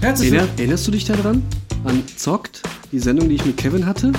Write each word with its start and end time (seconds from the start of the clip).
Herzlich 0.00 0.32
Erinner, 0.32 0.48
erinnerst 0.56 0.86
du 0.86 0.92
dich 0.92 1.04
daran? 1.04 1.42
An 1.82 2.04
Zockt, 2.16 2.62
die 2.92 3.00
Sendung, 3.00 3.28
die 3.28 3.34
ich 3.34 3.44
mit 3.44 3.56
Kevin 3.56 3.84
hatte? 3.84 4.12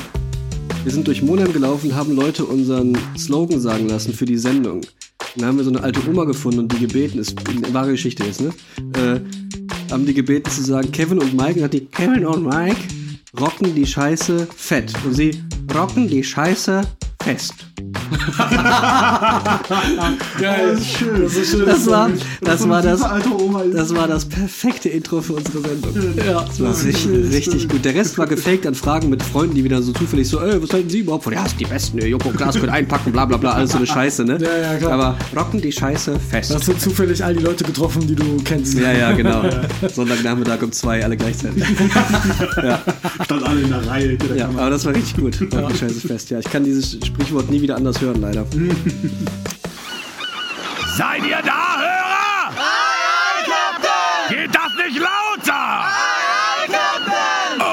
Wir 0.83 0.91
sind 0.91 1.07
durch 1.07 1.21
Monheim 1.21 1.53
gelaufen, 1.53 1.95
haben 1.95 2.13
Leute 2.15 2.43
unseren 2.43 2.97
Slogan 3.17 3.61
sagen 3.61 3.87
lassen 3.87 4.13
für 4.13 4.25
die 4.25 4.37
Sendung. 4.37 4.81
Dann 5.37 5.47
haben 5.47 5.57
wir 5.57 5.63
so 5.63 5.69
eine 5.69 5.81
alte 5.81 6.01
Oma 6.09 6.25
gefunden 6.25 6.59
und 6.59 6.73
die 6.73 6.79
gebeten, 6.79 7.17
ist 7.17 7.37
eine 7.47 7.73
wahre 7.73 7.91
Geschichte 7.91 8.25
jetzt, 8.25 8.41
ne? 8.41 8.49
Äh, 8.97 9.21
haben 9.89 10.05
die 10.05 10.13
gebeten 10.13 10.51
zu 10.51 10.63
sagen, 10.63 10.91
Kevin 10.91 11.17
und 11.17 11.33
Mike, 11.33 11.59
und 11.59 11.63
hat 11.63 11.73
die 11.73 11.85
Kevin 11.85 12.25
und 12.25 12.43
Mike 12.43 12.81
rocken 13.39 13.73
die 13.73 13.85
Scheiße 13.85 14.47
fett. 14.53 14.93
Und 15.05 15.13
sie 15.13 15.41
rocken 15.73 16.09
die 16.09 16.23
Scheiße 16.23 16.81
fest. 17.23 17.53
Geil. 20.39 20.71
Das 20.71 20.79
ist 20.79 20.97
schön. 20.97 21.21
Das 21.21 21.35
ist 21.35 21.51
schön. 21.51 21.65
Das 21.65 21.87
war 21.87 22.09
das, 22.41 22.67
war 22.67 22.81
das, 22.81 23.01
das 23.73 23.95
war 23.95 24.07
das 24.07 24.25
perfekte 24.25 24.89
Intro 24.89 25.21
für 25.21 25.33
unsere 25.33 25.61
Sendung. 25.61 25.93
Ja. 26.17 26.41
Das 26.41 26.59
war 26.61 26.83
richtig, 26.83 27.31
richtig 27.31 27.69
gut. 27.69 27.85
Der 27.85 27.95
Rest 27.95 28.17
war 28.17 28.27
gefaked 28.27 28.67
an 28.67 28.75
Fragen 28.75 29.09
mit 29.09 29.23
Freunden, 29.23 29.55
die 29.55 29.63
wieder 29.63 29.81
so 29.81 29.91
zufällig 29.91 30.27
so, 30.27 30.39
ey, 30.39 30.61
was 30.61 30.71
halten 30.71 30.89
Sie 30.89 30.99
überhaupt 30.99 31.23
von? 31.25 31.33
Ja, 31.33 31.45
ist 31.45 31.59
die 31.59 31.65
Besten? 31.65 31.99
Joko 31.99 32.29
Klaas 32.29 32.55
können 32.55 32.71
einpacken, 32.71 33.11
bla 33.11 33.25
bla 33.25 33.37
bla, 33.37 33.51
alles 33.53 33.71
so 33.71 33.77
eine 33.77 33.87
Scheiße, 33.87 34.25
ne? 34.25 34.37
Ja, 34.41 34.73
ja, 34.73 34.77
klar. 34.77 34.91
Aber 34.93 35.17
rocken 35.35 35.61
die 35.61 35.71
Scheiße 35.71 36.19
fest. 36.19 36.51
Das 36.51 36.65
sind 36.65 36.81
zufällig 36.81 37.23
all 37.23 37.35
die 37.35 37.43
Leute 37.43 37.63
getroffen, 37.63 38.07
die 38.07 38.15
du 38.15 38.37
kennst. 38.43 38.77
ja, 38.77 38.91
ja, 38.91 39.11
genau. 39.11 39.43
Sonntagnachmittag 39.93 40.61
um 40.61 40.71
zwei, 40.71 41.03
alle 41.03 41.17
gleichzeitig. 41.17 41.63
Stand 43.23 43.43
alle 43.43 43.61
in 43.61 43.69
der 43.69 43.87
Reihe. 43.87 44.17
Ja, 44.35 44.49
aber 44.49 44.69
das 44.69 44.85
war 44.85 44.95
richtig 44.95 45.17
gut. 45.17 45.39
Rocken 45.41 45.67
die 45.73 45.77
Scheiße 45.77 46.07
fest. 46.07 46.29
Ja, 46.29 46.39
ich 46.39 46.49
kann 46.49 46.63
dieses 46.63 46.93
Sprichwort 47.05 47.49
nie 47.49 47.61
wieder 47.61 47.75
anders 47.75 47.98
hören, 48.01 48.21
leider. 48.21 48.45
Seid 50.97 51.25
ihr 51.25 51.41
da, 51.43 51.77
Hörer? 51.77 52.51
Geht 54.29 54.53
das 54.53 54.73
nicht 54.75 54.99
lauter? 54.99 55.85
Oh! 57.59 57.63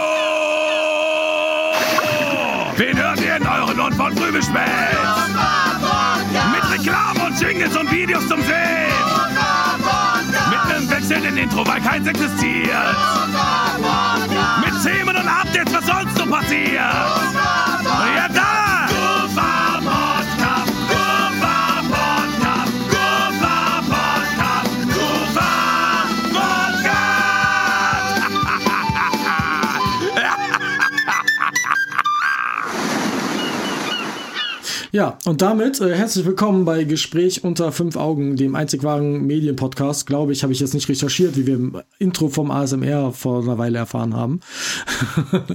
Wen 2.76 2.96
hört 2.96 3.20
ihr 3.20 3.36
in 3.36 3.46
euren 3.46 3.80
Ohren 3.80 3.92
von 3.94 4.16
früh 4.16 4.32
bis 4.32 4.46
spät? 4.46 4.62
Mit 6.52 6.70
Reklamen 6.78 7.22
und 7.22 7.40
Jingles 7.40 7.76
und 7.76 7.90
Videos 7.90 8.26
zum 8.28 8.40
Sehen. 8.42 8.92
Mit 10.50 10.60
einem 10.74 10.88
wechselnden 10.90 11.36
Intro, 11.36 11.66
weil 11.66 11.80
keins 11.80 12.06
existiert. 12.06 12.96
Mit 14.64 14.82
Themen 14.82 15.16
und 15.16 15.28
Updates, 15.28 15.74
was 15.74 15.86
sonst 15.86 16.16
so 16.16 16.26
passiert. 16.26 17.65
Ja, 34.96 35.18
und 35.26 35.42
damit 35.42 35.78
äh, 35.82 35.94
herzlich 35.94 36.24
willkommen 36.24 36.64
bei 36.64 36.84
Gespräch 36.84 37.44
unter 37.44 37.70
fünf 37.70 37.96
Augen, 37.96 38.36
dem 38.36 38.54
einzig 38.54 38.82
wahren 38.82 39.26
Medienpodcast. 39.26 40.06
Glaube 40.06 40.32
ich, 40.32 40.42
habe 40.42 40.54
ich 40.54 40.60
jetzt 40.60 40.72
nicht 40.72 40.88
recherchiert, 40.88 41.36
wie 41.36 41.46
wir 41.46 41.56
im 41.56 41.82
Intro 41.98 42.30
vom 42.30 42.50
ASMR 42.50 43.12
vor 43.12 43.42
einer 43.42 43.58
Weile 43.58 43.76
erfahren 43.76 44.16
haben. 44.16 44.40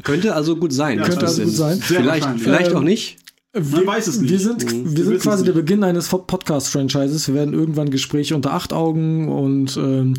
Könnte 0.03 0.35
also 0.35 0.57
gut 0.57 0.71
sein. 0.71 0.99
dass 0.99 1.09
Könnte 1.09 1.25
also 1.25 1.41
gut 1.41 1.55
sein. 1.55 1.79
Vielleicht, 1.81 2.29
vielleicht 2.37 2.69
Ähm, 2.69 2.77
auch 2.77 2.81
nicht. 2.83 3.17
Wir, 3.53 3.85
weiß 3.85 4.07
es 4.07 4.21
nicht. 4.21 4.29
Wir 4.31 4.39
sind, 4.39 4.63
Mhm. 4.71 4.95
wir 4.95 5.03
sind 5.03 5.19
quasi 5.19 5.43
der. 5.43 5.51
Beginn 5.51 5.83
eines 5.83 6.07
Podcast-Franchises. 6.07 7.27
Wir 7.27 7.35
werden 7.35 7.53
irgendwann 7.53 7.89
Gespräche 7.89 8.33
unter 8.33 8.53
acht 8.53 8.71
Augen 8.71 9.27
und 9.27 9.75
ähm, 9.75 10.15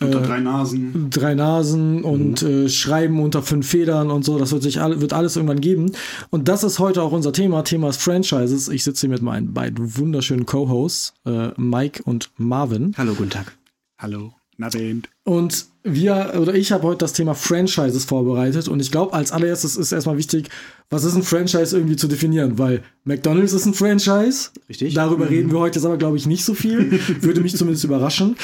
Unter 0.00 0.20
äh, 0.22 0.26
drei 0.26 0.40
Nasen. 0.40 1.06
drei 1.10 1.34
Nasen 1.34 2.02
und 2.02 2.42
äh, 2.42 2.68
Schreiben 2.68 3.20
unter 3.20 3.42
fünf 3.42 3.68
Federn 3.68 4.10
und 4.10 4.24
so. 4.24 4.36
Das 4.36 4.50
wird 4.50 4.64
sich 4.64 4.80
all, 4.80 5.00
wird 5.00 5.12
alles 5.12 5.36
irgendwann 5.36 5.60
geben. 5.60 5.92
Und 6.30 6.48
das 6.48 6.64
ist 6.64 6.80
heute 6.80 7.02
auch 7.02 7.12
unser 7.12 7.32
Thema. 7.32 7.62
Thema 7.62 7.88
ist 7.88 8.02
Franchises. 8.02 8.68
Ich 8.68 8.82
sitze 8.82 9.02
hier 9.02 9.10
mit 9.10 9.22
meinen 9.22 9.54
beiden 9.54 9.96
wunderschönen 9.96 10.44
Co-Hosts, 10.44 11.14
äh, 11.24 11.50
Mike 11.56 12.02
und 12.02 12.30
Marvin. 12.36 12.94
Hallo, 12.98 13.14
guten 13.14 13.30
Tag. 13.30 13.56
Hallo. 13.98 14.32
Nabend. 14.56 15.08
Und 15.24 15.66
wir 15.84 16.34
oder 16.40 16.54
ich 16.54 16.72
habe 16.72 16.84
heute 16.84 16.98
das 16.98 17.12
Thema 17.12 17.34
Franchises 17.34 18.04
vorbereitet 18.04 18.68
und 18.68 18.80
ich 18.80 18.90
glaube, 18.90 19.12
als 19.14 19.32
allererstes 19.32 19.76
ist 19.76 19.92
erstmal 19.92 20.16
wichtig, 20.16 20.48
was 20.90 21.04
ist 21.04 21.14
ein 21.14 21.22
Franchise 21.22 21.76
irgendwie 21.76 21.96
zu 21.96 22.06
definieren, 22.06 22.58
weil 22.58 22.82
McDonald's 23.04 23.52
ist 23.52 23.66
ein 23.66 23.74
Franchise. 23.74 24.50
Richtig. 24.68 24.94
Darüber 24.94 25.28
reden 25.30 25.50
wir 25.50 25.58
heute 25.58 25.78
jetzt 25.78 25.86
aber, 25.86 25.96
glaube 25.96 26.16
ich, 26.16 26.26
nicht 26.26 26.44
so 26.44 26.54
viel. 26.54 27.00
Würde 27.20 27.40
mich 27.40 27.56
zumindest 27.56 27.84
überraschen. 27.84 28.36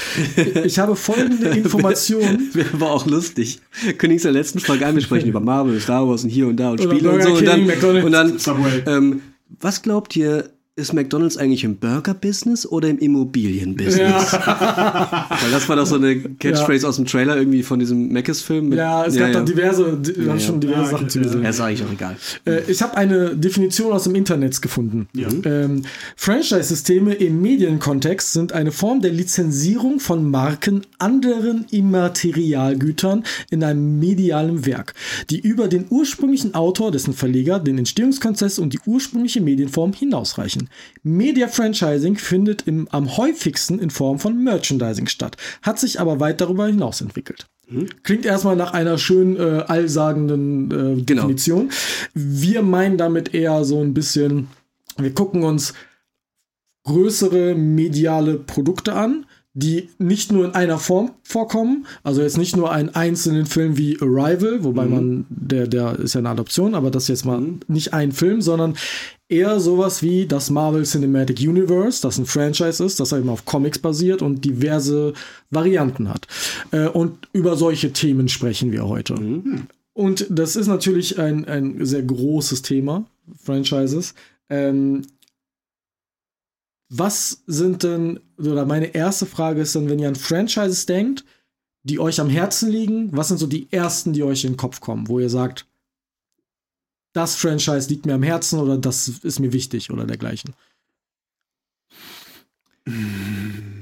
Ich 0.65 0.79
habe 0.79 0.97
folgende 0.97 1.49
Informationen. 1.57 2.51
Wäre 2.55 2.71
aber 2.73 2.91
auch 2.91 3.07
lustig. 3.07 3.61
In 4.01 4.19
der 4.19 4.33
letzten 4.33 4.61
Folge 4.61 4.87
an, 4.87 4.95
wir 4.95 5.03
sprechen 5.03 5.29
über 5.29 5.41
Marvel, 5.41 5.81
Star 5.81 6.09
Wars 6.09 6.25
und 6.25 6.31
hier 6.31 6.47
und 6.47 6.57
da 6.57 6.71
und 6.71 6.83
Spiele 6.83 7.11
und 7.11 7.23
so. 7.23 7.31
Und 7.31 7.37
King, 7.37 7.47
dann, 7.47 7.67
McDonald's, 7.67 8.07
und 8.07 8.13
dann 8.13 8.39
Subway. 8.39 8.83
ähm, 8.87 9.23
was 9.61 9.83
glaubt 9.83 10.17
ihr, 10.17 10.51
ist 10.79 10.93
McDonalds 10.95 11.37
eigentlich 11.37 11.65
im 11.65 11.77
Burger-Business 11.77 12.67
oder 12.67 12.89
im 12.89 12.99
Immobilien-Business? 12.99 14.33
Weil 14.33 15.51
das 15.51 15.69
war 15.69 15.77
doch 15.77 15.87
so 15.87 15.97
eine 15.97 16.19
Catchphrase 16.21 16.89
aus 16.89 16.97
dem 16.97 17.05
Trailer 17.07 17.37
irgendwie 17.37 17.63
von 17.63 17.79
diesem 17.79 18.13
Mackes-Film. 18.13 18.71
mit- 18.71 18.79
Ja, 18.79 19.05
es 19.05 19.17
gab 19.17 19.33
da 19.33 19.41
diverse, 19.43 19.97
di- 19.99 20.17
wir 20.17 20.31
haben 20.31 20.39
ja. 20.39 20.45
schon 20.47 20.61
diverse 20.61 20.83
Ja, 20.83 20.89
Sachen 20.89 21.09
zu 21.09 21.21
gesehen. 21.21 21.43
Ja, 21.43 21.51
ist 21.51 21.61
eigentlich 21.61 21.83
auch 21.87 21.93
egal. 21.93 22.17
Äh, 22.47 22.61
ich 22.71 22.81
habe 22.83 22.97
eine 22.97 23.37
Definition 23.37 23.93
aus 23.93 24.05
dem 24.05 24.15
Internet 24.15 24.61
gefunden. 24.63 25.09
Ja. 25.15 25.29
Ähm, 25.45 25.83
Franchise-Systeme 26.17 27.15
im 27.15 27.43
Medienkontext 27.43 28.33
sind 28.33 28.53
eine 28.53 28.73
Form 28.73 29.01
der 29.01 29.13
Lizenzierung 29.13 30.01
von 30.01 30.31
Marken 30.31 30.83
anderen 30.99 31.67
Immaterialgütern 31.71 33.25
in 33.51 33.65
einem 33.65 33.99
medialen 33.99 34.65
Werk, 34.67 34.95
die 35.31 35.41
über 35.41 35.69
den 35.69 35.87
ursprünglichen 35.91 36.55
Autor, 36.55 36.91
dessen 36.93 37.13
Verleger, 37.15 37.59
den 37.59 37.79
Entstehungskonzess 37.79 38.59
und 38.59 38.73
die 38.73 38.81
ursprüngliche 38.87 39.41
Medienform 39.41 39.93
hinausreichen. 39.93 40.68
Media-Franchising 41.03 42.17
findet 42.17 42.63
im, 42.63 42.89
am 42.91 43.17
häufigsten 43.17 43.79
in 43.79 43.91
Form 43.91 44.19
von 44.19 44.43
Merchandising 44.43 45.07
statt, 45.07 45.37
hat 45.63 45.79
sich 45.79 46.01
aber 46.01 46.21
weit 46.21 46.41
darüber 46.41 46.67
hinaus 46.67 47.01
entwickelt. 47.01 47.47
Klingt 48.03 48.25
erstmal 48.25 48.57
nach 48.57 48.73
einer 48.73 48.97
schön 48.97 49.37
äh, 49.37 49.41
allsagenden 49.67 50.71
äh, 50.71 51.03
Genau. 51.03 51.23
Definition. 51.23 51.71
Wir 52.15 52.63
meinen 52.63 52.97
damit 52.97 53.35
eher 53.35 53.63
so 53.65 53.83
ein 53.83 53.93
bisschen, 53.93 54.49
wir 54.97 55.13
gucken 55.13 55.43
uns 55.45 55.75
größere 56.85 57.55
mediale 57.55 58.35
Produkte 58.39 58.95
an, 58.95 59.27
die 59.59 59.89
nicht 59.99 60.31
nur 60.31 60.45
in 60.45 60.55
einer 60.55 60.79
Form 60.79 61.11
vorkommen, 61.25 61.87
also 62.05 62.23
jetzt 62.23 62.39
nicht 62.39 62.57
nur 62.57 62.71
einen 62.71 62.91
einzelnen 62.91 63.45
Film 63.45 63.77
wie 63.77 63.99
Arrival, 64.01 64.63
wobei 64.63 64.87
man, 64.87 65.27
der, 65.29 65.67
der 65.67 65.99
ist 65.99 66.15
ja 66.15 66.21
eine 66.21 66.29
Adoption, 66.29 66.75
aber 66.77 66.93
das 66.93 67.05
ist 67.05 67.09
jetzt 67.09 67.25
mal 67.25 67.43
nicht 67.67 67.93
ein 67.93 68.13
Film, 68.13 68.41
sondern 68.41 68.75
eher 69.29 69.59
sowas 69.59 70.01
wie 70.01 70.27
das 70.27 70.51
Marvel 70.51 70.85
Cinematic 70.85 71.41
Universe, 71.41 72.01
das 72.01 72.19
ein 72.19 72.27
Franchise 72.27 72.85
ist, 72.85 73.01
das 73.01 73.13
eben 73.13 73.29
auf 73.29 73.45
Comics 73.47 73.81
basiert 73.81 74.23
und 74.23 74.45
diverse 74.45 75.13
Varianten 75.51 76.09
hat. 76.09 76.29
Äh, 76.71 76.87
und 76.87 77.29
über 77.33 77.57
solche 77.57 77.93
Themen 77.93 78.29
sprechen 78.29 78.71
wir 78.71 78.87
heute. 78.87 79.15
Und 79.93 80.27
das 80.31 80.55
ist 80.55 80.69
natürlich 80.69 81.19
ein, 81.19 81.47
ein 81.47 81.85
sehr 81.85 82.03
großes 82.03 82.63
Thema, 82.63 83.07
Franchises. 83.43 84.15
Ähm, 84.49 85.03
was 86.89 87.43
sind 87.47 87.83
denn, 87.83 88.21
oder 88.39 88.65
meine 88.67 88.87
erste 88.95 89.27
Frage 89.27 89.61
ist 89.63 89.75
dann, 89.75 89.89
wenn 89.89 89.99
ihr 89.99 90.09
an 90.09 90.15
Franchises 90.17 90.87
denkt, 90.87 91.25
die 91.83 91.99
euch 91.99 92.21
am 92.21 92.29
Herzen 92.31 92.71
liegen, 92.71 93.17
was 93.17 93.29
sind 93.29 93.39
so 93.39 93.47
die 93.47 93.73
ersten, 93.73 94.13
die 94.13 94.23
euch 94.23 94.45
in 94.45 94.53
den 94.53 94.57
Kopf 94.57 94.81
kommen, 94.81 95.09
wo 95.09 95.19
ihr 95.21 95.31
sagt, 95.31 95.67
das 97.15 97.35
Franchise 97.37 97.89
liegt 97.89 98.07
mir 98.07 98.15
am 98.15 98.23
Herzen 98.23 98.59
oder 98.61 98.77
das 98.77 99.09
ist 99.09 99.41
mir 99.41 99.53
wichtig 99.53 99.91
oder 99.91 100.05
dergleichen? 100.07 100.55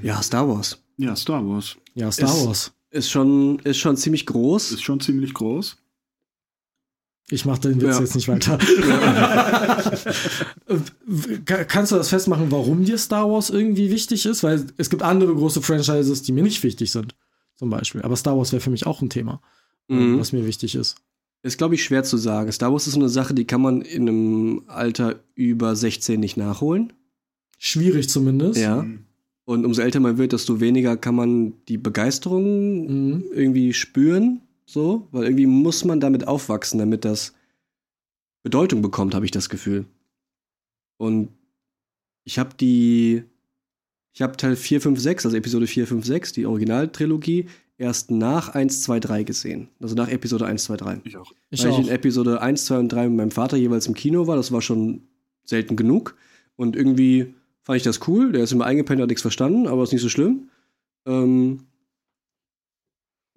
Ja, 0.01 0.21
Star 0.21 0.47
Wars. 0.47 0.77
Ja, 0.97 1.15
Star 1.15 1.45
Wars. 1.47 1.75
Ja, 1.93 2.11
Star 2.11 2.29
Ist- 2.33 2.45
Wars. 2.45 2.71
Ist 2.89 3.09
schon, 3.11 3.59
ist 3.59 3.77
schon 3.77 3.97
ziemlich 3.97 4.25
groß. 4.25 4.71
Ist 4.71 4.81
schon 4.81 4.99
ziemlich 5.01 5.33
groß. 5.33 5.77
Ich 7.29 7.43
mache 7.45 7.59
den 7.61 7.81
Witz 7.81 7.95
Ja. 7.95 7.99
jetzt 7.99 8.15
nicht 8.15 8.27
weiter. 8.29 8.57
Ka- 11.45 11.63
Kannst 11.65 11.91
du 11.91 11.95
das 11.95 12.09
festmachen, 12.09 12.51
warum 12.51 12.83
dir 12.85 12.97
Star 12.97 13.29
Wars 13.29 13.49
irgendwie 13.49 13.91
wichtig 13.91 14.25
ist? 14.25 14.43
Weil 14.43 14.65
es 14.77 14.89
gibt 14.89 15.01
andere 15.03 15.33
große 15.33 15.61
Franchises, 15.61 16.21
die 16.21 16.31
mir 16.31 16.43
nicht 16.43 16.63
wichtig 16.63 16.91
sind, 16.91 17.15
zum 17.55 17.69
Beispiel. 17.69 18.01
Aber 18.01 18.15
Star 18.15 18.37
Wars 18.37 18.51
wäre 18.51 18.61
für 18.61 18.69
mich 18.69 18.85
auch 18.85 19.01
ein 19.01 19.09
Thema, 19.09 19.41
Mhm. 19.87 20.19
was 20.19 20.31
mir 20.31 20.45
wichtig 20.45 20.75
ist. 20.75 20.95
Ist, 21.43 21.57
glaube 21.57 21.75
ich, 21.75 21.83
schwer 21.83 22.03
zu 22.03 22.17
sagen. 22.17 22.51
Star 22.51 22.71
Wars 22.71 22.87
ist 22.87 22.95
eine 22.95 23.09
Sache, 23.09 23.33
die 23.33 23.45
kann 23.45 23.61
man 23.61 23.81
in 23.81 24.07
einem 24.09 24.61
Alter 24.67 25.15
über 25.35 25.75
16 25.75 26.19
nicht 26.19 26.35
nachholen. 26.37 26.93
Schwierig 27.59 28.09
zumindest. 28.09 28.59
Ja. 28.59 28.85
Und 29.45 29.65
umso 29.65 29.81
älter 29.81 29.99
man 29.99 30.17
wird, 30.17 30.33
desto 30.33 30.59
weniger 30.59 30.97
kann 30.97 31.15
man 31.15 31.53
die 31.67 31.77
Begeisterung 31.77 33.13
Mhm. 33.15 33.23
irgendwie 33.33 33.73
spüren. 33.73 34.41
So, 34.69 35.07
weil 35.11 35.23
irgendwie 35.23 35.45
muss 35.45 35.85
man 35.85 35.99
damit 36.01 36.27
aufwachsen, 36.27 36.77
damit 36.77 37.05
das 37.05 37.33
Bedeutung 38.43 38.81
bekommt, 38.81 39.15
habe 39.15 39.25
ich 39.25 39.31
das 39.31 39.49
Gefühl. 39.49 39.85
Und 40.97 41.29
ich 42.25 42.37
habe 42.37 42.49
die, 42.59 43.23
ich 44.13 44.21
habe 44.21 44.35
Teil 44.35 44.57
4, 44.57 44.81
5, 44.81 44.99
6, 44.99 45.25
also 45.25 45.37
Episode 45.37 45.67
4, 45.67 45.87
5, 45.87 46.05
6, 46.05 46.33
die 46.33 46.45
Originaltrilogie, 46.45 47.47
erst 47.77 48.11
nach 48.11 48.49
1, 48.49 48.83
2, 48.83 48.99
3 48.99 49.23
gesehen. 49.23 49.69
Also 49.79 49.95
nach 49.95 50.09
Episode 50.09 50.45
1, 50.45 50.65
2, 50.65 50.77
3. 50.77 51.01
Ich 51.05 51.15
auch. 51.15 51.31
Ich 51.49 51.63
weil 51.63 51.71
auch. 51.71 51.79
ich 51.79 51.87
in 51.87 51.93
Episode 51.93 52.41
1, 52.41 52.65
2 52.65 52.79
und 52.79 52.89
3 52.89 53.07
mit 53.07 53.17
meinem 53.17 53.31
Vater 53.31 53.55
jeweils 53.55 53.87
im 53.87 53.93
Kino 53.93 54.27
war. 54.27 54.35
Das 54.35 54.51
war 54.51 54.61
schon 54.61 55.03
selten 55.45 55.77
genug. 55.77 56.17
Und 56.57 56.75
irgendwie 56.75 57.33
fand 57.63 57.77
ich 57.77 57.83
das 57.83 58.05
cool. 58.07 58.33
Der 58.33 58.43
ist 58.43 58.51
immer 58.51 58.65
eingepennt, 58.65 59.01
hat 59.01 59.07
nichts 59.07 59.21
verstanden, 59.21 59.67
aber 59.67 59.83
ist 59.83 59.93
nicht 59.93 60.01
so 60.01 60.09
schlimm. 60.09 60.49
Ähm 61.05 61.61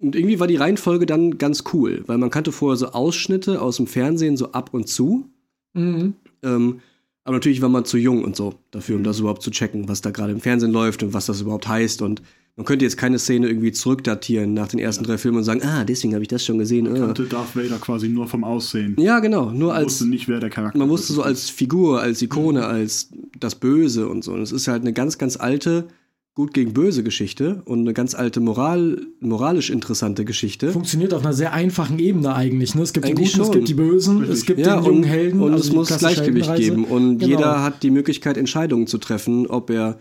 und 0.01 0.15
irgendwie 0.15 0.39
war 0.39 0.47
die 0.47 0.55
Reihenfolge 0.55 1.05
dann 1.05 1.37
ganz 1.37 1.63
cool, 1.73 2.03
weil 2.07 2.17
man 2.17 2.29
kannte 2.29 2.51
vorher 2.51 2.77
so 2.77 2.87
Ausschnitte 2.87 3.61
aus 3.61 3.77
dem 3.77 3.87
Fernsehen 3.87 4.35
so 4.35 4.51
ab 4.51 4.73
und 4.73 4.87
zu. 4.87 5.29
Mhm. 5.73 6.15
Ähm, 6.43 6.79
aber 7.23 7.35
natürlich 7.35 7.61
war 7.61 7.69
man 7.69 7.85
zu 7.85 7.97
jung 7.97 8.23
und 8.23 8.35
so 8.35 8.55
dafür, 8.71 8.95
um 8.95 9.03
das 9.03 9.19
überhaupt 9.19 9.43
zu 9.43 9.51
checken, 9.51 9.87
was 9.87 10.01
da 10.01 10.09
gerade 10.09 10.31
im 10.31 10.41
Fernsehen 10.41 10.71
läuft 10.71 11.03
und 11.03 11.13
was 11.13 11.27
das 11.27 11.41
überhaupt 11.41 11.67
heißt. 11.67 12.01
Und 12.01 12.23
man 12.55 12.65
könnte 12.65 12.83
jetzt 12.83 12.97
keine 12.97 13.19
Szene 13.19 13.47
irgendwie 13.47 13.71
zurückdatieren 13.71 14.55
nach 14.55 14.67
den 14.67 14.79
ersten 14.79 15.03
drei 15.03 15.19
Filmen 15.19 15.37
und 15.37 15.43
sagen, 15.43 15.61
ah, 15.63 15.83
deswegen 15.83 16.15
habe 16.15 16.23
ich 16.23 16.29
das 16.29 16.43
schon 16.43 16.57
gesehen. 16.57 16.85
Man 16.85 16.95
äh. 16.95 16.99
kannte 16.99 17.25
Darth 17.25 17.55
Vader 17.55 17.77
quasi 17.77 18.09
nur 18.09 18.27
vom 18.27 18.43
Aussehen. 18.43 18.95
Ja, 18.99 19.19
genau. 19.19 19.51
Nur 19.51 19.69
Man 19.69 19.77
als 19.77 19.85
wusste 19.85 20.07
nicht, 20.07 20.27
wer 20.27 20.39
der 20.39 20.49
Charakter 20.49 20.79
man 20.79 20.89
wusste 20.89 21.13
so 21.13 21.21
als 21.21 21.51
Figur, 21.51 22.01
als 22.01 22.21
Ikone, 22.23 22.65
als 22.65 23.09
das 23.39 23.53
Böse 23.55 24.07
und 24.07 24.23
so. 24.23 24.33
Und 24.33 24.41
es 24.41 24.51
ist 24.51 24.67
halt 24.67 24.81
eine 24.81 24.91
ganz, 24.91 25.19
ganz 25.19 25.37
alte 25.37 25.87
Gut 26.33 26.53
gegen 26.53 26.71
Böse 26.71 27.03
Geschichte 27.03 27.61
und 27.65 27.81
eine 27.81 27.93
ganz 27.93 28.15
alte 28.15 28.39
Moral, 28.39 29.01
moralisch 29.19 29.69
interessante 29.69 30.23
Geschichte. 30.23 30.71
Funktioniert 30.71 31.13
auf 31.13 31.23
einer 31.25 31.33
sehr 31.33 31.51
einfachen 31.51 31.99
Ebene 31.99 32.33
eigentlich. 32.33 32.73
Ne? 32.73 32.83
Es 32.83 32.93
gibt 32.93 33.05
Eigentlich 33.05 33.33
die 33.33 33.37
Guten, 33.37 33.41
es 33.41 33.47
schon. 33.47 33.55
gibt 33.55 33.67
die 33.67 33.73
Bösen, 33.73 34.17
Richtig. 34.19 34.37
es 34.37 34.45
gibt 34.45 34.59
Ja, 34.61 34.75
den 34.77 34.85
jungen 34.85 34.97
und, 34.99 35.03
Helden. 35.03 35.41
und 35.41 35.51
also 35.51 35.63
es 35.65 35.73
muss 35.73 35.97
Gleichgewicht 35.97 36.55
geben. 36.55 36.85
Und 36.85 37.17
Genau. 37.17 37.29
jeder 37.37 37.61
hat 37.63 37.83
die 37.83 37.89
Möglichkeit, 37.91 38.37
Entscheidungen 38.37 38.87
zu 38.87 38.97
treffen, 38.97 39.45
ob 39.47 39.69
er 39.69 39.99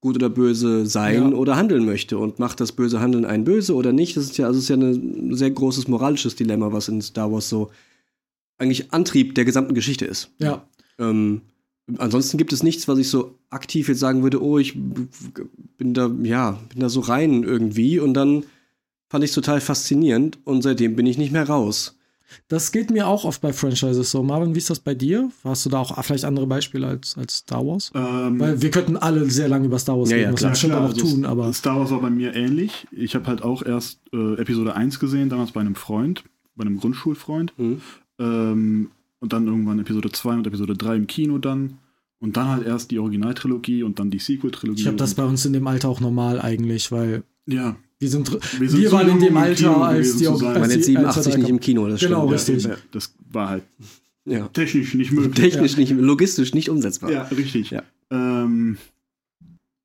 gut 0.00 0.14
oder 0.14 0.30
böse 0.30 0.86
sein 0.86 1.30
Ja. 1.32 1.36
oder 1.36 1.56
handeln 1.56 1.84
möchte. 1.84 2.16
Und 2.16 2.38
macht 2.38 2.60
das 2.60 2.70
böse 2.70 3.00
Handeln 3.00 3.24
einen 3.24 3.42
böse 3.42 3.74
oder 3.74 3.92
nicht? 3.92 4.16
Das 4.16 4.22
ist 4.24 4.38
ja, 4.38 4.46
also 4.46 4.58
es 4.58 4.64
ist 4.64 4.68
ja 4.68 4.76
ein 4.76 5.34
sehr 5.34 5.50
großes 5.50 5.88
moralisches 5.88 6.36
Dilemma, 6.36 6.72
was 6.72 6.86
in 6.88 7.02
Star 7.02 7.32
Wars 7.32 7.48
so 7.48 7.70
eigentlich 8.56 8.92
Antrieb 8.92 9.34
der 9.34 9.44
gesamten 9.44 9.74
Geschichte 9.74 10.04
ist. 10.04 10.30
Ja. 10.38 10.64
Ähm, 11.00 11.40
ansonsten 11.98 12.38
gibt 12.38 12.52
es 12.52 12.62
nichts, 12.62 12.88
was 12.88 12.98
ich 12.98 13.08
so 13.08 13.38
aktiv 13.50 13.88
jetzt 13.88 14.00
sagen 14.00 14.22
würde, 14.22 14.42
oh, 14.42 14.58
ich 14.58 14.74
bin 14.74 15.94
da, 15.94 16.10
ja, 16.22 16.58
bin 16.68 16.80
da 16.80 16.88
so 16.88 17.00
rein 17.00 17.42
irgendwie. 17.42 17.98
Und 17.98 18.14
dann 18.14 18.44
fand 19.08 19.24
ich 19.24 19.30
es 19.30 19.34
total 19.34 19.60
faszinierend 19.60 20.38
und 20.44 20.62
seitdem 20.62 20.96
bin 20.96 21.06
ich 21.06 21.18
nicht 21.18 21.32
mehr 21.32 21.48
raus. 21.48 21.98
Das 22.48 22.72
geht 22.72 22.90
mir 22.90 23.06
auch 23.06 23.24
oft 23.26 23.42
bei 23.42 23.52
Franchises 23.52 24.10
so. 24.10 24.22
Marvin, 24.22 24.54
wie 24.54 24.58
ist 24.58 24.70
das 24.70 24.78
bei 24.78 24.94
dir? 24.94 25.30
Hast 25.44 25.66
du 25.66 25.70
da 25.70 25.80
auch 25.80 26.02
vielleicht 26.02 26.24
andere 26.24 26.46
Beispiele 26.46 26.86
als, 26.86 27.16
als 27.18 27.38
Star 27.38 27.66
Wars? 27.66 27.90
Ähm, 27.94 28.40
Weil 28.40 28.62
wir 28.62 28.70
könnten 28.70 28.96
alle 28.96 29.28
sehr 29.30 29.48
lange 29.48 29.66
über 29.66 29.78
Star 29.78 29.98
Wars 29.98 30.10
Ja, 30.10 30.16
reden, 30.16 30.28
ja, 30.28 30.32
was 30.32 30.38
klar. 30.40 30.48
wir 30.48 30.52
bestimmt 30.52 30.74
auch 30.74 30.82
also 30.82 31.00
tun, 31.00 31.24
aber 31.26 31.52
Star 31.52 31.78
Wars 31.78 31.90
war 31.90 32.00
bei 32.00 32.08
mir 32.08 32.34
ähnlich. 32.34 32.86
Ich 32.90 33.14
habe 33.14 33.26
halt 33.26 33.42
auch 33.42 33.62
erst 33.62 34.00
äh, 34.14 34.34
Episode 34.40 34.74
1 34.74 34.98
gesehen, 34.98 35.28
damals 35.28 35.52
bei 35.52 35.60
einem 35.60 35.74
Freund, 35.74 36.24
bei 36.56 36.64
einem 36.64 36.78
Grundschulfreund. 36.78 37.52
Mhm. 37.58 37.80
Ähm, 38.18 38.90
und 39.22 39.32
dann 39.32 39.46
irgendwann 39.46 39.78
Episode 39.78 40.10
2 40.10 40.34
und 40.34 40.46
Episode 40.46 40.74
3 40.76 40.96
im 40.96 41.06
Kino 41.06 41.38
dann. 41.38 41.78
Und 42.18 42.36
dann 42.36 42.48
halt 42.48 42.66
erst 42.66 42.90
die 42.90 42.98
Originaltrilogie 43.00 43.82
und 43.82 43.98
dann 43.98 44.10
die 44.10 44.18
Sequel-Trilogie. 44.20 44.82
ich 44.82 44.86
habe 44.86 44.96
das 44.96 45.14
bei 45.14 45.24
uns 45.24 45.44
in 45.44 45.52
dem 45.54 45.66
Alter 45.66 45.88
auch 45.88 46.00
normal 46.00 46.40
eigentlich, 46.40 46.92
weil 46.92 47.24
Ja, 47.46 47.74
wir 47.98 48.08
sind, 48.08 48.30
wir, 48.32 48.40
Wir 48.60 48.70
sind 48.70 48.84
zu 48.86 48.92
waren 48.92 49.08
in 49.08 49.18
dem 49.20 49.36
Alter, 49.36 49.54
Kino 49.54 49.82
als 49.82 50.16
die 50.18 50.28
als 50.28 50.40
Man 50.40 50.54
die- 50.54 50.60
jetzt 50.60 50.76
als 50.76 50.86
87 50.86 51.32
der- 51.32 51.38
nicht 51.40 51.48
im 51.50 51.58
Kino, 51.60 51.88
das 51.88 52.00
Genau, 52.00 52.26
stimmt. 52.38 52.58
richtig. 52.58 52.64
ja, 52.64 52.76
das 52.92 53.14
war 53.30 53.48
halt 53.48 53.64
Ja. 54.24 54.46
technisch 54.48 54.94
nicht 54.94 55.10
möglich. 55.12 55.34
Technisch 55.52 55.76
nicht, 55.76 55.90
logistisch 55.92 56.54
nicht 56.54 56.68
umsetzbar. 56.68 57.10
Ja, 57.10 57.22
richtig. 57.24 57.70
Ja. 57.70 57.82
Ähm, 58.10 58.76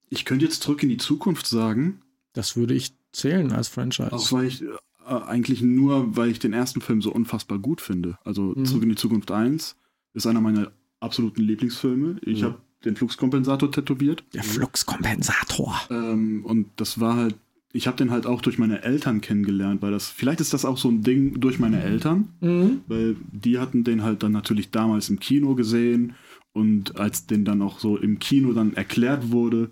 ich 0.10 0.26
könnte 0.26 0.46
jetzt 0.46 0.62
zurück 0.62 0.84
in 0.84 0.90
die 0.90 0.98
Zukunft 0.98 1.48
sagen, 1.48 2.02
Das 2.34 2.56
würde 2.56 2.76
ich 2.76 2.94
zählen 3.12 3.52
als 3.52 3.68
Franchise. 3.68 4.14
auch 4.14 4.32
weil 4.32 4.46
ich 4.46 4.64
äh, 5.08 5.30
eigentlich 5.30 5.62
nur, 5.62 6.16
weil 6.16 6.30
ich 6.30 6.40
den 6.40 6.54
ersten 6.54 6.82
Film 6.82 7.02
so 7.02 7.12
unfassbar 7.12 7.60
gut 7.60 7.82
finde. 7.82 8.18
Also 8.24 8.54
Mhm. 8.56 8.66
Zurück 8.66 8.84
in 8.84 8.90
die 8.90 8.96
Zukunft 8.96 9.32
1 9.32 9.76
ist 10.14 10.28
einer 10.28 10.42
meiner 10.42 10.72
absoluten 11.00 11.42
Lieblingsfilme. 11.44 12.18
Ich 12.22 12.42
Mhm. 12.42 12.46
habe 12.46 12.58
den 12.86 12.96
Fluxkompensator 12.96 13.72
tätowiert. 13.72 14.24
der 14.34 14.44
Fluxkompensator. 14.44 15.76
Ähm, 15.90 16.44
und 16.46 16.68
das 16.78 17.00
war 17.00 17.16
halt, 17.16 17.36
ich 17.74 17.88
habe 17.88 17.98
den 17.98 18.12
halt 18.12 18.26
auch 18.26 18.42
durch 18.42 18.58
meine 18.58 18.84
Eltern 18.84 19.22
kennengelernt, 19.22 19.82
weil 19.82 19.92
das, 19.92 20.08
vielleicht 20.10 20.42
ist 20.42 20.54
das 20.54 20.66
auch 20.66 20.78
so 20.78 20.90
ein 20.90 21.04
Ding 21.04 21.40
durch 21.40 21.60
meine 21.60 21.82
Eltern, 21.82 22.30
Mhm. 22.42 22.82
weil 22.88 23.16
die 23.32 23.60
hatten 23.60 23.84
den 23.84 24.04
halt 24.04 24.24
dann 24.24 24.32
natürlich 24.32 24.72
damals 24.72 25.10
im 25.10 25.20
Kino 25.20 25.56
gesehen 25.56 26.14
und 26.54 26.98
als 27.00 27.28
den 27.28 27.46
dann 27.46 27.62
auch 27.62 27.80
so 27.80 27.98
im 27.98 28.20
Kino 28.20 28.54
dann 28.54 28.74
erklärt 28.74 29.32
wurde, 29.32 29.70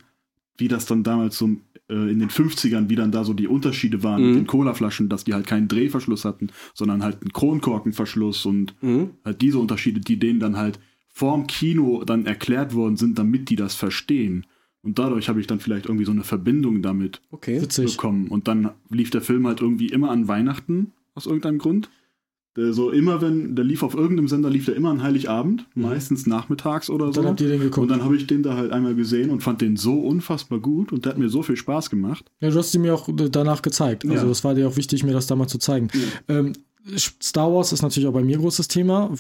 wie 0.58 0.68
das 0.68 0.86
dann 0.86 1.04
damals 1.04 1.38
so 1.38 1.50
in 1.94 2.20
den 2.20 2.30
50ern, 2.30 2.90
wie 2.90 2.96
dann 2.96 3.12
da 3.12 3.24
so 3.24 3.34
die 3.34 3.48
Unterschiede 3.48 4.02
waren 4.04 4.22
Mhm. 4.22 4.28
mit 4.30 4.36
den 4.38 4.48
Colaflaschen, 4.48 5.08
dass 5.10 5.24
die 5.24 5.34
halt 5.34 5.46
keinen 5.48 5.68
Drehverschluss 5.68 6.26
hatten, 6.26 6.48
sondern 6.74 7.04
halt 7.04 7.22
einen 7.22 7.32
Kronkorkenverschluss 7.34 8.46
und 8.46 8.76
Mhm. 8.82 9.12
halt 9.24 9.42
diese 9.42 9.60
Unterschiede, 9.60 10.00
die 10.00 10.18
denen 10.18 10.40
dann 10.40 10.58
halt 10.58 10.80
vorm 11.08 11.48
Kino 11.48 12.04
dann 12.04 12.26
erklärt 12.26 12.74
worden 12.74 12.98
sind, 12.98 13.18
damit 13.20 13.50
die 13.50 13.56
das 13.56 13.76
verstehen. 13.76 14.46
Und 14.82 15.00
dadurch 15.00 15.30
habe 15.30 15.40
ich 15.40 15.48
dann 15.48 15.60
vielleicht 15.60 15.86
irgendwie 15.86 16.06
so 16.06 16.12
eine 16.12 16.24
Verbindung 16.24 16.82
damit 16.82 17.22
Okay. 17.32 17.60
Bekommen. 17.78 18.28
Und 18.28 18.48
dann 18.48 18.72
lief 18.90 19.10
der 19.10 19.22
Film 19.22 19.48
halt 19.48 19.62
irgendwie 19.62 19.88
immer 19.88 20.12
an 20.12 20.28
Weihnachten, 20.28 20.92
aus 21.16 21.26
irgendeinem 21.26 21.58
Grund. 21.60 21.90
Der 22.58 22.72
so 22.72 22.90
immer, 22.90 23.22
wenn, 23.22 23.56
der 23.56 23.66
lief 23.66 23.84
auf 23.84 23.96
irgendeinem 23.96 24.28
Sender, 24.30 24.50
lief 24.50 24.66
der 24.66 24.76
immer 24.76 24.90
an 24.90 25.04
Heiligabend, 25.04 25.66
Mhm. 25.76 25.84
meistens 25.84 26.26
nachmittags 26.26 26.90
oder 26.90 27.08
so. 27.08 27.22
Dann 27.22 27.32
habt 27.32 27.42
ihr 27.42 27.48
den 27.50 27.58
und 27.60 27.64
geguckt. 27.66 27.92
dann 27.92 28.04
habe 28.04 28.16
ich 28.16 28.28
den 28.28 28.44
da 28.44 28.56
halt 28.56 28.72
einmal 28.72 28.96
gesehen 28.96 29.30
und 29.30 29.42
fand 29.44 29.60
den 29.62 29.76
so 29.76 30.00
unfassbar 30.00 30.60
gut 30.60 30.92
und 30.94 31.04
der 31.06 31.12
hat 31.14 31.20
mir 31.20 31.28
so 31.30 31.44
viel 31.44 31.58
Spaß 31.58 31.90
gemacht. 31.90 32.32
Ja, 32.40 32.50
du 32.50 32.58
hast 32.58 32.72
sie 32.72 32.80
mir 32.80 32.94
auch 32.94 33.10
danach 33.14 33.62
gezeigt. 33.62 34.06
Also 34.06 34.16
Ja. 34.24 34.24
das 34.30 34.44
war 34.44 34.56
dir 34.56 34.68
auch 34.70 34.78
wichtig, 34.78 35.04
mir 35.04 35.12
das 35.14 35.28
da 35.28 35.36
mal 35.36 35.48
zu 35.48 35.58
zeigen. 35.58 35.90
Ähm, 36.30 36.54
Star 36.98 37.52
Wars 37.52 37.74
ist 37.74 37.82
natürlich 37.82 38.08
auch 38.08 38.14
bei 38.14 38.24
mir 38.24 38.38
großes 38.38 38.68
Thema. 38.68 39.12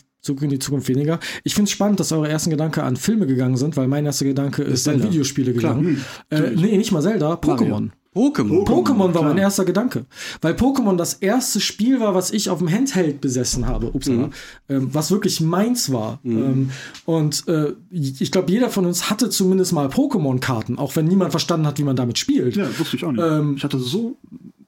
In 0.42 0.50
die 0.50 0.60
Zukunft 0.60 0.88
weniger. 0.88 1.20
Ich 1.44 1.54
finde 1.56 1.66
es 1.66 1.72
spannend, 1.72 2.00
dass 2.00 2.12
eure 2.12 2.28
ersten 2.30 2.50
Gedanken 2.52 2.80
an 2.82 2.96
Filme 2.96 3.28
gegangen 3.28 3.58
sind, 3.58 3.76
weil 3.78 3.88
mein 3.88 4.06
erster 4.06 4.26
Gedanke 4.26 4.62
ist, 4.64 4.88
an 4.88 4.96
Zelda. 4.96 5.10
Videospiele 5.12 5.54
Klar. 5.54 5.76
gegangen. 5.76 6.02
Äh, 6.30 6.52
nee, 6.56 6.78
nicht 6.78 6.92
mal 6.92 7.02
Zelda, 7.02 7.34
Pokémon. 7.34 7.90
Pokémon. 8.16 8.66
Pokémon 8.66 9.14
war 9.14 9.24
mein 9.24 9.38
erster 9.38 9.66
Gedanke. 9.66 10.06
Weil 10.42 10.54
Pokémon 10.54 10.96
das 10.96 11.16
erste 11.16 11.60
Spiel 11.60 12.00
war, 12.00 12.16
was 12.16 12.32
ich 12.32 12.50
auf 12.50 12.60
dem 12.60 12.72
Handheld 12.72 13.20
besessen 13.20 13.68
habe. 13.68 13.88
Upsala. 13.88 14.30
Ähm, 14.70 14.90
was 14.94 15.12
wirklich 15.12 15.42
meins 15.42 15.92
war. 15.92 16.20
Ähm, 16.24 16.72
und 17.06 17.48
äh, 17.48 17.74
ich 17.92 18.32
glaube, 18.32 18.52
jeder 18.52 18.70
von 18.70 18.86
uns 18.86 19.10
hatte 19.10 19.30
zumindest 19.30 19.74
mal 19.74 19.88
Pokémon-Karten, 19.88 20.78
auch 20.78 20.96
wenn 20.96 21.06
niemand 21.06 21.32
verstanden 21.32 21.68
hat, 21.68 21.78
wie 21.78 21.84
man 21.84 21.98
damit 21.98 22.18
spielt. 22.18 22.56
Ja, 22.56 22.68
wusste 22.80 22.96
ich 22.96 23.04
auch 23.04 23.12
nicht. 23.12 23.24
Ähm, 23.24 23.56
ich 23.58 23.64
hatte 23.64 23.80
so 23.80 24.18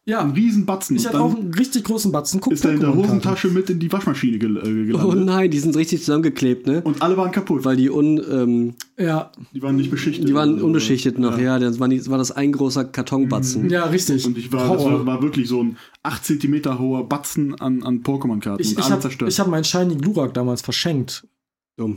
Ja, 0.08 0.22
einen 0.22 0.32
riesen 0.32 0.66
Batzen. 0.66 0.96
ich 0.96 1.06
hatte 1.06 1.20
auch 1.20 1.36
einen 1.36 1.54
richtig 1.54 1.84
großen 1.84 2.14
Batzen. 2.14 2.40
Guck, 2.40 2.54
ist 2.54 2.64
er 2.64 2.72
in 2.72 2.80
der. 2.80 2.96
Hosentasche 2.96 3.50
mit 3.50 3.70
in 3.70 3.78
die 3.78 3.92
Waschmaschine 3.92 4.40
gel 4.40 4.56
äh, 4.56 4.62
gelandet. 4.62 5.04
Oh 5.04 5.14
nein, 5.14 5.52
die 5.52 5.60
sind 5.60 5.76
richtig 5.76 6.00
zusammengeklebt, 6.00 6.66
ne? 6.66 6.82
Und 6.82 7.02
alle 7.02 7.18
waren 7.18 7.32
kaputt. 7.32 7.66
Weil 7.66 7.76
die 7.76 7.90
un, 7.90 8.22
ähm, 8.32 8.76
Ja, 8.98 9.34
die 9.54 9.62
waren 9.62 9.76
nicht 9.76 9.92
beschichtet. 9.92 10.30
die 10.30 10.34
waren 10.34 10.62
unbeschichtet 10.62 11.20
noch, 11.20 11.38
ja. 11.38 11.60
das, 11.60 11.82
war 11.82 11.90
die, 11.90 12.08
war 12.08 12.18
das 12.18 12.32
ein 12.32 12.54
großer 12.54 12.86
Kartonbatzen. 12.86 13.70
ja, 13.70 13.84
richtig. 13.84 14.26
Und 14.26 14.38
ich 14.38 14.50
war, 14.54 14.70
war, 14.70 15.06
war 15.06 15.22
wirklich 15.22 15.50
so 15.50 15.62
ein 15.62 15.78
8 16.04 16.24
cm 16.24 16.80
hoher 16.80 17.08
Batzen 17.10 17.56
an, 17.60 17.84
an 17.84 18.02
Pokémon-Karten. 18.02 18.62
ich 18.62 18.78
ich 18.78 18.90
habe 18.90 19.10
hab 19.10 19.48
meinen 19.50 19.66
Shiny 19.66 19.96
Glurak 19.96 20.34
damals 20.34 20.62
verschenkt. 20.62 21.28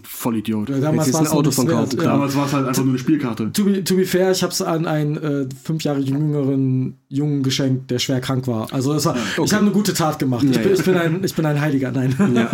Vollidiot. 0.03 0.69
Damals 0.69 1.07
jetzt 1.07 1.15
war 1.15 1.21
ein 1.23 1.27
Auto 1.29 1.51
Ja. 1.51 1.87
klar. 1.97 2.13
Damals 2.13 2.37
war 2.37 2.47
es 2.47 2.53
halt 2.53 2.69
einfach 2.69 2.83
nur 2.83 2.93
eine 2.93 2.99
Spielkarte. 2.99 3.51
To 3.53 3.65
be, 3.65 3.83
to 3.83 3.97
be 3.97 4.05
fair, 4.05 4.31
ich 4.31 4.43
habe 4.43 4.53
es 4.53 4.61
an 4.61 4.87
einen 4.87 5.17
äh, 5.17 5.49
fünf 5.65 5.83
Jahre 5.85 6.01
jüngeren 6.01 6.99
Jungen 7.09 7.43
geschenkt, 7.43 7.91
der 7.91 7.99
schwer 7.99 8.21
krank 8.21 8.47
war. 8.47 8.71
Also 8.73 8.93
das 8.93 9.07
war, 9.07 9.17
ich 9.43 9.53
habe 9.55 9.63
eine 9.65 9.71
gute 9.73 9.95
Tat 9.95 10.19
gemacht. 10.19 10.45
ich, 10.45 10.55
Ja, 10.55 10.61
bin, 10.63 10.71
ja. 10.73 10.79
ich, 10.79 10.85
bin 10.85 10.95
ein, 10.97 11.25
ich 11.25 11.35
bin 11.35 11.47
ein 11.47 11.61
Heiliger, 11.61 11.93
nein. 11.93 12.15
Ja. 12.35 12.51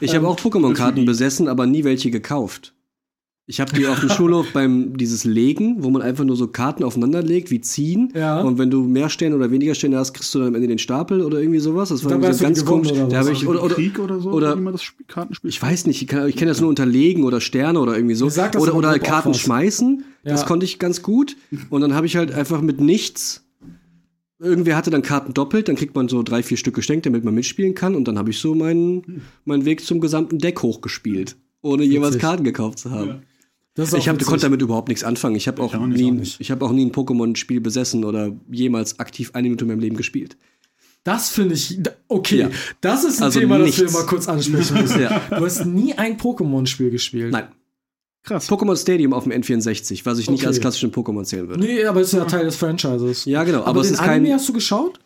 Ich 0.00 0.14
habe 0.14 0.26
auch 0.26 0.38
Pokémon-Karten 0.38 1.04
besessen, 1.06 1.48
aber 1.48 1.66
nie 1.66 1.84
welche 1.84 2.10
gekauft. 2.10 2.72
Ich 3.50 3.60
habe 3.60 3.72
die 3.74 3.84
auf 3.88 3.98
dem 3.98 4.08
Schulhof 4.16 4.52
beim 4.52 4.96
dieses 4.96 5.24
Legen, 5.24 5.82
wo 5.82 5.90
man 5.90 6.02
einfach 6.02 6.22
nur 6.24 6.36
so 6.36 6.46
Karten 6.46 6.84
aufeinander 6.84 7.20
legt, 7.20 7.50
wie 7.50 7.60
ziehen. 7.60 8.12
Ja. 8.14 8.40
Und 8.42 8.58
wenn 8.58 8.70
du 8.70 8.82
mehr 8.84 9.08
Sterne 9.10 9.34
oder 9.34 9.50
weniger 9.50 9.74
Sterne 9.74 9.98
hast, 9.98 10.14
kriegst 10.14 10.32
du 10.34 10.38
dann 10.38 10.48
am 10.48 10.54
Ende 10.54 10.68
den 10.68 10.78
Stapel 10.78 11.20
oder 11.20 11.40
irgendwie 11.40 11.58
sowas. 11.58 11.88
Das 11.88 12.04
war 12.04 12.12
irgendwie 12.12 12.32
so 12.32 12.44
ganz 12.44 12.64
komisch. 12.64 12.92
oder 12.92 13.06
Da 13.08 13.28
ich 13.28 13.46
oder, 13.48 13.64
oder, 13.64 13.74
Krieg 13.74 13.98
oder 13.98 14.20
so, 14.20 14.30
oder- 14.30 14.56
wie 14.56 14.60
man 14.60 14.72
das 14.72 14.82
Sp- 14.86 15.02
Kartenspiel 15.08 15.50
ich 15.50 15.60
weiß 15.60 15.86
nicht, 15.86 16.00
ich, 16.00 16.06
kann- 16.06 16.28
ich 16.28 16.36
kenne 16.36 16.52
das 16.52 16.60
nur 16.60 16.68
unter 16.70 16.86
Legen 16.86 17.24
oder 17.24 17.40
Sterne 17.40 17.80
oder 17.80 17.96
irgendwie 17.96 18.14
so. 18.14 18.26
Das 18.30 18.54
Oder, 18.56 18.74
oder 18.76 18.88
halt 18.90 19.02
Karten 19.02 19.34
schmeißen. 19.34 20.04
Das 20.22 20.42
Ja. 20.42 20.46
konnte 20.46 20.64
ich 20.64 20.78
ganz 20.78 21.02
gut. 21.02 21.36
Und 21.70 21.80
dann 21.80 21.94
habe 21.94 22.06
ich 22.06 22.16
halt 22.16 22.30
einfach 22.32 22.60
mit 22.60 22.80
nichts. 22.80 23.44
Irgendwer 24.38 24.76
hatte 24.76 24.90
dann 24.90 25.02
Karten 25.02 25.34
doppelt, 25.34 25.68
dann 25.68 25.76
kriegt 25.76 25.94
man 25.94 26.08
so 26.08 26.22
drei, 26.22 26.42
vier 26.42 26.56
Stück 26.56 26.74
geschenkt, 26.74 27.04
damit 27.04 27.24
man 27.24 27.34
mitspielen 27.34 27.74
kann. 27.74 27.94
Und 27.96 28.06
dann 28.06 28.16
habe 28.16 28.30
ich 28.30 28.38
so 28.38 28.54
meinen, 28.54 29.22
meinen 29.44 29.64
Weg 29.64 29.84
zum 29.84 30.00
gesamten 30.00 30.38
Deck 30.38 30.62
hochgespielt. 30.62 31.36
Ohne 31.62 31.82
jeweils. 31.84 32.16
Karten 32.16 32.44
gekauft 32.44 32.78
zu 32.78 32.90
haben. 32.90 33.08
Das 33.08 33.16
auch 33.16 33.29
Ich 33.76 34.08
hab, 34.08 34.18
konnte 34.24 34.46
damit 34.46 34.60
überhaupt 34.62 34.88
nichts 34.88 35.04
anfangen. 35.04 35.36
Ich 35.36 35.46
habe 35.48 35.62
auch, 35.62 35.74
auch 35.74 35.86
nicht, 35.86 36.00
nie, 36.00 36.10
auch 36.10 36.14
nicht. 36.14 36.40
ich 36.40 36.50
hab 36.50 36.60
auch 36.62 36.72
nie 36.72 36.84
ein 36.84 36.92
Pokémon-Spiel 36.92 37.60
besessen 37.60 38.04
oder 38.04 38.32
jemals 38.50 38.98
aktiv 38.98 39.30
eine 39.34 39.44
Minute 39.44 39.64
in 39.64 39.68
meinem 39.70 39.80
Leben 39.80 39.96
gespielt. 39.96 40.36
Das 41.04 41.30
finde 41.30 41.54
ich, 41.54 41.78
okay, 42.08 42.40
Ja. 42.40 42.50
das 42.82 43.04
ist 43.04 43.18
ein 43.20 43.24
Also 43.24 43.40
Thema, 43.40 43.58
das 43.58 43.76
wir 43.78 43.84
nichts. 43.84 43.92
mal 43.98 44.06
kurz 44.06 44.28
ansprechen 44.28 44.76
müssen. 44.82 45.00
Ja. 45.00 45.22
Du 45.30 45.44
hast 45.44 45.64
nie 45.64 45.94
ein 45.94 46.18
Pokémon-Spiel 46.18 46.90
gespielt. 46.90 47.32
Nein. 47.32 47.48
Krass. 48.22 48.50
Pokémon 48.50 48.76
Stadium 48.76 49.14
auf 49.14 49.24
dem 49.24 49.32
N64, 49.32 50.04
was 50.04 50.18
ich 50.18 50.28
nicht 50.28 50.40
Okay. 50.40 50.48
als 50.48 50.60
klassischen 50.60 50.92
Pokémon 50.92 51.24
zählen 51.24 51.48
würde. 51.48 51.60
Nee, 51.60 51.84
aber 51.84 52.02
ist 52.02 52.12
ja 52.12 52.24
Teil 52.26 52.44
des 52.44 52.56
Franchises. 52.56 53.24
Ja, 53.24 53.44
genau. 53.44 53.60
Aber, 53.60 53.68
Aber, 53.68 53.80
es 53.80 53.90
ist 53.92 53.98
Anime 54.00 54.26
kein. 54.28 54.34
hast 54.34 54.46
du 54.48 54.52
geschaut? 54.52 55.00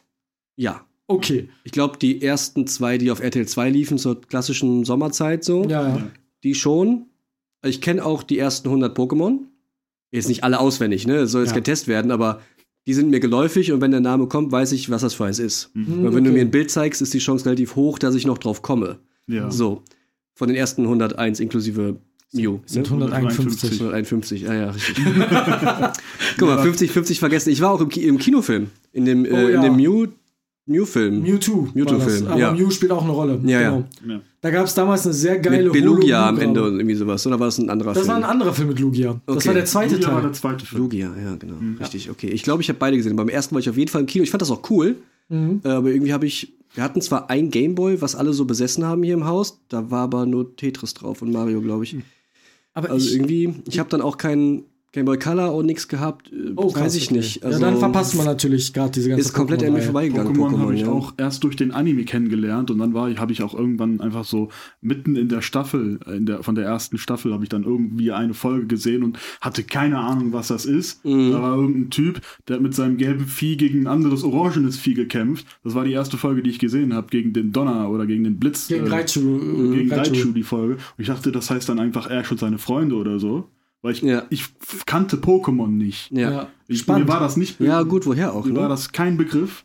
Ja. 0.57 0.85
Okay. 1.07 1.49
Ich 1.63 1.71
glaube, 1.71 1.97
die 1.99 2.23
ersten 2.23 2.67
zwei, 2.67 2.99
die 2.99 3.11
auf 3.13 3.21
RTL 3.21 3.47
2 3.47 3.71
liefen, 3.71 3.99
zur 3.99 4.21
klassischen 4.21 4.85
Sommerzeit 4.85 5.45
so, 5.45 5.63
Ja, 5.65 5.87
ja. 5.97 6.07
die 6.43 6.55
schon. 6.57 7.07
Ich 7.65 7.81
kenne 7.81 8.05
auch 8.05 8.23
die 8.23 8.39
ersten 8.39 8.69
100 8.69 8.97
Pokémon. 8.97 9.39
Jetzt 10.11 10.29
nicht 10.29 10.45
alle 10.45 10.61
auswendig, 10.61 11.07
ne? 11.07 11.17
Es 11.17 11.33
soll 11.33 11.43
jetzt 11.43 11.51
Ja. 11.51 11.55
kein 11.57 11.65
Test 11.65 11.89
werden, 11.89 12.11
aber 12.11 12.41
die 12.87 12.95
sind 12.95 13.11
mir 13.11 13.19
geläufig 13.21 13.73
und 13.73 13.81
wenn 13.81 13.91
der 13.91 14.01
Name 14.01 14.27
kommt, 14.29 14.53
weiß 14.53 14.73
ich, 14.73 14.91
was 14.91 15.03
das 15.03 15.15
für 15.15 15.25
eins 15.25 15.39
ist. 15.39 15.71
Mhm, 15.75 16.05
Und 16.07 16.15
wenn 16.15 16.25
du 16.25 16.31
okay. 16.31 16.39
mir 16.39 16.45
ein 16.45 16.51
Bild 16.51 16.71
zeigst, 16.71 17.01
ist 17.03 17.15
die 17.15 17.19
Chance 17.19 17.47
relativ 17.47 17.75
hoch, 17.77 17.99
dass 17.99 18.15
ich 18.15 18.27
noch 18.27 18.39
drauf 18.39 18.63
komme. 18.63 18.99
Ja. 19.27 19.51
So. 19.51 19.83
Von 20.35 20.49
den 20.49 20.57
ersten 20.57 20.83
101 20.83 21.41
inklusive 21.41 21.97
Mew. 22.33 22.59
Sind 22.67 22.91
ne? 22.91 22.97
151. 23.07 23.81
151, 23.81 24.49
ah 24.51 24.55
ja, 24.55 24.71
richtig. 24.71 24.97
Guck 26.39 26.49
mal, 26.49 26.59
50, 26.63 26.91
50 26.91 27.19
vergessen. 27.21 27.51
Ich 27.51 27.61
war 27.61 27.71
auch 27.71 27.81
im, 27.81 27.89
Ki 27.89 28.03
im 28.07 28.19
Kinofilm. 28.19 28.71
In 28.93 29.05
dem, 29.05 29.25
äh, 29.25 29.31
Oh, 29.31 29.49
ja. 29.49 29.57
in 29.57 29.63
dem 29.63 29.77
Mew, 29.77 30.09
Mew-Film. 30.67 31.23
Mewtwo. 31.23 31.65
war 31.67 31.71
Mewtwo-Film, 31.75 32.25
das. 32.25 32.27
Aber 32.27 32.41
ja. 32.41 32.53
Mew 32.53 32.71
spielt 32.71 32.91
auch 32.93 33.03
eine 33.03 33.13
Rolle. 33.13 33.39
Ja, 33.45 33.61
ja. 33.61 33.71
Genau. 34.03 34.15
Ja. 34.15 34.21
Da 34.41 34.51
gab 34.51 34.65
es 34.67 34.75
damals 34.75 35.05
eine 35.05 35.13
sehr 35.15 35.39
geile 35.39 35.65
mit 35.65 35.73
Belugia 35.75 36.29
am 36.29 36.39
Ende 36.39 36.63
und 36.63 36.75
irgendwie 36.77 36.95
sowas. 36.95 37.27
Oder 37.27 37.39
war 37.39 37.47
das 37.49 37.59
ein 37.59 37.69
anderer 37.71 37.91
Das 37.93 37.99
Film? 37.99 38.09
war 38.09 38.17
ein 38.17 38.25
anderer 38.25 38.53
Film 38.55 38.69
mit 38.69 38.79
Lugia. 38.81 39.21
Das 39.27 39.37
Okay. 39.37 39.47
war 39.49 39.55
der 39.55 39.65
zweite 39.67 39.95
war 40.03 40.13
Teil. 40.13 40.23
der 40.23 40.33
zweite 40.33 40.67
Film. 40.67 40.83
Lugia, 40.83 41.11
ja, 41.23 41.37
genau. 41.37 41.57
Richtig, 41.81 42.11
okay. 42.11 42.29
Ich 42.29 42.43
glaube, 42.43 42.63
ich 42.63 42.69
habe 42.69 42.79
beide 42.79 42.97
gesehen. 42.97 43.15
Beim 43.17 43.29
ersten 43.29 43.55
war 43.55 43.61
ich 43.61 43.69
auf 43.69 43.77
jeden 43.77 43.91
Fall 43.91 44.01
im 44.03 44.07
Kino. 44.07 44.23
Ich 44.25 44.31
fand 44.31 44.41
das 44.43 44.51
auch 44.51 44.69
cool. 44.71 44.97
Mhm. 45.29 45.61
Äh, 45.65 45.69
aber 45.69 45.91
irgendwie 45.91 46.13
habe 46.13 46.27
ich. 46.27 46.55
Wir 46.75 46.83
hatten 46.83 47.01
zwar 47.01 47.31
ein 47.31 47.51
Gameboy, 47.51 48.01
was 48.03 48.17
alle 48.17 48.33
so 48.33 48.47
besessen 48.47 48.85
haben 48.85 49.03
hier 49.03 49.15
im 49.15 49.27
Haus. 49.27 49.61
Da 49.69 49.91
war 49.91 50.01
aber 50.01 50.27
nur 50.27 50.57
Tetris 50.57 50.93
drauf 50.95 51.23
und 51.23 51.31
Mario, 51.31 51.61
glaube 51.61 51.85
ich. 51.85 51.97
Aber 52.73 52.91
Also 52.91 53.07
ich, 53.09 53.15
irgendwie, 53.15 53.55
ich 53.69 53.79
habe 53.79 53.89
dann 53.91 54.01
auch 54.01 54.19
keinen 54.19 54.65
Gameboy 54.95 55.19
Color 55.19 55.53
und 55.53 55.67
nichts 55.67 55.89
gehabt. 55.89 56.31
Äh, 56.33 56.53
oh, 56.55 56.67
weiß 56.67 56.75
krass, 56.75 56.95
ich 56.95 57.07
okay. 57.07 57.17
nicht. 57.17 57.45
Also, 57.45 57.59
ja, 57.59 57.69
dann 57.69 57.79
verpasst 57.79 58.15
man 58.15 58.27
natürlich 58.27 58.73
gerade 58.73 58.93
diese 58.93 59.09
ganze 59.09 59.23
Ist 59.23 59.33
komplett 59.33 59.65
an 59.65 59.73
mir 59.73 59.83
vorbeigegangen. 59.83 60.37
Pokémon 60.37 60.59
habe 60.59 60.75
ich 60.75 60.83
ja. 60.83 60.89
auch 60.89 61.15
erst 61.17 61.43
durch 61.43 61.57
den 61.57 61.73
Anime 61.73 62.05
kennengelernt 62.05 62.71
und 62.71 62.79
dann 62.79 62.95
war 62.95 63.11
ich, 63.11 63.19
habe 63.19 63.33
ich 63.33 63.43
auch 63.43 63.55
irgendwann 63.55 64.01
einfach 64.01 64.25
so 64.25 64.51
mitten 64.81 65.17
in 65.17 65.29
der 65.29 65.43
Staffel, 65.43 65.99
in 66.07 66.27
der, 66.27 66.45
von 66.45 66.55
der 66.55 66.65
ersten 66.65 66.97
Staffel, 66.97 67.33
habe 67.33 67.43
ich 67.43 67.49
dann 67.49 67.65
irgendwie 67.65 68.13
eine 68.13 68.35
Folge 68.35 68.69
gesehen 68.69 69.03
und 69.03 69.19
hatte 69.41 69.65
keine 69.65 69.99
Ahnung, 69.99 70.33
was 70.33 70.47
das 70.47 70.65
ist. 70.65 71.05
Mhm. 71.05 71.33
Da 71.33 71.43
war 71.43 71.57
irgendein 71.57 71.91
Typ, 71.91 72.21
der 72.47 72.57
hat 72.57 72.63
mit 72.63 72.75
seinem 72.75 72.97
gelben 72.97 73.27
Vieh 73.27 73.57
gegen 73.57 73.81
ein 73.81 73.87
anderes 73.89 74.23
orangenes 74.23 74.77
Vieh 74.77 74.95
gekämpft. 74.95 75.45
Das 75.65 75.75
war 75.75 75.85
die 75.85 75.93
erste 75.93 76.19
Folge, 76.19 76.45
die 76.45 76.51
ich 76.51 76.61
gesehen 76.61 76.95
habe, 76.95 77.09
gegen 77.09 77.33
den 77.33 77.51
Donner 77.51 77.91
oder 77.91 78.07
gegen 78.07 78.23
den 78.23 78.39
Blitz. 78.39 78.69
Gegen 78.69 78.87
äh, 78.87 78.91
Raichu. 78.91 79.21
äh, 79.21 79.77
gegen 79.77 79.93
Raichu. 79.93 80.13
Raichu 80.13 80.33
die 80.33 80.45
Folge. 80.45 80.75
Und 80.75 80.81
ich 80.99 81.09
dachte, 81.09 81.33
das 81.33 81.51
heißt 81.51 81.69
dann 81.69 81.81
einfach 81.81 82.09
Ash 82.09 82.31
und 82.31 82.39
seine 82.39 82.59
Freunde 82.59 82.95
oder 82.95 83.19
so. 83.19 83.49
Weil 83.85 83.93
ich, 83.93 84.01
Ja. 84.03 84.25
ich 84.31 84.47
kannte 84.87 85.19
Pokémon 85.19 85.69
nicht. 85.69 86.11
Ja. 86.11 86.49
Ich, 86.67 86.81
Spannend. 86.81 87.07
Mir 87.07 87.13
war 87.13 87.21
das 87.21 87.37
nicht 87.37 87.61
ja, 87.61 87.83
gut, 87.83 88.07
woher 88.07 88.33
auch? 88.35 88.47
mir 88.47 88.55
war 88.57 88.63
Ne? 88.63 88.69
das 88.71 88.93
kein 88.93 89.19
Begriff. 89.19 89.65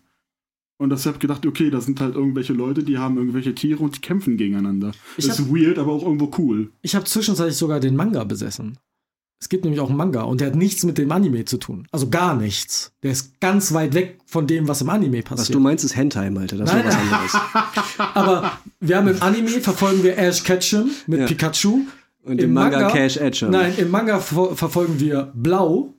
Und 0.77 0.89
deshalb 0.91 1.19
gedacht, 1.21 1.45
okay, 1.45 1.69
das 1.69 1.85
sind 1.85 1.99
halt 2.01 2.15
irgendwelche 2.15 2.51
Leute, 2.53 2.83
die 2.83 2.97
haben 2.97 3.17
irgendwelche 3.17 3.55
Tiere 3.55 3.81
und 3.81 3.95
die 3.95 4.01
kämpfen 4.01 4.35
gegeneinander. 4.37 4.91
Ich 5.17 5.27
ist 5.27 5.49
weird, 5.53 5.77
aber 5.79 5.93
auch 5.93 6.03
irgendwo 6.03 6.31
cool. 6.37 6.69
Ich 6.81 6.95
habe 6.95 7.05
zwischenzeitlich 7.05 7.55
sogar 7.57 7.79
den 7.79 7.95
Manga 7.95 8.23
besessen. 8.25 8.77
Es 9.41 9.47
gibt 9.47 9.63
nämlich 9.63 9.79
auch 9.79 9.87
einen 9.87 9.97
Manga 9.97 10.23
und 10.23 10.41
der 10.41 10.47
hat 10.47 10.55
nichts 10.55 10.83
mit 10.83 10.97
dem 10.97 11.09
Anime 11.13 11.45
zu 11.45 11.57
tun. 11.57 11.87
Also 11.91 12.09
gar 12.09 12.35
nichts. 12.35 12.91
Der 13.03 13.11
ist 13.11 13.39
ganz 13.39 13.73
weit 13.73 13.93
weg 13.93 14.19
von 14.25 14.47
dem, 14.47 14.67
was 14.67 14.81
im 14.81 14.89
Anime 14.89 15.19
Was 15.19 15.23
passiert. 15.29 15.55
du 15.55 15.61
meinst, 15.61 15.85
ist 15.85 15.95
Hentai, 15.95 16.29
Malte. 16.29 16.57
Das 16.57 16.69
ist 16.69 16.75
Nein, 16.75 16.85
was 16.85 16.95
nein. 16.95 17.03
anderes. 17.13 17.35
Aber 18.15 18.51
wir 18.81 18.97
haben 18.97 19.07
im 19.07 19.21
Anime 19.21 19.61
verfolgen 19.61 20.03
wir 20.03 20.17
Ash 20.17 20.43
Ketchum 20.43 20.91
mit 21.07 21.21
Ja. 21.21 21.25
Pikachu. 21.25 21.85
Und 22.29 22.41
im 22.41 22.53
Manga, 22.53 22.89
Cash 22.89 23.17
Edge. 23.17 23.47
Nein, 23.49 23.73
im 23.77 23.89
Manga 23.89 24.19
ver 24.19 24.55
verfolgen 24.55 24.99
wir 24.99 25.31
Blau 25.33 25.93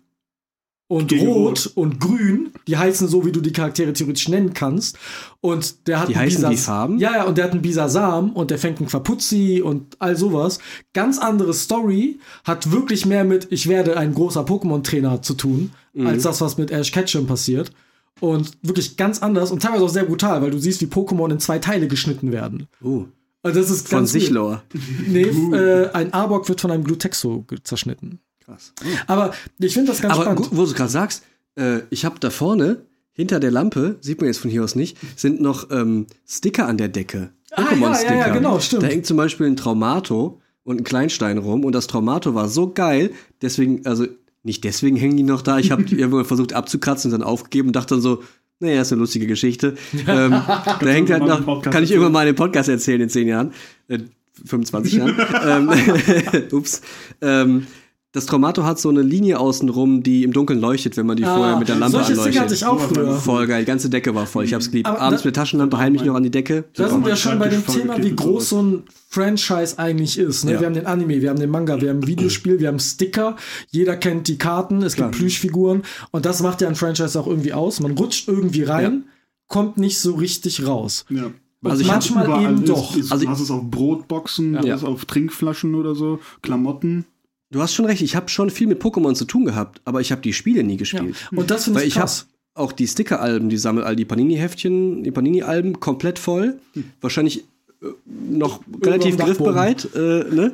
und 0.89 1.09
Gegen 1.09 1.27
Rot 1.29 1.67
Rot. 1.67 1.73
und 1.77 2.01
Grün. 2.01 2.51
Die 2.67 2.77
heißen 2.77 3.07
so, 3.09 3.25
wie 3.25 3.33
du 3.33 3.41
die 3.41 3.53
Charaktere 3.53 3.93
theoretisch 3.93 4.29
nennen 4.29 4.55
kannst. 4.55 4.99
Und 5.41 5.87
der 5.87 6.01
hat 6.01 6.09
Die 6.09 6.15
einen 6.17 6.25
heißen 6.27 6.41
Bisas- 6.45 6.51
wie 6.51 6.57
Farben? 6.57 6.99
Ja, 6.99 7.13
ja, 7.17 7.25
und 7.25 7.39
der 7.39 7.45
hat 7.45 7.53
einen 7.53 7.63
Bisasam 7.63 8.31
und 8.33 8.51
der 8.51 8.59
fängt 8.59 8.79
einen 8.79 8.89
Quapuzzi 8.89 9.63
und 9.65 9.97
all 10.01 10.17
sowas. 10.17 10.59
Ganz 10.93 11.19
andere 11.19 11.55
Story, 11.55 12.19
hat 12.45 12.71
wirklich 12.73 13.07
mehr 13.07 13.25
mit 13.25 13.49
ich 13.51 13.69
werde 13.69 13.97
ein 13.97 14.15
großer 14.15 14.43
Pokémon-Trainer 14.45 15.23
zu 15.23 15.35
tun, 15.35 15.71
Mhm. 15.93 16.07
als 16.07 16.23
das, 16.25 16.41
was 16.41 16.59
mit 16.59 16.71
Ash 16.71 16.91
Ketchum 16.93 17.27
passiert. 17.27 17.73
Und 18.21 18.53
wirklich 18.63 18.97
ganz 18.97 19.21
anders 19.23 19.51
und 19.51 19.63
teilweise 19.63 19.85
auch 19.85 19.89
sehr 19.89 20.05
brutal, 20.05 20.43
weil 20.43 20.51
du 20.51 20.59
siehst, 20.59 20.81
wie 20.83 20.87
Pokémon 20.87 21.31
in 21.31 21.39
zwei 21.41 21.59
Teile 21.59 21.89
geschnitten 21.89 22.33
werden. 22.33 22.67
Uh, 22.83 23.07
Also 23.43 23.61
das 23.61 23.71
ist 23.71 23.89
von. 23.89 24.07
Sichlor. 24.07 24.63
Nee, 25.07 25.23
äh, 25.23 25.91
ein 25.93 26.13
Arbok 26.13 26.49
wird 26.49 26.61
von 26.61 26.71
einem 26.71 26.85
Glutexo 26.85 27.47
zerschnitten. 27.65 28.21
Krass. 28.45 28.73
Aber 29.07 29.33
ich 29.59 29.75
finde 29.75 29.93
das 29.93 30.03
ganz 30.03 30.15
Aber 30.15 30.25
spannend. 30.25 30.49
wo 30.53 30.65
du 30.65 30.73
gerade 30.73 30.91
sagst, 30.91 31.23
äh, 31.57 31.81
ich 31.91 32.05
habe 32.05 32.19
da 32.21 32.31
vorne, 32.31 32.85
hinter 33.13 33.41
der 33.41 33.51
Lampe, 33.51 33.97
sieht 34.01 34.21
man 34.21 34.29
jetzt 34.29 34.39
von 34.39 34.51
hier 34.51 34.65
aus 34.65 34.75
nicht, 34.75 34.97
sind 35.17 35.41
noch 35.41 35.71
ähm, 35.71 36.07
Sticker 36.27 36.67
an 36.67 36.79
der 36.79 36.89
Decke. 36.89 37.31
Ah, 37.53 37.63
ja, 37.63 37.69
Pokémon-Sticker. 37.69 38.15
ja, 38.15 38.27
ja, 38.29 38.33
genau, 38.35 38.61
stimmt. 38.61 38.83
Da 38.83 38.87
hängt 38.87 39.07
zum 39.07 39.17
Beispiel 39.17 39.47
ein 39.47 39.57
Traumato 39.57 40.41
und 40.63 40.81
ein 40.81 40.85
Kleinstein 40.85 41.39
rum 41.39 41.65
und 41.65 41.75
das 41.75 41.87
Traumato 41.87 42.35
war 42.35 42.49
so 42.49 42.73
geil, 42.73 43.11
deswegen, 43.43 43.85
also 43.87 44.07
nicht 44.43 44.65
deswegen 44.65 44.97
hängen 44.97 45.17
die 45.17 45.23
noch 45.23 45.43
da. 45.43 45.59
Ich 45.59 45.71
habe 45.71 45.83
irgendwann 45.91 46.25
versucht 46.25 46.53
abzukratzen 46.53 47.13
und 47.13 47.19
dann 47.21 47.27
aufgegeben 47.27 47.69
und 47.69 47.77
dachte 47.77 47.95
dann 47.95 48.03
so, 48.03 48.23
naja, 48.61 48.83
ist 48.83 48.93
eine 48.93 49.00
lustige 49.00 49.26
Geschichte. 49.26 49.75
ähm, 50.07 50.31
da 50.31 50.79
hängt 50.83 51.11
halt 51.11 51.25
noch, 51.25 51.62
kann 51.62 51.83
ich 51.83 51.90
irgendwann 51.90 52.12
mal 52.12 52.26
den 52.26 52.35
Podcast 52.35 52.69
erzählen 52.69 53.00
in 53.00 53.09
10 53.09 53.29
Jahren, 53.29 53.52
äh, 53.88 53.99
25 54.45 54.93
Jahren. 54.95 55.17
ähm, 55.71 56.43
ups. 56.52 56.83
Ähm, 57.21 57.67
das 58.12 58.26
Traumato 58.26 58.64
hat 58.64 58.81
so 58.81 58.88
eine 58.88 59.02
Linie 59.02 59.38
außenrum, 59.38 60.02
die 60.02 60.25
im 60.25 60.33
Dunkeln 60.33 60.61
leuchtet, 60.61 60.97
wenn 60.97 61.07
man 61.07 61.17
die 61.17 61.23
vorher 61.23 61.57
mit 61.59 61.69
der 61.69 61.76
Lampe 61.76 61.99
Ah, 61.99 62.05
solche 62.05 62.12
anleuchtet. 62.21 62.35
Dinge 62.35 62.45
hatte 62.45 62.55
ich 62.55 62.64
auch 62.64 62.81
früher. 62.81 63.14
Voll 63.17 63.47
geil, 63.47 63.61
die 63.62 63.67
ganze 63.67 63.88
Decke 63.88 64.14
war 64.14 64.26
voll. 64.26 64.45
Ich 64.45 64.52
hab's 64.52 64.71
geliebt. 64.71 64.88
Aber 64.88 65.00
Abends 65.00 65.23
da- 65.23 65.29
mit 65.29 65.37
Taschenlampe 65.37 65.79
heimlich 65.79 66.02
noch 66.05 66.14
an 66.17 66.23
die 66.25 66.31
Decke. 66.31 66.64
Da 66.75 66.88
sind 66.88 67.07
wir 67.07 67.14
schon 67.14 67.38
bei 67.38 67.49
dem 67.49 67.64
Thema, 67.64 67.97
wie 68.02 68.11
und 68.11 68.17
groß 68.17 68.49
so 68.49 68.62
ein 68.62 68.83
Franchise 69.09 69.79
eigentlich 69.79 70.19
ist. 70.19 70.45
Ne? 70.45 70.52
Ja. 70.55 70.61
Wir 70.61 70.67
haben 70.67 70.75
den 70.75 70.87
Anime, 70.87 71.21
wir 71.23 71.31
haben 71.31 71.38
den 71.38 71.50
Manga, 71.50 71.81
wir 71.81 71.90
haben 71.90 71.99
ein 72.00 72.07
Videospiel, 72.07 72.59
wir 72.59 72.69
haben 72.69 72.81
Sticker, 72.81 73.37
jeder 73.71 73.97
kennt 73.97 74.26
die 74.29 74.38
Karten, 74.38 74.83
es 74.83 74.97
gibt 74.97 75.12
Plüschfiguren 75.12 75.83
und 76.11 76.25
das 76.26 76.43
macht 76.43 76.61
ja 76.62 76.69
ein 76.69 76.75
Franchise 76.75 77.19
auch 77.19 77.26
irgendwie 77.29 77.52
aus. 77.52 77.79
Man 77.81 77.93
rutscht 77.93 78.26
irgendwie 78.29 78.64
rein, 78.64 79.05
kommt 79.47 79.79
nicht 79.79 80.00
so 80.00 80.14
richtig 80.14 80.67
raus. 80.67 81.05
Ja. 81.11 81.25
Also 81.26 81.35
Was 81.62 81.81
ich- 81.81 81.87
manchmal 81.87 82.25
überall 82.26 82.43
eben 82.45 82.62
ist, 82.62 82.69
doch. 82.71 82.97
Ist, 82.97 83.12
Also- 83.12 83.25
du 83.26 83.31
hast 83.31 83.40
es 83.40 83.50
auf 83.50 83.62
Brotboxen, 83.71 84.55
du 84.55 84.67
Ja. 84.67 84.75
hast 84.75 84.81
es 84.83 84.87
auf 84.88 85.05
Trinkflaschen 85.05 85.75
oder 85.75 85.95
so, 85.95 86.19
Klamotten. 86.43 87.05
Du 87.50 87.61
hast 87.61 87.75
schon 87.75 87.85
recht, 87.87 88.00
ich 88.02 88.14
habe 88.14 88.28
schon 88.28 88.50
viel 88.50 88.66
mit 88.69 88.80
Pokémon 88.83 89.14
zu 89.14 89.25
tun 89.25 89.45
gehabt, 89.45 89.80
aber 89.85 90.00
ich 90.00 90.12
habe 90.12 90.23
die 90.23 90.33
Spiele 90.33 90.62
nie 90.62 90.75
Ja. 90.75 90.78
gespielt. 90.78 91.16
Und 91.35 91.50
das 91.50 91.64
finde 91.64 91.80
ich 91.80 91.88
ich 91.88 91.95
habe 91.97 92.02
krass. 92.07 92.26
auch 92.54 92.73
die 92.73 92.87
Sticker-Alben, 92.87 93.49
die 93.49 93.57
sammel 93.57 93.83
all 93.85 93.97
die 93.97 94.04
Panini-Heftchen, 94.04 95.02
die 95.02 95.11
Panini-Alben 95.11 95.80
komplett 95.80 96.19
voll. 96.19 96.59
Wahrscheinlich 97.00 97.45
äh, 97.83 97.87
noch 98.30 98.61
relativ 98.83 99.16
griffbereit. 99.16 99.88
Äh, 99.95 99.99
ne? 99.99 100.52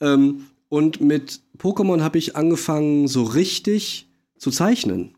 ähm, 0.00 0.44
und 0.68 1.00
mit 1.00 1.40
Pokémon 1.58 2.02
habe 2.02 2.18
ich 2.18 2.36
angefangen, 2.36 3.08
so 3.08 3.22
richtig 3.22 4.06
zu 4.36 4.50
zeichnen. 4.50 5.10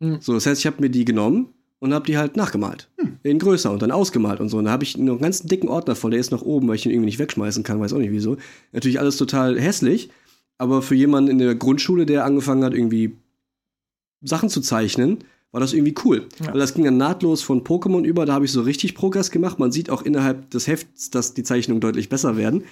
Hm. 0.00 0.18
So, 0.20 0.32
das 0.32 0.46
heißt, 0.46 0.60
ich 0.60 0.66
habe 0.66 0.80
mir 0.80 0.88
die 0.88 1.04
genommen 1.04 1.48
und 1.80 1.92
habe 1.92 2.06
die 2.06 2.16
halt 2.16 2.36
nachgemalt. 2.36 2.88
In 3.22 3.38
größer 3.38 3.70
und 3.70 3.82
dann 3.82 3.90
ausgemalt 3.90 4.40
und 4.40 4.48
so. 4.48 4.56
Und 4.58 4.64
da 4.66 4.70
habe 4.70 4.84
ich 4.84 4.96
noch 4.96 5.12
einen 5.14 5.20
ganz 5.20 5.42
dicken 5.42 5.68
Ordner 5.68 5.94
voll, 5.94 6.12
der 6.12 6.20
ist 6.20 6.30
noch 6.30 6.42
oben, 6.42 6.68
weil 6.68 6.76
ich 6.76 6.82
den 6.84 6.92
irgendwie 6.92 7.06
nicht 7.06 7.18
wegschmeißen 7.18 7.64
kann, 7.64 7.80
weiß 7.80 7.92
auch 7.92 7.98
nicht 7.98 8.12
wieso. 8.12 8.38
Natürlich 8.72 8.98
alles 9.00 9.16
total 9.18 9.60
hässlich, 9.60 10.08
aber 10.60 10.82
für 10.82 10.94
jemanden 10.94 11.30
in 11.30 11.38
der 11.38 11.54
Grundschule, 11.54 12.04
der 12.04 12.26
angefangen 12.26 12.62
hat, 12.64 12.74
irgendwie 12.74 13.16
Sachen 14.20 14.50
zu 14.50 14.60
zeichnen, 14.60 15.24
war 15.52 15.60
das 15.60 15.72
irgendwie 15.72 15.94
cool. 16.04 16.28
Ja. 16.38 16.52
Weil 16.52 16.60
das 16.60 16.74
ging 16.74 16.84
dann 16.84 16.98
nahtlos 16.98 17.42
von 17.42 17.64
Pokémon 17.64 18.04
über, 18.04 18.26
da 18.26 18.34
habe 18.34 18.44
ich 18.44 18.52
so 18.52 18.60
richtig 18.60 18.94
Progress 18.94 19.30
gemacht. 19.30 19.58
Man 19.58 19.72
sieht 19.72 19.88
auch 19.88 20.02
innerhalb 20.02 20.50
des 20.50 20.66
Hefts, 20.66 21.08
dass 21.08 21.32
die 21.32 21.44
Zeichnungen 21.44 21.80
deutlich 21.80 22.10
besser 22.10 22.36
werden. 22.36 22.64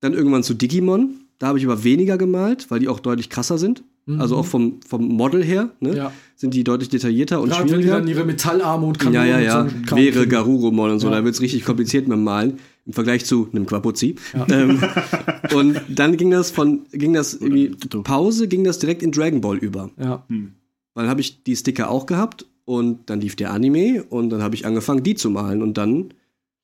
Dann 0.00 0.14
irgendwann 0.14 0.42
zu 0.42 0.54
Digimon, 0.54 1.16
da 1.38 1.48
habe 1.48 1.58
ich 1.58 1.66
aber 1.66 1.84
weniger 1.84 2.16
gemalt, 2.16 2.70
weil 2.70 2.80
die 2.80 2.88
auch 2.88 2.98
deutlich 2.98 3.28
krasser 3.28 3.58
sind. 3.58 3.84
Also 4.18 4.36
auch 4.36 4.46
vom, 4.46 4.80
vom 4.86 5.06
Model 5.06 5.42
her 5.44 5.70
ne? 5.80 5.90
Mhm. 5.90 5.96
Ja. 5.96 6.12
sind 6.36 6.54
die 6.54 6.64
deutlich 6.64 6.88
detaillierter 6.88 7.40
und 7.40 7.48
Gerade 7.50 7.62
wenn 7.62 7.66
die 7.68 7.74
schwieriger. 7.74 7.98
dann 7.98 8.08
ihre 8.08 8.24
Metallarme 8.24 8.86
und 8.86 8.98
Kanonen 8.98 9.28
Ja, 9.28 9.38
ja, 9.38 9.40
ja. 9.40 9.68
so 9.86 9.96
Wäre. 9.96 10.26
Garurumon 10.26 10.90
und 10.92 11.00
so, 11.00 11.08
Ja. 11.08 11.16
da 11.18 11.24
wird's 11.24 11.40
richtig 11.40 11.64
kompliziert 11.64 12.08
mit 12.08 12.16
dem 12.16 12.24
Malen. 12.24 12.58
Im 12.86 12.94
Vergleich 12.94 13.26
zu 13.26 13.48
einem 13.52 13.66
Quapuzzi. 13.66 14.14
Ähm, 14.50 14.82
und 15.54 15.80
dann 15.88 16.16
ging 16.16 16.30
das 16.30 16.50
von, 16.50 16.86
ging 16.92 17.12
das 17.12 17.34
irgendwie. 17.34 17.68
Pause 18.02 18.48
ging 18.48 18.64
das 18.64 18.78
direkt 18.78 19.02
in 19.02 19.12
Dragon 19.12 19.40
Ball 19.42 19.58
über. 19.58 19.90
Ja. 19.98 20.24
Weil 20.28 21.04
dann 21.04 21.08
habe 21.08 21.20
ich 21.20 21.42
die 21.42 21.54
Sticker 21.54 21.90
auch 21.90 22.06
gehabt 22.06 22.46
und 22.64 23.10
dann 23.10 23.20
lief 23.20 23.36
der 23.36 23.52
Anime 23.52 24.04
und 24.08 24.30
dann 24.30 24.42
habe 24.42 24.54
ich 24.54 24.64
angefangen, 24.64 25.02
die 25.02 25.14
zu 25.16 25.28
malen. 25.28 25.60
Und 25.62 25.76
dann 25.76 26.14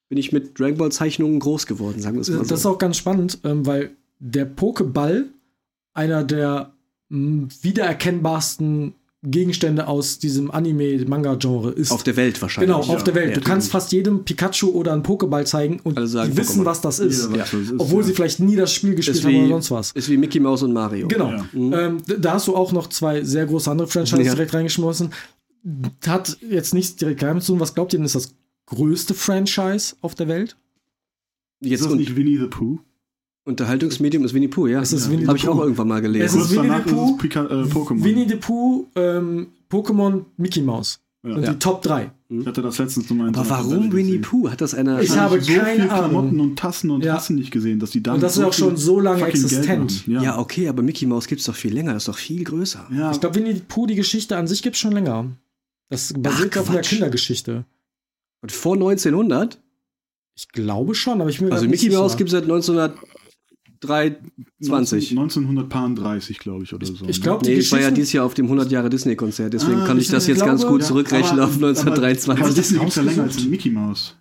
bin 0.09 0.17
ich 0.19 0.33
mit 0.33 0.59
Dragon 0.59 0.79
Ball 0.79 0.93
Zeichnungen 0.93 1.41
groß 1.41 1.67
geworden, 1.67 2.01
sagen 2.01 2.17
wir 2.17 2.23
es 2.23 2.31
mal 2.31 2.39
Das 2.39 2.51
ist 2.53 2.63
so. 2.63 2.71
auch 2.71 2.79
ganz 2.79 2.97
spannend, 2.97 3.39
ähm, 3.45 3.67
weil 3.67 3.91
der 4.19 4.51
Pokéball 4.51 5.25
einer 5.93 6.25
der 6.25 6.73
wiedererkennbarsten 7.11 8.95
Gegenstände 9.27 9.89
aus 9.89 10.19
diesem 10.19 10.51
Anime-Manga-Genre 10.51 11.71
ist. 11.71 11.91
Auf 11.93 12.03
der 12.03 12.17
Welt 12.17 12.41
wahrscheinlich. 12.43 12.77
genau, 12.77 12.95
auf 12.95 13.05
der 13.05 13.15
Welt. 13.15 13.31
Ja, 13.31 13.35
du 13.37 13.41
kannst 13.41 13.71
fast 13.71 13.91
jedem 13.93 14.25
Pikachu 14.25 14.69
oder 14.69 14.93
einen 14.93 15.03
Pokéball 15.03 15.47
zeigen 15.47 15.81
und 15.83 15.99
sagen 16.07 16.31
die 16.33 16.37
wissen, 16.37 16.67
was 16.67 16.83
das 16.83 16.99
ist. 16.99 17.31
Ist, 17.31 17.73
Obwohl 17.79 18.03
ja. 18.03 18.07
sie 18.09 18.13
vielleicht 18.13 18.41
nie 18.41 18.55
das 18.57 18.71
Spiel 18.73 18.95
gespielt 18.95 19.17
Ist 19.17 19.25
haben 19.25 19.33
wie, 19.33 19.39
oder 19.39 19.49
sonst 19.49 19.71
was. 19.71 19.93
ist 19.93 20.11
wie 20.11 20.19
Mickey 20.19 20.41
Mouse 20.41 20.63
und 20.63 20.75
Mario. 20.75 21.09
Genau. 21.09 21.31
Ja. 21.31 21.47
Ähm, 21.55 22.03
da 22.21 22.35
hast 22.35 22.49
du 22.49 22.55
auch 22.57 22.73
noch 22.73 22.89
zwei 22.89 23.25
sehr 23.25 23.47
große 23.47 23.71
andere 23.71 23.89
Franchises 23.89 24.27
Ja. 24.27 24.35
direkt 24.35 24.53
reingeschmissen. 24.53 25.11
hat 26.07 26.37
jetzt 26.47 26.75
nichts 26.75 26.97
direkt 26.97 27.23
damit 27.23 27.43
zu 27.45 27.53
tun. 27.53 27.61
Was 27.61 27.75
glaubt 27.75 27.95
ihr 27.95 27.99
denn 27.99 28.05
ist 28.07 28.15
das 28.17 28.35
größte 28.67 29.15
Franchise 29.15 29.95
auf 30.03 30.15
der 30.15 30.29
Welt? 30.29 30.57
Ist 31.61 31.71
Jetzt 31.71 31.85
das 31.87 31.93
un 31.93 31.97
nicht 31.99 32.15
Winnie 32.15 32.37
the 32.39 32.47
Pooh? 32.49 32.79
Unterhaltungsmedium 33.45 34.25
ist 34.25 34.33
Winnie 34.35 34.49
Pooh, 34.49 34.67
ja. 34.69 34.81
Es 34.81 34.93
ist 34.93 35.11
Winnie 35.11 35.27
Habe 35.27 35.37
ich 35.37 35.47
auch 35.49 35.61
irgendwann 35.61 35.89
mal 35.89 36.01
gelesen. 36.01 36.41
Es 36.41 36.47
ist 36.51 36.57
Winnie 36.57 36.71
the 36.87 36.91
Pooh, 36.91 37.05
ist 37.07 37.11
es 37.13 37.19
Pika 37.19 37.45
äh, 37.45 37.65
Pokémon. 37.65 38.03
Winnie 38.05 38.27
the 38.29 38.37
Pooh, 38.37 38.87
ähm, 38.97 39.49
Pokémon, 39.71 40.25
Mickey 40.39 40.63
Mouse. 40.63 41.01
Ja. 41.23 41.35
Und 41.35 41.43
Ja. 41.43 41.53
die 41.53 41.59
Top 41.59 41.83
3. 41.83 42.11
Ich 42.29 42.47
hatte 42.47 42.63
das 42.63 42.79
letztens 42.79 43.09
nochmal 43.09 43.29
in 43.29 43.35
Aber 43.37 43.49
warum 43.49 43.93
Winnie. 43.93 44.19
Pooh? 44.19 44.51
Hat 44.51 44.61
das 44.61 44.75
einer. 44.75 45.01
Ich 45.01 45.11
Da 45.11 45.17
habe 45.23 45.41
so 45.41 45.53
keine 45.53 45.75
viel 45.81 45.87
Klamotten 45.89 46.29
Ahnung. 46.31 46.41
und 46.51 46.59
Tassen 46.59 46.91
und 46.91 47.05
Ja. 47.05 47.15
Tassen 47.15 47.37
nicht 47.37 47.51
gesehen, 47.51 47.79
dass 47.81 47.91
die 47.91 48.03
damit 48.03 48.17
Und 48.19 48.23
das 48.23 48.33
ist 48.33 48.43
so 48.43 48.49
auch 48.49 48.53
schon 48.53 48.77
so 48.77 48.99
lange 49.01 49.25
existent. 49.27 50.07
Ja, 50.07 50.23
ja, 50.23 50.39
okay, 50.39 50.69
aber 50.69 50.83
Mickey 50.83 51.07
Mouse 51.07 51.27
gibt's 51.27 51.45
doch 51.45 51.55
viel 51.55 51.73
länger, 51.73 51.93
das 51.95 52.03
ist 52.05 52.09
doch 52.09 52.19
viel 52.19 52.45
größer. 52.45 52.87
ja. 52.93 53.11
Ich 53.13 53.21
glaube, 53.21 53.37
Winnie 53.37 53.55
the 53.55 53.63
Pooh, 53.67 53.87
die 53.87 53.95
Geschichte 53.95 54.37
an 54.37 54.47
sich 54.47 54.63
gibt 54.63 54.77
es 54.77 54.81
schon 54.81 54.93
länger. 54.93 55.27
Das 55.91 56.13
basiert 56.17 56.57
Ach, 56.57 56.61
auf 56.63 56.71
einer. 56.71 56.81
Kindergeschichte. 56.81 57.65
Und 58.43 58.53
vor 58.53 58.75
1900? 58.75 59.61
Ich 60.37 60.49
glaube 60.49 60.95
schon, 60.95 61.21
aber 61.21 61.31
ich 61.31 61.41
mir 61.41 61.53
Also 61.53 61.67
Mickey 61.69 61.89
Mouse 61.91 62.13
sicher. 62.13 62.19
gibt's 62.19 62.33
seit 62.33 62.47
1923. 63.89 65.11
1930, 65.13 66.39
glaube 66.39 66.65
ich, 66.65 66.73
oder 66.75 66.87
so. 66.87 67.05
ich 67.07 67.21
glaub, 67.23 67.43
ne? 67.43 67.49
die 67.49 67.55
Nee, 67.55 67.61
ich 67.61 67.73
war 67.73 67.81
ja 67.81 67.91
dieses 67.91 68.13
Jahr 68.13 68.25
auf 68.25 68.35
dem 68.35 68.47
100 68.47 68.71
Jahre 68.71 68.91
Disney-Konzert, 68.91 69.53
deswegen 69.53 69.81
Ah, 69.81 69.87
kann 69.87 69.99
ich 69.99 70.09
das 70.09 70.27
jetzt 70.27 70.45
ganz 70.45 70.61
glaube, 70.63 70.75
gut 70.75 70.83
ja, 70.83 70.87
zurückrechnen 70.89 71.41
aber- 71.41 71.45
auf 71.45 71.57
Aber 71.57 71.67
1923. 71.69 72.55
Disney 72.55 72.79
gibt's 72.79 72.97
ja 72.97 73.03
länger 73.03 73.23
als 73.25 73.45
Mickey 73.45 73.71
Mouse. 73.71 74.17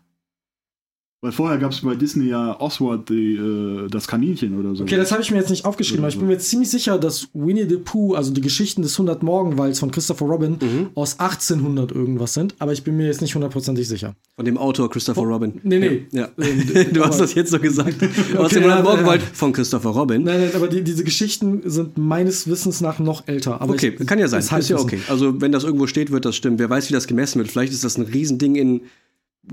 Weil 1.24 1.32
vorher 1.32 1.58
gab 1.58 1.72
es 1.72 1.80
bei 1.80 1.96
Disney 1.96 2.28
ja 2.28 2.60
Oswald 2.60 3.08
die, 3.08 3.36
äh, 3.36 3.88
das 3.90 4.08
Kaninchen 4.08 4.60
oder 4.60 4.76
so. 4.76 4.84
Okay, 4.84 4.98
das 4.98 5.10
habe 5.14 5.22
ich 5.22 5.32
mir 5.32 5.38
jetzt 5.38 5.50
nicht 5.52 5.64
aufgeschrieben, 5.64 6.04
aber 6.04 6.10
ich 6.10 6.20
bin 6.20 6.28
mir 6.28 6.38
ziemlich 6.38 6.70
sicher, 6.70 7.00
dass 7.00 7.30
Winnie 7.34 7.66
the 7.68 7.78
Pooh, 7.78 8.14
also 8.14 8.34
die 8.34 8.42
Geschichten 8.42 8.82
des 8.82 8.92
100 8.96 9.24
Morgenwalds 9.24 9.80
von 9.80 9.90
Christopher 9.90 10.26
Robin, 10.26 10.58
Mhm. 10.62 10.90
aus 10.96 11.20
1800 11.22 11.94
irgendwas 11.94 12.34
sind, 12.34 12.56
aber 12.60 12.74
ich 12.74 12.84
bin 12.84 12.98
mir 12.98 13.06
jetzt 13.08 13.22
nicht 13.22 13.36
hundertprozentig 13.36 13.88
sicher. 13.88 14.16
Von 14.36 14.44
dem 14.44 14.58
Autor 14.58 14.90
Christopher 14.90 15.22
Robin. 15.22 15.62
Nee, 15.64 15.80
nee. 15.80 16.06
Ja. 16.12 16.28
Ähm, 16.38 16.64
Du 16.94 17.06
hast 17.06 17.22
das 17.22 17.34
jetzt 17.36 17.52
so 17.52 17.60
gesagt. 17.60 18.04
Aus 18.38 18.48
Okay, 18.52 18.56
dem 18.60 18.70
ja, 18.70 18.82
Morgenwald 18.82 19.22
ja. 19.22 19.28
von 19.32 19.54
Christopher 19.54 19.92
Robin. 19.92 20.24
Nein, 20.24 20.42
nein, 20.42 20.52
aber 20.54 20.68
die, 20.68 20.84
diese 20.84 21.06
Geschichten 21.06 21.62
sind 21.64 21.98
meines 21.98 22.50
Wissens 22.50 22.82
nach 22.82 23.00
noch 23.00 23.30
älter. 23.30 23.62
Aber 23.62 23.74
Okay, 23.76 23.96
ich, 23.98 24.06
kann 24.06 24.20
ja 24.20 24.28
sein. 24.28 24.42
ist 24.42 24.52
Ist 24.52 24.70
ja 24.70 24.78
okay. 24.78 25.00
Also, 25.08 25.40
wenn 25.40 25.54
das 25.54 25.64
irgendwo 25.64 25.88
steht, 25.88 26.12
wird 26.12 26.26
das 26.26 26.36
stimmen. 26.36 26.60
Wer 26.60 26.70
weiß, 26.70 26.90
wie 26.90 26.94
das 26.94 27.08
gemessen 27.08 27.40
wird. 27.40 27.48
Vielleicht 27.50 27.72
ist 27.72 27.86
das 27.86 27.98
ein 27.98 28.04
Riesending 28.04 28.56
in 28.56 28.82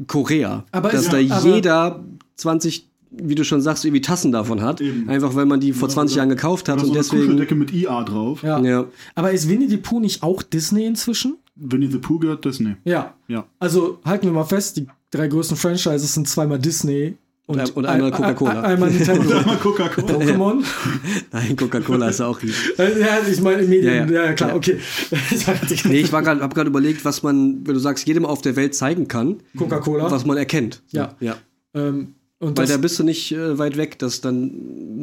Korea. 0.06 0.64
Aber 0.72 0.90
dass 0.90 1.02
ist- 1.02 1.12
da 1.12 1.18
jeder 1.18 2.04
20, 2.36 2.88
wie 3.10 3.34
du 3.34 3.44
schon 3.44 3.60
sagst, 3.60 3.84
irgendwie 3.84 4.00
Tassen 4.00 4.32
davon 4.32 4.62
hat. 4.62 4.80
Eben. 4.80 5.08
Einfach 5.08 5.34
weil 5.34 5.46
man 5.46 5.60
die 5.60 5.72
vor 5.72 5.88
20 5.88 6.16
Jahren 6.16 6.28
gekauft 6.28 6.68
hat 6.68 6.76
Oder 6.76 6.82
und 6.82 6.86
so 6.88 6.92
eine 6.94 7.02
deswegen. 7.02 7.22
Kuscheldecke 7.24 7.54
mit 7.54 7.72
IA 7.72 8.02
drauf. 8.04 8.42
Ja. 8.42 8.60
Ja. 8.60 8.86
Aber 9.14 9.32
ist 9.32 9.48
Winnie 9.48 9.68
the 9.68 9.76
Pooh 9.78 10.00
nicht 10.00 10.22
auch 10.22 10.42
Disney 10.42 10.84
inzwischen? 10.86 11.36
Winnie 11.56 11.88
the 11.90 11.98
Pooh 11.98 12.18
gehört 12.18 12.44
Disney. 12.44 12.76
Ja. 12.84 13.14
Ja. 13.28 13.46
Also 13.58 13.98
halten 14.04 14.26
wir 14.26 14.32
mal 14.32 14.44
fest, 14.44 14.76
die 14.76 14.86
drei 15.10 15.26
größten 15.28 15.56
Franchises 15.56 16.14
sind 16.14 16.28
zweimal 16.28 16.58
Disney 16.58 17.16
und, 17.50 17.76
Und 17.76 17.86
einmal 17.86 18.10
ein- 18.10 18.16
Coca-Cola. 18.16 18.50
ein- 18.60 18.64
Einmal 18.64 18.90
Nintendo. 18.90 19.40
Mal 19.46 19.56
Coca-Cola. 19.56 20.14
Pokémon. 20.14 20.64
Nein, 21.32 21.56
Coca-Cola 21.56 22.08
ist 22.08 22.20
ja 22.20 22.26
auch 22.26 22.40
riesig. 22.42 22.78
Äh, 22.78 23.00
ja, 23.00 23.18
ich 23.30 23.40
meine 23.40 23.62
Medien. 23.64 24.08
Ja, 24.08 24.14
Ja, 24.20 24.24
ja. 24.26 24.32
klar, 24.32 24.50
Ja. 24.50 24.56
okay. 24.56 24.78
Ich 25.70 25.84
Nee, 25.84 26.00
ich 26.00 26.12
war 26.12 26.22
grad, 26.22 26.40
hab 26.40 26.54
gerade 26.54 26.70
überlegt, 26.70 27.04
was 27.04 27.22
man, 27.22 27.66
wenn 27.66 27.74
du 27.74 27.80
sagst, 27.80 28.06
jedem 28.06 28.24
auf 28.24 28.40
der 28.42 28.56
Welt 28.56 28.74
zeigen 28.74 29.08
kann, 29.08 29.38
Coca-Cola. 29.56 30.10
was 30.10 30.24
man 30.24 30.36
erkennt. 30.36 30.82
Ja. 30.90 31.14
ja. 31.20 31.36
Ähm, 31.74 32.14
und 32.38 32.56
Weil 32.56 32.66
da 32.66 32.76
bist 32.78 32.98
du 32.98 33.04
nicht 33.04 33.32
äh, 33.32 33.58
weit 33.58 33.76
weg, 33.76 33.98
dass 33.98 34.20
dann 34.22 34.50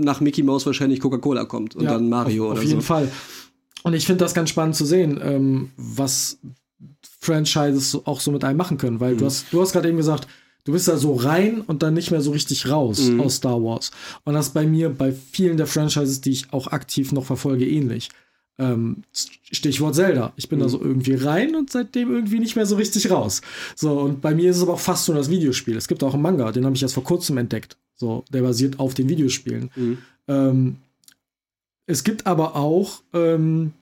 nach 0.01 0.22
Mickey 0.22 0.42
Mouse 0.42 0.66
wahrscheinlich 0.66 1.00
Coca-Cola 1.01 1.46
kommt 1.46 1.75
und 1.75 1.84
ja, 1.84 1.92
dann 1.94 2.10
Mario 2.10 2.46
auf, 2.46 2.51
oder 2.54 2.60
auf 2.62 2.66
jeden 2.66 2.82
so. 2.82 2.88
Fall. 2.88 3.12
Und 3.84 3.94
ich 3.94 4.06
finde 4.08 4.24
das 4.24 4.34
ganz 4.34 4.50
spannend 4.50 4.75
zu 4.75 4.86
sehen, 4.86 5.20
ähm, 5.24 5.70
was 5.77 6.39
Franchises 7.20 7.92
so, 7.92 8.01
auch 8.06 8.20
so 8.22 8.32
mit 8.32 8.44
einem 8.44 8.58
machen 8.58 8.77
können. 8.77 9.00
Weil 9.00 9.13
Mhm. 9.13 9.18
du 9.20 9.25
hast, 9.25 9.46
du 9.51 9.62
hast 9.62 9.72
gerade 9.74 9.88
eben 9.88 9.98
gesagt, 9.98 10.27
du 10.67 10.74
bist 10.74 10.88
da 10.88 10.97
so 10.97 11.15
rein 11.15 11.62
und 11.62 11.81
dann 11.81 11.93
nicht 11.93 12.12
mehr 12.12 12.21
so 12.21 12.31
richtig 12.31 12.69
raus 12.69 13.00
Mhm. 13.09 13.21
aus 13.21 13.38
Star 13.38 13.63
Wars. 13.63 13.91
Und 14.25 14.33
das 14.33 14.50
bei 14.51 14.65
mir 14.68 14.89
bei 14.89 15.11
vielen 15.13 15.55
der 15.57 15.65
Franchises, 15.65 16.20
die 16.22 16.31
ich 16.31 16.51
auch 16.53 16.68
aktiv 16.68 17.11
noch 17.13 17.25
verfolge, 17.25 17.65
ähnlich. 17.68 18.09
Ähm, 18.59 19.03
Stichwort 19.51 19.96
Zelda. 19.96 20.33
Ich 20.35 20.50
bin 20.50 20.59
da 20.59 20.65
Mhm. 20.65 20.70
so 20.70 20.81
irgendwie 20.81 21.13
rein 21.13 21.55
und 21.55 21.70
seitdem 21.72 22.11
irgendwie 22.11 22.39
nicht 22.39 22.55
mehr 22.55 22.65
so 22.65 22.75
richtig 22.75 23.09
raus. 23.11 23.42
So, 23.75 24.00
und 24.01 24.20
bei 24.22 24.33
mir 24.35 24.50
ist 24.50 24.57
es 24.57 24.63
aber 24.63 24.74
auch 24.74 24.79
fast 24.79 25.05
so 25.05 25.13
das 25.13 25.29
Videospiel. 25.29 25.77
Es 25.77 25.87
gibt 25.87 26.03
auch 26.03 26.13
einen 26.13 26.24
Manga, 26.24 26.51
den 26.51 26.65
habe 26.65 26.75
ich 26.75 26.81
erst 26.81 26.96
vor 26.96 27.03
kurzem 27.03 27.37
entdeckt. 27.37 27.77
So, 27.96 28.25
der 28.33 28.42
basiert 28.42 28.79
auf 28.79 28.94
den 28.94 29.09
Videospielen. 29.09 29.70
Mhm. 29.75 29.98
Ähm, 30.27 30.75
es 31.85 32.03
gibt 32.03 32.25
aber 32.27 32.55
auch 32.55 33.01
ähm, 33.13 33.74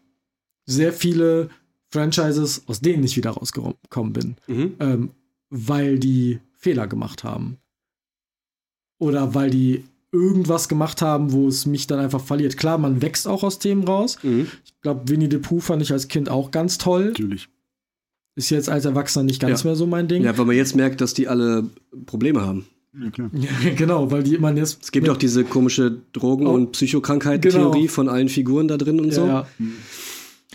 sehr 0.65 0.93
viele 0.93 1.49
Franchises, 1.89 2.63
aus 2.67 2.81
denen 2.81 3.03
ich 3.05 3.15
wieder 3.17 3.31
rausgekommen 3.31 4.13
bin, 4.13 4.35
Mhm. 4.47 4.73
ähm, 4.79 5.09
weil 5.49 5.97
die 5.99 6.39
Fehler 6.65 6.87
gemacht 6.87 7.23
haben. 7.23 7.57
Oder 8.99 9.35
weil 9.35 9.49
die 9.51 9.83
irgendwas 10.11 10.67
gemacht 10.69 11.01
haben, 11.01 11.31
wo 11.31 11.47
es 11.47 11.65
mich 11.65 11.85
dann 11.87 11.99
einfach 11.99 12.21
verliert. 12.21 12.57
Klar, 12.57 12.77
man 12.79 13.01
wächst 13.01 13.27
auch 13.27 13.43
aus 13.43 13.59
Themen 13.59 13.83
raus. 13.83 14.17
Mhm. 14.23 14.47
Ich 14.65 14.73
glaube, 14.81 15.07
Winnie 15.09 15.29
the 15.29 15.37
Pooh 15.37 15.59
fand 15.59 15.81
ich 15.83 15.91
als 15.91 16.07
Kind 16.07 16.27
auch 16.29 16.49
ganz 16.51 16.77
toll. 16.77 17.07
Natürlich. 17.09 17.49
Ist 18.35 18.49
jetzt 18.49 18.67
als 18.69 18.85
Erwachsener 18.85 19.23
nicht 19.23 19.39
ganz 19.41 19.61
Ja. 19.63 19.67
mehr 19.69 19.75
so 19.75 19.85
mein 19.85 20.07
Ding. 20.07 20.23
Ja, 20.23 20.35
weil 20.37 20.45
man 20.45 20.55
jetzt 20.55 20.75
merkt, 20.75 21.01
dass 21.01 21.13
die 21.13 21.27
alle 21.27 21.69
Probleme 22.05 22.41
haben. 22.41 22.65
Ja, 22.99 23.09
klar. 23.11 23.29
Ja, 23.63 23.73
genau, 23.75 24.09
weil 24.09 24.23
die 24.23 24.37
man 24.37 24.57
jetzt. 24.57 24.83
Es 24.83 24.91
gibt 24.91 25.07
auch 25.09 25.17
diese 25.17 25.43
komische 25.43 25.97
Drogen- 26.13 26.47
Oh. 26.47 26.53
und 26.53 26.71
Psychokrankheiten-Theorie 26.71 27.81
Genau. 27.81 27.91
von 27.93 28.09
allen 28.09 28.29
Figuren 28.29 28.67
da 28.69 28.77
drin 28.77 28.99
und 29.01 29.13
so. 29.13 29.25
Ja, 29.27 29.47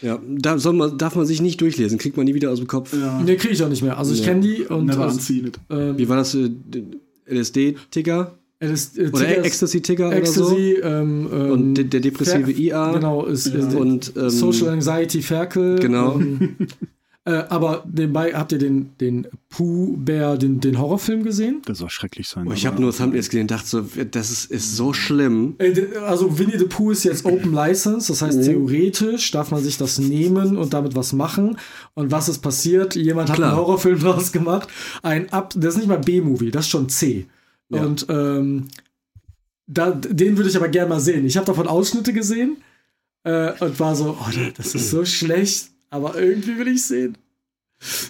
Ja, 0.03 0.18
da 0.26 0.59
soll 0.59 0.72
man, 0.74 0.96
darf 0.98 1.14
man 1.16 1.26
sich 1.26 1.42
nicht 1.42 1.61
durchlesen, 1.61 1.98
kriegt 1.98 2.16
man 2.16 2.24
nie 2.26 2.35
wieder 2.35 2.50
aus 2.50 2.59
dem 2.59 2.66
Kopf. 2.68 2.94
Ja. 2.94 3.20
nee, 3.24 3.37
kriege 3.37 3.53
ich 3.55 3.62
auch 3.62 3.68
nicht 3.68 3.83
mehr. 3.83 3.98
Also 3.98 4.12
ich 4.14 4.20
Ja. 4.20 4.26
kenne 4.26 4.40
die 4.40 4.62
und 4.64 4.87
Never 4.87 5.12
it. 5.12 5.59
ähm, 5.68 5.98
Wie 5.98 6.09
war 6.09 6.16
das? 6.16 6.35
Äh, 6.35 6.50
LSD-Ticker? 7.29 8.37
LS, 8.61 8.96
äh, 8.98 9.09
Oder 9.12 9.44
Ecstasy-Ticker 9.44 10.09
oder 10.09 10.16
so? 10.26 10.50
Ecstasy, 10.50 10.72
ähm, 10.83 11.29
ähm, 11.33 11.50
Und 11.50 11.74
der, 11.74 11.85
der 11.85 12.00
depressive 12.00 12.50
Fer- 12.50 12.59
IA. 12.59 12.92
Genau, 12.92 13.24
ist, 13.26 13.46
ist 13.46 13.74
Und 13.74 14.12
ähm, 14.16 14.31
Social 14.31 14.68
Anxiety 14.68 15.22
Ferkel. 15.22 15.79
Genau. 15.79 16.20
Äh, 17.26 17.33
aber 17.50 17.85
nebenbei 17.92 18.33
habt 18.33 18.50
ihr 18.52 18.56
den, 18.59 18.96
den 18.98 19.26
Pooh 19.50 19.94
Bear, 19.98 20.38
den, 20.38 20.59
den 20.61 20.78
Horrorfilm 20.78 21.22
gesehen? 21.22 21.61
Das 21.66 21.76
soll 21.78 21.90
schrecklich 21.90 22.26
sein. 22.28 22.46
oh, 22.48 22.52
ich 22.52 22.64
habe 22.64 22.80
nur 22.80 22.94
Thumbnails 22.94 23.28
gesehen 23.28 23.42
und 23.42 23.50
dachte 23.50 23.66
so, 23.68 23.83
das 24.11 24.30
ist, 24.30 24.50
ist 24.50 24.74
so 24.74 24.94
schlimm. 24.94 25.54
Äh, 25.59 25.74
Also 26.06 26.38
Winnie 26.38 26.59
the 26.59 26.64
Pooh 26.64 26.92
ist 26.92 27.04
jetzt 27.04 27.26
Open 27.26 27.52
License, 27.52 28.09
das 28.11 28.22
heißt 28.22 28.42
theoretisch 28.44 29.30
darf 29.33 29.50
man 29.50 29.62
sich 29.62 29.76
das 29.76 29.98
nehmen 29.98 30.56
und 30.56 30.72
damit 30.72 30.94
was 30.94 31.12
machen. 31.12 31.59
Und 31.92 32.11
was 32.11 32.30
ist 32.30 32.38
passiert? 32.38 32.94
Jemand 32.96 33.28
hat 33.28 33.37
Klar. 33.37 33.50
einen 33.50 33.59
Horrorfilm 33.59 33.98
draus 34.00 34.33
gemacht. 34.33 34.68
Ein 35.02 35.30
Ab, 35.30 35.52
das 35.56 35.74
ist 35.74 35.80
nicht 35.80 35.88
mal 35.88 35.98
B-Movie, 35.98 36.50
das 36.50 36.64
ist 36.64 36.70
schon 36.70 36.88
C. 36.88 37.26
Ja. 37.68 37.83
Und 37.83 38.06
ähm, 38.09 38.68
da, 39.66 39.90
den 39.90 40.38
würde 40.38 40.48
ich 40.48 40.56
aber 40.56 40.68
gerne 40.68 40.88
mal 40.88 41.00
sehen. 41.00 41.26
Ich 41.26 41.37
habe 41.37 41.46
davon 41.46 41.68
Ausschnitte 41.68 42.14
gesehen 42.14 42.56
äh, 43.24 43.52
und 43.62 43.78
war 43.78 43.94
so, 43.94 44.16
oh, 44.18 44.30
das 44.56 44.74
ist 44.74 44.90
so 44.90 45.04
schlecht, 45.04 45.68
aber 45.90 46.20
irgendwie 46.20 46.57
will 46.57 46.68
ich 46.68 46.85
sehen. 46.85 47.18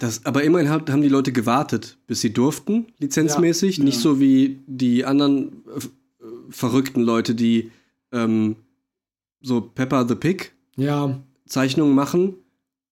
Das, 0.01 0.25
aber 0.25 0.43
immerhin 0.43 0.69
haben 0.69 1.01
die 1.01 1.07
Leute 1.07 1.31
gewartet, 1.31 1.97
bis 2.05 2.21
sie 2.21 2.33
durften, 2.33 2.87
lizenzmäßig. 2.99 3.77
Ja. 3.77 3.83
Nicht 3.85 3.99
so 3.99 4.19
wie 4.19 4.59
die 4.67 5.05
anderen 5.05 5.63
äh, 5.65 5.77
äh, 5.77 6.27
verrückten 6.49 7.01
Leute, 7.01 7.35
die 7.35 7.71
ähm, 8.11 8.57
so 9.41 9.61
Pepper 9.61 10.05
the 10.07 10.15
Pig 10.15 10.51
Ja, 10.75 11.21
Zeichnungen 11.45 11.95
machen, 11.95 12.35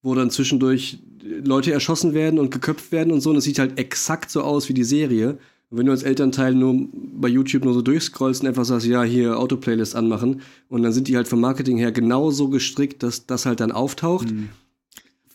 wo 0.02 0.16
dann 0.16 0.32
zwischendurch 0.32 1.00
Leute 1.22 1.74
erschossen 1.74 2.14
werden 2.14 2.40
und 2.40 2.50
geköpft 2.50 2.94
werden 2.94 3.12
und 3.12 3.20
so. 3.20 3.32
Und 3.32 3.36
es 3.36 3.44
sieht 3.44 3.60
halt 3.60 3.78
exakt 3.78 4.32
so 4.32 4.42
aus 4.42 4.70
wie 4.70 4.74
die 4.74 4.86
Serie. 4.86 5.38
Und 5.70 5.78
wenn 5.78 5.86
du 5.86 5.92
als 5.92 6.04
Elternteil 6.04 6.56
nur 6.56 6.88
bei 6.94 7.28
YouTube 7.28 7.66
nur 7.66 7.74
so 7.74 7.82
durchscrollst 7.82 8.42
und 8.42 8.48
einfach 8.48 8.66
sagst, 8.66 8.88
ja, 8.88 9.04
hier 9.04 9.38
Autoplaylist 9.38 9.98
anmachen, 9.98 10.42
und 10.70 10.82
dann 10.82 10.94
sind 10.94 11.10
die 11.10 11.18
halt 11.18 11.28
vom 11.28 11.42
Marketing 11.42 11.78
her 11.78 11.92
genauso 11.92 12.48
gestrickt, 12.48 13.04
dass 13.04 13.26
das 13.26 13.46
halt 13.46 13.60
dann 13.60 13.74
auftaucht. 13.74 14.30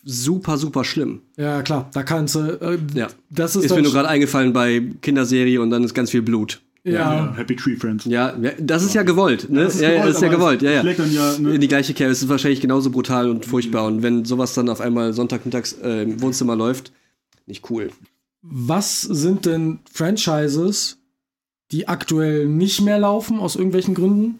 Super, 0.07 0.57
super 0.59 0.83
schlimm. 0.83 1.21
ja, 1.35 1.63
klar, 1.63 1.89
da 1.91 2.03
kannst 2.03 2.35
du. 2.35 2.39
Äh, 2.39 2.77
Ja. 2.93 3.07
Das 3.31 3.55
ist, 3.55 3.65
Ist 3.65 3.75
mir 3.75 3.81
nur 3.81 3.91
gerade 3.91 4.07
eingefallen 4.07 4.53
bei 4.53 4.83
Kinderserie 5.01 5.59
und 5.59 5.71
dann 5.71 5.83
ist 5.83 5.95
ganz 5.95 6.11
viel 6.11 6.21
Blut. 6.21 6.61
Ja, 6.83 6.91
Ja, 6.93 7.33
Happy 7.35 7.55
Tree 7.55 7.75
Friends. 7.75 8.05
Ja, 8.05 8.37
ja, 8.39 8.51
das 8.59 8.83
ist 8.83 8.93
ja 8.93 9.01
gewollt, 9.01 9.49
ne? 9.49 9.63
Das 9.63 9.73
ist 9.73 9.81
ja, 9.81 9.89
ja, 9.89 9.95
gewollt, 9.95 10.09
das 10.09 10.15
ist 10.17 10.21
ja 10.21 10.29
gewollt, 10.29 10.61
ja, 10.61 10.71
ja. 10.71 10.83
ja, 10.83 11.37
ne? 11.39 11.55
In 11.55 11.61
die 11.61 11.67
gleiche 11.67 11.95
Kerbe. 11.95 12.11
Es 12.11 12.21
ist 12.21 12.29
wahrscheinlich 12.29 12.61
genauso 12.61 12.91
brutal 12.91 13.27
und 13.31 13.47
furchtbar. 13.47 13.87
Und 13.87 14.03
wenn 14.03 14.23
sowas 14.25 14.53
dann 14.53 14.69
auf 14.69 14.79
einmal 14.79 15.11
Sonntagmittags 15.13 15.73
äh, 15.81 16.03
im 16.03 16.21
Wohnzimmer 16.21 16.55
läuft, 16.55 16.91
nicht 17.47 17.67
cool. 17.71 17.89
Was 18.43 19.01
sind 19.01 19.47
denn 19.47 19.79
Franchises, 19.91 20.99
die 21.71 21.87
aktuell 21.87 22.45
nicht 22.47 22.81
mehr 22.81 22.99
laufen, 22.99 23.39
aus 23.39 23.55
irgendwelchen 23.55 23.95
Gründen, 23.95 24.37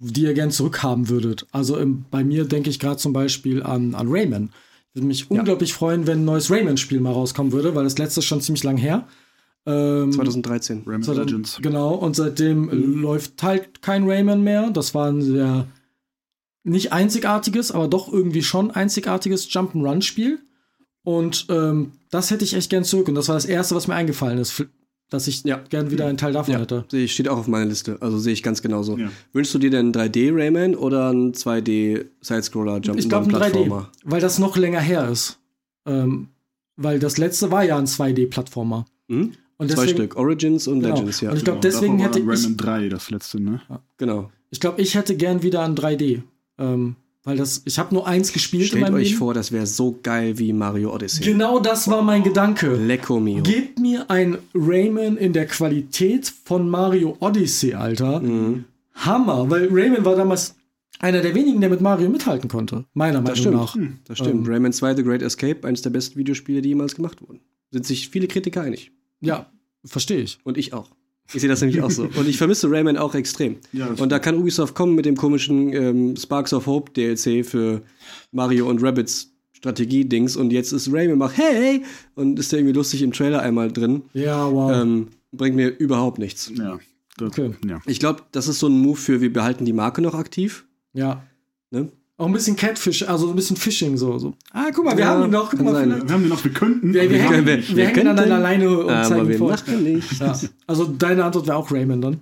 die 0.00 0.22
ihr 0.22 0.34
gern 0.34 0.50
zurückhaben 0.50 1.08
würdet? 1.08 1.46
Also 1.52 1.76
im, 1.76 2.04
bei 2.10 2.24
mir 2.24 2.44
denke 2.46 2.70
ich 2.70 2.80
gerade 2.80 2.96
zum 2.96 3.12
Beispiel 3.12 3.62
an, 3.62 3.94
an 3.94 4.08
Rayman. 4.10 4.50
Ich 4.94 4.98
würde 5.00 5.08
mich 5.08 5.28
unglaublich 5.28 5.74
freuen, 5.74 6.06
wenn 6.06 6.20
ein 6.20 6.24
neues 6.24 6.52
Rayman-Spiel 6.52 7.00
mal 7.00 7.10
rauskommen 7.12 7.50
würde, 7.52 7.74
weil 7.74 7.82
das 7.82 7.98
letzte 7.98 8.20
ist 8.20 8.26
schon 8.26 8.40
ziemlich 8.40 8.62
lang 8.62 8.76
her. 8.76 9.08
Ähm, 9.66 10.12
2013. 10.12 10.84
Rayman 10.86 11.02
dann- 11.02 11.16
Legends. 11.16 11.58
Genau, 11.60 11.94
und 11.94 12.14
seitdem 12.14 12.70
läuft 13.02 13.42
halt 13.42 13.82
kein 13.82 14.08
Rayman 14.08 14.42
mehr. 14.44 14.70
Das 14.70 14.94
war 14.94 15.08
ein 15.10 15.20
sehr 15.20 15.66
nicht 16.62 16.92
einzigartiges, 16.92 17.72
aber 17.72 17.88
doch 17.88 18.10
irgendwie 18.12 18.42
schon 18.42 18.70
einzigartiges 18.70 19.50
Jump'n'Run-Spiel. 19.50 20.38
Und 21.02 21.46
ähm, 21.50 21.92
das 22.10 22.30
hätte 22.30 22.44
ich 22.44 22.54
echt 22.54 22.70
gern 22.70 22.84
zurück. 22.84 23.08
Und 23.08 23.16
das 23.16 23.26
war 23.28 23.34
das 23.34 23.44
Erste, 23.46 23.74
was 23.74 23.88
mir 23.88 23.94
eingefallen 23.96 24.38
ist, 24.38 24.64
dass 25.14 25.26
ich 25.28 25.44
Ja. 25.44 25.60
gern 25.70 25.90
wieder 25.90 26.06
einen 26.06 26.18
Teil 26.18 26.32
davon 26.32 26.56
hätte. 26.56 26.84
Sehe 26.90 27.04
ich, 27.04 27.12
steht 27.12 27.28
auch 27.28 27.38
auf 27.38 27.46
meiner 27.48 27.66
Liste. 27.66 27.96
Also 28.00 28.18
sehe 28.18 28.32
ich 28.32 28.42
ganz 28.42 28.60
genauso. 28.62 28.98
Ja. 28.98 29.08
Wünschst 29.32 29.54
du 29.54 29.58
dir 29.58 29.70
denn 29.70 29.92
3D 29.92 30.30
Rayman 30.34 30.74
oder 30.74 31.10
ein 31.12 31.32
2D 31.32 32.04
Sidescroller 32.20 32.76
Ich 32.78 32.82
glaube 32.82 32.98
ein 33.00 33.04
3D, 33.08 33.30
Jump'n'Run-Plattformer? 33.30 33.90
weil 34.04 34.20
das 34.20 34.38
noch 34.38 34.56
länger 34.56 34.80
her 34.80 35.08
ist. 35.08 35.38
Ähm, 35.86 36.28
weil 36.76 36.98
das 36.98 37.18
letzte 37.18 37.50
war 37.50 37.64
ja 37.64 37.78
ein 37.78 37.86
2D-Plattformer. 37.86 38.84
Mhm. 39.08 39.32
Und 39.56 39.70
Zwei 39.70 39.82
deswegen, 39.82 39.98
Stück, 39.98 40.16
Origins 40.16 40.66
und 40.66 40.80
Genau. 40.80 40.94
Legends, 40.96 41.20
ja. 41.20 41.30
Und 41.30 41.36
ich 41.36 41.44
glaub, 41.44 41.60
Genau, 41.60 41.72
deswegen 41.74 41.98
hätte 42.00 42.18
dann 42.20 42.28
ich- 42.32 42.40
Rayman 42.42 42.56
3 42.56 42.88
das 42.88 43.10
letzte, 43.10 43.40
ne? 43.40 43.60
genau. 43.96 44.30
ich 44.50 44.58
glaube, 44.60 44.82
ich 44.82 44.94
hätte 44.96 45.16
gern 45.16 45.42
wieder 45.42 45.62
ein 45.62 45.74
3D. 45.76 46.22
Ähm, 46.58 46.96
weil 47.24 47.36
das, 47.36 47.62
ich 47.64 47.78
habe 47.78 47.94
nur 47.94 48.06
eins 48.06 48.32
gespielt 48.32 48.62
in 48.64 48.68
Stellt 48.68 48.82
meinem 48.82 48.94
euch 48.94 49.08
Leben. 49.08 49.18
vor, 49.18 49.34
das 49.34 49.50
wäre 49.50 49.66
so 49.66 49.98
geil 50.02 50.38
wie 50.38 50.52
Mario 50.52 50.94
Odyssey. 50.94 51.24
Genau 51.24 51.58
das 51.58 51.88
war 51.88 52.02
mein 52.02 52.22
Gedanke. 52.22 52.74
Lecco 52.74 53.18
mio. 53.18 53.42
Gebt 53.42 53.78
mir 53.78 54.10
ein 54.10 54.38
Rayman 54.54 55.16
in 55.16 55.32
der 55.32 55.46
Qualität 55.46 56.32
von 56.44 56.68
Mario 56.68 57.16
Odyssey, 57.20 57.74
Alter. 57.74 58.20
Mhm. 58.20 58.64
Hammer, 58.94 59.50
weil 59.50 59.68
Rayman 59.72 60.04
war 60.04 60.16
damals 60.16 60.54
einer 61.00 61.20
der 61.20 61.34
wenigen, 61.34 61.60
der 61.60 61.70
mit 61.70 61.80
Mario 61.80 62.08
mithalten 62.08 62.48
konnte. 62.48 62.84
Meiner 62.94 63.20
Das 63.22 63.40
Meinung 63.44 63.66
stimmt. 63.68 63.90
nach. 63.94 64.00
Das 64.04 64.18
stimmt. 64.18 64.48
Rayman 64.48 64.72
2 64.72 64.94
The 64.96 65.02
Great 65.02 65.22
Escape, 65.22 65.66
eines 65.66 65.82
der 65.82 65.90
besten 65.90 66.16
Videospiele, 66.18 66.62
die 66.62 66.68
jemals 66.68 66.94
gemacht 66.94 67.20
wurden. 67.20 67.40
Sind 67.72 67.84
sich 67.86 68.08
viele 68.10 68.28
Kritiker 68.28 68.62
einig. 68.62 68.92
Ja, 69.20 69.50
verstehe 69.84 70.20
ich. 70.20 70.38
Und 70.44 70.56
ich 70.56 70.72
auch. 70.72 70.90
Ich 71.32 71.40
sehe 71.40 71.48
das 71.48 71.60
nämlich 71.62 71.80
auch 71.82 71.90
so. 71.90 72.02
Und 72.04 72.28
ich 72.28 72.36
vermisse 72.36 72.70
Rayman 72.70 72.96
auch 72.96 73.14
extrem. 73.14 73.56
Ja, 73.72 73.88
und 73.88 74.10
da 74.12 74.18
kann 74.18 74.36
Ubisoft 74.36 74.74
kommen 74.74 74.94
mit 74.94 75.06
dem 75.06 75.16
komischen 75.16 75.72
ähm, 75.72 76.16
Sparks 76.16 76.52
of 76.52 76.66
Hope 76.66 76.92
DLC 76.92 77.44
für 77.44 77.82
Mario 78.30 78.68
und 78.68 78.82
Rabbits 78.82 79.32
Strategie-Dings. 79.52 80.36
Und 80.36 80.52
jetzt 80.52 80.72
ist 80.72 80.92
Rayman 80.92 81.18
macht 81.18 81.38
hey 81.38 81.82
und 82.14 82.38
ist 82.38 82.52
da 82.52 82.58
irgendwie 82.58 82.74
lustig 82.74 83.02
im 83.02 83.12
Trailer 83.12 83.40
einmal 83.40 83.72
drin. 83.72 84.02
Ja, 84.12 84.50
wow. 84.52 84.70
Ähm, 84.74 85.08
bringt 85.32 85.56
mir 85.56 85.68
überhaupt 85.68 86.18
nichts. 86.18 86.52
Ja. 86.54 86.78
Das, 87.16 87.28
Okay. 87.28 87.54
ja. 87.66 87.80
Ich 87.86 88.00
glaube, 88.00 88.22
das 88.32 88.48
ist 88.48 88.58
so 88.58 88.66
ein 88.66 88.76
Move 88.78 88.96
für, 88.96 89.20
wir 89.20 89.32
behalten 89.32 89.64
die 89.64 89.72
Marke 89.72 90.02
noch 90.02 90.14
aktiv. 90.14 90.66
ja. 90.92 91.22
Ne? 91.70 91.88
Auch 92.16 92.26
ein 92.26 92.32
bisschen 92.32 92.54
Catfish, 92.54 93.02
also 93.02 93.28
ein 93.30 93.34
bisschen 93.36 93.56
Fishing 93.56 93.96
so. 93.96 94.18
so. 94.18 94.34
Ah, 94.52 94.66
guck 94.72 94.84
mal, 94.84 94.96
wir 94.96 95.04
Ja, 95.04 95.10
haben 95.10 95.24
ihn 95.24 95.30
noch. 95.30 95.50
Guck 95.50 95.62
mal, 95.62 95.82
vielleicht- 95.82 96.06
Wir 96.08 96.14
haben 96.14 96.22
den 96.22 96.28
noch, 96.28 96.44
wir 96.44 96.52
könnten. 96.52 96.94
wir, 96.94 97.10
wir, 97.10 97.24
aber 97.24 97.34
hängen, 97.34 97.46
wir- 97.46 97.58
wir, 97.68 97.76
wir 97.76 97.86
hängen 97.86 97.98
an 98.06 98.14
könnten, 98.16 98.30
deiner 98.30 98.38
Leine 98.40 98.70
und 98.78 98.88
Aber 98.90 99.02
zeigen 99.08 99.28
wir 99.28 99.38
machen 99.40 99.82
nicht. 99.82 100.20
Ja. 100.20 100.38
Also 100.68 100.84
deine 100.84 101.24
Antwort 101.24 101.46
wäre 101.48 101.56
auch 101.56 101.70
Rayman 101.72 102.00
dann. 102.00 102.20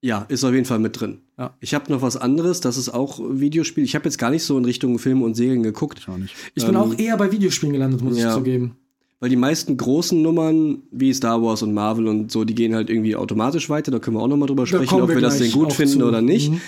Ja, 0.00 0.24
ist 0.28 0.44
auf 0.44 0.52
jeden 0.54 0.64
Fall 0.64 0.78
mit 0.78 0.98
drin. 0.98 1.18
Ja. 1.36 1.52
Ich 1.60 1.74
habe 1.74 1.92
noch 1.92 2.00
was 2.02 2.16
anderes, 2.16 2.60
das 2.60 2.76
ist 2.78 2.88
auch 2.88 3.20
Videospiel. 3.30 3.84
Ich 3.84 3.94
habe 3.94 4.06
jetzt 4.06 4.16
gar 4.16 4.30
nicht 4.30 4.44
so 4.44 4.56
in 4.56 4.64
Richtung 4.64 4.98
Film 4.98 5.22
und 5.22 5.34
Serien 5.34 5.62
geguckt, 5.62 5.98
Ich 6.00 6.08
auch 6.08 6.16
nicht. 6.16 6.34
Ich 6.54 6.64
bin 6.64 6.76
auch 6.76 6.96
eher 6.96 7.16
bei 7.16 7.30
Videospielen 7.30 7.72
gelandet, 7.74 8.00
muss 8.02 8.16
ja. 8.18 8.28
ich 8.30 8.34
zugeben. 8.34 8.76
weil 9.20 9.28
die 9.28 9.36
meisten 9.36 9.76
großen 9.76 10.22
Nummern 10.22 10.78
wie 10.90 11.12
Star 11.12 11.42
Wars 11.42 11.62
und 11.62 11.74
Marvel 11.74 12.06
und 12.06 12.30
so, 12.32 12.44
die 12.44 12.54
gehen 12.54 12.74
halt 12.74 12.88
irgendwie 12.88 13.14
automatisch 13.16 13.68
weiter. 13.68 13.90
Da 13.90 13.98
können 13.98 14.16
wir 14.16 14.22
auch 14.22 14.28
noch 14.28 14.36
mal 14.36 14.46
drüber 14.46 14.62
Da 14.62 14.66
sprechen, 14.68 15.02
ob 15.02 15.08
wir 15.10 15.20
das 15.20 15.38
denn 15.38 15.50
gut 15.52 15.72
finden 15.74 15.98
zu. 16.00 16.06
oder 16.06 16.22
nicht. 16.22 16.50
Mhm. 16.52 16.60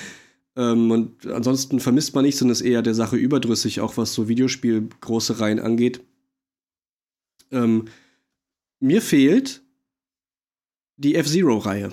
Ähm, 0.61 0.90
und 0.90 1.27
ansonsten 1.27 1.81
vermisst 1.81 2.14
man 2.14 2.25
nichts 2.25 2.42
und 2.42 2.51
ist 2.51 2.61
eher 2.61 2.83
der 2.83 2.94
Sache 2.94 3.16
überdrüssig, 3.16 3.81
auch 3.81 3.96
was 3.96 4.12
so 4.12 4.29
Videospiel 4.29 4.88
große 5.01 5.40
Reihen 5.40 5.59
angeht. 5.59 6.03
Ähm, 7.51 7.87
mir 8.79 9.01
fehlt 9.01 9.62
die 10.99 11.14
F-Zero-Reihe. 11.14 11.92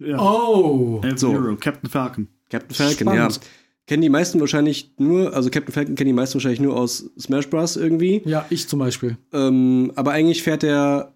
Ja. 0.00 0.20
Oh. 0.20 1.00
F-Zero, 1.04 1.56
Captain 1.56 1.88
Falcon. 1.88 2.26
Captain 2.50 2.74
Falcon, 2.74 3.06
Spannend. 3.06 3.36
ja. 3.36 3.42
Kennen 3.86 4.02
die 4.02 4.08
meisten 4.08 4.40
wahrscheinlich 4.40 4.92
nur, 4.98 5.32
also 5.34 5.48
Captain 5.50 5.72
Falcon 5.72 5.94
kennen 5.94 6.08
die 6.08 6.12
meisten 6.12 6.34
wahrscheinlich 6.34 6.60
nur 6.60 6.76
aus 6.76 7.10
Smash 7.18 7.48
Bros. 7.48 7.76
irgendwie. 7.76 8.22
Ja, 8.24 8.44
ich 8.50 8.68
zum 8.68 8.80
Beispiel. 8.80 9.18
Ähm, 9.32 9.92
aber 9.94 10.10
eigentlich 10.12 10.42
fährt 10.42 10.62
der 10.64 11.14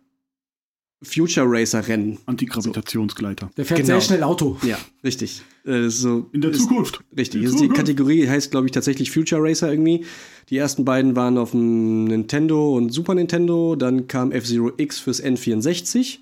Future 1.04 1.46
Racer 1.48 1.86
Rennen. 1.86 2.18
Antigravitationsgleiter. 2.26 3.50
Der 3.56 3.64
fährt 3.64 3.80
Genau. 3.80 3.86
sehr 3.94 4.00
schnell 4.00 4.22
Auto. 4.22 4.56
Ja, 4.66 4.78
richtig. 5.02 5.42
Äh, 5.66 5.86
ist 5.86 6.00
so, 6.00 6.28
In 6.32 6.40
der 6.40 6.50
ist, 6.50 6.58
Zukunft. 6.60 7.00
Richtig. 7.16 7.40
In 7.42 7.46
Also 7.46 7.58
die 7.58 7.62
Zukunft. 7.64 7.76
Kategorie 7.80 8.28
heißt, 8.28 8.50
glaube 8.50 8.66
ich, 8.66 8.72
tatsächlich 8.72 9.10
Future 9.10 9.42
Racer 9.42 9.70
irgendwie. 9.70 10.04
Die 10.50 10.56
ersten 10.56 10.84
beiden 10.84 11.16
waren 11.16 11.38
auf 11.38 11.52
dem 11.52 12.04
Nintendo 12.04 12.76
und 12.76 12.90
Super 12.90 13.14
Nintendo. 13.14 13.76
Dann 13.76 14.08
kam 14.08 14.32
F-Zero 14.32 14.72
X 14.76 14.98
fürs 14.98 15.22
N64, 15.22 16.18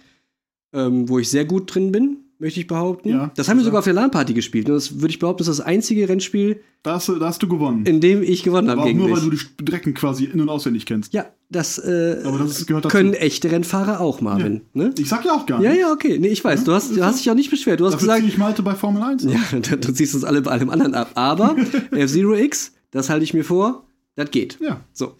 ähm, 0.72 1.08
wo 1.08 1.18
ich 1.18 1.28
sehr 1.28 1.44
gut 1.44 1.74
drin 1.74 1.92
bin, 1.92 2.18
möchte 2.42 2.60
ich 2.60 2.66
behaupten. 2.66 3.08
Ja, 3.08 3.30
das 3.36 3.48
haben 3.48 3.56
wir 3.56 3.62
ja. 3.62 3.66
sogar 3.66 3.78
auf 3.78 3.84
der 3.84 3.94
LAN-Party 3.94 4.34
gespielt. 4.34 4.68
Und 4.68 4.74
das 4.74 4.96
würde 5.00 5.08
ich 5.08 5.18
behaupten, 5.18 5.38
das 5.44 5.48
ist 5.48 5.58
das 5.60 5.66
einzige 5.66 6.08
Rennspiel, 6.08 6.60
Da 6.82 6.94
hast, 6.94 7.08
du, 7.08 7.14
da 7.14 7.26
hast 7.28 7.40
du 7.42 7.48
gewonnen. 7.48 7.86
in 7.86 8.00
dem 8.00 8.22
ich 8.22 8.42
gewonnen 8.42 8.68
habe 8.68 8.82
gegen 8.82 8.98
nur, 8.98 9.08
dich. 9.08 9.16
weil 9.16 9.24
du 9.24 9.30
die 9.30 9.38
Strecken 9.38 9.94
quasi 9.94 10.24
in- 10.24 10.40
und 10.40 10.48
auswendig 10.48 10.84
kennst. 10.84 11.14
ja, 11.14 11.24
das, 11.48 11.78
äh, 11.78 12.20
Aber 12.24 12.38
das 12.38 12.66
gehört 12.66 12.84
dazu. 12.84 12.96
können 12.96 13.14
echte 13.14 13.50
Rennfahrer 13.50 14.00
auch, 14.00 14.20
Marvin. 14.20 14.62
Ne? 14.74 14.92
Ich 14.98 15.08
sag 15.08 15.24
ja 15.24 15.32
auch 15.32 15.46
gar 15.46 15.60
nicht. 15.60 15.68
Ja, 15.68 15.72
ja, 15.74 15.92
okay. 15.92 16.18
Nee, 16.18 16.28
ich 16.28 16.42
weiß. 16.44 16.64
Du 16.64 16.72
hast, 16.72 16.96
du 16.96 17.04
hast 17.04 17.20
dich 17.20 17.30
auch 17.30 17.34
nicht 17.36 17.50
beschwert. 17.50 17.78
Du 17.78 17.84
hast 17.86 17.94
Dafür 17.94 18.08
gesagt, 18.08 18.26
ich 18.26 18.38
Malte 18.38 18.62
bei 18.62 18.74
Formel 18.74 19.02
1. 19.02 19.24
Ja, 19.24 19.38
du 19.52 19.76
du 19.76 19.92
ziehst 19.94 20.14
uns 20.14 20.24
alle 20.24 20.42
bei 20.42 20.50
allem 20.50 20.68
anderen 20.70 20.94
ab. 20.94 21.10
Aber 21.14 21.56
F-Zero 21.92 22.34
X, 22.34 22.72
das 22.90 23.08
halte 23.08 23.22
ich 23.24 23.32
mir 23.34 23.44
vor, 23.44 23.86
das 24.16 24.30
geht. 24.32 24.58
Ja. 24.60 24.80
So. 24.92 25.14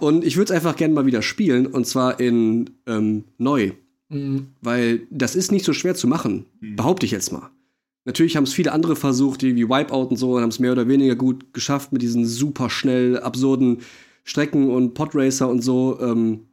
Und 0.00 0.24
ich 0.24 0.36
würde 0.36 0.52
es 0.52 0.56
einfach 0.56 0.74
gerne 0.74 0.92
mal 0.92 1.06
wieder 1.06 1.22
spielen, 1.22 1.66
und 1.68 1.86
zwar 1.86 2.18
in 2.18 2.70
ähm, 2.88 3.24
neu. 3.38 3.70
Mhm. 4.08 4.48
Weil 4.60 5.06
das 5.10 5.34
ist 5.34 5.52
nicht 5.52 5.64
so 5.64 5.72
schwer 5.72 5.94
zu 5.94 6.06
machen, 6.06 6.46
behaupte 6.60 7.06
ich 7.06 7.12
jetzt 7.12 7.32
mal. 7.32 7.50
Natürlich 8.04 8.36
haben 8.36 8.44
es 8.44 8.52
viele 8.52 8.72
andere 8.72 8.96
versucht, 8.96 9.40
die 9.42 9.56
wie 9.56 9.68
Wipeout 9.68 10.08
und 10.08 10.16
so, 10.16 10.34
und 10.34 10.42
haben 10.42 10.50
es 10.50 10.58
mehr 10.58 10.72
oder 10.72 10.88
weniger 10.88 11.16
gut 11.16 11.54
geschafft 11.54 11.92
mit 11.92 12.02
diesen 12.02 12.26
super 12.26 12.68
schnell 12.68 13.18
absurden 13.18 13.78
Strecken 14.24 14.70
und 14.70 14.94
Podracer 14.94 15.48
und 15.48 15.62
so. 15.62 15.98
Ähm, 16.00 16.46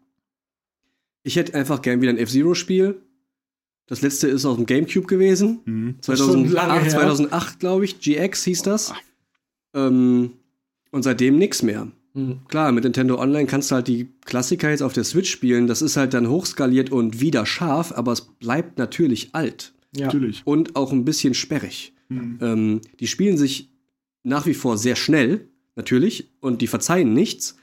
ich 1.24 1.36
hätte 1.36 1.54
einfach 1.54 1.82
gern 1.82 2.02
wieder 2.02 2.12
ein 2.12 2.18
F-Zero-Spiel. 2.18 3.02
Das 3.88 4.02
letzte 4.02 4.28
ist 4.28 4.46
auf 4.46 4.56
dem 4.56 4.66
Gamecube 4.66 5.08
gewesen. 5.08 5.60
Mhm. 5.66 5.96
ist 6.00 6.18
schon 6.18 6.50
lange 6.50 6.80
2008, 6.80 6.84
her. 6.84 6.92
2008 6.92 7.60
glaube 7.60 7.86
ich. 7.86 8.00
GX 8.00 8.44
hieß 8.44 8.62
das. 8.64 8.94
Ähm, 9.74 10.32
und 10.92 11.04
seitdem 11.04 11.38
nichts 11.38 11.64
mehr. 11.64 11.88
Mhm. 12.14 12.40
Klar, 12.48 12.72
mit 12.72 12.84
Nintendo 12.84 13.20
Online 13.20 13.46
kannst 13.46 13.72
du 13.72 13.76
halt 13.76 13.88
die 13.88 14.10
Klassiker 14.26 14.70
jetzt 14.70 14.84
auf 14.84 14.94
der 14.94 15.04
Switch 15.04 15.30
spielen. 15.30 15.68
Das 15.68 15.82
ist 15.82 15.98
halt 15.98 16.14
dann 16.14 16.30
hochskaliert 16.30 16.92
und 16.92 17.22
wieder 17.22 17.46
scharf, 17.46 17.92
aber 17.96 18.12
es 18.12 18.22
bleibt 18.22 18.78
natürlich 18.78 19.34
alt. 19.34 19.74
Ja. 19.96 20.08
Natürlich. 20.08 20.42
Und 20.46 20.76
auch 20.76 20.92
ein 20.92 21.06
bisschen 21.06 21.34
sperrig. 21.34 21.94
Mhm. 22.10 22.38
Ähm, 22.42 22.82
die 23.00 23.08
spielen 23.08 23.38
sich 23.38 23.70
nach 24.24 24.46
wie 24.46 24.54
vor 24.54 24.78
sehr 24.78 24.96
schnell, 24.96 25.50
natürlich, 25.76 26.32
und 26.42 26.62
die 26.62 26.68
verzeihen 26.68 27.14
nichts. 27.14 27.58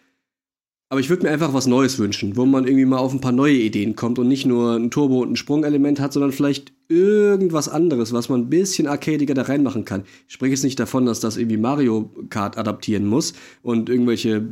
Aber 0.89 1.01
ich 1.01 1.11
würde 1.11 1.25
mir 1.25 1.31
einfach 1.31 1.53
was 1.53 1.67
Neues 1.67 1.99
wünschen, 1.99 2.37
wo 2.37 2.47
man 2.47 2.67
irgendwie 2.67 2.87
mal 2.87 2.99
auf 2.99 3.13
ein 3.13 3.21
paar 3.21 3.33
neue 3.33 3.57
Ideen 3.57 3.95
kommt 3.95 4.19
und 4.19 4.29
nicht 4.29 4.47
nur 4.47 4.75
ein 4.75 4.91
Turbo- 4.91 5.21
und 5.21 5.33
ein 5.33 5.37
Sprungelement 5.37 6.01
hat, 6.01 6.15
sondern 6.15 6.33
vielleicht 6.33 6.73
irgendwas 6.89 7.69
anderes, 7.69 8.13
was 8.13 8.29
man 8.29 8.41
ein 8.41 8.51
bisschen 8.51 8.87
arcadiger 8.87 9.35
da 9.35 9.43
reinmachen 9.43 9.85
kann. 9.85 10.05
Ich 10.27 10.35
spreche 10.35 10.53
jetzt 10.53 10.65
nicht 10.65 10.81
davon, 10.81 11.07
dass 11.07 11.21
das 11.21 11.37
irgendwie 11.37 11.59
Mario 11.59 12.11
Kart 12.31 12.57
adaptieren 12.59 13.07
muss 13.07 13.35
und 13.63 13.89
irgendwelche. 13.89 14.49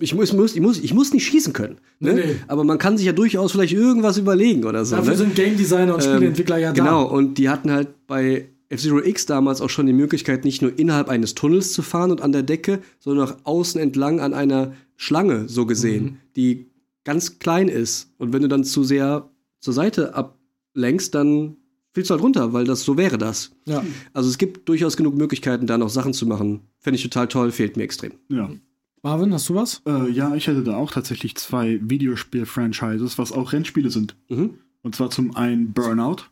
Ich 0.00 0.14
muss, 0.14 0.30
ich 0.30 0.36
muss, 0.36 0.54
ich 0.54 0.60
muss, 0.62 0.78
ich 0.78 0.94
muss 0.94 1.12
nicht 1.12 1.26
schießen 1.26 1.52
können. 1.52 1.76
Ne? 2.00 2.14
Nee. 2.14 2.22
Aber 2.46 2.64
man 2.64 2.78
kann 2.78 2.96
sich 2.96 3.06
ja 3.06 3.12
durchaus 3.12 3.52
vielleicht 3.52 3.74
irgendwas 3.74 4.16
überlegen 4.16 4.64
oder 4.64 4.84
so. 4.84 4.96
Dafür 4.96 5.12
ne? 5.12 5.18
sind 5.18 5.34
Game 5.34 5.56
Designer 5.58 5.94
und 5.94 6.02
Spieleentwickler 6.02 6.56
ja 6.56 6.72
da. 6.72 6.82
Genau, 6.82 7.04
und 7.04 7.36
die 7.36 7.50
hatten 7.50 7.70
halt 7.70 7.88
bei 8.06 8.48
F-Zero 8.70 9.02
X 9.02 9.26
damals 9.26 9.60
auch 9.60 9.68
schon 9.68 9.86
die 9.86 9.92
Möglichkeit, 9.92 10.44
nicht 10.44 10.62
nur 10.62 10.78
innerhalb 10.78 11.08
eines 11.10 11.34
Tunnels 11.34 11.72
zu 11.72 11.82
fahren 11.82 12.10
und 12.10 12.22
an 12.22 12.32
der 12.32 12.42
Decke, 12.42 12.80
sondern 12.98 13.28
auch 13.28 13.36
außen 13.44 13.80
entlang 13.80 14.20
an 14.20 14.32
einer 14.32 14.72
Schlange, 14.96 15.48
so 15.48 15.66
gesehen, 15.66 16.04
Mhm. 16.04 16.16
die 16.36 16.66
ganz 17.04 17.38
klein 17.38 17.68
ist. 17.68 18.10
Und 18.18 18.32
wenn 18.32 18.42
du 18.42 18.48
dann 18.48 18.64
zu 18.64 18.84
sehr 18.84 19.28
zur 19.60 19.74
Seite 19.74 20.14
ablenkst, 20.78 21.14
dann 21.14 21.56
fällst 21.92 22.10
du 22.10 22.14
halt 22.14 22.22
runter, 22.22 22.52
weil 22.52 22.64
das 22.64 22.82
so 22.84 22.96
wäre 22.96 23.18
das. 23.18 23.50
Ja. 23.66 23.84
Also 24.12 24.30
es 24.30 24.38
gibt 24.38 24.68
durchaus 24.68 24.96
genug 24.96 25.16
Möglichkeiten, 25.16 25.66
da 25.66 25.76
noch 25.76 25.88
Sachen 25.90 26.12
zu 26.14 26.26
machen. 26.26 26.60
Fände 26.78 26.96
ich 26.96 27.02
total 27.02 27.26
toll, 27.28 27.50
fehlt 27.50 27.76
mir 27.76 27.82
extrem. 27.82 28.12
Ja. 28.28 28.48
Marvin, 29.02 29.32
hast 29.32 29.48
du 29.48 29.54
was? 29.54 29.82
Äh, 29.86 30.10
ja, 30.10 30.34
ich 30.34 30.46
hätte 30.46 30.62
da 30.62 30.76
auch 30.76 30.90
tatsächlich 30.90 31.36
zwei 31.36 31.80
Videospiel-Franchises, 31.82 33.18
was 33.18 33.32
auch 33.32 33.52
Rennspiele 33.52 33.90
sind. 33.90 34.14
Mhm. 34.28 34.54
Und 34.82 34.94
zwar 34.94 35.10
zum 35.10 35.34
einen 35.36 35.72
Burnout. 35.72 36.22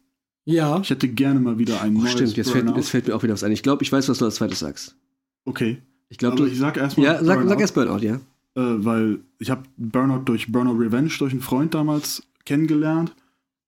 Ja. 0.44 0.80
Ich 0.80 0.90
hätte 0.90 1.08
gerne 1.08 1.40
mal 1.40 1.58
wieder 1.58 1.80
ein 1.82 1.96
Oh, 1.96 2.00
neues 2.00 2.12
stimmt, 2.12 2.36
jetzt 2.36 2.50
fällt, 2.50 2.68
jetzt 2.76 2.90
fällt 2.90 3.08
mir 3.08 3.14
auch 3.16 3.22
wieder 3.22 3.34
was 3.34 3.42
ein. 3.44 3.52
Ich 3.52 3.62
glaube, 3.62 3.82
ich 3.82 3.90
weiß, 3.90 4.08
was 4.08 4.18
du 4.18 4.24
als 4.24 4.36
zweites 4.36 4.60
sagst. 4.60 4.96
okay. 5.44 5.78
Ich 6.08 6.18
glaube, 6.18 6.36
du. 6.36 6.46
ich 6.46 6.56
sag 6.56 6.76
erstmal 6.76 7.04
Ja, 7.04 7.14
sag, 7.24 7.34
Burnout, 7.38 7.48
sag 7.48 7.60
erst 7.60 7.74
Burnout, 7.74 7.98
ja. 7.98 8.14
äh, 8.14 8.84
weil 8.84 9.18
ich 9.40 9.50
habe 9.50 9.62
Burnout 9.76 10.20
durch 10.24 10.52
Burnout 10.52 10.78
Revenge 10.78 11.10
durch 11.18 11.32
einen 11.32 11.40
Freund 11.40 11.74
damals 11.74 12.22
kennengelernt 12.44 13.12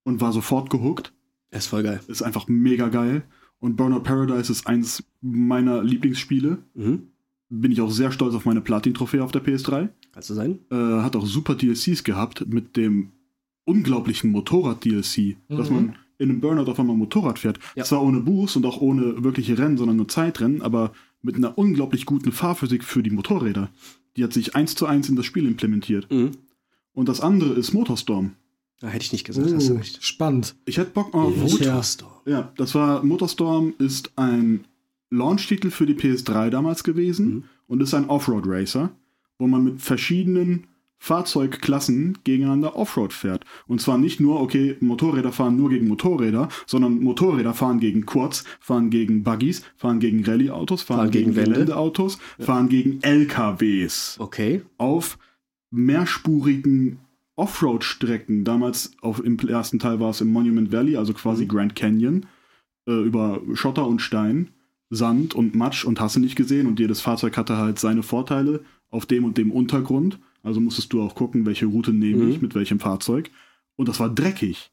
und 0.05 0.21
war 0.21 0.33
sofort 0.33 0.71
gehuckt. 0.71 1.13
Ist 1.51 1.67
voll 1.67 1.83
geil. 1.83 2.01
Ist 2.09 2.23
einfach 2.23 2.47
mega 2.49 2.89
geil. 2.89 3.23
Und 3.61 3.77
Burnout 3.77 4.01
Paradise 4.03 4.53
ist 4.53 4.67
eins 4.67 5.03
meiner 5.21 5.83
Lieblingsspiele. 5.83 6.59
Mhm. 6.75 7.09
Bin 7.51 7.73
ich 7.73 7.81
auch 7.81 7.91
sehr 7.91 8.13
stolz 8.13 8.35
auf 8.35 8.45
meine 8.45 8.61
Platin-Trophäe 8.61 9.23
auf 9.25 9.33
der 9.33 9.43
PS3. 9.45 9.89
Kannst 10.13 10.31
du 10.31 10.35
sein? 10.35 10.59
Äh, 10.71 10.75
hat 10.77 11.17
auch 11.17 11.27
super 11.27 11.55
DLCs 11.55 12.05
gehabt 12.05 12.47
mit 12.47 12.77
dem 12.77 13.11
unglaublichen 13.65 14.31
Motorrad-DLC, 14.31 15.37
dass 15.49 15.71
Mhm. 15.71 15.75
man 15.77 15.97
in 16.19 16.31
einem 16.31 16.41
Burnout 16.41 16.71
auf 16.71 16.79
einmal 16.81 16.97
Motorrad 16.97 17.39
fährt. 17.39 17.59
Ja. 17.77 17.85
Zwar 17.85 18.03
ohne 18.03 18.21
Boost 18.21 18.57
und 18.57 18.67
auch 18.67 18.81
ohne 18.81 19.23
wirkliche 19.23 19.57
Rennen, 19.59 19.77
sondern 19.77 19.97
nur 19.97 20.09
Zeitrennen, 20.09 20.63
aber 20.63 20.93
mit 21.23 21.37
einer 21.37 21.57
unglaublich 21.57 22.07
guten 22.07 22.33
Fahrphysik 22.33 22.83
für 22.85 23.03
die 23.03 23.11
Motorräder. 23.11 23.71
Die 24.17 24.25
hat 24.25 24.33
sich 24.33 24.55
eins 24.57 24.75
zu 24.75 24.87
eins 24.87 25.09
in 25.09 25.17
das 25.17 25.27
Spiel 25.27 25.47
implementiert. 25.47 26.11
Mhm. 26.11 26.33
Und 26.93 27.09
das 27.09 27.21
andere 27.21 27.53
ist 27.55 27.73
Motorstorm. 27.73 28.33
Da 28.81 28.89
hätte 28.89 29.05
ich 29.05 29.13
nicht 29.13 29.25
gesagt, 29.27 29.53
hast 29.53 29.69
du 29.69 29.75
Uh, 29.75 29.77
recht. 29.79 30.03
spannend. 30.05 30.55
Ich 30.65 30.79
hätte 30.79 30.91
Bock 30.93 31.13
auf. 31.15 31.37
Motorstorm. 31.37 32.13
Ja, 32.27 32.53
das 32.57 32.75
war 32.75 33.03
Motorstorm 33.05 33.75
ist 33.79 34.13
ein 34.17 34.65
Launch-Titel 35.11 35.71
für 35.71 35.87
die 35.87 35.95
PS3 35.95 36.51
damals 36.51 36.85
gewesen 36.85 37.27
Mhm. 37.35 37.45
und 37.67 37.83
ist 37.83 37.95
ein 37.95 38.09
Offroad-Racer, 38.09 38.91
wo 39.39 39.47
man 39.49 39.65
mit 39.65 39.81
verschiedenen 39.83 40.67
Fahrzeugklassen 41.01 42.19
gegeneinander 42.25 42.77
Offroad 42.77 43.13
fährt. 43.13 43.45
Und 43.69 43.81
zwar 43.81 43.99
nicht 43.99 44.19
nur, 44.21 44.41
okay, 44.41 44.77
Motorräder 44.81 45.31
fahren 45.33 45.57
nur 45.57 45.71
gegen 45.71 45.87
Motorräder, 45.89 46.49
sondern 46.67 47.01
Motorräder 47.01 47.55
fahren 47.55 47.79
gegen 47.81 48.05
Quads, 48.05 48.45
fahren 48.61 48.91
gegen 48.91 49.23
Buggies, 49.23 49.63
fahren 49.77 50.01
gegen 50.01 50.25
Rallye-Autos, 50.25 50.83
fahren, 50.83 50.99
Fahren 50.99 51.11
gegen, 51.13 51.27
gegen 51.27 51.37
Wände. 51.37 51.53
Geländeautos, 51.53 52.19
fahren 52.41 52.69
gegen 52.69 53.01
LKWs 53.03 54.17
Okay. 54.19 54.63
auf 54.77 55.19
mehrspurigen 55.71 56.99
Offroad-Strecken. 57.39 58.45
Damals 58.45 58.93
auf, 59.01 59.23
im 59.25 59.39
ersten 59.39 59.79
Teil 59.79 60.01
war 60.01 60.11
es 60.11 60.21
im 60.21 60.29
Monument 60.33 60.73
Valley, 60.73 60.97
also 60.97 61.13
quasi 61.15 61.45
Mhm. 61.45 61.49
Grand 61.49 61.75
Canyon, 61.77 62.27
äh, 62.87 62.93
über 63.03 63.41
Schotter 63.55 63.87
und 63.87 64.01
Stein, 64.01 64.51
Sand 64.91 65.35
und 65.35 65.55
Matsch 65.55 65.85
und 65.85 66.01
hast 66.01 66.17
du 66.17 66.21
nicht 66.21 66.37
gesehen. 66.37 66.67
Und 66.67 66.81
jedes 66.81 67.01
Fahrzeug 67.01 67.37
hatte 67.37 67.57
halt 67.57 67.79
seine 67.79 68.03
Vorteile 68.03 68.61
auf 68.91 69.07
dem 69.07 69.25
und 69.25 69.37
dem 69.39 69.51
Untergrund. 69.51 70.19
Also 70.43 70.61
musstest 70.61 70.93
du 70.93 71.03
auch 71.03 71.15
gucken, 71.15 71.45
welche 71.47 71.67
Route 71.67 71.93
nehme 71.93 72.25
Mhm. 72.25 72.31
ich 72.31 72.41
mit 72.43 72.55
welchem 72.55 72.81
Fahrzeug. 72.81 73.31
Und 73.77 73.89
das 73.89 74.01
war 74.01 74.09
dreckig. 74.09 74.71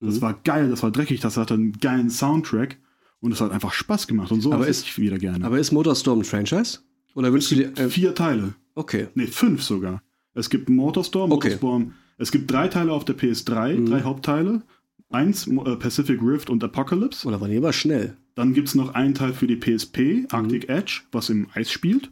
Das 0.00 0.16
Mhm. 0.16 0.20
war 0.22 0.34
geil, 0.44 0.68
das 0.70 0.82
war 0.82 0.90
dreckig, 0.92 1.20
das 1.20 1.36
hatte 1.36 1.54
einen 1.54 1.72
geilen 1.72 2.08
Soundtrack 2.08 2.78
und 3.20 3.32
es 3.32 3.40
hat 3.40 3.50
einfach 3.50 3.72
Spaß 3.72 4.06
gemacht. 4.06 4.30
Und 4.30 4.42
so 4.42 4.52
Aber 4.52 4.68
ist- 4.68 4.84
ich 4.84 4.98
wieder 4.98 5.18
gerne. 5.18 5.44
Aber 5.44 5.58
ist 5.58 5.72
Motorstorm 5.72 6.20
ein 6.20 6.24
Franchise? 6.24 6.78
Oder 7.14 7.32
wünschst 7.32 7.50
du 7.50 7.56
dir. 7.56 7.76
Äh, 7.76 7.88
Vier 7.90 8.14
Teile. 8.14 8.54
okay. 8.76 9.08
Ne, 9.14 9.26
fünf 9.26 9.62
sogar. 9.64 10.02
Es 10.38 10.50
gibt 10.50 10.68
Motorstorm, 10.68 11.32
Okay. 11.32 11.48
Motorstorm. 11.48 11.92
Es 12.16 12.32
gibt 12.32 12.50
drei 12.50 12.68
Teile 12.68 12.92
auf 12.92 13.04
der 13.04 13.14
PS3, 13.16 13.76
Mhm. 13.76 13.86
drei 13.86 14.02
Hauptteile. 14.02 14.62
Eins, 15.10 15.46
äh, 15.46 15.76
Pacific 15.76 16.20
Rift 16.22 16.50
und 16.50 16.62
Apocalypse. 16.62 17.26
Oder 17.26 17.40
war 17.40 17.48
die 17.48 17.56
aber 17.56 17.72
schnell? 17.72 18.16
Dann 18.34 18.52
gibt 18.54 18.68
es 18.68 18.74
noch 18.74 18.94
einen 18.94 19.14
Teil 19.14 19.32
für 19.32 19.46
die 19.46 19.56
PSP, 19.56 20.26
Arctic 20.30 20.68
Edge, 20.68 21.00
was 21.12 21.30
im 21.30 21.46
Eis 21.54 21.70
spielt. 21.70 22.10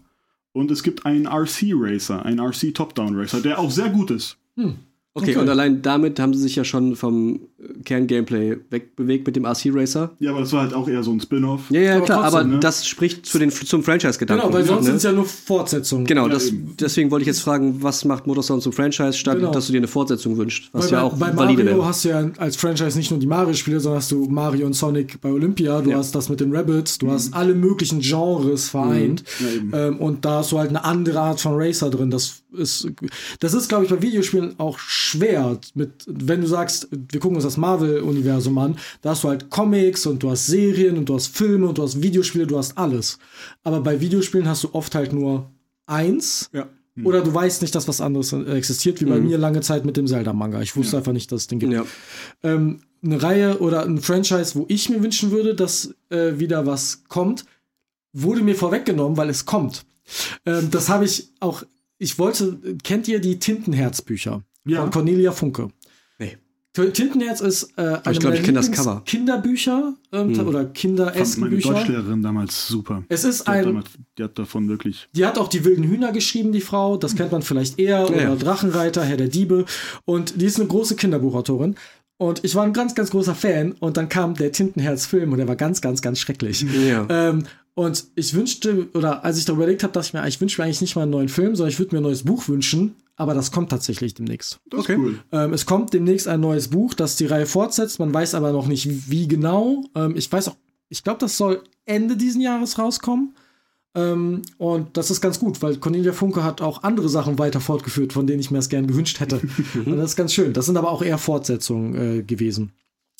Und 0.52 0.70
es 0.70 0.82
gibt 0.82 1.04
einen 1.04 1.26
RC 1.26 1.72
Racer, 1.74 2.24
einen 2.24 2.40
RC 2.40 2.72
Top-Down 2.72 3.14
Racer, 3.16 3.40
der 3.42 3.58
auch 3.58 3.70
sehr 3.70 3.90
gut 3.90 4.10
ist. 4.10 4.38
Hm. 4.56 4.76
Okay, 5.12 5.30
Okay. 5.32 5.36
und 5.36 5.48
allein 5.48 5.82
damit 5.82 6.18
haben 6.18 6.32
sie 6.34 6.40
sich 6.42 6.56
ja 6.56 6.64
schon 6.64 6.96
vom 6.96 7.40
Kern-Gameplay 7.84 8.56
wegbewegt 8.70 9.26
mit 9.26 9.34
dem 9.36 9.44
RC 9.46 9.70
Racer. 9.72 10.10
Ja, 10.18 10.30
aber 10.32 10.40
das 10.40 10.52
war 10.52 10.62
halt 10.62 10.74
auch 10.74 10.88
eher 10.88 11.02
so 11.02 11.10
ein 11.12 11.20
Spin-off. 11.20 11.62
Ja, 11.70 11.80
ja, 11.80 11.96
Aber 11.96 12.04
klar, 12.04 12.22
trotzdem, 12.22 12.40
aber 12.40 12.48
ne? 12.48 12.60
das 12.60 12.86
spricht 12.86 13.24
zu 13.26 13.38
den, 13.38 13.50
zum 13.50 13.82
Franchise-Gedanken. 13.82 14.42
Genau, 14.46 14.54
weil 14.54 14.64
sonst 14.64 14.80
ne? 14.80 14.86
sind 14.86 14.96
es 14.96 15.02
ja 15.04 15.12
nur 15.12 15.24
Fortsetzungen. 15.24 16.04
Genau, 16.06 16.26
Ja, 16.26 16.34
das, 16.34 16.52
deswegen 16.80 17.10
wollte 17.10 17.22
ich 17.22 17.28
jetzt 17.28 17.40
fragen, 17.40 17.82
was 17.82 18.04
macht 18.04 18.26
Motorstorm 18.26 18.60
zum 18.60 18.72
Franchise, 18.72 19.14
statt 19.14 19.38
Genau. 19.38 19.52
dass 19.52 19.66
du 19.66 19.72
dir 19.72 19.78
eine 19.78 19.88
Fortsetzung 19.88 20.36
wünschst, 20.36 20.68
was 20.72 20.86
Weil 20.86 20.92
ja 20.92 20.98
bei, 21.00 21.04
auch 21.06 21.16
bei 21.16 21.26
valide 21.36 21.64
Mario 21.64 21.78
wäre. 21.78 21.86
hast 21.86 22.04
du 22.04 22.08
ja 22.10 22.30
als 22.36 22.56
Franchise 22.56 22.96
nicht 22.98 23.10
nur 23.10 23.20
die 23.20 23.26
Mario-Spiele, 23.26 23.80
sondern 23.80 24.00
hast 24.00 24.10
du 24.12 24.26
Mario 24.28 24.66
und 24.66 24.74
Sonic 24.74 25.20
bei 25.20 25.30
Olympia, 25.30 25.80
du 25.80 25.90
Ja. 25.90 25.98
hast 25.98 26.14
das 26.14 26.28
mit 26.28 26.40
den 26.40 26.54
Rabbits, 26.54 26.98
du 26.98 27.10
hast 27.10 27.32
alle 27.34 27.54
möglichen 27.54 28.00
Genres 28.00 28.68
vereint. 28.68 29.24
Ja, 29.40 29.48
eben. 29.56 29.70
ähm, 29.74 29.98
und 29.98 30.24
da 30.24 30.38
hast 30.38 30.52
du 30.52 30.58
halt 30.58 30.68
eine 30.70 30.84
andere 30.84 31.20
Art 31.20 31.40
von 31.40 31.52
Racer 31.54 31.90
drin. 31.90 32.10
Das 32.10 32.42
ist, 32.52 32.88
das 33.40 33.54
ist, 33.54 33.68
glaube 33.68 33.84
ich, 33.84 33.90
bei 33.90 34.00
Videospielen 34.02 34.54
auch 34.58 34.78
schwer. 34.78 35.58
Mit, 35.74 35.90
wenn 36.06 36.40
du 36.40 36.46
sagst, 36.46 36.88
wir 36.90 37.20
gucken 37.20 37.36
uns 37.36 37.44
das 37.46 37.56
Marvel-Universum 37.56 38.58
an, 38.58 38.76
da 39.02 39.10
hast 39.10 39.24
du 39.24 39.28
halt 39.28 39.50
Comics 39.50 40.06
und 40.06 40.22
du 40.22 40.30
hast 40.30 40.46
Serien 40.46 40.98
und 40.98 41.08
du 41.08 41.14
hast 41.14 41.28
Filme 41.28 41.68
und 41.68 41.78
du 41.78 41.82
hast 41.82 42.02
Videospiele, 42.02 42.46
du 42.46 42.58
hast 42.58 42.76
alles. 42.76 43.18
Aber 43.64 43.80
bei 43.80 44.00
Videospielen 44.00 44.48
hast 44.48 44.64
du 44.64 44.68
oft 44.74 44.94
halt 44.94 45.12
nur 45.12 45.50
eins. 45.86 46.50
Ja. 46.52 46.68
Oder 47.04 47.20
du 47.20 47.32
weißt 47.34 47.60
nicht, 47.60 47.74
dass 47.74 47.88
was 47.88 48.00
anderes 48.00 48.32
existiert, 48.32 49.02
wie 49.02 49.04
bei 49.04 49.20
mir 49.20 49.36
lange 49.36 49.60
Zeit 49.60 49.84
mit 49.84 49.98
dem 49.98 50.06
Zelda-Manga. 50.06 50.62
Ich 50.62 50.76
wusste 50.76 50.96
einfach 50.96 51.12
nicht, 51.12 51.30
dass 51.30 51.42
es 51.42 51.46
den 51.46 51.58
gibt. 51.58 51.74
Ja. 51.74 51.84
Ähm, 52.42 52.80
eine 53.04 53.22
Reihe 53.22 53.58
oder 53.58 53.84
ein 53.84 53.98
Franchise, 54.00 54.54
wo 54.54 54.64
ich 54.68 54.88
mir 54.88 55.02
wünschen 55.02 55.30
würde, 55.30 55.54
dass 55.54 55.94
äh, 56.08 56.38
wieder 56.38 56.64
was 56.64 57.04
kommt, 57.08 57.44
wurde 58.14 58.40
mir 58.40 58.54
vorweggenommen, 58.54 59.18
weil 59.18 59.28
es 59.28 59.44
kommt. 59.44 59.84
Ähm, 60.46 60.70
das 60.70 60.88
habe 60.88 61.04
ich 61.04 61.28
auch. 61.38 61.64
Ich 61.98 62.18
wollte, 62.18 62.58
kennt 62.82 63.08
ihr 63.08 63.20
die 63.20 63.38
Tintenherz-Bücher 63.38 64.42
Ja. 64.64 64.80
von 64.80 64.90
Cornelia 64.90 65.32
Funke? 65.32 65.68
Tintenherz 66.84 67.40
ist 67.40 67.72
äh, 67.76 67.82
eine 67.82 67.96
ich 67.96 68.02
glaub, 68.18 68.22
meiner 68.24 68.34
ich 68.36 68.42
kenn 68.42 68.54
das 68.54 68.70
Cover. 68.70 69.02
Kinderbücher 69.04 69.94
ähm, 70.12 70.36
Hm. 70.38 70.48
oder 70.48 70.60
Fand 70.60 70.74
kinderesken 70.74 71.40
meine 71.44 71.56
Bücher. 71.56 71.72
Deutschlehrerin 71.74 72.22
damals 72.22 72.68
super. 72.68 73.02
Es 73.08 73.24
ist 73.24 73.46
Die 73.46 73.50
hat, 73.50 73.56
ein, 73.58 73.64
damals, 73.64 73.86
die 74.18 74.22
hat 74.22 74.38
davon 74.38 74.68
wirklich. 74.68 75.08
die 75.14 75.24
hat 75.26 75.38
auch 75.38 75.48
die 75.48 75.64
wilden 75.64 75.84
Hühner 75.84 76.12
geschrieben, 76.12 76.52
die 76.52 76.60
Frau. 76.60 76.96
Das 76.96 77.14
kennt 77.16 77.32
man 77.32 77.42
vielleicht 77.42 77.78
eher. 77.78 78.08
Oder 78.08 78.22
ja. 78.22 78.34
Drachenreiter, 78.36 79.04
Herr 79.04 79.16
der 79.16 79.28
Diebe. 79.28 79.64
Und 80.04 80.40
die 80.40 80.46
ist 80.46 80.58
eine 80.58 80.68
große 80.68 80.96
Kinderbuchautorin. 80.96 81.76
Und 82.18 82.44
ich 82.44 82.54
war 82.54 82.64
ein 82.64 82.72
ganz, 82.72 82.94
ganz 82.94 83.10
großer 83.10 83.34
Fan. 83.34 83.72
Und 83.72 83.96
dann 83.96 84.08
kam 84.08 84.34
der 84.34 84.52
Tintenherz-Film 84.52 85.32
und 85.32 85.38
der 85.38 85.48
war 85.48 85.56
ganz, 85.56 85.80
ganz, 85.80 86.00
ganz 86.00 86.18
schrecklich. 86.18 86.64
Ja. 86.88 87.06
Ähm, 87.10 87.44
und 87.74 88.04
ich 88.14 88.32
wünschte, 88.32 88.88
oder 88.94 89.22
als 89.22 89.36
ich 89.36 89.44
darüber 89.44 89.64
überlegt 89.64 89.82
habe, 89.82 89.92
dachte 89.92 90.06
ich 90.06 90.12
mir, 90.14 90.26
ich 90.26 90.40
wünsche 90.40 90.58
mir 90.60 90.64
eigentlich 90.64 90.80
nicht 90.80 90.96
mal 90.96 91.02
einen 91.02 91.10
neuen 91.10 91.28
Film, 91.28 91.54
sondern 91.54 91.70
ich 91.70 91.78
würde 91.78 91.94
mir 91.94 92.00
ein 92.00 92.04
neues 92.04 92.22
Buch 92.22 92.48
wünschen. 92.48 92.94
Aber 93.16 93.32
das 93.34 93.50
kommt 93.50 93.70
tatsächlich 93.70 94.14
demnächst. 94.14 94.60
Das 94.68 94.80
Okay. 94.80 94.92
ist 94.92 94.98
cool. 94.98 95.18
Ähm, 95.32 95.52
es 95.54 95.64
kommt 95.64 95.94
demnächst 95.94 96.28
ein 96.28 96.40
neues 96.40 96.68
Buch, 96.68 96.92
das 96.94 97.16
die 97.16 97.26
Reihe 97.26 97.46
fortsetzt. 97.46 97.98
Man 97.98 98.12
weiß 98.12 98.34
aber 98.34 98.52
noch 98.52 98.66
nicht, 98.66 99.10
wie 99.10 99.26
genau. 99.26 99.84
Ähm, 99.94 100.14
ich 100.16 100.30
weiß 100.30 100.48
auch, 100.48 100.56
ich 100.90 101.02
glaube, 101.02 101.18
das 101.20 101.36
soll 101.36 101.62
Ende 101.86 102.16
diesen 102.16 102.42
Jahres 102.42 102.78
rauskommen. 102.78 103.34
Ähm, 103.94 104.42
und 104.58 104.98
das 104.98 105.10
ist 105.10 105.22
ganz 105.22 105.40
gut, 105.40 105.62
weil 105.62 105.78
Cornelia 105.78 106.12
Funke 106.12 106.44
hat 106.44 106.60
auch 106.60 106.82
andere 106.82 107.08
Sachen 107.08 107.38
weiter 107.38 107.60
fortgeführt, 107.60 108.12
von 108.12 108.26
denen 108.26 108.40
ich 108.40 108.50
mir 108.50 108.58
das 108.58 108.68
gern 108.68 108.86
gewünscht 108.86 109.18
hätte. 109.20 109.40
und 109.86 109.96
das 109.96 110.10
ist 110.10 110.16
ganz 110.16 110.34
schön. 110.34 110.52
Das 110.52 110.66
sind 110.66 110.76
aber 110.76 110.90
auch 110.90 111.02
eher 111.02 111.16
Fortsetzungen 111.18 112.18
äh, 112.18 112.22
gewesen. 112.22 112.72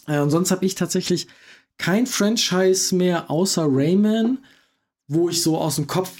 Äh, 0.06 0.20
und 0.20 0.28
sonst 0.28 0.50
habe 0.50 0.66
ich 0.66 0.74
tatsächlich 0.74 1.26
kein 1.78 2.06
Franchise 2.06 2.94
mehr 2.94 3.30
außer 3.30 3.66
Rayman, 3.66 4.38
wo 5.08 5.30
ich 5.30 5.42
so 5.42 5.56
aus 5.56 5.76
dem 5.76 5.86
Kopf 5.86 6.12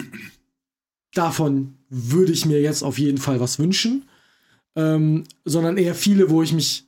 davon 1.14 1.75
würde 1.90 2.32
ich 2.32 2.46
mir 2.46 2.60
jetzt 2.60 2.82
auf 2.82 2.98
jeden 2.98 3.18
Fall 3.18 3.40
was 3.40 3.58
wünschen 3.58 4.02
ähm, 4.74 5.24
sondern 5.44 5.78
eher 5.78 5.94
viele, 5.94 6.28
wo 6.28 6.42
ich 6.42 6.52
mich, 6.52 6.84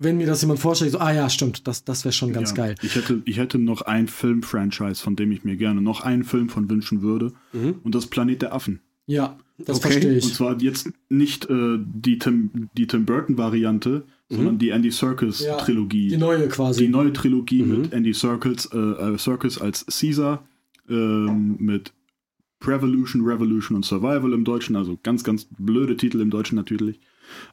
wenn 0.00 0.16
mir 0.16 0.26
das 0.26 0.40
jemand 0.42 0.58
vorstellt, 0.58 0.90
so, 0.92 0.98
ah 0.98 1.12
ja, 1.12 1.30
stimmt, 1.30 1.68
das, 1.68 1.84
das 1.84 2.04
wäre 2.04 2.12
schon 2.12 2.32
ganz 2.32 2.50
Ja. 2.50 2.56
geil. 2.56 2.74
Ich 2.82 2.96
hätte, 2.96 3.22
ich 3.26 3.36
hätte 3.38 3.58
noch 3.58 3.82
ein 3.82 4.08
Film-Franchise, 4.08 5.00
von 5.02 5.14
dem 5.14 5.30
ich 5.30 5.44
mir 5.44 5.56
gerne 5.56 5.80
noch 5.80 6.00
einen 6.00 6.24
Film 6.24 6.48
von 6.48 6.68
wünschen 6.68 7.00
würde. 7.02 7.32
Mhm. 7.52 7.76
Und 7.84 7.94
das 7.94 8.06
Planet 8.06 8.42
der 8.42 8.54
Affen. 8.54 8.80
Ja, 9.06 9.38
das 9.58 9.76
Okay. 9.78 9.88
verstehe 9.92 10.12
Und 10.14 10.18
ich. 10.18 10.34
zwar 10.34 10.60
jetzt 10.60 10.90
nicht 11.08 11.48
äh, 11.48 11.78
die, 11.80 12.18
Tim, 12.18 12.68
die 12.76 12.86
Tim 12.88 13.04
Burton-Variante, 13.06 14.02
sondern 14.28 14.58
die 14.58 14.70
Andy 14.70 14.88
Ja, 14.88 14.94
Serkis-Trilogie. 14.94 16.08
Die 16.08 16.16
neue 16.16 16.48
quasi. 16.48 16.82
die 16.84 16.88
neue 16.88 17.12
Trilogie 17.12 17.62
Mhm. 17.62 17.80
mit 17.82 17.92
Andy 17.92 18.12
Serkis, 18.14 18.66
äh, 18.72 18.76
äh, 18.78 19.16
Serkis 19.18 19.58
als 19.58 19.86
Caesar, 19.86 20.44
ähm, 20.90 21.56
mit 21.60 21.92
Prevolution, 22.60 23.24
Revolution 23.24 23.76
und 23.76 23.84
Survival 23.84 24.32
im 24.32 24.44
Deutschen, 24.44 24.76
also 24.76 24.98
ganz, 25.02 25.24
ganz 25.24 25.46
blöde 25.58 25.96
Titel 25.96 26.20
im 26.20 26.30
Deutschen 26.30 26.56
natürlich. 26.56 27.00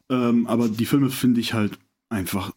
Ähm, 0.08 0.46
aber 0.46 0.68
die 0.68 0.86
Filme 0.86 1.10
finde 1.10 1.40
ich 1.40 1.54
halt 1.54 1.78
einfach 2.08 2.52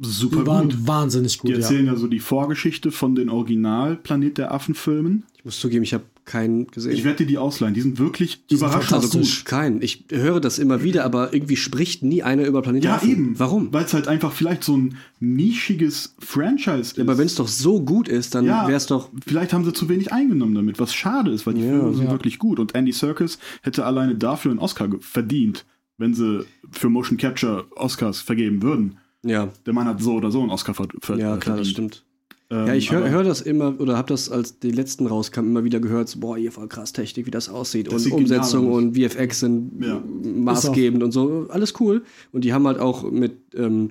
super 0.00 0.40
die 0.42 0.46
waren 0.46 0.68
gut. 0.68 0.86
wahnsinnig 0.86 1.32
Die 1.32 1.38
gut, 1.38 1.50
ja. 1.50 1.56
erzählen 1.56 1.86
ja. 1.86 1.96
so 1.96 2.06
die 2.06 2.20
Vorgeschichte 2.20 2.90
von 2.92 3.14
den 3.14 3.28
Original 3.28 3.96
Planet 3.96 4.38
der 4.38 4.52
Affen-Filmen. 4.54 5.24
Ich 5.36 5.44
muss 5.44 5.58
zugeben, 5.60 5.82
ich 5.82 5.94
habe 5.94 6.04
keinen 6.24 6.66
gesehen. 6.66 6.92
Ich 6.92 7.04
werde 7.04 7.18
dir 7.18 7.26
die 7.26 7.38
ausleihen. 7.38 7.72
Die 7.72 7.80
sind 7.80 7.98
wirklich 7.98 8.44
Die 8.50 8.56
sind 8.56 8.66
überraschend 8.68 8.90
fantastisch. 8.90 9.38
gut. 9.38 9.44
kein. 9.46 9.80
Ich 9.80 10.04
höre 10.10 10.40
das 10.40 10.58
immer 10.58 10.82
wieder, 10.82 11.04
aber 11.06 11.32
irgendwie 11.32 11.56
spricht 11.56 12.02
nie 12.02 12.22
einer 12.22 12.44
über 12.46 12.60
Planet 12.60 12.84
der 12.84 12.90
Ja, 12.90 12.96
Affen. 12.98 13.10
eben. 13.10 13.38
Warum? 13.38 13.72
Weil 13.72 13.84
es 13.84 13.94
halt 13.94 14.08
einfach 14.08 14.32
vielleicht 14.32 14.62
so 14.62 14.76
ein 14.76 14.96
nischiges 15.20 16.14
Franchise 16.18 16.80
ist. 16.92 16.98
Aber 17.00 17.16
wenn 17.16 17.26
es 17.26 17.34
doch 17.36 17.48
so 17.48 17.80
gut 17.82 18.08
ist, 18.08 18.34
dann 18.34 18.44
Ja. 18.44 18.66
wäre 18.68 18.76
es 18.76 18.86
doch. 18.86 19.08
Vielleicht 19.26 19.52
haben 19.52 19.64
sie 19.64 19.72
zu 19.72 19.88
wenig 19.88 20.12
eingenommen 20.12 20.54
damit, 20.54 20.78
was 20.78 20.92
schade 20.94 21.30
ist, 21.30 21.46
weil 21.46 21.54
die 21.54 21.62
Ja, 21.62 21.70
Filme 21.70 21.94
sind 21.94 22.04
ja. 22.06 22.10
wirklich 22.10 22.38
gut. 22.38 22.58
Und 22.58 22.74
Andy 22.74 22.92
Serkis 22.92 23.38
hätte 23.62 23.86
alleine 23.86 24.14
dafür 24.16 24.50
einen 24.50 24.60
Oscar 24.60 24.88
verdient, 25.00 25.64
wenn 25.96 26.12
sie 26.14 26.44
für 26.70 26.88
Motion 26.90 27.16
Capture 27.16 27.66
Oscars 27.76 28.20
vergeben 28.20 28.62
würden. 28.62 28.98
Ja, 29.24 29.48
Der 29.66 29.72
Mann 29.72 29.86
hat 29.86 30.00
so 30.00 30.14
oder 30.14 30.30
so 30.30 30.40
einen 30.40 30.50
Oscar 30.50 30.74
ver 30.74 30.86
ver 31.00 31.16
ja 31.18 31.36
klar, 31.38 31.56
das 31.56 31.68
stimmt. 31.68 32.04
Ähm, 32.50 32.66
Ja, 32.66 32.74
ich 32.74 32.92
höre 32.92 33.10
hör 33.10 33.24
das 33.24 33.40
immer 33.40 33.78
oder 33.80 33.96
habe 33.96 34.08
das, 34.08 34.30
als 34.30 34.58
die 34.60 34.70
letzten 34.70 35.06
rauskamen, 35.06 35.50
immer 35.50 35.64
wieder 35.64 35.80
gehört, 35.80 36.08
so, 36.08 36.20
boah, 36.20 36.36
hier 36.38 36.52
voll 36.52 36.68
krass 36.68 36.92
Technik, 36.92 37.26
wie 37.26 37.30
das 37.30 37.48
aussieht. 37.48 37.92
Das 37.92 38.06
und 38.06 38.12
Umsetzung 38.12 38.72
und 38.72 38.96
VFX 38.96 39.40
sind 39.40 39.82
Ja. 39.84 40.00
maßgebend 40.22 41.02
und 41.02 41.12
so. 41.12 41.46
Alles 41.50 41.74
cool. 41.80 42.04
Und 42.32 42.44
die 42.44 42.52
haben 42.52 42.66
halt 42.66 42.78
auch 42.78 43.10
mit 43.10 43.54
ähm, 43.54 43.90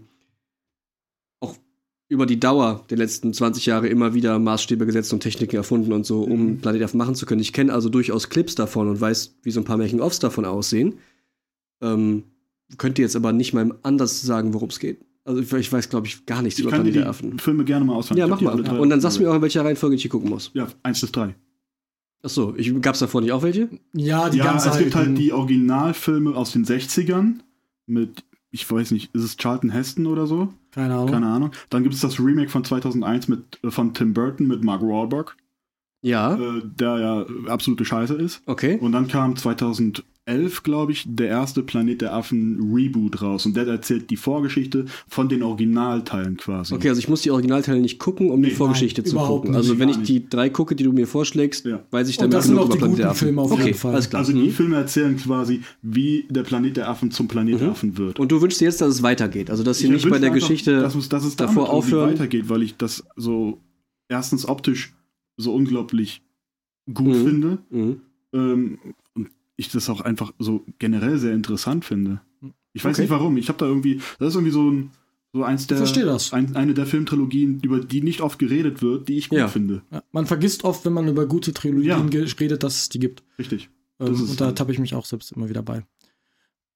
auch 1.42 1.56
über 2.10 2.26
die 2.26 2.40
Dauer 2.40 2.86
der 2.90 2.98
letzten 2.98 3.34
20 3.34 3.66
Jahre 3.66 3.90
immer 3.90 4.14
wieder 4.14 4.40
Maßstäbe 4.40 4.86
gesetzt 4.86 5.12
und 5.14 5.20
Techniken 5.20 5.58
erfunden 5.58 5.92
und 5.92 6.06
so, 6.06 6.24
um 6.24 6.54
Mhm. 6.54 6.58
Planet 6.60 6.84
Affen 6.84 6.98
machen 6.98 7.16
zu 7.16 7.26
können. 7.26 7.42
Ich 7.42 7.52
kenne 7.54 7.74
also 7.74 7.90
durchaus 7.90 8.30
Clips 8.30 8.56
davon 8.56 8.88
und 8.88 9.02
weiß, 9.02 9.36
wie 9.44 9.52
so 9.52 9.60
ein 9.60 9.66
paar 9.66 9.78
Making-ofs 9.78 10.20
davon 10.20 10.46
aussehen. 10.46 10.96
Ähm, 11.82 12.24
könnte 12.78 13.02
jetzt 13.02 13.16
aber 13.16 13.34
nicht 13.34 13.54
mal 13.54 13.78
anders 13.84 14.22
sagen, 14.22 14.54
worum 14.54 14.70
es 14.70 14.80
geht. 14.80 15.00
Also 15.28 15.42
ich, 15.42 15.72
weiß, 15.72 15.90
glaube 15.90 16.08
ich, 16.08 16.26
gar 16.26 16.42
nichts 16.42 16.58
ich 16.58 16.64
über 16.66 16.72
kann 16.72 16.86
dir 16.86 16.92
Planet 16.92 16.96
die 16.96 17.00
der 17.00 17.10
Affen. 17.32 17.40
Filme 17.40 17.66
gerne 17.66 17.84
mal 17.86 17.96
ausleihen. 17.96 18.18
Ja, 18.18 18.26
Ich 18.26 18.32
mach 18.32 18.42
mal. 18.42 18.64
drei 18.64 18.80
Und 18.80 18.90
dann 18.90 19.02
sagst 19.02 19.18
du 19.18 19.24
mir 19.24 19.30
auch, 19.32 19.36
in 19.36 19.42
welcher 19.42 19.66
Reihenfolge 19.66 19.96
ich 19.96 20.02
hier 20.02 20.10
gucken 20.12 20.30
muss. 20.30 20.52
Ja, 20.54 20.68
1 20.84 21.02
bis 21.02 21.12
3. 21.12 21.36
Achso, 22.24 22.56
gab 22.82 22.94
es 22.96 23.00
davor 23.02 23.22
nicht 23.22 23.32
auch 23.34 23.44
welche? 23.44 23.70
Ja, 23.94 24.30
die 24.30 24.38
ja, 24.40 24.46
ganz 24.46 24.66
es 24.66 24.78
gibt 24.78 24.96
halt 24.96 25.18
die 25.18 25.34
Originalfilme 25.34 26.36
aus 26.36 26.52
den 26.54 26.66
60ern 26.66 27.36
mit, 27.86 28.24
ich 28.52 28.70
weiß 28.70 28.92
nicht, 28.92 29.14
ist 29.14 29.24
es 29.24 29.38
Charlton 29.38 29.70
Heston 29.70 30.08
oder 30.08 30.28
so? 30.28 30.54
Keine 30.72 30.94
Ahnung. 30.96 31.12
Keine 31.12 31.28
Ahnung. 31.28 31.52
Dann 31.70 31.84
gibt 31.84 31.94
es 31.96 32.02
das 32.02 32.20
Remake 32.20 32.50
von 32.50 32.64
2001 32.64 33.28
mit, 33.28 33.60
äh, 33.64 33.70
von 33.72 33.94
Tim 33.94 34.14
Burton 34.14 34.48
mit 34.48 34.64
Mark 34.64 34.82
Wahlberg, 34.82 35.36
Ja. 36.02 36.36
äh, 36.36 36.62
der 36.64 37.00
ja 37.00 37.26
absolute 37.52 37.86
Scheiße 37.86 38.14
ist. 38.16 38.42
Okay. 38.46 38.78
Und 38.80 38.94
dann 38.94 39.08
kam 39.08 39.36
2011, 40.28 40.64
glaube 40.64 40.92
ich, 40.92 41.06
der 41.08 41.28
erste 41.30 41.64
Planet 41.64 42.02
der 42.02 42.14
Affen 42.14 42.72
Reboot 42.74 43.22
raus. 43.22 43.46
Und 43.46 43.56
der 43.56 43.66
erzählt 43.68 44.10
die 44.10 44.18
Vorgeschichte 44.18 44.86
von 45.08 45.30
den 45.30 45.42
Originalteilen 45.42 46.36
quasi. 46.38 46.74
Okay, 46.76 46.90
also 46.90 47.00
ich 47.00 47.08
muss 47.08 47.22
die 47.22 47.32
Originalteile 47.32 47.80
nicht 47.80 47.98
gucken, 47.98 48.30
um 48.30 48.42
die 48.44 48.50
Nee, 48.50 48.54
Vorgeschichte 48.56 49.02
nein, 49.02 49.10
zu 49.10 49.18
gucken. 49.18 49.52
nicht, 49.52 49.58
Also 49.58 49.80
wenn 49.80 49.90
ich 49.90 49.98
die 50.02 50.28
drei 50.28 50.50
gucke, 50.50 50.76
die 50.76 50.84
du 50.84 50.92
mir 50.92 51.08
vorschlägst, 51.08 51.66
Ja. 51.66 51.84
weiß 51.92 52.10
ich 52.10 52.18
dann 52.18 52.30
das 52.30 52.46
sind 52.46 52.56
genug 52.56 52.66
auch 52.66 52.70
die 52.74 52.78
über 52.78 52.88
Planet 52.88 52.92
guten 52.92 53.02
der 53.02 53.12
Affen. 53.12 53.26
Filme 53.28 53.42
auf 53.42 53.52
okay, 53.52 53.66
jeden 53.68 53.78
Fall. 53.78 53.94
alles 53.94 54.10
klar. 54.10 54.20
Also 54.20 54.34
Mhm. 54.34 54.44
die 54.44 54.52
Filme 54.52 54.76
erzählen 54.76 55.16
quasi, 55.18 55.62
wie 55.82 56.26
der 56.30 56.44
Planet 56.44 56.78
der 56.78 56.90
Affen 56.90 57.10
zum 57.12 57.28
Planet 57.30 57.62
der 57.62 57.72
Affen 57.72 57.98
wird. 57.98 58.20
Und 58.20 58.32
du 58.32 58.42
wünschst 58.42 58.60
dir 58.60 58.66
jetzt, 58.66 58.82
dass 58.82 58.90
es 58.90 59.04
weitergeht. 59.04 59.50
Also 59.50 59.64
dass 59.64 59.80
sie 59.80 59.86
Ich 59.86 59.92
nicht 59.92 60.10
bei 60.10 60.20
der 60.20 60.30
einfach, 60.32 60.42
Geschichte 60.42 60.82
dass 60.82 60.96
es, 60.96 61.08
dass 61.10 61.24
es 61.24 61.36
davor 61.38 61.64
irgendwie 61.68 61.78
aufhören. 61.78 62.10
weitergeht, 62.12 62.50
weil 62.50 62.64
ich 62.64 62.76
das 62.76 63.06
so 63.16 63.60
erstens 64.10 64.48
optisch 64.48 64.94
so 65.38 65.54
unglaublich 65.54 66.22
gut 66.94 67.08
Mhm. 67.16 67.24
finde 67.26 67.58
Mhm. 67.70 68.02
ähm, 68.34 68.78
ich 69.58 69.70
das 69.70 69.90
auch 69.90 70.00
einfach 70.02 70.32
so 70.40 70.64
generell 70.80 71.18
sehr 71.18 71.34
interessant 71.34 71.84
finde. 71.84 72.22
Ich 72.74 72.86
weiß 72.86 72.94
Okay. 72.96 73.02
nicht 73.02 73.10
warum. 73.12 73.36
Ich 73.38 73.50
habe 73.50 73.58
da 73.60 73.66
irgendwie, 73.66 74.02
das 74.20 74.30
ist 74.30 74.36
irgendwie 74.36 74.52
so 74.54 74.70
ein 74.72 74.92
so 75.34 75.44
eins 75.44 75.68
der. 75.68 75.82
Ein, 76.32 76.56
eine 76.56 76.74
der 76.74 76.86
Filmtrilogien, 76.86 77.60
über 77.62 77.80
die 77.82 78.02
nicht 78.02 78.22
oft 78.22 78.40
geredet 78.40 78.82
wird, 78.82 79.08
die 79.10 79.18
ich 79.18 79.30
gut 79.30 79.40
Ja. 79.40 79.48
finde. 79.50 79.82
Ja, 79.92 80.02
man 80.12 80.26
vergisst 80.26 80.64
oft, 80.64 80.86
wenn 80.86 80.94
man 80.94 81.08
über 81.08 81.26
gute 81.28 81.54
Trilogien 81.54 82.10
Ja. 82.12 82.24
redet, 82.40 82.64
dass 82.64 82.76
es 82.78 82.90
die 82.90 83.00
gibt. 83.00 83.24
Richtig. 83.38 83.70
Ähm, 84.00 84.08
und 84.14 84.40
da 84.40 84.52
tappe 84.54 84.72
ich 84.72 84.80
mich 84.80 84.96
auch 84.96 85.06
selbst 85.06 85.32
immer 85.34 85.50
wieder 85.50 85.62
bei. 85.64 85.84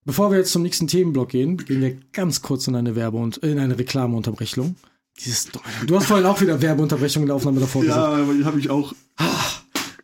Bevor 0.03 0.31
wir 0.31 0.37
jetzt 0.39 0.51
zum 0.51 0.63
nächsten 0.63 0.87
Themenblock 0.87 1.29
gehen, 1.29 1.57
gehen 1.57 1.81
wir 1.81 1.95
ganz 2.11 2.41
kurz 2.41 2.67
in 2.67 2.75
eine 2.75 2.95
Werbe- 2.95 3.17
und 3.17 3.37
in 3.37 3.57
eine 3.59 3.77
Reklameunterbrechung. 3.77 4.75
Dieses 5.19 5.49
Du 5.85 5.95
hast 5.95 6.07
vorhin 6.07 6.25
auch 6.25 6.41
wieder 6.41 6.61
Werbeunterbrechung 6.61 7.23
in 7.23 7.27
der 7.27 7.35
Aufnahme 7.35 7.59
davor 7.59 7.83
Ja, 7.83 7.95
gesagt. 8.09 8.21
aber 8.23 8.33
die 8.33 8.45
habe 8.45 8.59
ich 8.59 8.69
auch. 8.69 8.93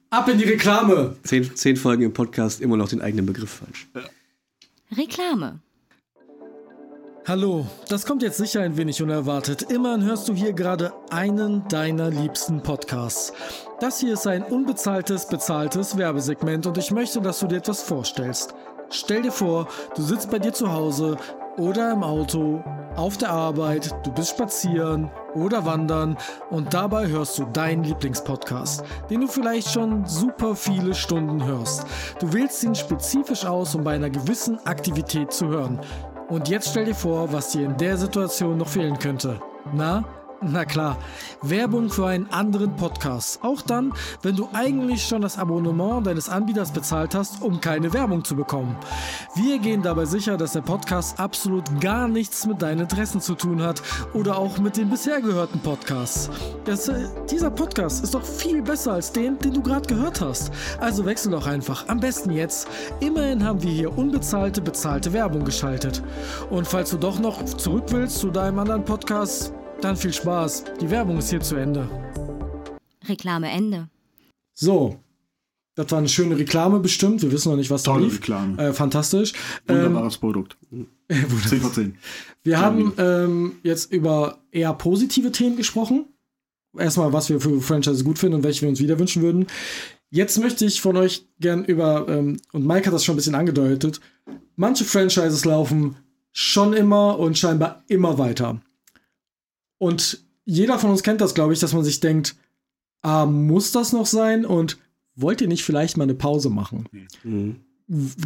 Ab 0.09 0.29
in 0.29 0.37
die 0.37 0.45
Reklame! 0.45 1.17
Zehn, 1.23 1.53
zehn 1.53 1.75
Folgen 1.75 2.03
im 2.03 2.13
Podcast 2.13 2.61
immer 2.61 2.77
noch 2.77 2.87
den 2.87 3.01
eigenen 3.01 3.25
Begriff 3.25 3.61
falsch. 3.61 3.89
Reklame. 4.95 5.59
Hallo, 7.27 7.67
das 7.89 8.05
kommt 8.05 8.21
jetzt 8.21 8.37
sicher 8.37 8.61
ein 8.61 8.77
wenig 8.77 9.01
unerwartet. 9.01 9.63
Immerhin 9.63 10.05
hörst 10.05 10.29
du 10.29 10.33
hier 10.33 10.53
gerade 10.53 10.93
einen 11.09 11.67
deiner 11.67 12.09
liebsten 12.09 12.63
Podcasts. 12.63 13.33
Das 13.81 13.99
hier 13.99 14.13
ist 14.13 14.25
ein 14.27 14.43
unbezahltes, 14.43 15.27
bezahltes 15.27 15.97
Werbesegment 15.97 16.65
und 16.67 16.77
ich 16.77 16.91
möchte, 16.91 17.19
dass 17.19 17.39
du 17.39 17.47
dir 17.47 17.57
etwas 17.57 17.83
vorstellst. 17.83 18.53
Stell 18.89 19.23
dir 19.23 19.33
vor, 19.33 19.67
du 19.97 20.03
sitzt 20.03 20.31
bei 20.31 20.39
dir 20.39 20.53
zu 20.53 20.71
Hause 20.71 21.17
oder 21.57 21.91
im 21.91 22.03
Auto, 22.03 22.63
auf 22.95 23.17
der 23.17 23.29
Arbeit, 23.29 23.93
du 24.03 24.11
bist 24.11 24.31
spazieren 24.31 25.11
oder 25.35 25.65
wandern 25.65 26.17
und 26.49 26.73
dabei 26.73 27.07
hörst 27.07 27.37
du 27.37 27.45
deinen 27.45 27.83
Lieblingspodcast, 27.83 28.83
den 29.09 29.21
du 29.21 29.27
vielleicht 29.27 29.69
schon 29.69 30.05
super 30.05 30.55
viele 30.55 30.95
Stunden 30.95 31.45
hörst. 31.45 31.85
Du 32.19 32.33
wählst 32.33 32.63
ihn 32.63 32.73
spezifisch 32.73 33.45
aus, 33.45 33.75
um 33.75 33.83
bei 33.83 33.93
einer 33.93 34.09
gewissen 34.09 34.59
Aktivität 34.65 35.31
zu 35.31 35.47
hören. 35.47 35.79
Und 36.29 36.49
jetzt 36.49 36.69
stell 36.71 36.85
dir 36.85 36.95
vor, 36.95 37.31
was 37.31 37.51
dir 37.51 37.65
in 37.65 37.77
der 37.77 37.97
Situation 37.97 38.57
noch 38.57 38.67
fehlen 38.67 38.97
könnte. 38.97 39.39
Na? 39.73 40.03
Na 40.41 40.65
klar, 40.65 40.97
Werbung 41.41 41.89
für 41.89 42.05
einen 42.05 42.29
anderen 42.29 42.75
Podcast. 42.75 43.39
Auch 43.41 43.63
dann, 43.63 43.91
wenn 44.21 44.35
du 44.35 44.47
eigentlich 44.53 45.03
schon 45.03 45.23
das 45.23 45.39
Abonnement 45.39 46.05
deines 46.05 46.29
Anbieters 46.29 46.71
bezahlt 46.71 47.15
hast, 47.15 47.41
um 47.41 47.59
keine 47.59 47.91
Werbung 47.91 48.23
zu 48.23 48.35
bekommen. 48.35 48.75
Wir 49.33 49.57
gehen 49.57 49.81
dabei 49.81 50.05
sicher, 50.05 50.37
dass 50.37 50.53
der 50.53 50.61
Podcast 50.61 51.19
absolut 51.19 51.81
gar 51.81 52.07
nichts 52.07 52.45
mit 52.45 52.61
deinen 52.61 52.81
Interessen 52.81 53.19
zu 53.19 53.33
tun 53.33 53.63
hat 53.63 53.81
oder 54.13 54.37
auch 54.37 54.59
mit 54.59 54.77
den 54.77 54.91
bisher 54.91 55.21
gehörten 55.21 55.59
Podcasts. 55.59 56.29
Das, 56.65 56.87
äh, 56.87 57.07
dieser 57.31 57.49
Podcast 57.49 58.03
ist 58.03 58.13
doch 58.13 58.23
viel 58.23 58.61
besser 58.61 58.93
als 58.93 59.11
den, 59.11 59.39
den 59.39 59.53
du 59.53 59.63
gerade 59.63 59.87
gehört 59.87 60.21
hast. 60.21 60.51
Also 60.79 61.03
wechsel 61.03 61.31
doch 61.31 61.47
einfach. 61.47 61.87
Am 61.87 61.99
besten 61.99 62.29
jetzt. 62.29 62.67
Immerhin 62.99 63.43
haben 63.43 63.63
wir 63.63 63.71
hier 63.71 63.97
unbezahlte, 63.97 64.61
bezahlte 64.61 65.13
Werbung 65.13 65.45
geschaltet. 65.45 66.03
Und 66.51 66.67
falls 66.67 66.91
du 66.91 66.97
doch 66.97 67.17
noch 67.17 67.43
zurück 67.43 67.85
willst 67.87 68.19
zu 68.19 68.29
deinem 68.29 68.59
anderen 68.59 68.85
Podcast, 68.85 69.51
dann 69.81 69.95
viel 69.95 70.13
Spaß. 70.13 70.63
Die 70.81 70.89
Werbung 70.89 71.17
ist 71.17 71.29
hier 71.29 71.41
zu 71.41 71.55
Ende. 71.55 71.87
Reklame 73.07 73.49
Ende. 73.49 73.89
So. 74.53 74.99
Das 75.75 75.91
war 75.91 75.99
eine 75.99 76.09
schöne 76.09 76.37
Reklame 76.37 76.79
bestimmt. 76.79 77.21
Wir 77.21 77.31
wissen 77.31 77.49
noch 77.49 77.57
nicht, 77.57 77.69
was 77.69 77.83
da 77.83 77.91
Tolle 77.91 78.05
lief. 78.05 78.15
Reklame. 78.15 78.57
Äh, 78.57 78.73
fantastisch. 78.73 79.33
Ähm, 79.67 79.75
Wunderbares 79.77 80.17
Produkt. 80.17 80.57
10 81.09 81.61
von 81.61 81.71
10. 81.71 81.97
wir 82.43 82.59
haben 82.59 82.93
ähm, 82.97 83.53
jetzt 83.63 83.91
über 83.91 84.39
eher 84.51 84.73
positive 84.73 85.31
Themen 85.31 85.55
gesprochen. 85.55 86.05
Erstmal, 86.77 87.13
was 87.13 87.29
wir 87.29 87.39
für 87.39 87.61
Franchises 87.61 88.03
gut 88.03 88.17
finden 88.17 88.37
und 88.37 88.43
welche 88.43 88.63
wir 88.63 88.69
uns 88.69 88.79
wieder 88.79 88.99
wünschen 88.99 89.21
würden. 89.21 89.47
Jetzt 90.09 90.39
möchte 90.39 90.65
ich 90.65 90.81
von 90.81 90.97
euch 90.97 91.27
gern 91.39 91.63
über, 91.63 92.07
ähm, 92.09 92.39
und 92.53 92.65
Mike 92.65 92.87
hat 92.87 92.93
das 92.93 93.05
schon 93.05 93.13
ein 93.13 93.17
bisschen 93.17 93.35
angedeutet, 93.35 93.99
manche 94.55 94.83
Franchises 94.83 95.45
laufen 95.45 95.97
schon 96.31 96.73
immer 96.73 97.19
und 97.19 97.37
scheinbar 97.37 97.83
immer 97.87 98.17
weiter. 98.17 98.61
Und 99.77 100.25
jeder 100.45 100.79
von 100.79 100.91
uns 100.91 101.03
kennt 101.03 101.21
das, 101.21 101.33
glaube 101.33 101.53
ich, 101.53 101.59
dass 101.59 101.73
man 101.73 101.83
sich 101.83 101.99
denkt, 101.99 102.35
ah, 103.01 103.25
muss 103.25 103.71
das 103.71 103.93
noch 103.93 104.05
sein? 104.05 104.45
Und 104.45 104.77
wollt 105.15 105.41
ihr 105.41 105.47
nicht 105.47 105.63
vielleicht 105.63 105.97
mal 105.97 106.03
eine 106.03 106.15
Pause 106.15 106.49
machen? 106.49 106.87
Mhm. 107.23 107.57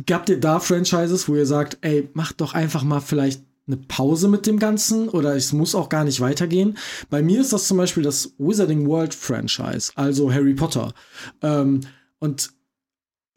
Gabt 0.05 0.29
ihr 0.29 0.39
da 0.39 0.59
Franchises, 0.59 1.27
wo 1.27 1.35
ihr 1.35 1.45
sagt, 1.45 1.77
ey, 1.81 2.09
macht 2.13 2.41
doch 2.41 2.53
einfach 2.53 2.83
mal 2.83 2.99
vielleicht 2.99 3.43
eine 3.67 3.77
Pause 3.77 4.27
mit 4.27 4.47
dem 4.47 4.59
Ganzen 4.59 5.07
oder 5.07 5.35
es 5.35 5.53
muss 5.53 5.75
auch 5.75 5.89
gar 5.89 6.03
nicht 6.03 6.19
weitergehen? 6.19 6.77
Bei 7.09 7.21
mir 7.21 7.41
ist 7.41 7.53
das 7.53 7.67
zum 7.67 7.77
Beispiel 7.77 8.03
das 8.03 8.33
Wizarding 8.37 8.87
World 8.87 9.13
Franchise, 9.13 9.91
also 9.95 10.31
Harry 10.31 10.53
Potter. 10.53 10.93
Ähm, 11.41 11.81
und 12.19 12.51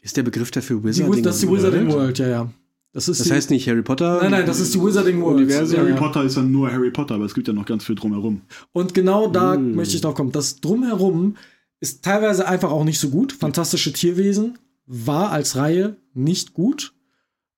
Ist 0.00 0.16
der 0.16 0.22
Begriff 0.22 0.50
dafür 0.50 0.83
Wizarding 0.83 1.22
das 1.22 1.37
ist 1.37 1.42
die 1.42 1.50
Wizarding 1.50 1.92
World, 1.92 2.18
ja, 2.18 2.29
ja. 2.29 2.53
Das 2.94 3.09
ist 3.09 3.18
Das 3.20 3.26
die, 3.26 3.33
heißt 3.35 3.50
nicht 3.50 3.68
Harry 3.68 3.83
Potter? 3.83 4.22
nein, 4.22 4.30
nein, 4.30 4.46
das 4.46 4.61
ist 4.61 4.72
die 4.72 4.80
Wizarding 4.80 5.20
World. 5.20 5.38
Universum. 5.38 5.78
Harry 5.80 5.90
ja. 5.90 5.96
Potter 5.96 6.22
ist 6.24 6.37
dann 6.37 6.50
nur 6.52 6.70
Harry 6.72 6.90
Potter, 6.90 7.16
aber 7.16 7.24
es 7.26 7.35
gibt 7.35 7.46
ja 7.48 7.52
noch 7.52 7.66
ganz 7.66 7.85
viel 7.85 7.96
drumherum. 7.96 8.40
Und 8.72 8.94
genau 8.94 9.28
da 9.28 9.57
Mm. 9.57 9.74
möchte 9.74 9.96
ich 9.96 10.00
drauf 10.00 10.14
kommen. 10.14 10.33
Das 10.33 10.61
Drumherum 10.61 11.37
ist 11.80 12.02
teilweise 12.04 12.46
einfach 12.48 12.70
auch 12.70 12.85
nicht 12.85 12.98
so 13.00 13.11
gut. 13.11 13.33
Fantastische 13.33 13.92
Tierwesen 13.92 14.59
war 14.87 15.30
als 15.33 15.57
Reihe 15.57 15.96
nicht 16.14 16.54
gut 16.54 16.94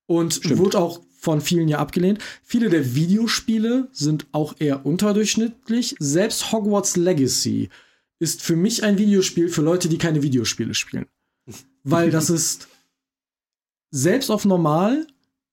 und 0.07 0.33
Stimmt. 0.33 0.57
wurde 0.57 0.79
auch 0.79 1.01
von 1.19 1.39
vielen 1.41 1.67
ja 1.67 1.77
abgelehnt. 1.79 2.19
Viele 2.43 2.69
der 2.69 2.95
Videospiele 2.95 3.89
sind 3.91 4.25
auch 4.31 4.55
eher 4.59 4.85
unterdurchschnittlich. 4.85 5.95
Selbst 5.99 6.51
Hogwarts 6.51 6.95
Legacy 6.97 7.69
ist 8.19 8.41
für 8.41 8.55
mich 8.55 8.83
ein 8.83 8.97
Videospiel 8.97 9.49
für 9.49 9.61
Leute, 9.61 9.87
die 9.87 9.97
keine 9.99 10.23
Videospiele 10.23 10.73
spielen. 10.73 11.05
Weil 11.83 12.09
das 12.09 12.29
ist 12.31 12.67
selbst 13.91 14.29
auf 14.31 14.43
normal 14.45 15.05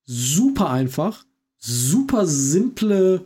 super 0.07 0.71
einfach, 0.71 1.25
super 1.59 2.27
simple 2.27 3.23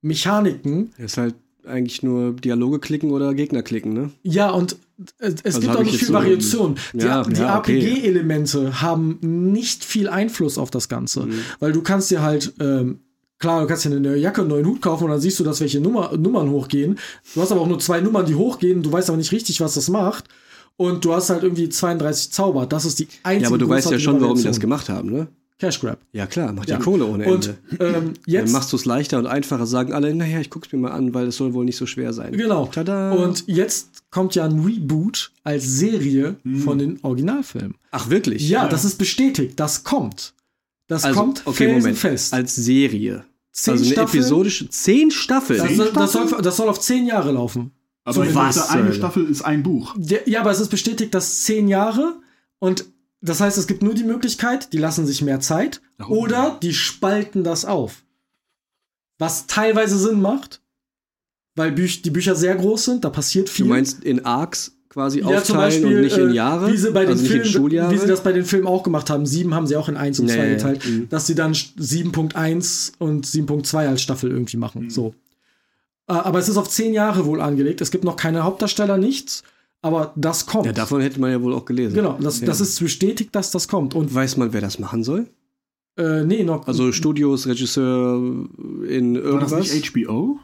Mechaniken, 0.00 0.90
ist 0.98 1.16
halt 1.16 1.34
eigentlich 1.66 2.02
nur 2.02 2.32
Dialoge 2.34 2.78
klicken 2.78 3.10
oder 3.10 3.34
Gegner 3.34 3.62
klicken, 3.62 3.92
ne? 3.92 4.10
Ja, 4.22 4.50
und 4.50 4.76
es, 5.18 5.34
es 5.42 5.44
Also 5.56 5.60
gibt 5.60 5.76
auch 5.76 5.80
ich 5.80 5.86
nicht 5.86 5.98
viel 5.98 6.08
so- 6.08 6.14
Variation. 6.14 6.76
Die, 6.94 6.98
Ja, 6.98 7.22
die 7.24 7.40
ja, 7.40 7.58
okay. 7.58 7.78
APG-Elemente 7.78 8.80
haben 8.80 9.18
nicht 9.20 9.84
viel 9.84 10.08
Einfluss 10.08 10.56
auf 10.56 10.70
das 10.70 10.88
Ganze, 10.88 11.26
Mhm. 11.26 11.40
weil 11.60 11.72
du 11.72 11.82
kannst 11.82 12.10
dir 12.10 12.22
halt, 12.22 12.54
ähm, 12.60 13.00
klar, 13.38 13.60
du 13.60 13.66
kannst 13.66 13.84
dir 13.84 13.94
eine 13.94 14.16
Jacke, 14.16 14.40
einen 14.40 14.50
neuen 14.50 14.66
Hut 14.66 14.80
kaufen 14.80 15.04
und 15.04 15.10
dann 15.10 15.20
siehst 15.20 15.38
du, 15.40 15.44
dass 15.44 15.60
welche 15.60 15.80
Nummer, 15.80 16.16
Nummern 16.16 16.48
hochgehen. 16.50 16.98
Du 17.34 17.42
hast 17.42 17.52
aber 17.52 17.60
auch 17.60 17.68
nur 17.68 17.80
zwei 17.80 18.00
Nummern, 18.00 18.24
die 18.24 18.34
hochgehen, 18.34 18.82
du 18.82 18.90
weißt 18.90 19.10
aber 19.10 19.18
nicht 19.18 19.32
richtig, 19.32 19.60
was 19.60 19.74
das 19.74 19.88
macht. 19.90 20.24
Und 20.76 21.04
du 21.04 21.12
hast 21.12 21.28
halt 21.28 21.42
irgendwie 21.42 21.68
32 21.68 22.30
Zauber. 22.30 22.64
Das 22.64 22.84
ist 22.84 22.98
die 23.00 23.08
einzige 23.24 23.42
Ja, 23.42 23.48
aber 23.48 23.58
du 23.58 23.68
weißt 23.68 23.90
ja 23.90 23.98
schon, 23.98 24.20
warum 24.20 24.38
die 24.38 24.44
das 24.44 24.60
gemacht 24.60 24.88
haben, 24.88 25.10
ne? 25.10 25.26
Cash 25.58 25.80
Grab. 25.80 25.98
Ja, 26.12 26.26
klar, 26.26 26.52
macht 26.52 26.68
Ja. 26.68 26.76
ja 26.76 26.82
Kohle 26.82 27.04
ohne 27.04 27.26
Und 27.26 27.48
Ende. 27.70 27.84
ähm, 27.84 27.92
Dann 27.92 28.14
jetzt 28.26 28.52
machst 28.52 28.72
du 28.72 28.76
es 28.76 28.84
leichter 28.84 29.18
und 29.18 29.26
einfacher, 29.26 29.66
sagen 29.66 29.92
alle, 29.92 30.14
naja, 30.14 30.40
ich 30.40 30.50
guck's 30.50 30.70
mir 30.72 30.78
mal 30.78 30.92
an, 30.92 31.14
weil 31.14 31.26
es 31.26 31.36
soll 31.36 31.52
wohl 31.52 31.64
nicht 31.64 31.76
so 31.76 31.86
schwer 31.86 32.12
sein. 32.12 32.32
Genau. 32.32 32.66
Tada. 32.66 33.10
Und 33.12 33.44
jetzt 33.48 34.10
kommt 34.10 34.34
ja 34.36 34.44
ein 34.44 34.60
Reboot 34.60 35.32
als 35.42 35.64
Serie 35.64 36.36
von 36.64 36.78
den 36.78 36.98
Originalfilmen. 37.02 37.74
Ach, 37.90 38.08
wirklich? 38.08 38.48
Ja, 38.48 38.68
das 38.68 38.84
ist 38.84 38.98
bestätigt. 38.98 39.58
Das 39.58 39.82
kommt. 39.82 40.34
Das 40.86 41.04
also, 41.04 41.18
kommt 41.20 41.42
okay, 41.44 41.66
Moment. 41.66 41.82
felsenfest. 41.98 42.32
Als 42.34 42.54
Serie. 42.54 43.24
Zehn 43.52 43.72
also 43.72 43.84
eine 43.84 43.92
Staffeln? 43.92 44.22
episodische, 44.22 44.68
zehn 44.70 45.10
Staffeln. 45.10 45.58
das, 45.58 45.76
das, 45.76 45.88
Staffeln? 46.10 46.28
soll, 46.28 46.42
das 46.42 46.56
soll 46.56 46.68
auf 46.68 46.78
zehn 46.80 47.06
Jahre 47.06 47.32
laufen. 47.32 47.72
Aber 48.04 48.24
ich 48.24 48.34
Was 48.34 48.70
eine? 48.70 48.94
Staffel 48.94 49.26
ist 49.26 49.42
ein 49.42 49.62
Buch. 49.64 49.94
Ja, 49.98 50.18
ja, 50.24 50.40
aber 50.40 50.50
es 50.52 50.60
ist 50.60 50.68
bestätigt, 50.70 51.12
dass 51.14 51.42
zehn 51.42 51.66
Jahre 51.68 52.14
und 52.58 52.86
das 53.20 53.40
heißt, 53.40 53.58
es 53.58 53.66
gibt 53.66 53.82
nur 53.82 53.94
die 53.94 54.04
Möglichkeit, 54.04 54.72
die 54.72 54.78
lassen 54.78 55.06
sich 55.06 55.22
mehr 55.22 55.40
Zeit 55.40 55.80
Oh. 56.00 56.04
oder 56.22 56.58
die 56.62 56.72
spalten 56.74 57.42
das 57.44 57.64
auf. 57.64 58.04
Was 59.18 59.46
teilweise 59.48 59.98
Sinn 59.98 60.20
macht, 60.20 60.60
weil 61.56 61.72
Büch 61.72 62.02
die 62.02 62.10
Bücher 62.10 62.36
sehr 62.36 62.54
groß 62.54 62.84
sind, 62.84 63.04
da 63.04 63.10
passiert 63.10 63.48
viel. 63.48 63.64
Du 63.66 63.70
meinst 63.70 64.04
in 64.04 64.24
Arcs 64.24 64.76
quasi 64.88 65.20
Ja, 65.20 65.26
aufteilen 65.26 65.58
Beispiel, 65.60 65.96
und 65.96 66.00
nicht 66.02 66.16
in 66.16 66.30
äh, 66.30 66.34
Jahre, 66.34 66.72
wie 66.72 66.76
sie, 66.76 66.90
bei 66.92 67.00
den 67.00 67.10
also 67.10 67.22
nicht 67.22 67.32
in 67.32 67.40
Filmen, 67.42 67.52
Schuljahre. 67.52 67.92
wie 67.92 67.98
sie 67.98 68.06
das 68.06 68.22
bei 68.22 68.32
den 68.32 68.44
Filmen 68.44 68.66
auch 68.68 68.84
gemacht 68.84 69.10
haben. 69.10 69.26
Sieben 69.26 69.54
haben 69.54 69.66
sie 69.66 69.76
auch 69.76 69.88
in 69.88 69.96
1 69.96 70.20
und 70.20 70.28
Ja, 70.28 70.34
2 70.36 70.38
ja, 70.40 70.46
ja. 70.48 70.54
geteilt, 70.54 70.86
Mhm. 70.86 71.08
dass 71.08 71.26
sie 71.26 71.34
dann 71.34 71.52
7.1 71.54 72.92
und 72.98 73.26
7.2 73.26 73.88
als 73.88 74.00
Staffel 74.02 74.30
irgendwie 74.30 74.56
machen. 74.56 74.84
Mhm. 74.84 74.90
So. 74.90 75.14
Äh, 76.08 76.12
Aber 76.12 76.38
es 76.38 76.48
ist 76.48 76.56
auf 76.56 76.68
zehn 76.70 76.94
Jahre 76.94 77.26
wohl 77.26 77.40
angelegt. 77.40 77.80
Es 77.80 77.90
gibt 77.90 78.04
noch 78.04 78.16
keine 78.16 78.44
Hauptdarsteller, 78.44 78.96
nichts. 78.96 79.42
Aber 79.80 80.12
das 80.16 80.46
kommt. 80.46 80.66
ja, 80.66 80.72
davon 80.72 81.00
hätte 81.00 81.20
man 81.20 81.30
ja 81.30 81.40
wohl 81.40 81.54
auch 81.54 81.64
gelesen. 81.64 81.94
genau, 81.94 82.18
das, 82.20 82.40
Ja. 82.40 82.46
das 82.46 82.60
ist 82.60 82.80
bestätigt, 82.80 83.34
dass 83.34 83.50
das 83.52 83.68
kommt. 83.68 83.94
Und 83.94 84.12
Weiß 84.12 84.36
man, 84.36 84.52
wer 84.52 84.60
das 84.60 84.78
machen 84.78 85.04
soll? 85.04 85.28
äh, 85.96 86.24
nee, 86.24 86.44
noch. 86.44 86.66
Also 86.68 86.92
Studios, 86.92 87.46
Regisseur 87.46 88.16
in 88.88 89.14
War 89.16 89.22
irgendwas? 89.22 89.50
das 89.50 89.74
nicht 89.74 89.92
HBO? 89.92 90.38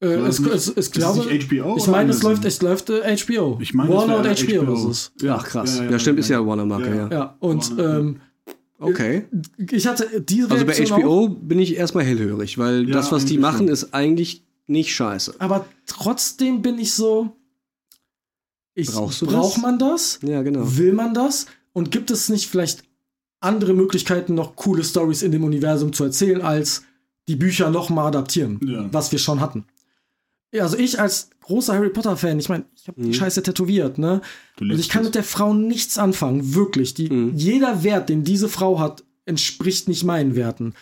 äh, 0.00 0.06
war 0.20 0.28
es, 0.28 0.36
das 0.36 0.40
nicht- 0.40 0.54
es, 0.54 0.68
es 0.68 0.76
Ist 0.76 0.92
glaube, 0.92 1.18
das 1.18 1.26
nicht 1.32 1.48
HBO? 1.50 1.76
ich 1.76 1.82
oder 1.84 1.90
meine, 1.92 2.10
es 2.10 2.22
läuft, 2.22 2.44
es 2.44 2.62
läuft 2.62 2.90
äh, 2.90 3.16
HBO. 3.16 3.58
Ich 3.60 3.74
meine, 3.74 3.90
es 3.90 3.96
Warner 3.96 4.18
und 4.18 4.26
HBO, 4.26 4.62
HBO. 4.64 4.74
ist 4.74 4.84
es. 4.84 5.12
Ja, 5.22 5.36
Ach 5.40 5.44
krass. 5.44 5.78
ja, 5.78 5.84
Ja, 5.84 5.90
ja, 5.92 5.98
stimmt, 5.98 6.18
ja, 6.18 6.20
ist 6.20 6.28
ja 6.30 6.40
ja. 6.40 6.46
Warner-Marke, 6.46 6.96
Ja, 6.96 7.08
ja. 7.10 7.36
und 7.40 7.76
Warner, 7.76 7.98
ähm, 7.98 8.20
Okay. 8.80 9.24
ich 9.70 9.86
hatte 9.86 10.20
diese 10.20 10.50
Also 10.50 10.66
bei 10.66 10.72
Reaktion 10.74 11.00
HBO 11.02 11.28
bin 11.28 11.58
ich 11.60 11.76
erstmal 11.76 12.04
hellhörig, 12.04 12.58
weil 12.58 12.86
Ja, 12.88 12.94
das, 12.94 13.12
was 13.12 13.24
die 13.24 13.38
machen, 13.38 13.66
schon. 13.66 13.68
ist 13.68 13.94
eigentlich 13.94 14.44
nicht 14.66 14.94
scheiße. 14.94 15.34
Aber 15.38 15.64
trotzdem 15.86 16.60
bin 16.62 16.78
ich 16.78 16.92
so. 16.92 17.36
Ich, 18.74 18.88
Brauchst 18.90 19.22
du 19.22 19.26
braucht 19.26 19.56
das? 19.56 19.62
man 19.62 19.78
das? 19.78 20.18
Ja, 20.22 20.42
genau. 20.42 20.76
Will 20.76 20.92
man 20.92 21.14
das? 21.14 21.46
Und 21.72 21.90
gibt 21.90 22.10
es 22.10 22.28
nicht 22.28 22.48
vielleicht 22.48 22.82
andere 23.40 23.74
Möglichkeiten, 23.74 24.34
noch 24.34 24.56
coole 24.56 24.82
Stories 24.84 25.22
in 25.22 25.32
dem 25.32 25.44
Universum 25.44 25.92
zu 25.92 26.04
erzählen, 26.04 26.40
als 26.42 26.82
die 27.28 27.36
Bücher 27.36 27.70
nochmal 27.70 28.06
adaptieren, 28.08 28.58
Ja. 28.64 28.88
was 28.92 29.12
wir 29.12 29.18
schon 29.18 29.40
hatten? 29.40 29.64
Ja, 30.52 30.62
also 30.62 30.76
ich 30.78 31.00
als 31.00 31.30
großer 31.40 31.74
Harry 31.74 31.90
Potter-Fan, 31.90 32.38
ich 32.38 32.48
meine, 32.48 32.64
ich 32.76 32.86
habe 32.88 33.02
die 33.02 33.12
Scheiße 33.14 33.42
tätowiert, 33.42 33.98
ne? 33.98 34.20
Und 34.60 34.68
liebst 34.68 34.84
ich 34.84 34.88
kann 34.88 35.02
es. 35.02 35.08
mit 35.08 35.14
der 35.16 35.24
Frau 35.24 35.52
nichts 35.52 35.98
anfangen, 35.98 36.54
wirklich. 36.54 36.94
Die, 36.94 37.10
Mhm. 37.10 37.32
Jeder 37.36 37.82
Wert, 37.82 38.08
den 38.08 38.24
diese 38.24 38.48
Frau 38.48 38.78
hat, 38.78 39.04
entspricht 39.26 39.88
nicht 39.88 40.04
meinen 40.04 40.36
Werten. 40.36 40.74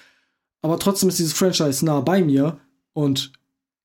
Aber 0.61 0.79
trotzdem 0.79 1.09
ist 1.09 1.19
dieses 1.19 1.33
Franchise 1.33 1.85
nah 1.85 2.01
bei 2.01 2.23
mir 2.23 2.59
und 2.93 3.33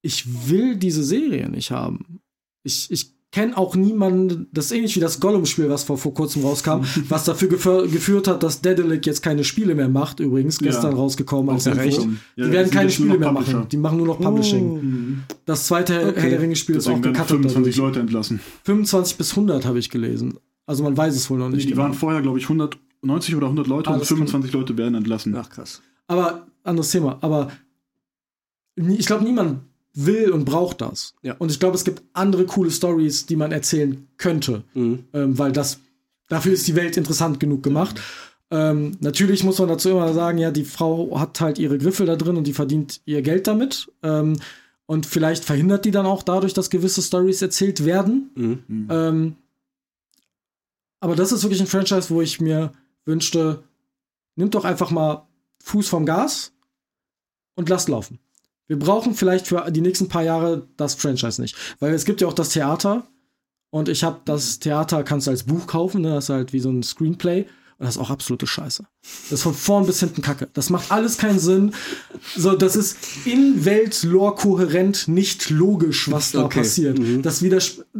ich 0.02 0.50
will 0.50 0.76
diese 0.76 1.04
Serie 1.04 1.50
nicht 1.50 1.72
haben. 1.72 2.20
Ich, 2.64 2.92
ich 2.92 3.14
kenne 3.32 3.58
auch 3.58 3.76
niemanden, 3.76 4.48
das 4.54 4.66
ist 4.66 4.72
ähnlich 4.72 4.96
wie 4.96 5.00
das 5.02 5.20
Gollum-Spiel, 5.20 5.70
was 5.70 5.84
vor, 5.84 5.98
vor 5.98 6.14
kurzem 6.14 6.44
rauskam, 6.44 6.82
was 7.10 7.26
dafür 7.26 7.50
geführt 7.50 8.28
hat, 8.28 8.42
dass 8.42 8.62
Daedalic 8.62 9.06
jetzt 9.06 9.22
keine 9.22 9.44
Spiele 9.44 9.76
mehr 9.76 9.90
macht, 9.90 10.20
übrigens, 10.22 10.60
Ja. 10.62 10.68
gestern 10.68 10.94
rausgekommen 10.94 11.54
als 11.54 11.68
Ach, 11.68 11.72
Info. 11.74 11.84
echt? 11.84 12.02
Die 12.38 12.42
Ja, 12.42 12.52
werden 12.52 12.72
keine 12.72 12.90
Spiele 12.90 13.18
mehr 13.18 13.30
Publisher. 13.30 13.58
machen. 13.58 13.70
Die 13.70 13.78
machen 13.78 13.98
nur 13.98 14.08
noch 14.08 14.20
Publishing. 14.20 14.74
Mhm. 14.82 15.24
Das 15.46 15.68
zweite 15.68 16.08
Okay. 16.10 16.22
Herr 16.22 16.30
der 16.30 16.42
Ringe-Spiel 16.42 16.78
ist 16.78 16.88
auch 16.88 16.96
gecuttet 17.02 17.28
25 17.28 17.54
dadurch. 17.56 17.78
Leute 17.78 18.00
entlassen. 18.00 18.40
25 18.64 19.18
bis 19.18 19.32
100 19.32 19.66
habe 19.66 19.78
ich 19.80 19.90
gelesen. 19.90 20.36
Also 20.66 20.84
man 20.84 20.96
weiß 20.98 21.16
es 21.16 21.30
wohl 21.30 21.38
noch 21.38 21.50
Nee, 21.50 21.56
nicht. 21.58 21.66
die 21.68 21.72
genau. 21.74 21.84
waren 21.84 21.94
vorher, 21.94 22.22
glaube 22.22 22.40
ich, 22.40 22.46
190 22.50 23.36
oder 23.36 23.48
100 23.48 23.68
Leute 23.68 23.90
Ah, 23.90 23.94
und 23.94 24.00
das 24.00 24.08
kann- 24.08 24.18
25 24.18 24.54
Leute 24.54 24.78
werden 24.78 24.96
entlassen. 24.96 25.36
Ach 25.36 25.50
krass. 25.50 25.82
Aber 26.08 26.48
anderes 26.64 26.92
Thema. 26.92 27.18
Aber 27.22 27.52
ich 28.76 29.06
glaube, 29.06 29.24
niemand 29.24 29.60
will 30.06 30.32
und 30.32 30.46
braucht 30.46 30.82
das. 30.82 31.16
Ja. 31.24 31.36
Und 31.40 31.52
ich 31.52 31.60
glaube, 31.60 31.76
es 31.76 31.84
gibt 31.84 32.04
andere 32.14 32.46
coole 32.46 32.72
Stories, 32.72 33.26
die 33.26 33.36
man 33.36 33.52
erzählen 33.52 34.08
könnte, 34.18 34.64
Mhm. 34.74 35.06
ähm, 35.14 35.38
weil 35.38 35.52
das 35.52 35.80
dafür 36.30 36.54
ist 36.54 36.68
die 36.68 36.76
Welt 36.76 36.98
interessant 36.98 37.40
genug 37.40 37.64
gemacht. 37.64 38.00
Ähm, 38.52 38.92
natürlich 39.02 39.44
muss 39.44 39.60
man 39.60 39.68
dazu 39.70 39.90
immer 39.90 40.14
sagen, 40.14 40.38
ja, 40.38 40.52
die 40.52 40.66
Frau 40.66 41.20
hat 41.20 41.42
halt 41.42 41.58
ihre 41.60 41.78
Griffel 41.78 42.06
da 42.06 42.16
drin 42.16 42.38
und 42.38 42.46
die 42.48 42.54
verdient 42.54 43.02
ihr 43.06 43.22
Geld 43.22 43.48
damit. 43.48 43.92
Ähm, 44.04 44.38
und 44.86 45.06
vielleicht 45.06 45.44
verhindert 45.44 45.84
die 45.84 45.92
dann 45.92 46.06
auch 46.06 46.24
dadurch, 46.24 46.54
dass 46.54 46.70
gewisse 46.70 47.02
Stories 47.02 47.42
erzählt 47.42 47.84
werden. 47.84 48.30
Mhm. 48.36 48.88
Ähm, 48.90 49.36
aber 51.00 51.16
das 51.16 51.32
ist 51.32 51.44
wirklich 51.44 51.60
ein 51.62 51.68
Franchise, 51.68 52.10
wo 52.10 52.22
ich 52.22 52.40
mir 52.40 52.72
wünschte, 53.06 53.64
nimmt 54.36 54.56
doch 54.56 54.66
einfach 54.66 54.92
mal 54.92 55.28
Fuß 55.64 55.88
vom 55.90 56.06
Gas 56.06 56.52
und 57.56 57.68
lasst 57.70 57.90
laufen. 57.90 58.20
Wir 58.68 58.78
brauchen 58.78 59.14
vielleicht 59.16 59.48
für 59.48 59.70
die 59.72 59.82
nächsten 59.82 60.10
paar 60.10 60.24
Jahre 60.24 60.68
das 60.78 60.96
Franchise 60.96 61.42
nicht. 61.42 61.56
Weil 61.80 61.94
es 61.94 62.06
gibt 62.06 62.22
ja 62.22 62.28
auch 62.28 62.34
das 62.34 62.50
Theater 62.50 63.08
und 63.70 63.90
ich 63.90 64.04
habe 64.04 64.22
das 64.26 64.60
Theater, 64.60 65.04
kannst 65.04 65.28
du 65.28 65.32
als 65.32 65.44
Buch 65.44 65.68
kaufen, 65.68 66.02
ne? 66.02 66.12
das 66.16 66.26
ist 66.26 66.30
halt 66.30 66.54
wie 66.54 66.60
so 66.60 66.70
ein 66.70 66.84
Screenplay. 66.84 67.46
Und 67.80 67.86
das 67.86 67.96
ist 67.96 68.02
auch 68.02 68.10
absolute 68.10 68.48
Scheiße. 68.48 68.86
Das 69.04 69.32
ist 69.32 69.44
von 69.44 69.54
vorn 69.54 69.86
bis 69.86 70.00
hinten 70.00 70.24
Kacke. 70.24 70.50
Das 70.54 70.72
macht 70.72 70.92
alles 70.92 71.20
keinen 71.20 71.38
Sinn. 71.38 71.74
So, 72.36 72.56
das 72.56 72.76
ist 72.76 72.98
in 73.26 73.66
Welt-Lore 73.66 74.34
kohärent 74.34 75.08
nicht 75.08 75.52
logisch, 75.52 76.10
was 76.10 76.32
da 76.32 76.46
Okay. 76.46 76.62
passiert. 76.62 76.98
Mhm. 76.98 77.22
Das 77.22 77.44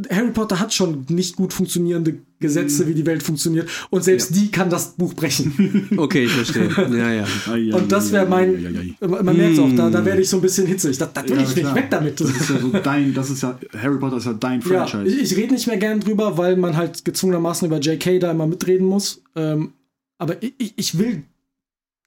Harry 0.10 0.32
Potter 0.32 0.60
hat 0.60 0.74
schon 0.74 1.06
nicht 1.10 1.36
gut 1.36 1.54
funktionierende 1.54 2.18
Gesetze, 2.40 2.84
Mhm. 2.84 2.90
wie 2.90 2.94
die 2.94 3.06
Welt 3.06 3.24
funktioniert. 3.24 3.68
Und 3.90 4.04
selbst 4.04 4.36
die 4.36 4.50
kann 4.52 4.70
das 4.70 4.94
Buch 4.96 5.14
brechen. 5.14 5.88
Okay, 5.98 6.26
ich 6.26 6.32
verstehe. 6.32 6.70
ja, 6.98 7.12
ja. 7.58 7.76
Und 7.76 7.92
das 7.92 8.12
wäre 8.12 8.26
ei, 8.26 8.30
mein. 8.30 8.50
ei, 8.66 8.70
ei, 8.70 9.08
ei. 9.08 9.24
Man 9.24 9.36
merkt 9.38 9.54
es 9.54 9.60
auch, 9.60 9.72
da, 9.76 9.90
da 9.90 10.06
werde 10.06 10.22
ich 10.22 10.30
so 10.30 10.38
ein 10.38 10.42
bisschen 10.42 10.68
hitzig. 10.68 10.98
Das, 10.98 11.12
das 11.14 11.24
will 11.30 11.38
Ja, 11.38 11.44
ich 11.44 11.56
nicht. 11.56 11.76
Weg 11.76 11.90
damit. 11.90 12.20
Das 12.22 12.30
ist 12.30 12.50
ja 12.50 12.60
so 12.60 12.70
dein, 12.70 13.14
das 13.14 13.30
ist 13.30 13.42
ja, 13.44 13.58
Harry 13.82 13.98
Potter 13.98 14.18
ist 14.18 14.26
ja 14.26 14.34
dein 14.34 14.62
Ja, 14.62 14.86
Franchise. 14.86 15.08
ich, 15.16 15.32
ich 15.32 15.38
rede 15.38 15.54
nicht 15.54 15.68
mehr 15.68 15.78
gern 15.78 16.00
drüber, 16.00 16.38
weil 16.38 16.58
man 16.58 16.78
halt 16.78 17.04
gezwungenermaßen 17.06 17.68
über 17.68 17.80
JK 17.80 18.20
da 18.20 18.32
immer 18.32 18.46
mitreden 18.48 18.86
muss. 18.88 19.22
Ähm, 19.36 19.74
aber 20.20 20.42
ich, 20.44 20.74
ich- 20.76 20.98
will 21.00 21.24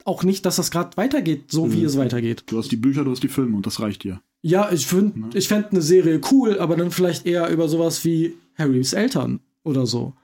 auch 0.05 0.22
nicht, 0.24 0.47
dass 0.47 0.57
das 0.57 0.70
gerade 0.70 0.97
weitergeht, 0.97 1.51
so 1.53 1.66
Mhm. 1.66 1.72
wie 1.72 1.85
es 1.85 1.97
weitergeht. 1.99 2.45
Du 2.47 2.59
hast 2.59 2.70
die 2.72 2.76
Bücher, 2.76 3.05
du 3.05 3.11
hast 3.11 3.22
die 3.22 3.28
Filme 3.28 3.57
und 3.57 3.66
das 3.66 3.81
reicht 3.81 4.03
dir. 4.05 4.20
Ja, 4.43 4.70
ich 4.72 4.87
finde, 4.87 5.20
Ne? 5.20 5.31
ich 5.35 5.47
fände 5.49 5.68
eine 5.72 5.83
Serie 5.83 6.20
cool, 6.31 6.59
aber 6.59 6.74
dann 6.76 6.91
vielleicht 6.91 7.26
eher 7.26 7.51
über 7.51 7.68
sowas 7.68 8.03
wie 8.05 8.35
Harrys 8.57 8.95
Eltern 8.95 9.41
oder 9.65 9.87
so. 9.87 10.15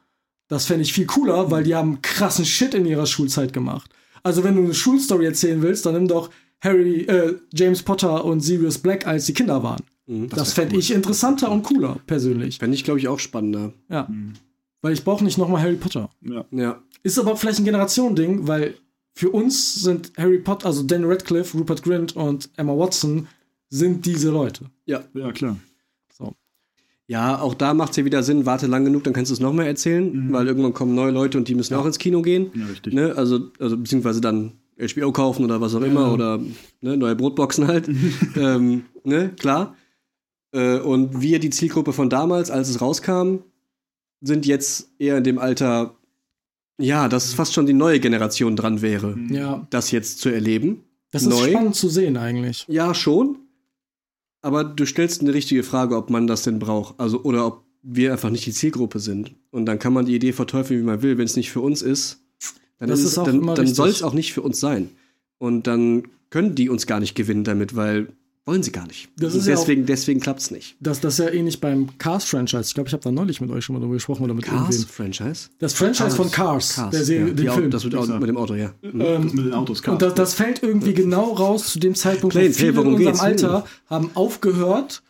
Das 0.49 0.67
fände 0.67 0.83
ich 0.83 0.93
viel 0.93 1.07
cooler, 1.07 1.51
weil 1.51 1.65
die 1.65 1.75
haben 1.75 2.03
krassen 2.03 2.45
Shit 2.45 2.75
in 2.75 2.87
ihrer 2.87 3.07
Schulzeit 3.07 3.53
gemacht. 3.53 3.91
Also 4.23 4.45
wenn 4.45 4.57
du 4.57 4.63
eine 4.63 4.75
Schulstory 4.75 5.27
erzählen 5.27 5.63
willst, 5.63 5.87
dann 5.87 5.95
nimm 5.95 6.09
doch 6.09 6.31
Harry, 6.61 7.03
äh, 7.03 7.37
James 7.53 7.83
Potter 7.83 8.25
und 8.25 8.41
Sirius 8.41 8.79
Black, 8.79 9.07
als 9.07 9.27
die 9.27 9.35
Kinder 9.35 9.63
waren. 9.63 9.83
Mhm. 10.07 10.29
Das, 10.29 10.57
wär 10.57 10.65
fände 10.65 10.75
cool. 10.75 10.81
ich 10.81 10.93
interessanter 10.93 11.51
und 11.51 11.63
cooler, 11.63 11.99
persönlich. 12.07 12.59
Fände 12.59 12.77
ich, 12.77 12.85
glaube 12.85 13.01
ich, 13.01 13.09
auch 13.09 13.19
spannender. 13.19 13.73
Ja. 13.89 14.07
Mhm. 14.09 14.35
Weil 14.83 14.93
ich 14.93 15.05
brauche 15.05 15.25
nicht 15.25 15.39
nochmal 15.39 15.63
Harry 15.63 15.77
Potter. 15.77 16.11
Ja. 16.23 16.45
Ja. 16.51 16.83
Ist 17.03 17.19
aber 17.19 17.37
vielleicht 17.37 17.59
ein 17.59 17.65
Generationending, 17.65 18.47
weil 18.47 18.75
für 19.15 19.31
uns 19.31 19.75
sind 19.77 20.13
Harry 20.17 20.39
Potter, 20.39 20.67
also 20.67 20.83
Dan 20.83 21.05
Radcliffe, 21.05 21.57
Rupert 21.57 21.83
Grint 21.83 22.15
und 22.17 22.51
Emma 22.57 22.77
Watson 22.77 23.27
sind 23.69 24.05
diese 24.07 24.31
Leute. 24.31 24.67
Ja. 24.85 25.05
ja, 25.15 25.33
klar. 25.33 25.57
Ja, 27.09 27.41
auch 27.41 27.55
da 27.55 27.73
macht 27.73 27.91
es 27.93 27.97
ja 27.99 28.05
wieder 28.05 28.23
Sinn, 28.25 28.47
warte 28.47 28.67
lang 28.67 28.85
genug, 28.85 29.05
dann 29.05 29.13
kannst 29.13 29.31
du 29.31 29.35
es 29.35 29.41
nochmal 29.41 29.67
erzählen, 29.67 30.33
weil 30.33 30.49
irgendwann 30.49 30.75
kommen 30.75 30.95
neue 30.97 31.13
Leute 31.13 31.39
und 31.39 31.47
die 31.47 31.55
müssen 31.55 31.75
auch 31.75 31.87
ins 31.87 31.99
Kino 31.99 32.21
gehen. 32.21 32.51
Ja, 32.55 32.67
richtig. 32.67 32.95
Ne? 32.95 33.15
Also, 33.17 33.51
also 33.61 33.77
beziehungsweise 33.77 34.21
dann 34.21 34.55
HBO 34.79 35.13
kaufen 35.13 35.45
oder 35.45 35.61
was 35.61 35.75
auch 35.77 35.83
immer 35.83 36.13
oder 36.13 36.39
ne, 36.81 36.97
neue 36.97 37.15
Brotboxen 37.15 37.69
halt. 37.69 37.89
ähm, 38.37 38.87
ne, 39.05 39.31
klar. 39.39 39.77
Äh, 40.53 40.79
und 40.81 41.21
wir, 41.21 41.39
die 41.39 41.51
Zielgruppe 41.51 41.93
von 41.93 42.11
damals, 42.11 42.51
als 42.51 42.69
es 42.69 42.81
rauskam, 42.81 43.37
sind 44.21 44.45
jetzt 44.45 44.91
eher 44.99 45.19
in 45.19 45.25
dem 45.25 45.39
Alter, 45.39 45.95
ja, 46.79 47.09
dass 47.09 47.35
fast 47.35 47.55
schon 47.55 47.67
die 47.67 47.73
neue 47.73 48.01
Generation 48.01 48.57
dran 48.57 48.83
wäre, 48.83 49.17
Ja. 49.31 49.67
das 49.71 49.93
jetzt 49.93 50.19
zu 50.21 50.29
erleben. 50.29 50.83
Das 51.13 51.23
ist 51.23 51.29
Neu. 51.29 51.51
spannend 51.51 51.77
zu 51.77 51.89
sehen 51.89 52.17
eigentlich. 52.17 52.67
Ja, 52.69 52.95
schon. 52.95 53.39
Aber 54.47 54.63
du 54.65 54.87
stellst 54.87 55.21
eine 55.23 55.35
richtige 55.35 55.63
Frage, 55.65 55.97
ob 55.97 56.09
man 56.11 56.27
das 56.27 56.43
denn 56.43 56.59
braucht. 56.61 56.95
Also, 57.01 57.23
oder 57.23 57.47
ob 57.47 57.65
wir 57.83 58.13
einfach 58.13 58.31
nicht 58.31 58.47
die 58.47 58.53
Zielgruppe 58.53 58.99
sind. 59.01 59.35
Und 59.51 59.67
dann 59.67 59.79
kann 59.79 59.93
man 59.93 60.07
die 60.07 60.15
Idee 60.15 60.33
verteufeln, 60.33 60.81
wie 60.81 60.85
man 60.85 61.03
will. 61.03 61.19
Wenn 61.19 61.25
es 61.25 61.37
nicht 61.37 61.51
für 61.51 61.61
uns 61.61 61.83
ist, 61.83 62.21
dann, 62.79 62.89
Das 62.89 63.01
ist 63.01 63.07
ist 63.07 63.13
es- 63.13 63.19
auch 63.19 63.25
dann, 63.25 63.45
dann 63.55 63.67
soll 63.67 63.89
es 63.89 64.03
auch 64.03 64.13
nicht 64.15 64.33
für 64.33 64.43
uns 64.43 64.61
sein. 64.61 64.91
Und 65.39 65.67
dann 65.67 66.05
können 66.31 66.55
die 66.55 66.69
uns 66.69 66.87
gar 66.87 67.01
nicht 67.01 67.15
gewinnen 67.15 67.45
damit, 67.45 67.75
weil 67.75 68.09
wollen 68.47 68.63
sie 68.63 68.71
gar 68.71 68.87
nicht. 68.87 69.09
Das 69.19 69.35
ist 69.35 69.47
ja 69.47 69.57
deswegen, 69.57 69.87
deswegen 69.87 70.21
klappt 70.21 70.41
es 70.41 70.51
nicht. 70.53 70.77
Das, 70.81 71.01
das 71.01 71.19
ist 71.19 71.27
ja 71.27 71.33
ähnlich 71.33 71.61
beim 71.61 71.99
Cars-Franchise. 71.99 72.63
Ich 72.69 72.75
glaube, 72.75 72.87
ich 72.89 72.93
habe 72.93 73.03
da 73.03 73.11
neulich 73.11 73.41
mit 73.41 73.51
euch 73.51 73.65
schon 73.65 73.75
mal 73.75 73.81
drüber 73.81 73.95
gesprochen 73.95 74.23
oder 74.23 74.35
mit 74.35 74.45
Cars 74.45 74.77
irgendwem. 74.77 74.89
Franchise? 74.89 75.49
Das 75.59 75.75
Franchise 75.75 76.11
von 76.17 76.31
Cars, 76.31 76.81
der 76.93 77.05
Serie, 77.05 77.29
ja. 77.29 77.35
den 77.35 77.51
Film. 77.51 77.71
Das 77.73 77.85
mit, 77.85 77.93
mit 77.95 78.29
dem 78.29 78.37
Auto, 78.37 78.55
ja. 78.55 78.73
Mhm. 78.83 79.01
Ähm, 79.01 79.23
Das 79.25 79.33
mit 79.35 79.47
den 79.47 79.53
Autos, 79.53 79.83
klar. 79.83 79.95
und 79.95 80.03
das, 80.03 80.15
das 80.15 80.35
fällt 80.35 80.63
irgendwie 80.63 80.95
genau 80.95 81.33
raus 81.33 81.73
zu 81.73 81.81
dem 81.81 81.95
Zeitpunkt, 81.97 82.37
wo 82.37 82.39
Planes, 82.39 82.57
viele 82.57 82.73
hey, 82.73 82.81
in 82.81 82.87
unserem 82.87 83.05
geht's? 83.07 83.21
Alter 83.21 83.59
Hm. 83.65 83.65
haben 83.91 84.11
aufgehört, 84.15 85.03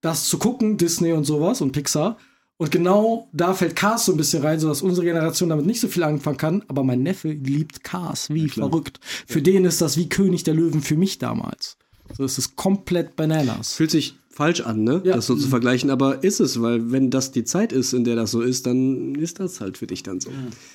das 0.00 0.28
zu 0.28 0.38
gucken, 0.38 0.76
Disney 0.76 1.12
und 1.12 1.24
sowas 1.24 1.60
und 1.60 1.70
Pixar. 1.72 2.18
Und 2.58 2.70
genau 2.70 3.28
da 3.32 3.52
fällt 3.54 3.76
Cars 3.76 4.06
so 4.06 4.12
ein 4.12 4.16
bisschen 4.16 4.42
rein, 4.42 4.58
sodass 4.58 4.80
unsere 4.82 5.06
Generation 5.06 5.50
damit 5.50 5.66
nicht 5.66 5.78
so 5.80 5.88
viel 5.88 6.02
anfangen 6.02 6.38
kann. 6.38 6.64
Aber 6.68 6.84
mein 6.84 7.02
Neffe 7.02 7.28
liebt 7.28 7.84
Cars, 7.84 8.30
wie 8.30 8.46
klar. 8.46 8.70
verrückt. 8.70 8.98
Für 9.26 9.42
den 9.42 9.64
ist 9.66 9.80
das 9.82 9.96
wie 9.98 10.08
König 10.08 10.42
der 10.44 10.54
Löwen 10.54 10.80
für 10.80 10.96
mich 10.96 11.18
damals. 11.18 11.76
So 12.14 12.24
ist 12.24 12.38
es 12.38 12.56
komplett 12.56 13.16
Bananas. 13.16 13.74
Fühlt 13.74 13.90
sich 13.90 14.18
falsch 14.36 14.60
an, 14.60 14.84
ne? 14.84 15.00
Ja. 15.04 15.16
Das 15.16 15.26
so 15.26 15.34
zu 15.34 15.48
vergleichen, 15.48 15.90
aber 15.90 16.22
ist 16.22 16.40
es, 16.40 16.60
weil 16.60 16.92
wenn 16.92 17.10
das 17.10 17.32
die 17.32 17.44
Zeit 17.44 17.72
ist, 17.72 17.94
in 17.94 18.04
der 18.04 18.16
das 18.16 18.30
so 18.30 18.42
ist, 18.42 18.66
dann 18.66 19.14
ist 19.14 19.40
das 19.40 19.60
halt 19.60 19.78
für 19.78 19.86
dich 19.86 20.02
dann 20.02 20.20
so. 20.20 20.30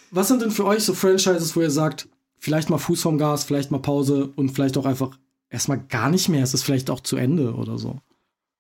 Was 0.10 0.28
sind 0.28 0.42
denn 0.42 0.52
für 0.52 0.66
euch 0.66 0.84
so 0.84 0.94
Franchises, 0.94 1.56
wo 1.56 1.62
ihr 1.62 1.70
sagt, 1.70 2.10
vielleicht 2.40 2.70
mal 2.70 2.80
Fuß 2.80 3.02
vom 3.02 3.18
Gas, 3.18 3.44
vielleicht 3.44 3.70
mal 3.72 3.80
Pause 3.80 4.32
und 4.36 4.50
vielleicht 4.50 4.78
auch 4.78 4.86
einfach 4.86 5.18
erstmal 5.50 5.80
gar 5.80 6.10
nicht 6.10 6.28
mehr? 6.28 6.44
Es 6.44 6.54
ist 6.54 6.64
vielleicht 6.64 6.90
auch 6.90 7.02
zu 7.02 7.18
Ende 7.18 7.54
oder 7.54 7.78
so. 7.78 8.00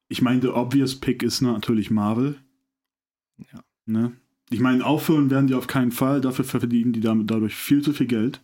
Ich 0.07 0.21
meine, 0.21 0.39
der 0.39 0.55
obvious 0.55 0.95
Pick 0.95 1.23
ist 1.23 1.41
natürlich 1.41 1.89
Marvel. 1.89 2.35
Ja. 3.51 3.63
Ne? 3.85 4.11
Ich 4.51 4.59
meine, 4.59 4.85
aufhören 4.85 5.29
werden 5.29 5.47
die 5.47 5.55
auf 5.55 5.67
keinen 5.67 5.91
Fall, 5.91 6.21
dafür 6.21 6.45
verdienen 6.45 6.93
die 6.93 6.99
damit 6.99 7.31
dadurch 7.31 7.55
viel 7.55 7.81
zu 7.81 7.93
viel 7.93 8.07
Geld. 8.07 8.41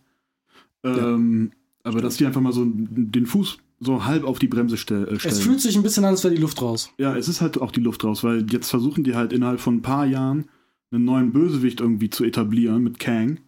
Ähm, 0.82 1.52
aber 1.82 2.00
dass 2.00 2.16
die 2.16 2.26
einfach 2.26 2.40
mal 2.40 2.52
so 2.52 2.64
den 2.66 3.26
Fuß 3.26 3.58
so 3.80 4.04
halb 4.04 4.24
auf 4.24 4.38
die 4.38 4.48
Bremse 4.48 4.76
stell, 4.76 5.04
äh, 5.08 5.18
stellen. 5.18 5.34
Es 5.34 5.40
fühlt 5.40 5.60
sich 5.60 5.76
ein 5.76 5.82
bisschen 5.82 6.04
an, 6.04 6.10
als 6.10 6.24
wäre 6.24 6.34
die 6.34 6.40
Luft 6.40 6.60
raus. 6.62 6.90
Ja, 6.98 7.16
es 7.16 7.28
ist 7.28 7.40
halt 7.40 7.60
auch 7.60 7.70
die 7.70 7.80
Luft 7.80 8.02
raus, 8.04 8.24
weil 8.24 8.44
jetzt 8.50 8.70
versuchen 8.70 9.04
die 9.04 9.14
halt 9.14 9.32
innerhalb 9.32 9.60
von 9.60 9.76
ein 9.76 9.82
paar 9.82 10.06
Jahren 10.06 10.46
einen 10.90 11.04
neuen 11.04 11.32
Bösewicht 11.32 11.80
irgendwie 11.80 12.10
zu 12.10 12.24
etablieren 12.24 12.82
mit 12.82 12.98
Kang 12.98 13.38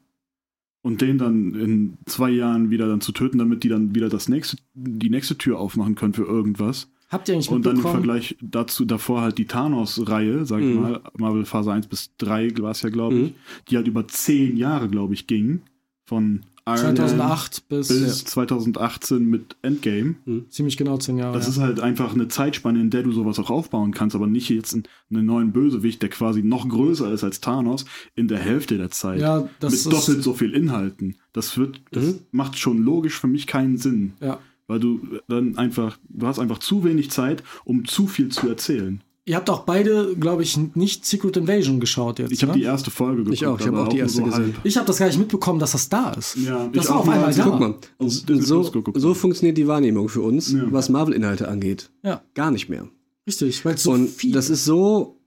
und 0.82 1.00
den 1.00 1.18
dann 1.18 1.54
in 1.54 1.98
zwei 2.06 2.30
Jahren 2.30 2.70
wieder 2.70 2.86
dann 2.88 3.00
zu 3.00 3.12
töten, 3.12 3.38
damit 3.38 3.64
die 3.64 3.68
dann 3.68 3.94
wieder 3.94 4.08
das 4.08 4.28
nächste, 4.28 4.56
die 4.74 5.10
nächste 5.10 5.36
Tür 5.36 5.58
aufmachen 5.58 5.94
können 5.94 6.12
für 6.14 6.24
irgendwas. 6.24 6.88
Habt 7.10 7.28
ihr 7.28 7.34
eigentlich 7.34 7.50
Und 7.50 7.66
dann 7.66 7.76
im? 7.76 7.82
Vergleich 7.82 8.36
dazu 8.40 8.84
davor 8.84 9.22
halt 9.22 9.36
die 9.38 9.46
Thanos-Reihe, 9.46 10.46
sag 10.46 10.60
ich 10.60 10.66
Mhm. 10.74 10.80
mal, 10.80 11.00
Marvel 11.18 11.44
Phase 11.44 11.72
1 11.72 11.88
bis 11.88 12.10
3 12.18 12.52
war 12.58 12.70
es 12.70 12.82
ja, 12.82 12.88
glaube 12.90 13.16
ich, 13.16 13.30
Mhm. 13.30 13.34
die 13.68 13.76
halt 13.76 13.88
über 13.88 14.06
zehn 14.06 14.56
Jahre, 14.56 14.88
glaube 14.88 15.14
ich, 15.14 15.26
ging. 15.26 15.62
Von 16.06 16.42
Iron 16.74 16.86
Man 16.86 16.96
2008 16.96 17.68
bis, 17.68 17.88
bis 17.88 18.24
2018 18.24 19.24
mit 19.24 19.56
Endgame. 19.62 20.14
ziemlich 20.48 20.76
genau 20.76 20.96
zehn 20.98 21.18
Jahre. 21.18 21.34
Das 21.34 21.46
ja. 21.46 21.50
ist 21.52 21.58
halt 21.58 21.80
einfach 21.80 22.14
eine 22.14 22.28
Zeitspanne, 22.28 22.80
in 22.80 22.90
der 22.90 23.02
du 23.02 23.12
sowas 23.12 23.38
auch 23.38 23.50
aufbauen 23.50 23.92
kannst, 23.92 24.14
aber 24.16 24.26
nicht 24.26 24.48
jetzt 24.48 24.74
einen, 24.74 24.84
einen 25.10 25.26
neuen 25.26 25.52
Bösewicht, 25.52 26.02
der 26.02 26.08
quasi 26.10 26.42
noch 26.42 26.68
größer 26.68 27.12
ist 27.12 27.24
als 27.24 27.40
Thanos, 27.40 27.84
in 28.14 28.28
der 28.28 28.38
Hälfte 28.38 28.76
der 28.78 28.90
Zeit. 28.90 29.20
Ja, 29.20 29.48
das 29.60 29.72
mit 29.72 29.80
ist- 29.80 29.92
doppelt 29.92 30.22
so 30.22 30.34
viel 30.34 30.52
Inhalten. 30.54 31.16
Das 31.32 31.56
wird, 31.58 31.82
das 31.92 32.04
Mhm. 32.06 32.18
macht 32.32 32.58
schon 32.58 32.78
logisch 32.82 33.18
für 33.18 33.28
mich 33.28 33.46
keinen 33.46 33.76
Sinn. 33.76 34.14
ja. 34.20 34.38
Weil 34.66 34.78
du 34.78 35.00
dann 35.26 35.58
einfach, 35.58 35.98
du 36.08 36.28
hast 36.28 36.38
einfach 36.38 36.58
zu 36.58 36.84
wenig 36.84 37.10
Zeit, 37.10 37.42
um 37.64 37.86
zu 37.86 38.06
viel 38.06 38.28
zu 38.28 38.48
erzählen. 38.48 39.02
Ihr 39.30 39.36
habt 39.36 39.48
auch 39.48 39.60
beide, 39.60 40.16
glaube 40.16 40.42
ich, 40.42 40.56
nicht 40.74 41.06
Secret 41.06 41.36
Invasion 41.36 41.78
geschaut 41.78 42.18
jetzt. 42.18 42.32
Ich 42.32 42.42
habe 42.42 42.50
ne? 42.50 42.58
die 42.58 42.64
erste 42.64 42.90
Folge 42.90 43.18
geguckt. 43.18 43.34
Ich 43.34 43.46
auch, 43.46 43.60
ich 43.60 43.66
habe 43.68 43.78
auch 43.80 43.86
die 43.86 43.98
erste 43.98 44.24
gesehen. 44.24 44.56
ich 44.64 44.76
habe 44.76 44.88
das 44.88 44.98
gar 44.98 45.06
nicht 45.06 45.20
mitbekommen, 45.20 45.60
dass 45.60 45.70
das 45.70 45.88
da 45.88 46.10
ist. 46.14 46.36
Ja, 46.36 46.66
das 46.66 46.84
ich 46.86 46.90
war 46.90 46.96
auch 46.96 47.00
auf 47.02 47.08
einmal 47.08 47.32
da. 47.32 47.44
Guck 47.44 47.60
mal, 47.60 47.74
und 47.98 48.28
Disney 48.28 48.42
so, 48.42 48.82
so 48.96 49.14
funktioniert 49.14 49.56
die 49.56 49.68
Wahrnehmung 49.68 50.08
für 50.08 50.20
uns, 50.22 50.50
Ja. 50.50 50.64
was 50.72 50.88
Marvel-Inhalte 50.88 51.46
angeht. 51.46 51.90
Ja, 52.02 52.22
Gar 52.34 52.50
nicht 52.50 52.68
mehr. 52.68 52.88
richtig. 53.24 53.64
Weil 53.64 53.78
so 53.78 53.92
und 53.92 54.08
viel. 54.08 54.32
das 54.32 54.50
ist 54.50 54.64
so 54.64 55.20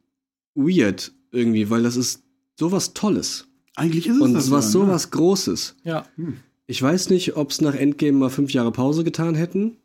weird 0.53 1.13
irgendwie, 1.31 1.69
weil 1.69 1.83
das 1.83 1.95
ist 1.95 2.23
sowas 2.59 2.93
Tolles. 2.93 3.47
Eigentlich 3.77 4.07
ist 4.07 4.17
es 4.17 4.21
Und 4.21 4.33
das 4.33 4.51
was 4.51 4.65
ja, 4.65 4.71
sowas 4.71 5.11
Großes. 5.11 5.77
ja. 5.85 6.05
Ich 6.67 6.81
weiß 6.81 7.09
nicht, 7.09 7.37
ob 7.37 7.51
es 7.51 7.61
nach 7.61 7.73
Endgame 7.75 8.17
mal 8.17 8.29
fünf 8.29 8.51
Jahre 8.51 8.73
Pause 8.73 9.05
getan 9.05 9.33
hätten. 9.35 9.77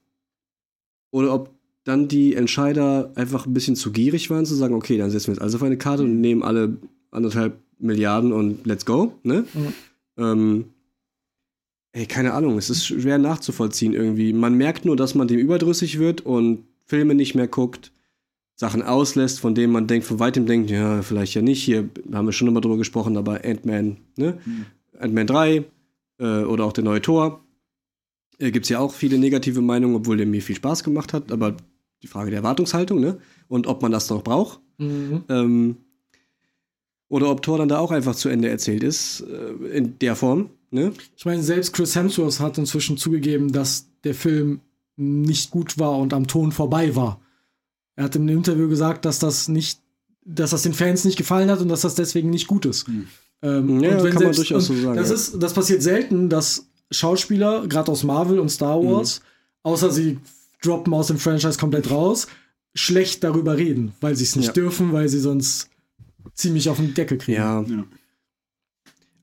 Oder 1.12 1.34
ob 1.34 1.57
dann 1.88 2.06
die 2.06 2.34
Entscheider 2.34 3.12
einfach 3.14 3.46
ein 3.46 3.54
bisschen 3.54 3.76
zu 3.76 3.92
gierig 3.92 4.28
waren, 4.30 4.44
zu 4.44 4.54
sagen, 4.54 4.74
okay, 4.74 4.98
dann 4.98 5.10
setzen 5.10 5.28
wir 5.28 5.34
jetzt 5.34 5.42
alles 5.42 5.54
auf 5.54 5.62
eine 5.62 5.78
Karte 5.78 6.02
und 6.02 6.20
nehmen 6.20 6.42
alle 6.42 6.76
anderthalb 7.10 7.58
Milliarden 7.78 8.32
und 8.32 8.66
let's 8.66 8.84
go. 8.84 9.14
Ne? 9.22 9.44
Mhm. 9.54 9.72
Ähm, 10.18 10.64
ey, 11.92 12.06
keine 12.06 12.34
Ahnung, 12.34 12.58
es 12.58 12.70
ist 12.70 12.86
schwer 12.86 13.18
nachzuvollziehen 13.18 13.94
irgendwie. 13.94 14.32
Man 14.32 14.54
merkt 14.54 14.84
nur, 14.84 14.96
dass 14.96 15.14
man 15.14 15.28
dem 15.28 15.38
überdrüssig 15.38 15.98
wird 15.98 16.20
und 16.20 16.64
Filme 16.84 17.14
nicht 17.14 17.34
mehr 17.34 17.48
guckt, 17.48 17.92
Sachen 18.54 18.82
auslässt, 18.82 19.40
von 19.40 19.54
denen 19.54 19.72
man 19.72 19.86
denkt, 19.86 20.06
von 20.06 20.18
weitem 20.18 20.44
denkt, 20.44 20.70
ja, 20.70 21.00
vielleicht 21.02 21.34
ja 21.34 21.42
nicht. 21.42 21.62
Hier 21.62 21.88
haben 22.12 22.26
wir 22.26 22.32
schon 22.32 22.48
immer 22.48 22.60
drüber 22.60 22.76
gesprochen, 22.76 23.16
aber 23.16 23.44
Ant-Man, 23.44 23.98
ne? 24.16 24.38
Ant-Man 24.98 25.26
3 25.28 25.64
äh, 26.18 26.24
oder 26.42 26.64
auch 26.64 26.72
der 26.72 26.82
neue 26.84 27.00
Tor. 27.00 27.44
Äh, 28.38 28.50
Gibt 28.50 28.66
es 28.66 28.70
ja 28.70 28.80
auch 28.80 28.92
viele 28.92 29.18
negative 29.18 29.60
Meinungen, 29.60 29.94
obwohl 29.94 30.16
der 30.16 30.26
mir 30.26 30.42
viel 30.42 30.56
Spaß 30.56 30.82
gemacht 30.82 31.12
hat, 31.12 31.30
aber 31.30 31.56
die 32.02 32.06
Frage 32.06 32.30
der 32.30 32.38
Erwartungshaltung, 32.38 33.00
ne? 33.00 33.18
Und 33.48 33.66
ob 33.66 33.82
man 33.82 33.92
das 33.92 34.08
noch 34.10 34.22
braucht. 34.22 34.60
Mhm. 34.78 35.24
Ähm, 35.28 35.76
oder 37.08 37.30
ob 37.30 37.42
Tor 37.42 37.58
dann 37.58 37.68
da 37.68 37.78
auch 37.78 37.90
einfach 37.90 38.14
zu 38.14 38.28
Ende 38.28 38.48
erzählt 38.48 38.82
ist, 38.82 39.20
äh, 39.22 39.66
in 39.76 39.98
der 39.98 40.14
Form, 40.14 40.50
ne? 40.70 40.92
Ich 41.16 41.24
meine, 41.24 41.42
selbst 41.42 41.72
Chris 41.72 41.96
Hemsworth 41.96 42.40
hat 42.40 42.58
inzwischen 42.58 42.96
zugegeben, 42.98 43.50
dass 43.52 43.86
der 44.04 44.14
Film 44.14 44.60
nicht 44.96 45.50
gut 45.50 45.78
war 45.78 45.96
und 45.98 46.12
am 46.12 46.26
Ton 46.26 46.52
vorbei 46.52 46.94
war. 46.96 47.20
Er 47.96 48.04
hat 48.04 48.16
im 48.16 48.28
Interview 48.28 48.68
gesagt, 48.68 49.04
dass 49.04 49.18
das 49.18 49.48
nicht, 49.48 49.80
dass 50.24 50.50
das 50.50 50.62
den 50.62 50.74
Fans 50.74 51.04
nicht 51.04 51.16
gefallen 51.16 51.50
hat 51.50 51.60
und 51.60 51.68
dass 51.68 51.80
das 51.80 51.94
deswegen 51.94 52.30
nicht 52.30 52.46
gut 52.46 52.66
ist. 52.66 52.86
Ähm, 53.40 53.80
Ja, 53.80 53.96
und 53.96 54.04
wenn 54.04 54.12
kann 54.12 54.22
man 54.24 54.34
selbst- 54.34 54.38
durchaus 54.38 54.68
und 54.70 54.76
so 54.76 54.82
sagen, 54.82 54.96
Das, 54.96 55.08
ja. 55.08 55.14
ist, 55.14 55.42
das 55.42 55.52
passiert 55.54 55.82
selten, 55.82 56.28
dass 56.28 56.68
Schauspieler, 56.90 57.66
gerade 57.68 57.90
aus 57.92 58.02
Marvel 58.04 58.38
und 58.38 58.48
Star 58.50 58.80
Mhm. 58.82 58.86
Wars, 58.88 59.20
außer 59.62 59.90
sie 59.90 60.18
droppen 60.62 60.92
aus 60.94 61.08
dem 61.08 61.18
Franchise 61.18 61.58
komplett 61.58 61.90
raus, 61.90 62.26
schlecht 62.74 63.24
darüber 63.24 63.56
reden, 63.56 63.92
weil 64.00 64.14
sie 64.16 64.24
es 64.24 64.36
nicht 64.36 64.48
Ja. 64.48 64.52
dürfen, 64.52 64.92
weil 64.92 65.08
sie 65.08 65.20
sonst 65.20 65.68
ziemlich 66.34 66.68
auf 66.68 66.76
den 66.78 66.94
Deckel 66.94 67.18
kriegen. 67.18 67.38
Ja. 67.38 67.62
Ja. 67.62 67.84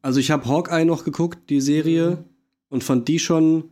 Also 0.01 0.19
ich 0.19 0.31
habe 0.31 0.45
Hawkeye 0.47 0.85
noch 0.85 1.03
geguckt, 1.03 1.49
die 1.49 1.61
Serie, 1.61 2.23
und 2.69 2.83
fand 2.83 3.07
die 3.07 3.19
schon, 3.19 3.65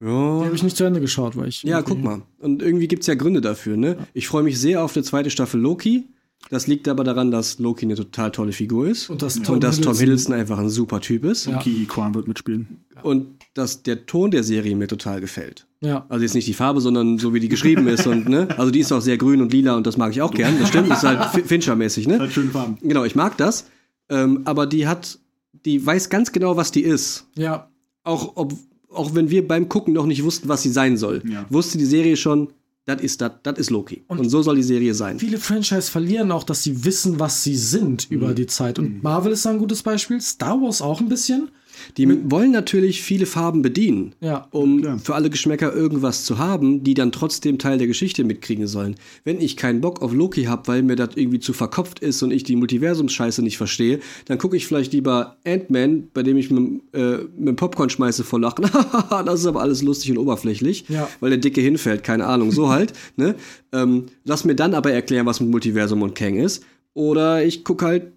Die 0.00 0.06
ja. 0.06 0.44
habe 0.44 0.54
ich 0.54 0.62
nicht 0.62 0.76
zu 0.76 0.84
Ende 0.84 1.00
geschaut, 1.00 1.36
weil 1.36 1.48
ich. 1.48 1.62
Ja, 1.62 1.82
guck 1.82 2.02
mal. 2.02 2.22
Und 2.38 2.62
irgendwie 2.62 2.88
gibt 2.88 3.02
es 3.02 3.06
ja 3.06 3.14
Gründe 3.14 3.40
dafür, 3.40 3.76
ne? 3.76 3.96
Ich 4.14 4.28
freue 4.28 4.42
mich 4.42 4.58
sehr 4.58 4.82
auf 4.82 4.92
die 4.92 5.02
zweite 5.02 5.30
Staffel 5.30 5.60
Loki. 5.60 6.04
Das 6.50 6.68
liegt 6.68 6.86
aber 6.86 7.02
daran, 7.02 7.32
dass 7.32 7.58
Loki 7.58 7.84
eine 7.84 7.96
total 7.96 8.30
tolle 8.30 8.52
Figur 8.52 8.86
ist. 8.88 9.10
Und 9.10 9.22
dass 9.22 9.36
und 9.36 9.44
Tom 9.44 9.60
dass 9.60 9.76
Tom 9.80 9.92
Hiddleston- 9.92 9.98
Hiddleston 9.98 10.34
einfach 10.34 10.58
ein 10.58 10.68
super 10.68 11.00
Typ 11.00 11.24
ist. 11.24 11.46
Ja. 11.46 11.58
Ki 11.58 11.84
Kwan 11.86 12.14
wird 12.14 12.28
mitspielen. 12.28 12.84
Und 13.02 13.37
dass 13.58 13.82
der 13.82 14.06
Ton 14.06 14.30
der 14.30 14.42
Serie 14.44 14.74
mir 14.76 14.86
total 14.88 15.20
gefällt. 15.20 15.66
Ja. 15.80 16.06
Also 16.08 16.22
jetzt 16.22 16.34
nicht 16.34 16.46
die 16.48 16.54
Farbe, 16.54 16.80
sondern 16.80 17.18
so 17.18 17.34
wie 17.34 17.40
die 17.40 17.48
geschrieben 17.48 17.86
ist. 17.88 18.06
Und, 18.06 18.28
ne? 18.28 18.48
Also 18.56 18.70
die 18.70 18.80
ist 18.80 18.90
auch 18.92 19.00
sehr 19.00 19.16
grün 19.18 19.40
und 19.40 19.52
lila 19.52 19.76
und 19.76 19.86
das 19.86 19.96
mag 19.96 20.12
ich 20.12 20.22
auch 20.22 20.32
gern. 20.32 20.58
Das 20.58 20.68
stimmt, 20.68 20.90
ist 20.90 21.02
halt 21.02 21.24
Fi- 21.26 21.42
Fincher-mäßig, 21.42 22.06
ne? 22.08 22.18
Halt 22.18 22.32
schön 22.32 22.52
warm. 22.54 22.78
Genau, 22.82 23.04
ich 23.04 23.14
mag 23.14 23.36
das. 23.36 23.66
Ähm, 24.08 24.42
aber 24.44 24.66
die 24.66 24.86
hat, 24.86 25.18
die 25.64 25.84
weiß 25.84 26.08
ganz 26.08 26.32
genau, 26.32 26.56
was 26.56 26.70
die 26.70 26.82
ist. 26.82 27.26
Ja, 27.36 27.68
Auch, 28.04 28.32
ob, 28.36 28.54
auch 28.90 29.14
wenn 29.14 29.28
wir 29.30 29.46
beim 29.46 29.68
Gucken 29.68 29.92
noch 29.94 30.06
nicht 30.06 30.24
wussten, 30.24 30.48
was 30.48 30.62
sie 30.62 30.70
sein 30.70 30.96
soll, 30.96 31.22
Ja. 31.30 31.44
wusste 31.50 31.76
die 31.78 31.84
Serie 31.84 32.16
schon, 32.16 32.48
das 32.86 33.02
ist 33.02 33.20
das, 33.20 33.32
das 33.42 33.58
ist 33.58 33.68
Loki. 33.70 34.02
Und, 34.08 34.30
so 34.30 34.40
soll 34.40 34.56
die 34.56 34.62
Serie 34.62 34.94
sein. 34.94 35.18
viele 35.18 35.36
Franchise 35.38 35.90
verlieren 35.90 36.32
auch, 36.32 36.42
dass 36.44 36.62
sie 36.62 36.84
wissen, 36.86 37.20
was 37.20 37.44
sie 37.44 37.54
sind 37.54 38.10
Mhm. 38.10 38.16
über 38.16 38.32
die 38.34 38.46
Zeit. 38.46 38.78
Und 38.78 39.02
Marvel 39.02 39.32
ist 39.32 39.44
da 39.44 39.50
ein 39.50 39.58
gutes 39.58 39.82
Beispiel. 39.82 40.20
Star 40.22 40.60
Wars 40.62 40.80
auch 40.80 41.00
ein 41.02 41.08
bisschen. 41.10 41.50
Die 41.96 42.30
wollen 42.30 42.50
natürlich 42.52 43.02
viele 43.02 43.26
Farben 43.26 43.62
bedienen, 43.62 44.14
Ja. 44.20 44.48
um 44.50 44.80
Klar. 44.82 44.98
für 44.98 45.14
alle 45.14 45.30
Geschmäcker 45.30 45.72
irgendwas 45.74 46.24
zu 46.24 46.38
haben, 46.38 46.82
die 46.84 46.94
dann 46.94 47.12
trotzdem 47.12 47.58
Teil 47.58 47.78
der 47.78 47.86
Geschichte 47.86 48.24
mitkriegen 48.24 48.66
sollen. 48.66 48.96
Wenn 49.24 49.40
ich 49.40 49.56
keinen 49.56 49.80
Bock 49.80 50.02
auf 50.02 50.12
Loki 50.12 50.44
habe, 50.44 50.68
weil 50.68 50.82
mir 50.82 50.96
das 50.96 51.10
irgendwie 51.16 51.40
zu 51.40 51.52
verkopft 51.52 51.98
ist 52.00 52.22
und 52.22 52.30
ich 52.30 52.42
die 52.44 52.56
Multiversumsscheiße 52.56 53.42
nicht 53.42 53.56
verstehe, 53.56 54.00
dann 54.26 54.38
gucke 54.38 54.56
ich 54.56 54.66
vielleicht 54.66 54.92
lieber 54.92 55.36
Ant-Man, 55.44 56.08
bei 56.14 56.22
dem 56.22 56.36
ich 56.36 56.50
mit, 56.50 56.82
äh, 56.94 57.18
mit 57.36 57.56
Popcorn 57.56 57.90
schmeiße 57.90 58.24
vor 58.24 58.40
Lachen. 58.40 58.66
das 59.24 59.40
ist 59.40 59.46
aber 59.46 59.60
alles 59.60 59.82
lustig 59.82 60.10
und 60.10 60.18
oberflächlich, 60.18 60.84
Ja. 60.88 61.08
weil 61.20 61.30
der 61.30 61.38
Dicke 61.38 61.60
hinfällt, 61.60 62.04
keine 62.04 62.26
Ahnung, 62.26 62.50
so 62.52 62.68
halt. 62.70 62.92
Ne? 63.16 63.34
Ähm, 63.72 64.06
lass 64.24 64.44
mir 64.44 64.54
dann 64.54 64.74
aber 64.74 64.92
erklären, 64.92 65.26
was 65.26 65.40
mit 65.40 65.50
Multiversum 65.50 66.02
und 66.02 66.14
Kang 66.14 66.36
ist. 66.36 66.64
Oder 66.94 67.44
ich 67.44 67.64
gucke 67.64 67.84
halt 67.86 68.12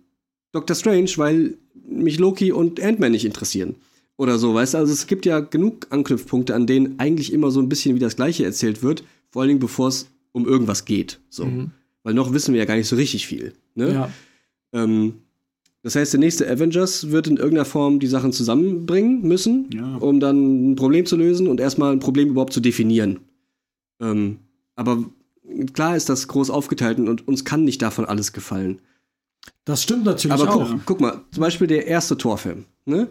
Doctor 0.54 0.76
Strange, 0.76 1.10
weil 1.18 1.58
mich 2.04 2.20
Loki 2.20 2.52
und 2.52 2.82
Ant-Man 2.82 3.12
nicht 3.12 3.26
interessieren. 3.26 3.76
Oder 4.18 4.38
so, 4.38 4.54
weißt 4.54 4.74
du? 4.76 4.78
Also 4.78 4.94
es 4.94 5.08
gibt 5.08 5.26
ja 5.26 5.40
genug 5.40 5.88
Anknüpfpunkte, 5.90 6.54
an 6.54 6.68
denen 6.68 7.00
eigentlich 7.00 7.34
immer 7.34 7.50
so 7.52 7.60
ein 7.60 7.70
bisschen 7.70 7.96
wie 7.96 8.00
das 8.00 8.16
Gleiche 8.16 8.46
erzählt 8.46 8.84
wird, 8.84 9.04
vor 9.30 9.42
allen 9.42 9.50
Dingen 9.50 9.60
bevor 9.60 9.88
es 9.88 10.08
um 10.32 10.46
irgendwas 10.48 10.86
geht. 10.86 11.20
So. 11.30 11.48
Weil 12.04 12.14
noch 12.14 12.34
wissen 12.34 12.54
wir 12.54 12.60
ja 12.60 12.66
gar 12.66 12.76
nicht 12.76 12.88
so 12.88 12.96
richtig 12.96 13.26
viel. 13.28 13.54
Ne? 13.76 13.88
Mhm. 13.88 13.94
Ja. 13.94 14.10
Ähm, 14.74 15.14
das 15.84 15.96
heißt, 15.96 16.14
der 16.14 16.20
nächste 16.20 16.48
Avengers 16.50 17.10
wird 17.10 17.28
in 17.28 17.38
irgendeiner 17.38 17.66
Form 17.66 18.00
die 18.00 18.08
Sachen 18.08 18.32
zusammenbringen 18.32 19.24
müssen, 19.24 19.70
Ja. 19.74 19.96
um 19.98 20.20
dann 20.20 20.72
ein 20.72 20.76
Problem 20.76 21.06
zu 21.08 21.16
lösen 21.16 21.48
und 21.48 21.60
erstmal 21.60 21.92
ein 21.92 22.00
Problem 22.00 22.30
überhaupt 22.30 22.54
zu 22.54 22.60
definieren. 22.60 23.22
Ähm, 24.00 24.38
aber 24.76 25.04
klar 25.74 25.98
ist 25.98 26.10
das 26.10 26.28
groß 26.28 26.52
aufgeteilt 26.52 27.00
und 27.00 27.28
uns 27.28 27.44
kann 27.46 27.64
nicht 27.64 27.82
davon 27.82 28.06
alles 28.06 28.32
gefallen. 28.34 28.80
Das 29.66 29.84
stimmt 29.84 30.06
natürlich 30.06 30.34
Aber 30.40 30.54
auch. 30.54 30.70
guck, 30.70 30.86
guck 30.86 31.02
mal, 31.02 31.22
zum 31.32 31.42
Beispiel 31.42 31.68
der 31.68 31.88
erste 31.88 32.18
Torfilm, 32.18 32.66
ne? 32.86 33.08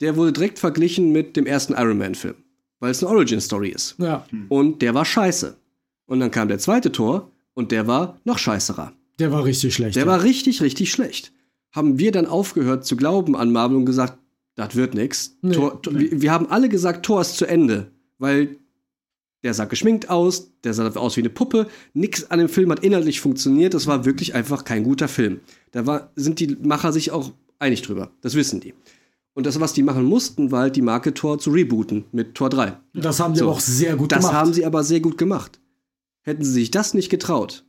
Der 0.00 0.16
wurde 0.16 0.32
direkt 0.32 0.58
verglichen 0.58 1.12
mit 1.12 1.36
dem 1.36 1.46
ersten 1.46 1.72
Iron 1.74 1.98
Man-Film, 1.98 2.34
weil 2.80 2.90
es 2.90 3.02
eine 3.02 3.14
Origin-Story 3.14 3.68
ist. 3.70 3.94
Ja, 3.98 4.26
Und 4.48 4.82
der 4.82 4.92
war 4.94 5.04
scheiße. 5.04 5.56
Und 6.06 6.20
dann 6.20 6.30
kam 6.30 6.48
der 6.48 6.58
zweite 6.58 6.90
Tor 6.92 7.30
und 7.54 7.70
der 7.72 7.86
war 7.86 8.18
noch 8.24 8.38
scheißerer. 8.38 8.92
der 9.18 9.30
war 9.32 9.44
richtig 9.44 9.74
schlecht. 9.74 9.96
Der 9.96 10.04
ja. 10.04 10.08
war 10.08 10.22
richtig, 10.22 10.60
richtig 10.60 10.90
schlecht. 10.90 11.32
Haben 11.72 11.98
wir 11.98 12.12
dann 12.12 12.26
aufgehört 12.26 12.84
zu 12.84 12.96
glauben 12.96 13.36
an 13.36 13.52
Marvel 13.52 13.76
und 13.76 13.86
gesagt, 13.86 14.18
das 14.56 14.74
wird 14.76 14.94
nix. 14.94 15.36
Nee. 15.42 15.54
Tor, 15.54 15.80
Tor, 15.82 15.94
wir, 15.98 16.20
wir 16.20 16.32
haben 16.32 16.48
alle 16.48 16.68
gesagt, 16.68 17.06
Tor 17.06 17.20
ist 17.20 17.36
zu 17.36 17.46
Ende, 17.46 17.90
weil 18.18 18.56
der 19.44 19.54
sah 19.54 19.66
geschminkt 19.66 20.10
aus, 20.10 20.50
der 20.64 20.74
sah 20.74 20.88
aus 20.96 21.16
wie 21.16 21.20
eine 21.20 21.30
Puppe. 21.30 21.68
Nix 21.92 22.24
an 22.30 22.38
dem 22.40 22.48
Film 22.48 22.70
hat 22.72 22.82
inhaltlich 22.82 23.20
funktioniert. 23.20 23.74
Das 23.74 23.86
war 23.86 24.04
wirklich 24.04 24.34
einfach 24.34 24.64
kein 24.64 24.82
guter 24.82 25.06
Film. 25.06 25.40
Da 25.70 25.86
war, 25.86 26.10
sind 26.16 26.40
die 26.40 26.56
Macher 26.62 26.92
sich 26.92 27.10
auch 27.12 27.30
einig 27.58 27.82
drüber. 27.82 28.10
Das 28.22 28.34
wissen 28.34 28.60
die. 28.60 28.74
Und 29.34 29.46
das, 29.46 29.60
was 29.60 29.72
die 29.72 29.82
machen 29.82 30.04
mussten, 30.04 30.50
war 30.50 30.62
halt 30.62 30.76
die 30.76 30.82
Marke 30.82 31.12
Tor 31.12 31.38
zu 31.38 31.50
rebooten 31.50 32.04
mit 32.12 32.34
Tor 32.34 32.50
3. 32.50 32.78
Das 32.94 33.20
haben 33.20 33.34
die 33.34 33.40
So. 33.40 33.46
aber 33.46 33.54
auch 33.54 33.60
sehr 33.60 33.96
gut 33.96 34.12
Das 34.12 34.20
gemacht. 34.20 34.34
haben 34.34 34.52
sie 34.54 34.64
aber 34.64 34.82
sehr 34.82 35.00
gut 35.00 35.18
gemacht. 35.18 35.60
Hätten 36.22 36.44
sie 36.44 36.52
sich 36.52 36.70
das 36.70 36.94
nicht 36.94 37.10
getraut, 37.10 37.64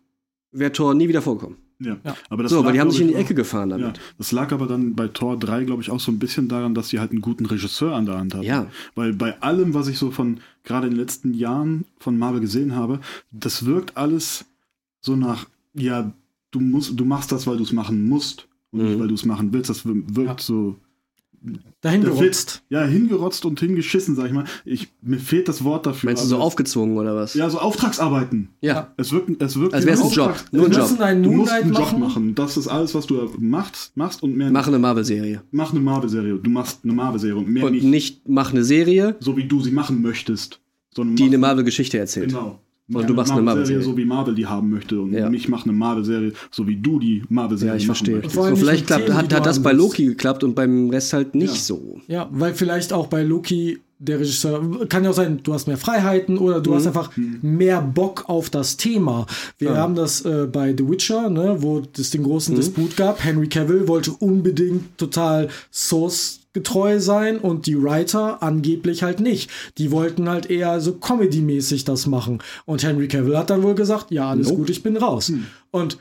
wäre 0.52 0.72
Tor 0.72 0.94
nie 0.94 1.10
wieder 1.10 1.22
vorgekommen. 1.22 1.58
Ja. 1.80 1.98
Ja. 2.04 2.16
Aber 2.30 2.44
das 2.44 2.52
So, 2.52 2.60
lag, 2.60 2.66
weil 2.68 2.74
die 2.74 2.80
haben 2.82 2.92
sich 2.92 3.02
in 3.02 3.10
die 3.10 3.16
Ecke 3.16 3.36
gefahren 3.36 3.70
Ja, 3.72 3.78
damit. 3.78 4.00
das 4.18 4.32
lag 4.32 4.52
aber 4.54 4.66
dann 4.68 4.96
bei 4.96 5.08
Tor 5.10 5.38
3, 5.38 5.66
glaube 5.66 5.82
ich, 5.82 5.90
auch 5.92 6.00
so 6.00 6.12
ein 6.12 6.20
bisschen 6.20 6.48
daran, 6.48 6.74
dass 6.74 6.90
sie 6.90 7.00
halt 7.00 7.12
einen 7.12 7.22
guten 7.22 7.46
Regisseur 7.46 7.94
an 7.96 8.06
der 8.06 8.18
Hand 8.18 8.34
hatten. 8.34 8.44
Ja. 8.46 8.68
Weil 8.96 9.14
bei 9.14 9.42
allem, 9.42 9.74
was 9.74 9.88
ich 9.88 9.98
so 9.98 10.12
von 10.12 10.40
gerade 10.64 10.88
in 10.88 10.94
den 10.94 11.00
letzten 11.00 11.34
Jahren 11.34 11.86
von 12.00 12.18
Marvel 12.18 12.40
gesehen 12.42 12.76
habe, 12.76 13.00
das 13.32 13.66
wirkt 13.66 13.98
alles 13.98 14.46
so 15.02 15.16
nach, 15.16 15.48
ja, 15.74 16.12
du 16.52 16.60
musst, 16.62 17.00
du 17.00 17.04
machst 17.06 17.32
das, 17.32 17.46
weil 17.46 17.58
du 17.58 17.64
es 17.64 17.74
machen 17.74 18.08
musst 18.08 18.48
und 18.72 18.80
Mhm. 18.82 18.86
nicht, 18.88 19.00
weil 19.00 19.08
du 19.10 19.14
es 19.16 19.26
machen 19.26 19.52
willst. 19.54 19.70
Das 19.70 19.86
wirkt 19.86 20.18
Ja. 20.18 20.36
so 20.40 20.78
Dahin 21.82 22.02
Da 22.04 22.10
gerotzt. 22.10 22.64
Ja, 22.70 22.84
hingerotzt 22.86 23.46
und 23.46 23.60
hingeschissen, 23.60 24.16
sag 24.16 24.28
ich 24.28 24.32
mal. 24.34 24.46
Ich, 24.66 24.88
mir 25.02 25.20
fehlt 25.20 25.48
das 25.48 25.64
Wort 25.64 25.86
dafür. 25.86 26.08
Meinst 26.10 26.24
du 26.24 26.28
so 26.28 26.36
aber- 26.36 26.44
aufgezwungen 26.46 26.98
oder 26.98 27.16
was? 27.16 27.34
Ja, 27.36 27.50
so 27.50 27.60
Auftragsarbeiten. 27.60 28.50
Ja. 28.62 28.94
Es 28.98 29.12
wirkt, 29.12 29.42
es 29.42 29.60
wirkt 29.60 29.74
Als 29.74 29.84
wie 29.86 29.90
wär's 29.90 30.02
ein 30.02 30.10
Job. 30.12 30.36
Nur 30.52 30.66
ein 30.66 30.72
Job. 30.72 31.00
einen 31.00 31.24
Du 31.24 31.32
musst 31.32 31.52
einen 31.52 31.70
Job 31.74 31.80
machen. 31.80 32.00
machen. 32.00 32.36
Das 32.36 32.58
ist 32.58 32.68
alles, 32.68 32.96
was 32.96 33.06
du 33.08 33.30
machst, 33.40 33.96
machst 33.96 34.24
und 34.24 34.36
mehr 34.36 34.50
Mach 34.52 34.68
eine 34.68 34.80
Marvel-Serie. 34.80 35.44
Mach 35.52 35.72
eine 35.72 35.80
Marvel-Serie. 35.82 36.36
Du 36.42 36.50
machst 36.50 36.80
eine 36.84 36.94
Marvel-Serie 36.94 37.36
und 37.38 37.48
mehr 37.50 37.66
Und 37.66 37.74
nicht, 37.74 37.84
nicht 37.86 38.28
mach 38.30 38.52
eine 38.52 38.64
Serie, 38.64 39.16
so 39.20 39.38
wie 39.38 39.46
du 39.46 39.62
sie 39.62 39.72
machen 39.72 40.02
möchtest. 40.02 40.60
Sondern 40.96 41.16
die 41.18 41.24
mach- 41.24 41.30
eine 41.30 41.38
Marvel-Geschichte 41.38 41.98
erzählt. 41.98 42.30
Genau. 42.30 42.60
Und 42.94 43.10
du 43.10 43.14
machst 43.16 43.32
eine 43.32 43.42
Marvel-Serie. 43.42 43.84
so 43.84 43.98
wie 43.98 44.06
Marvel 44.06 44.36
die 44.36 44.46
haben 44.46 44.70
möchte. 44.70 45.00
Und 45.02 45.12
Ja. 45.14 45.30
ich 45.32 45.50
mache 45.50 45.64
eine 45.68 45.74
Marvel-Serie, 45.78 46.34
so 46.52 46.68
wie 46.68 46.76
du 46.76 47.00
die 47.00 47.24
Marvel-Serie 47.30 47.74
Ja, 47.74 47.78
ich 47.78 47.86
verstehe. 47.88 48.16
möchtest. 48.16 48.36
Vor 48.36 48.46
allem 48.46 48.56
So, 48.56 48.62
vielleicht 48.62 48.86
klappt, 48.88 49.06
Themen, 49.08 49.18
hat, 49.18 49.34
hat 49.34 49.46
das 49.46 49.62
bei. 49.62 49.72
Loki 49.74 50.06
geklappt 50.06 50.44
und 50.44 50.54
beim 50.56 50.90
Rest 50.92 51.12
halt 51.14 51.34
nicht 51.34 51.54
Ja. 51.56 51.60
so. 51.60 52.00
Ja, 52.08 52.30
weil 52.32 52.54
vielleicht 52.54 52.94
auch 52.94 53.08
bei 53.08 53.24
Loki 53.24 53.80
der 54.06 54.20
Regisseur, 54.20 54.88
kann 54.88 55.04
ja 55.04 55.10
auch 55.10 55.14
sein, 55.16 55.40
du 55.44 55.54
hast 55.54 55.68
mehr 55.68 55.78
Freiheiten 55.78 56.38
oder 56.38 56.62
du 56.62 56.72
Mhm. 56.72 56.76
hast 56.76 56.88
einfach 56.88 57.12
mehr 57.42 57.82
Bock 57.82 58.26
auf 58.28 58.50
das 58.50 58.78
Thema. 58.78 59.26
Wir 59.58 59.76
haben 59.76 59.96
das 59.96 60.22
äh, 60.26 60.48
bei 60.52 60.74
The 60.78 60.88
Witcher, 60.90 61.30
ne, 61.30 61.58
wo 61.60 61.82
es 61.98 62.12
den 62.12 62.22
Mhm. 62.22 62.26
großen 62.26 62.56
Disput 62.56 62.96
gab. 62.96 63.24
Henry 63.24 63.48
Cavill 63.50 63.88
wollte 63.88 64.12
unbedingt 64.12 64.98
total 64.98 65.50
Source 65.72 66.40
getreu 66.54 67.00
sein 67.02 67.38
und 67.40 67.66
die 67.68 67.82
Writer 67.82 68.42
angeblich 68.42 69.04
halt 69.04 69.20
nicht. 69.20 69.50
Die 69.78 69.92
wollten 69.92 70.30
halt 70.30 70.50
eher 70.50 70.80
so 70.80 70.94
Comedy-mäßig 70.94 71.84
das 71.84 72.08
machen. 72.08 72.40
Und 72.66 72.82
Henry 72.82 73.10
Cavill 73.10 73.38
hat 73.38 73.50
dann 73.50 73.62
wohl 73.62 73.76
gesagt, 73.76 74.10
ja, 74.12 74.30
alles 74.30 74.48
Nope. 74.48 74.60
gut, 74.60 74.70
ich 74.70 74.82
bin 74.82 74.96
raus. 74.96 75.34
Und 75.72 75.98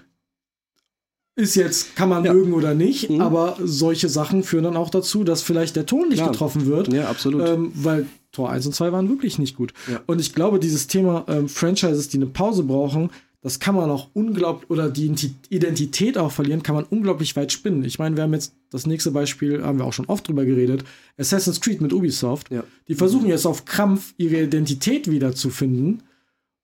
ist 1.37 1.55
jetzt, 1.57 1.97
kann 1.97 2.09
man 2.09 2.25
Ja. 2.25 2.33
mögen 2.33 2.53
oder 2.53 2.75
nicht, 2.75 3.11
Mhm. 3.11 3.21
aber 3.21 3.57
solche 3.63 4.09
Sachen 4.09 4.43
führen 4.45 4.65
dann 4.65 4.77
auch 4.77 4.91
dazu, 4.91 5.25
dass 5.25 5.43
vielleicht 5.43 5.75
der 5.77 5.87
Ton 5.87 6.09
nicht 6.09 6.19
Klar. 6.19 6.31
getroffen 6.31 6.67
wird. 6.67 6.93
Ja, 6.93 7.09
absolut. 7.09 7.49
Ähm, 7.49 7.73
weil 7.75 8.07
Tor 8.33 8.51
1 8.51 8.67
und 8.67 8.73
2 8.75 8.93
waren 8.93 9.09
wirklich 9.09 9.39
nicht 9.39 9.57
gut. 9.57 9.73
Ja. 9.91 10.01
Und 10.07 10.21
ich 10.21 10.33
glaube, 10.35 10.59
dieses 10.61 10.87
Thema 10.87 11.25
ähm, 11.29 11.49
Franchises, 11.49 12.09
die 12.09 12.19
eine 12.19 12.27
Pause 12.27 12.63
brauchen, 12.63 13.11
das 13.43 13.59
kann 13.61 13.75
man 13.75 13.91
auch 13.91 14.09
unglaublich, 14.15 14.71
oder 14.71 14.89
die 14.89 15.07
Identi- 15.11 15.33
Identität 15.51 16.17
auch 16.17 16.33
verlieren, 16.33 16.63
kann 16.63 16.77
man 16.77 16.85
unglaublich 16.85 17.37
weit 17.37 17.53
spinnen. 17.53 17.85
Ich 17.85 17.99
meine, 17.99 18.17
wir 18.17 18.23
haben 18.23 18.33
jetzt 18.33 18.55
das 18.71 18.87
nächste 18.87 19.11
Beispiel, 19.11 19.63
haben 19.63 19.79
wir 19.79 19.85
auch 19.85 19.93
schon 19.93 20.07
oft 20.07 20.27
drüber 20.27 20.45
geredet, 20.47 20.83
Assassin's 21.19 21.61
Creed 21.61 21.81
mit 21.83 21.93
Ubisoft. 21.93 22.51
Ja. 22.51 22.65
Die 22.89 22.95
versuchen 22.95 23.27
jetzt 23.29 23.45
auf 23.47 23.65
Krampf 23.67 24.15
ihre 24.17 24.41
Identität 24.45 25.11
wiederzufinden. 25.11 26.03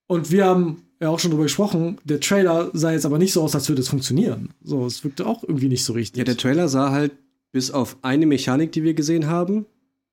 Und 0.07 0.31
wir 0.31 0.47
haben 0.47 0.83
ja 1.01 1.09
auch 1.09 1.19
schon 1.19 1.31
drüber 1.31 1.45
gesprochen, 1.45 1.99
der 2.05 2.21
Trailer 2.21 2.71
sah 2.75 2.93
jetzt 2.93 3.07
aber 3.07 3.19
nicht 3.19 3.33
so 3.33 3.43
aus, 3.43 3.55
als 3.55 3.69
würde 3.69 3.81
es 3.83 3.89
funktionieren. 3.89 4.51
So, 4.63 4.85
es 4.87 5.03
wirkte 5.03 5.27
auch 5.27 5.43
irgendwie 5.43 5.69
nicht 5.69 5.85
so 5.85 5.93
richtig. 5.95 6.19
Ja, 6.19 6.25
der 6.25 6.37
Trailer 6.37 6.69
sah 6.69 6.91
halt 6.91 7.13
bis 7.53 7.71
auf 7.71 7.97
eine 8.03 8.27
Mechanik, 8.27 8.73
die 8.73 8.83
wir 8.85 8.95
gesehen 8.95 9.27
haben, 9.27 9.67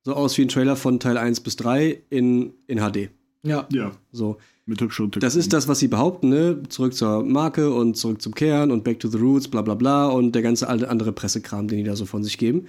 so 0.03 0.13
aus 0.13 0.37
wie 0.37 0.43
ein 0.43 0.47
Trailer 0.47 0.75
von 0.75 0.99
Teil 0.99 1.17
1 1.17 1.41
bis 1.41 1.55
3 1.57 2.01
in, 2.09 2.53
in 2.67 2.79
HD. 2.79 3.09
ja. 3.43 3.67
Ja, 3.71 3.91
So. 4.11 4.37
mit 4.65 4.81
hübschen 4.81 5.11
Das 5.19 5.35
ist 5.35 5.53
das, 5.53 5.67
was 5.67 5.79
sie 5.79 5.87
behaupten, 5.87 6.29
ne? 6.29 6.63
Zurück 6.69 6.93
zur 6.93 7.23
Marke 7.23 7.73
und 7.73 7.95
zurück 7.97 8.21
zum 8.21 8.33
Kern 8.33 8.71
und 8.71 8.83
back 8.83 8.99
to 8.99 9.09
the 9.09 9.17
roots, 9.17 9.47
bla 9.47 9.61
bla 9.61 9.75
bla 9.75 10.07
und 10.07 10.33
der 10.33 10.41
ganze 10.41 10.67
alte 10.69 10.89
andere 10.89 11.11
Pressekram, 11.11 11.67
den 11.67 11.79
die 11.79 11.83
da 11.83 11.95
so 11.95 12.05
von 12.05 12.23
sich 12.23 12.37
geben. 12.37 12.65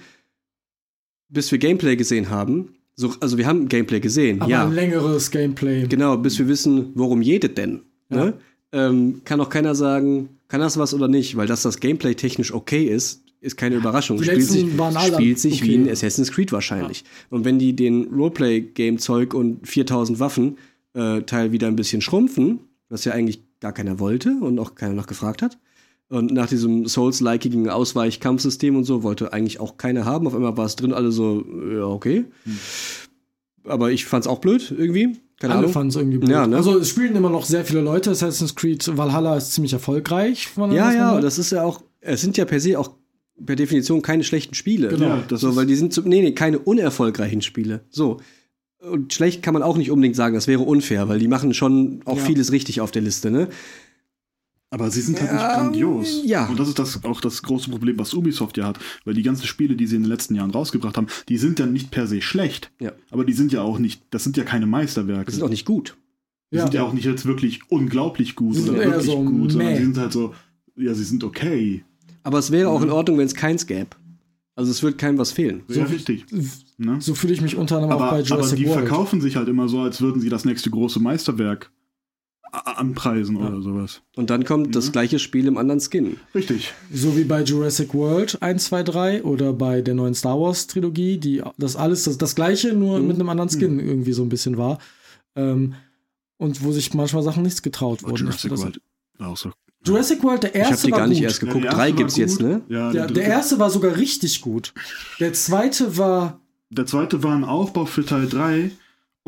Bis 1.29 1.51
wir 1.51 1.57
Gameplay 1.59 1.95
gesehen 1.95 2.29
haben, 2.29 2.75
so, 2.95 3.13
also 3.21 3.37
wir 3.37 3.47
haben 3.47 3.69
Gameplay 3.69 3.99
gesehen, 4.01 4.41
Aber 4.41 4.51
ja. 4.51 4.65
ein 4.65 4.73
längeres 4.73 5.31
Gameplay. 5.31 5.87
Genau, 5.87 6.17
bis 6.17 6.37
wir 6.37 6.47
wissen, 6.47 6.91
worum 6.95 7.21
jedet 7.21 7.57
denn. 7.57 7.81
Ne? 8.09 8.33
Ähm, 8.71 9.21
kann 9.25 9.41
auch 9.41 9.49
keiner 9.49 9.75
sagen, 9.75 10.29
kann 10.47 10.61
das 10.61 10.77
was 10.77 10.93
oder 10.93 11.07
nicht, 11.07 11.37
weil 11.37 11.47
dass 11.47 11.61
das 11.61 11.79
Gameplay 11.79 12.15
technisch 12.15 12.53
okay 12.53 12.85
ist, 12.85 13.23
ist 13.41 13.55
keine 13.55 13.75
Überraschung. 13.75 14.21
Spielt 14.21 14.43
sich, 14.43 14.65
spielt 15.13 15.39
sich 15.39 15.63
wie 15.63 15.79
okay. 15.79 15.83
ein 15.83 15.89
Assassin's 15.89 16.31
Creed 16.31 16.51
wahrscheinlich. 16.51 17.05
Und 17.29 17.45
wenn 17.45 17.57
die 17.57 17.75
den 17.75 18.07
Roleplay-Game-Zeug 18.13 19.33
und 19.33 19.67
4000 19.67 20.19
Waffen 20.19 20.57
äh, 20.93 21.21
Teil 21.21 21.51
wieder 21.51 21.67
ein 21.67 21.75
bisschen 21.75 22.01
schrumpfen, 22.01 22.59
was 22.89 23.05
ja 23.05 23.13
eigentlich 23.13 23.41
gar 23.59 23.71
keiner 23.71 23.99
wollte 23.99 24.35
und 24.41 24.59
auch 24.59 24.75
keiner 24.75 24.93
noch 24.93 25.07
gefragt 25.07 25.41
hat, 25.41 25.57
und 26.09 26.31
nach 26.31 26.47
diesem 26.47 26.87
Souls-likigen 26.87 27.69
Ausweichkampfsystem 27.69 28.75
und 28.75 28.83
so 28.83 29.03
wollte 29.03 29.31
eigentlich 29.31 29.59
auch 29.59 29.77
keiner 29.77 30.05
haben. 30.05 30.25
Auf 30.25 30.33
einmal 30.33 30.57
war 30.57 30.65
es 30.65 30.75
drin, 30.75 30.91
alle 30.91 31.11
so, 31.11 31.45
ja, 31.71 31.85
okay. 31.85 32.25
Aber 33.63 33.91
ich 33.91 34.05
fand's 34.05 34.25
auch 34.25 34.39
blöd 34.39 34.73
irgendwie. 34.75 35.17
Keine 35.39 35.55
Alle 35.55 35.69
fanden 35.69 35.89
es 35.89 35.95
irgendwie 35.95 36.17
blöd. 36.17 36.31
Ja, 36.31 36.45
ne? 36.47 36.57
Also 36.57 36.77
es 36.79 36.89
spielen 36.89 37.15
immer 37.15 37.29
noch 37.29 37.45
sehr 37.45 37.63
viele 37.63 37.79
Leute. 37.81 38.11
Assassin's 38.11 38.55
Creed 38.55 38.85
Valhalla 38.97 39.37
ist 39.37 39.53
ziemlich 39.53 39.71
erfolgreich. 39.73 40.47
Von 40.47 40.71
Ja, 40.73 40.91
ja, 40.91 41.11
hört. 41.13 41.23
das 41.23 41.39
ist 41.39 41.51
ja 41.51 41.63
auch, 41.63 41.81
es 42.01 42.21
sind 42.21 42.35
ja 42.37 42.43
per 42.45 42.59
se 42.59 42.77
auch 42.77 42.91
per 43.45 43.55
Definition 43.55 44.01
keine 44.01 44.25
schlechten 44.25 44.53
Spiele. 44.53 44.89
Genau. 44.89 45.05
Ja, 45.07 45.23
das 45.29 45.39
so, 45.39 45.55
weil 45.55 45.65
die 45.65 45.75
sind, 45.75 45.93
zu, 45.93 46.01
nee, 46.01 46.21
nee, 46.21 46.33
keine 46.33 46.59
unerfolgreichen 46.59 47.41
Spiele. 47.41 47.81
So. 47.89 48.17
Und 48.81 49.13
schlecht 49.13 49.41
kann 49.41 49.53
man 49.53 49.63
auch 49.63 49.77
nicht 49.77 49.91
unbedingt 49.91 50.15
sagen, 50.17 50.35
das 50.35 50.47
wäre 50.47 50.61
unfair, 50.61 51.07
weil 51.07 51.19
die 51.19 51.27
machen 51.29 51.53
schon 51.53 52.01
auch 52.05 52.17
Ja. 52.17 52.23
vieles 52.23 52.51
richtig 52.51 52.81
auf 52.81 52.91
der 52.91 53.01
Liste, 53.01 53.31
ne? 53.31 53.47
Aber 54.71 54.91
sie 54.91 55.01
sind 55.01 55.19
halt 55.19 55.31
nicht 55.33 55.41
grandios. 55.43 56.21
ja. 56.25 56.45
Und 56.47 56.59
das 56.59 56.67
ist 56.67 56.77
das, 56.77 57.03
auch 57.03 57.21
das 57.21 57.41
große 57.41 57.71
Problem, 57.71 57.97
was 57.97 58.13
Ubisoft 58.13 58.55
ja 58.57 58.65
hat. 58.67 58.77
Weil 59.03 59.15
die 59.15 59.23
ganzen 59.23 59.47
Spiele, 59.47 59.75
die 59.75 59.87
sie 59.87 59.95
in 59.95 60.03
den 60.03 60.09
letzten 60.09 60.35
Jahren 60.35 60.51
rausgebracht 60.51 60.95
haben, 60.95 61.07
die 61.27 61.37
sind 61.37 61.57
ja 61.59 61.65
nicht 61.65 61.89
per 61.89 62.05
se 62.05 62.21
schlecht. 62.21 62.71
Ja. 62.79 62.91
Aber 63.09 63.25
die 63.25 63.33
sind 63.33 63.51
ja 63.51 63.63
auch 63.63 63.79
nicht, 63.79 64.01
das 64.11 64.23
sind 64.23 64.37
ja 64.37 64.43
keine 64.43 64.67
Meisterwerke. 64.67 65.25
Das 65.25 65.35
ist 65.35 65.41
auch 65.41 65.49
nicht 65.49 65.65
gut. 65.65 65.97
Die 66.51 66.57
Ja. 66.57 66.63
sind 66.63 66.73
ja 66.75 66.83
auch 66.83 66.93
nicht 66.93 67.05
jetzt 67.05 67.25
wirklich 67.25 67.61
unglaublich 67.69 68.35
gut 68.35 68.55
Sie 68.55 68.61
sind 68.61 68.69
oder 68.75 68.85
wirklich 68.85 69.05
so 69.05 69.23
gut, 69.23 69.51
sondern 69.51 69.75
sie 69.75 69.83
sind 69.83 69.97
halt 69.97 70.11
so, 70.13 70.33
ja, 70.75 70.93
sie 70.93 71.03
sind 71.03 71.23
okay. 71.23 71.83
Aber 72.23 72.37
es 72.37 72.51
wäre 72.51 72.69
Mhm. 72.69 72.75
auch 72.75 72.81
in 72.83 72.89
Ordnung, 72.91 73.17
wenn 73.17 73.25
es 73.25 73.33
keins 73.35 73.65
gäbe. 73.65 73.89
Also 74.55 74.69
es 74.71 74.83
wird 74.83 74.97
keinem 74.97 75.17
was 75.17 75.31
fehlen. 75.31 75.63
Ja, 75.69 75.85
richtig. 75.85 76.25
Ne? 76.77 76.97
So 76.99 77.15
fühle 77.15 77.33
ich 77.33 77.41
mich 77.41 77.55
unter 77.55 77.75
anderem 77.77 77.93
Aber, 77.93 78.05
auch 78.07 78.11
bei 78.11 78.17
aber 78.19 78.25
Jurassic 78.27 78.57
die 78.57 78.67
World. 78.67 78.79
verkaufen 78.87 79.21
sich 79.21 79.35
halt 79.35 79.47
immer 79.47 79.67
so, 79.69 79.79
als 79.79 80.01
würden 80.01 80.21
sie 80.21 80.29
das 80.29 80.43
nächste 80.45 80.69
große 80.69 80.99
Meisterwerk 80.99 81.71
anpreisen 82.51 83.35
oder 83.37 83.61
sowas. 83.61 84.01
Und 84.15 84.29
dann 84.29 84.43
kommt 84.45 84.67
Mhm. 84.67 84.71
das 84.71 84.91
gleiche 84.91 85.19
Spiel 85.19 85.47
im 85.47 85.57
anderen 85.57 85.79
Skin. 85.79 86.17
Richtig. 86.33 86.73
So 86.91 87.15
wie 87.17 87.23
bei 87.23 87.43
Jurassic 87.43 87.93
World 87.93 88.41
1, 88.41 88.65
2, 88.65 88.83
3 88.83 89.23
oder 89.23 89.53
bei 89.53 89.81
der 89.81 89.95
neuen 89.95 90.13
Star 90.15 90.39
Wars 90.39 90.67
Trilogie, 90.67 91.17
die 91.17 91.41
das 91.57 91.75
alles 91.75 92.03
das, 92.03 92.17
das 92.17 92.35
gleiche, 92.35 92.73
Mhm. 92.73 92.79
nur 92.79 92.99
mit 92.99 93.15
einem 93.15 93.29
anderen 93.29 93.49
Skin 93.49 93.79
irgendwie 93.79 94.13
so 94.13 94.23
ein 94.23 94.29
bisschen 94.29 94.57
war. 94.57 94.79
Ähm, 95.35 95.75
und 96.37 96.63
wo 96.63 96.71
sich 96.71 96.93
manchmal 96.93 97.23
Sachen 97.23 97.43
nichts 97.43 97.61
getraut 97.61 98.03
wurden. 98.03 98.15
Jurassic 98.17 98.49
Das- 98.51 98.61
World 98.61 98.81
auch 99.19 99.37
so. 99.37 99.51
Jurassic 99.85 100.23
World, 100.23 100.43
der 100.43 100.55
Ich 100.55 100.61
habe 100.61 100.71
erste 100.71 100.87
die 100.87 100.91
war 100.91 100.99
gar 100.99 101.07
nicht 101.07 101.17
gut. 101.19 101.23
erst 101.25 101.41
Ja, 101.41 101.47
geguckt. 101.47 101.63
der 101.65 101.71
Drei 101.71 101.77
erste 101.79 101.91
war 101.93 101.97
gibt's 101.97 102.17
jetzt, 102.17 102.37
gut. 102.39 102.47
ne? 102.47 102.61
Ja, 102.67 102.77
Ja, 102.77 102.91
der, 102.91 102.91
der 102.91 103.07
dritte- 103.07 103.21
erste 103.21 103.59
war 103.59 103.69
sogar 103.69 103.95
richtig 103.97 104.41
gut. 104.41 104.73
Der 105.19 105.33
zweite 105.33 105.97
war, 105.97 106.39
der 106.69 106.85
zweite 106.85 107.23
war 107.23 107.33
ein 107.35 107.43
Aufbau 107.45 107.85
für 107.85 108.05
Teil 108.05 108.27
3 108.27 108.71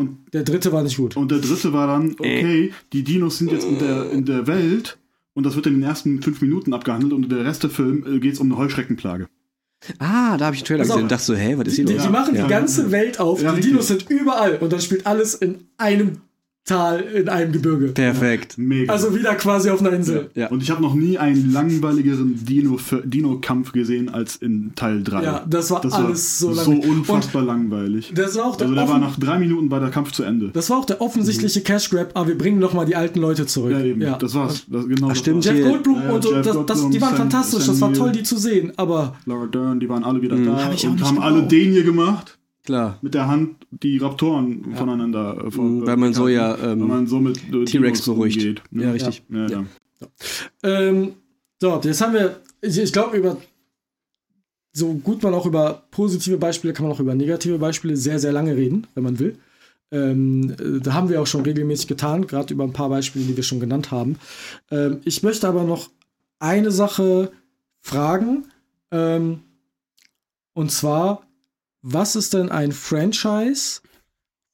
und, 0.02 0.18
der 0.34 0.44
dritte 0.44 0.72
war 0.72 0.84
nicht 0.84 0.98
gut. 0.98 1.16
und 1.18 1.32
der 1.32 1.40
dritte 1.40 1.72
war 1.74 1.88
dann, 1.88 2.12
Äh. 2.12 2.38
okay, 2.38 2.74
die 2.94 3.04
Dinos 3.04 3.38
sind 3.38 3.52
jetzt 3.52 3.66
in 3.66 3.80
der, 3.80 4.12
in 4.12 4.26
der 4.26 4.48
Welt 4.48 4.98
und 5.34 5.46
das 5.46 5.56
wird 5.56 5.68
in 5.68 5.76
den 5.76 5.84
ersten 5.84 6.22
fünf 6.22 6.42
Minuten 6.42 6.74
abgehandelt 6.74 7.14
und 7.14 7.32
der 7.32 7.46
Rest 7.46 7.64
der 7.64 7.70
Film 7.70 8.06
äh, 8.06 8.20
geht 8.20 8.34
es 8.34 8.40
um 8.40 8.52
eine 8.52 8.58
Heuschreckenplage. 8.58 9.28
Ah, 9.98 10.38
da 10.38 10.46
habe 10.46 10.56
ich 10.56 10.62
einen 10.62 10.68
Trailer 10.68 10.84
gesehen 10.84 11.02
und 11.04 11.12
dachte 11.12 11.24
so, 11.24 11.34
hä, 11.36 11.56
was 11.58 11.68
ist 11.70 11.76
hier 11.78 11.86
die, 11.86 11.94
los? 11.94 12.04
die 12.04 12.10
machen 12.10 12.36
Ja. 12.36 12.44
die 12.44 12.50
ganze 12.50 12.92
Welt 12.92 13.20
auf, 13.20 13.42
Ja, 13.42 13.50
die 13.50 13.56
richtig. 13.58 13.72
Dinos 13.72 13.88
sind 13.88 14.10
überall 14.10 14.58
und 14.58 14.72
dann 14.72 14.80
spielt 14.82 15.08
alles 15.08 15.34
in 15.34 15.56
einem 15.78 16.18
Tal, 16.64 17.00
in 17.02 17.28
einem 17.28 17.52
Gebirge. 17.52 17.88
Perfekt. 17.88 18.56
Mega. 18.60 18.94
Also 18.94 19.16
wieder 19.16 19.34
quasi 19.34 19.72
auf 19.72 19.80
einer 19.80 19.94
Insel. 19.94 20.30
Ja. 20.36 20.48
Und 20.50 20.62
ich 20.62 20.70
habe 20.70 20.80
noch 20.82 20.94
nie 20.94 21.18
einen 21.18 21.52
langweiligeren 21.52 22.46
Dino- 22.46 22.78
Dino-Kampf 23.04 23.72
gesehen 23.72 24.10
als 24.10 24.36
in 24.36 24.72
Teil 24.76 25.04
3. 25.04 25.24
Ja, 25.24 25.46
das 25.50 25.72
war 25.72 25.84
alles 25.92 26.38
so 26.38 26.54
so 26.54 26.72
lang- 26.72 26.82
unfassbar 26.82 27.42
langweilig. 27.42 28.12
Das 28.16 28.38
war 28.38 28.46
auch 28.46 28.56
der, 28.58 28.68
Also 28.68 28.76
da 28.80 28.88
war 28.88 29.00
nach 29.00 29.18
drei 29.18 29.40
Minuten 29.40 29.72
war 29.72 29.80
der 29.80 29.90
Kampf 29.90 30.12
zu 30.12 30.22
Ende. 30.24 30.52
das 30.54 30.70
war 30.70 30.78
auch 30.78 30.86
der 30.86 31.02
offensichtliche 31.02 31.62
Cash 31.62 31.90
Grab, 31.90 32.12
aber 32.14 32.28
wir 32.28 32.38
bringen 32.38 32.60
noch 32.60 32.74
mal 32.74 32.86
die 32.86 32.96
alten 32.96 33.20
Leute 33.20 33.48
zurück. 33.48 33.72
ja, 33.72 33.82
eben. 33.84 34.00
Das 34.20 34.36
war's. 34.36 34.64
Das, 34.70 34.88
genau 34.88 35.10
das 35.10 35.18
stimmt, 35.18 35.38
war's. 35.44 35.58
Jeff 35.58 35.66
Goldblum 35.68 35.96
Ja, 35.98 36.04
ja, 36.06 36.12
und 36.12 36.24
so, 36.24 36.34
Jeff 36.36 36.46
das, 36.46 36.66
das, 36.68 36.90
die 36.92 37.02
waren 37.02 37.10
Sam- 37.10 37.18
fantastisch, 37.18 37.64
Sam 37.64 37.74
das 37.74 37.82
war 37.82 37.94
toll, 37.94 38.12
die 38.12 38.24
zu 38.24 38.38
sehen, 38.38 38.72
aber 38.78 39.16
Laura 39.26 39.48
Dern, 39.48 39.80
die 39.80 39.90
waren 39.90 40.04
alle 40.04 40.22
wieder 40.22 40.36
Mhm. 40.36 40.46
da 40.46 40.64
Hab 40.66 40.74
ich 40.76 40.86
auch 40.86 40.92
und 40.92 40.96
nicht 40.98 41.06
haben 41.08 41.16
gebraucht. 41.16 41.34
alle 41.34 41.44
den 41.48 41.72
hier 41.72 41.84
gemacht, 41.84 42.38
Klar. 42.64 43.00
mit 43.02 43.14
der 43.14 43.28
Hand 43.28 43.66
die 43.72 43.98
Raptoren 43.98 44.76
voneinander. 44.76 45.46
Äh, 45.46 45.52
von, 45.52 45.80
Mhm, 45.80 45.88
weil 45.88 45.98
man 45.98 46.14
so 46.14 46.28
ja, 46.28 46.60
weil 46.62 46.72
ähm, 46.72 46.88
man 46.88 47.08
so 47.08 47.20
mit 47.20 47.38
äh, 47.52 47.66
T-Rex 47.66 48.06
beruhigt. 48.06 48.62
ne? 48.72 48.84
Ja, 48.84 48.92
richtig. 48.92 49.24
Ja, 49.30 49.48
ja. 49.48 49.66
Ähm, 50.64 51.14
so, 51.60 51.80
jetzt 51.84 52.02
haben 52.02 52.14
wir, 52.14 52.40
ich, 52.62 52.78
ich 52.78 52.92
glaube, 52.94 53.18
über 53.18 53.38
so 54.74 54.94
gut 54.94 55.22
man 55.22 55.34
auch 55.34 55.46
über 55.46 55.84
positive 55.92 56.38
Beispiele, 56.38 56.74
kann 56.74 56.86
man 56.86 56.96
auch 56.96 57.00
über 57.00 57.14
negative 57.14 57.58
Beispiele 57.58 57.98
sehr, 57.98 58.20
sehr 58.20 58.32
lange 58.32 58.56
reden, 58.56 58.88
wenn 58.96 59.04
man 59.04 59.20
will. 59.20 59.38
Ähm, 59.92 60.56
äh, 60.58 60.80
da 60.80 60.94
haben 60.94 61.10
wir 61.10 61.22
auch 61.22 61.28
schon 61.28 61.42
regelmäßig 61.42 61.88
getan, 61.88 62.26
gerade 62.26 62.54
über 62.54 62.64
ein 62.64 62.74
paar 62.74 62.90
Beispiele, 62.90 63.26
die 63.26 63.36
wir 63.36 63.44
schon 63.44 63.60
genannt 63.60 63.92
haben. 63.92 64.18
Ähm, 64.70 65.02
ich 65.04 65.24
möchte 65.24 65.48
aber 65.48 65.64
noch 65.64 65.90
eine 66.40 66.72
Sache 66.72 67.32
fragen. 67.82 68.46
Ähm, 68.92 69.40
und 70.54 70.72
zwar, 70.72 71.24
was 71.82 72.16
ist 72.16 72.34
denn 72.34 72.50
ein 72.50 72.72
Franchise, 72.72 73.82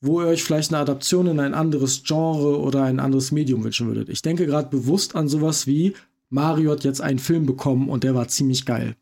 wo 0.02 0.22
ihr 0.22 0.28
euch 0.28 0.44
vielleicht 0.44 0.72
eine 0.72 0.82
Adaption 0.82 1.28
in 1.28 1.40
ein 1.40 1.54
anderes 1.54 2.04
Genre 2.04 2.60
oder 2.60 2.84
ein 2.84 3.00
anderes 3.00 3.32
Medium 3.32 3.64
wünschen 3.64 3.88
würdet? 3.88 4.10
Ich 4.10 4.22
denke 4.22 4.46
gerade 4.46 4.70
bewusst 4.70 5.16
an 5.16 5.28
sowas 5.28 5.68
wie 5.68 5.94
Mario 6.30 6.72
hat 6.72 6.84
jetzt 6.84 7.02
einen 7.02 7.20
Film 7.20 7.46
bekommen 7.46 7.90
und 7.90 8.04
der 8.04 8.14
war 8.14 8.28
ziemlich 8.28 8.66
geil. 8.66 8.96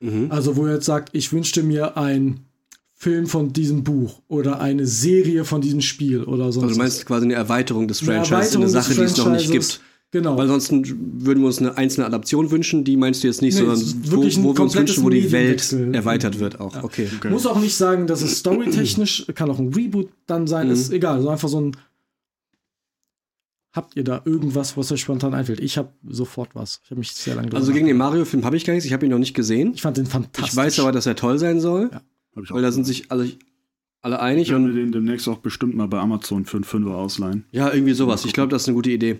Mhm. 0.00 0.30
Also, 0.30 0.56
wo 0.56 0.66
ihr 0.66 0.74
jetzt 0.74 0.86
sagt, 0.86 1.10
ich 1.12 1.32
wünschte 1.32 1.62
mir 1.62 1.96
einen 1.96 2.46
Film 2.94 3.26
von 3.26 3.52
diesem 3.52 3.84
Buch 3.84 4.22
oder 4.28 4.60
eine 4.60 4.86
Serie 4.86 5.44
von 5.44 5.60
diesem 5.60 5.82
Spiel 5.82 6.24
oder 6.24 6.50
so. 6.50 6.62
Also 6.62 6.74
du 6.74 6.78
meinst 6.78 7.04
quasi 7.04 7.26
eine 7.26 7.34
Erweiterung 7.34 7.88
des 7.88 8.00
Eine 8.00 8.24
Franchises, 8.24 8.32
eine 8.32 8.64
Erweiterung 8.64 8.64
des 8.64 8.72
Sache, 8.72 8.94
die 8.94 9.02
es 9.02 9.16
noch 9.18 9.30
nicht 9.30 9.50
gibt. 9.50 9.80
Genau. 10.12 10.36
Weil 10.36 10.44
ansonsten 10.44 10.84
würden 11.24 11.40
wir 11.40 11.46
uns 11.48 11.58
eine 11.58 11.76
einzelne 11.76 12.06
Adaption 12.06 12.50
wünschen, 12.50 12.84
die 12.84 12.96
meinst 12.96 13.22
du 13.22 13.26
jetzt 13.26 13.42
nicht, 13.42 13.54
Nee, 13.54 13.60
sondern 13.66 13.78
wo, 14.04 14.16
wo 14.18 14.56
wir 14.56 14.60
uns 14.62 14.74
wünschen, 14.76 15.02
wo 15.04 15.10
die 15.10 15.32
Welt 15.32 15.72
erweitert 15.72 16.38
wird 16.38 16.60
auch. 16.60 16.82
Okay. 16.82 17.08
Okay. 17.16 17.28
Muss 17.30 17.44
auch 17.46 17.60
nicht 17.60 17.74
sagen, 17.74 18.06
dass 18.06 18.22
es 18.22 18.38
storytechnisch, 18.38 19.26
kann 19.34 19.50
auch 19.50 19.58
ein 19.58 19.74
Reboot 19.74 20.08
dann 20.26 20.46
sein, 20.46 20.68
Mhm. 20.68 20.72
ist 20.72 20.92
egal. 20.92 21.20
So 21.22 21.28
einfach 21.28 21.48
so 21.48 21.60
ein. 21.60 21.72
Habt 23.72 23.94
ihr 23.94 24.04
da 24.04 24.22
irgendwas, 24.24 24.76
was 24.78 24.90
euch 24.90 25.02
spontan 25.02 25.34
einfällt? 25.34 25.60
Ich 25.60 25.76
habe 25.76 25.90
sofort 26.08 26.54
was. 26.54 26.80
Ich 26.84 26.90
habe 26.90 26.98
mich 27.00 27.12
sehr 27.12 27.34
lange 27.34 27.52
Also 27.52 27.72
gegen 27.74 27.86
den. 27.86 27.96
Mario-Film 27.98 28.42
habe 28.44 28.56
ich 28.56 28.64
gar 28.64 28.72
nichts, 28.72 28.86
ich 28.86 28.92
habe 28.94 29.04
ihn 29.04 29.10
noch 29.10 29.18
nicht 29.18 29.34
gesehen. 29.34 29.72
Ich 29.74 29.82
fand 29.82 29.98
den 29.98 30.06
fantastisch. 30.06 30.52
Ich 30.52 30.56
weiß 30.56 30.80
aber, 30.80 30.92
dass 30.92 31.04
er 31.04 31.14
toll 31.16 31.38
sein 31.38 31.60
soll, 31.60 31.90
Ja. 31.92 32.00
Hab 32.34 32.44
ich 32.44 32.50
auch 32.50 32.54
weil 32.54 32.62
da 32.62 32.72
sind 32.72 32.84
sich 32.84 33.10
alle, 33.10 33.30
alle 34.00 34.20
einig 34.20 34.44
Ich 34.44 34.50
werde 34.50 34.64
mir 34.64 34.70
und 34.70 34.76
den 34.76 34.92
demnächst 34.92 35.28
auch 35.28 35.38
bestimmt 35.38 35.74
mal 35.74 35.88
bei 35.88 35.98
Amazon 35.98 36.46
für 36.46 36.56
einen 36.56 36.64
Fünfer 36.64 36.94
ausleihen. 36.96 37.44
ja, 37.50 37.70
irgendwie 37.72 37.92
sowas. 37.92 38.24
Ich 38.24 38.32
glaube, 38.32 38.50
das 38.50 38.62
ist 38.62 38.68
eine 38.68 38.76
gute 38.76 38.90
Idee. 38.90 39.18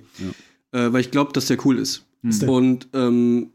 Äh, 0.73 0.93
weil 0.93 1.01
ich 1.01 1.11
glaube, 1.11 1.33
dass 1.33 1.47
der 1.47 1.65
cool 1.65 1.79
ist. 1.79 2.05
Der- 2.23 2.49
Und 2.49 2.89
ähm, 2.93 3.51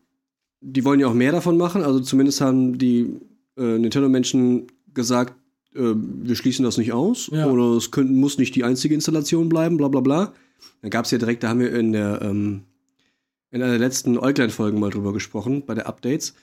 die 0.61 0.85
wollen 0.85 0.99
ja 0.99 1.07
auch 1.07 1.13
mehr 1.13 1.31
davon 1.31 1.57
machen. 1.57 1.81
Also 1.83 1.99
zumindest 1.99 2.39
haben 2.41 2.77
die 2.77 3.15
äh, 3.57 3.77
Nintendo-Menschen 3.79 4.67
gesagt, 4.93 5.33
äh, 5.75 5.93
wir 5.95 6.35
schließen 6.35 6.63
das 6.63 6.77
nicht 6.77 6.93
aus. 6.93 7.29
Ja. 7.31 7.47
Oder 7.47 7.75
es 7.77 7.91
können, 7.91 8.15
muss 8.15 8.37
nicht 8.37 8.55
die 8.55 8.63
einzige 8.63 8.93
Installation 8.95 9.49
bleiben, 9.49 9.77
bla 9.77 9.87
bla 9.87 10.01
bla. 10.01 10.33
Dann 10.81 10.91
gab 10.91 11.05
es 11.05 11.11
ja 11.11 11.17
direkt, 11.17 11.43
da 11.43 11.49
haben 11.49 11.59
wir 11.59 11.73
in 11.73 11.91
der 11.93 12.21
ähm, 12.21 12.61
in 13.51 13.61
einer 13.61 13.71
der 13.71 13.79
letzten 13.79 14.17
Äuglein-Folgen 14.17 14.79
mal 14.79 14.91
drüber 14.91 15.11
gesprochen, 15.11 15.63
bei 15.65 15.73
der 15.73 15.87
Updates. 15.87 16.33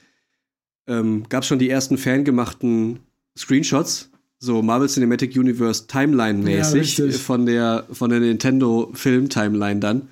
Ähm, 0.86 1.22
gab 1.28 1.42
es 1.42 1.48
schon 1.48 1.58
die 1.58 1.70
ersten 1.70 1.96
fangemachten 1.96 2.98
Screenshots, 3.36 4.10
so 4.38 4.60
Marvel 4.62 4.88
Cinematic 4.88 5.34
Universe 5.36 5.82
Ja, 5.82 6.00
Timeline-mäßig 6.00 6.80
richtig. 7.00 7.16
von 7.18 7.46
der 7.46 7.86
von 7.92 8.10
der 8.10 8.20
Nintendo 8.20 8.90
Film-Timeline 8.94 9.80
dann. 9.80 10.08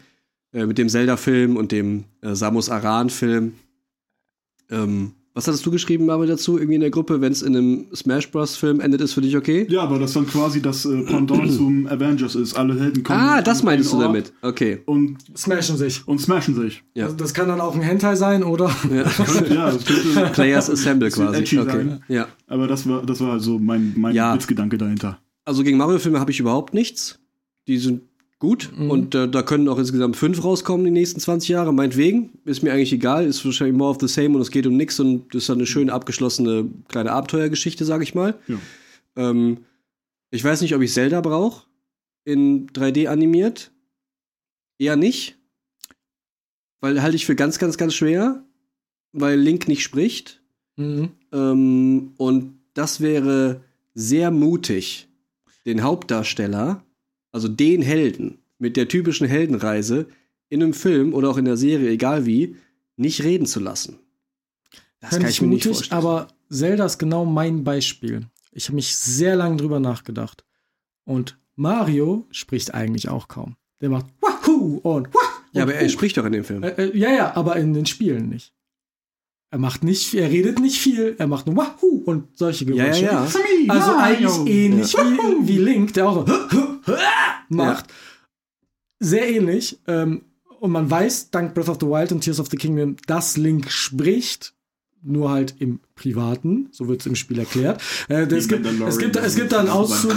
Äh, 0.56 0.64
mit 0.64 0.78
dem 0.78 0.88
Zelda-Film 0.88 1.56
und 1.58 1.70
dem 1.70 2.04
äh, 2.22 2.34
Samus 2.34 2.70
Aran-Film. 2.70 3.52
Ähm, 4.70 5.12
was 5.34 5.46
hattest 5.46 5.66
du 5.66 5.70
geschrieben, 5.70 6.06
Marvel, 6.06 6.26
dazu? 6.28 6.56
Irgendwie 6.56 6.76
in 6.76 6.80
der 6.80 6.88
Gruppe, 6.88 7.20
wenn 7.20 7.30
es 7.30 7.42
in 7.42 7.54
einem 7.54 7.86
Smash 7.94 8.30
Bros-Film 8.30 8.80
endet, 8.80 9.02
ist 9.02 9.12
für 9.12 9.20
dich 9.20 9.36
okay? 9.36 9.66
Ja, 9.68 9.82
aber 9.82 9.98
das 9.98 10.14
dann 10.14 10.26
quasi 10.26 10.62
das 10.62 10.86
äh, 10.86 11.02
Pendant 11.02 11.52
zum 11.52 11.86
Avengers 11.90 12.34
ist. 12.36 12.54
Alle 12.54 12.80
Helden 12.80 13.02
kommen. 13.02 13.20
ah, 13.20 13.42
das 13.42 13.62
meinst 13.62 13.92
du 13.92 13.96
Ort 13.98 14.04
damit. 14.06 14.32
Okay. 14.40 14.80
Und, 14.86 15.18
Smashen 15.36 15.76
sich. 15.76 16.08
und 16.08 16.22
smashen 16.22 16.54
sich. 16.54 16.82
Ja. 16.94 17.04
Also 17.04 17.16
das 17.16 17.34
kann 17.34 17.48
dann 17.48 17.60
auch 17.60 17.74
ein 17.74 17.82
Hentai 17.82 18.16
sein 18.16 18.42
oder. 18.42 18.74
Ja. 18.90 19.02
Könnte- 19.26 19.54
ja, 19.54 19.70
das 19.72 19.84
könnte, 19.84 20.30
Players 20.32 20.70
Assemble 20.70 21.10
quasi. 21.10 21.38
edgy 21.38 21.58
Okay. 21.58 21.70
sein. 21.70 22.02
Ja. 22.08 22.28
aber 22.46 22.66
das 22.66 22.88
war, 22.88 23.04
das 23.04 23.20
war 23.20 23.32
also 23.32 23.58
mein, 23.58 23.92
mein 23.98 24.14
Ja. 24.14 24.34
Witzgedanke 24.34 24.78
dahinter. 24.78 25.18
Also 25.44 25.62
gegen 25.62 25.76
Mario-Filme 25.76 26.18
habe 26.18 26.30
ich 26.30 26.40
überhaupt 26.40 26.72
nichts. 26.72 27.18
Die 27.68 27.76
sind 27.76 28.00
gut 28.38 28.70
Mhm. 28.76 28.90
und 28.90 29.14
äh, 29.14 29.28
da 29.28 29.42
können 29.42 29.68
auch 29.68 29.78
insgesamt 29.78 30.16
fünf 30.16 30.44
rauskommen 30.44 30.84
die 30.84 30.90
nächsten 30.90 31.20
20 31.20 31.48
Jahre. 31.48 31.72
Meinetwegen, 31.72 32.38
ist 32.44 32.62
mir 32.62 32.72
eigentlich 32.72 32.92
egal, 32.92 33.26
ist 33.26 33.44
wahrscheinlich 33.44 33.76
more 33.76 33.90
of 33.90 33.98
the 34.00 34.08
same 34.08 34.34
und 34.34 34.42
es 34.42 34.50
geht 34.50 34.66
um 34.66 34.76
nichts 34.76 35.00
und 35.00 35.34
ist 35.34 35.48
dann 35.48 35.58
eine 35.58 35.66
schön 35.66 35.88
abgeschlossene 35.90 36.68
kleine 36.88 37.12
Abenteuergeschichte, 37.12 37.84
sage 37.84 38.02
ich 38.04 38.14
mal. 38.14 38.38
Ja. 38.46 38.58
Ähm, 39.16 39.64
ich 40.30 40.44
weiß 40.44 40.60
nicht, 40.60 40.74
ob 40.74 40.82
ich 40.82 40.92
Zelda 40.92 41.20
brauche 41.20 41.66
in 42.24 42.66
3D 42.68 43.06
animiert. 43.08 43.70
Eher 44.78 44.96
nicht. 44.96 45.36
Weil 46.80 47.00
halte 47.00 47.16
ich 47.16 47.24
für 47.24 47.36
ganz, 47.36 47.58
ganz, 47.58 47.78
ganz 47.78 47.94
schwer, 47.94 48.44
weil 49.12 49.38
Link 49.40 49.66
nicht 49.68 49.82
spricht. 49.82 50.42
Mhm. 50.76 51.10
Ähm, 51.32 52.12
und 52.18 52.58
das 52.74 53.00
wäre 53.00 53.62
sehr 53.94 54.30
mutig, 54.30 55.08
den 55.64 55.82
Hauptdarsteller, 55.82 56.84
also 57.36 57.48
den 57.48 57.82
Helden, 57.82 58.38
mit 58.58 58.78
der 58.78 58.88
typischen 58.88 59.28
Heldenreise 59.28 60.06
in 60.48 60.62
einem 60.62 60.72
Film 60.72 61.12
oder 61.12 61.28
auch 61.28 61.36
in 61.36 61.44
der 61.44 61.58
Serie, 61.58 61.90
egal 61.90 62.24
wie, 62.24 62.56
nicht 62.96 63.22
reden 63.22 63.44
zu 63.44 63.60
lassen. 63.60 63.98
Das 65.00 65.10
Fänd 65.10 65.22
kann 65.22 65.30
ich 65.30 65.42
mir 65.42 65.48
nicht 65.48 65.66
mutig, 65.66 65.76
vorstellen. 65.76 65.98
aber 65.98 66.28
Zelda 66.48 66.86
ist 66.86 66.96
genau 66.96 67.26
mein 67.26 67.62
Beispiel. 67.62 68.22
Ich 68.52 68.68
habe 68.68 68.76
mich 68.76 68.96
sehr 68.96 69.36
lange 69.36 69.58
drüber 69.58 69.80
nachgedacht. 69.80 70.46
Und 71.04 71.38
Mario 71.56 72.26
spricht 72.30 72.72
eigentlich 72.72 73.10
auch 73.10 73.28
kaum. 73.28 73.56
Der 73.82 73.90
macht 73.90 74.06
Wahoo 74.22 74.78
und 74.78 75.12
Wah 75.12 75.20
ja, 75.52 75.62
aber 75.62 75.74
er 75.74 75.88
spricht 75.90 76.16
doch 76.16 76.24
in 76.24 76.32
dem 76.32 76.44
Film. 76.44 76.62
Äh, 76.62 76.70
äh, 76.70 76.96
ja, 76.96 77.10
ja, 77.10 77.36
aber 77.36 77.56
in 77.56 77.74
den 77.74 77.84
Spielen 77.84 78.30
nicht. 78.30 78.54
Er 79.50 79.58
macht 79.58 79.84
nicht, 79.84 80.12
er 80.14 80.28
redet 80.28 80.58
nicht 80.58 80.80
viel, 80.80 81.14
er 81.18 81.28
macht 81.28 81.46
nur 81.46 81.56
Wahoo 81.56 82.02
und 82.04 82.36
solche 82.36 82.64
ja, 82.64 82.84
Geräusche. 82.84 83.04
ja, 83.04 83.12
ja. 83.12 83.72
Also 83.72 83.96
eigentlich 83.96 84.54
ähnlich 84.54 84.94
wie, 84.94 85.48
wie 85.48 85.58
Link, 85.58 85.94
der 85.94 86.08
auch 86.08 86.26
so 86.26 86.66
macht. 87.48 87.86
Sehr 88.98 89.28
ähnlich. 89.28 89.78
Ähm, 89.86 90.24
und 90.58 90.72
man 90.72 90.90
weiß, 90.90 91.30
dank 91.30 91.54
Breath 91.54 91.68
of 91.68 91.78
the 91.80 91.86
Wild 91.86 92.12
und 92.12 92.22
Tears 92.22 92.40
of 92.40 92.48
the 92.50 92.56
Kingdom, 92.56 92.96
dass 93.06 93.36
Link 93.36 93.70
spricht. 93.70 94.55
Nur 95.08 95.30
halt 95.30 95.54
im 95.60 95.78
Privaten, 95.94 96.68
so 96.72 96.88
wird 96.88 97.00
es 97.00 97.06
im 97.06 97.14
Spiel 97.14 97.38
erklärt. 97.38 97.80
Äh, 98.08 98.22
es, 98.22 98.48
gibt, 98.48 98.66
es, 98.66 98.98
gibt, 98.98 99.16
es 99.16 99.36
gibt 99.36 99.52
da 99.52 99.60
einen 99.60 99.68
Auszug, 99.68 100.12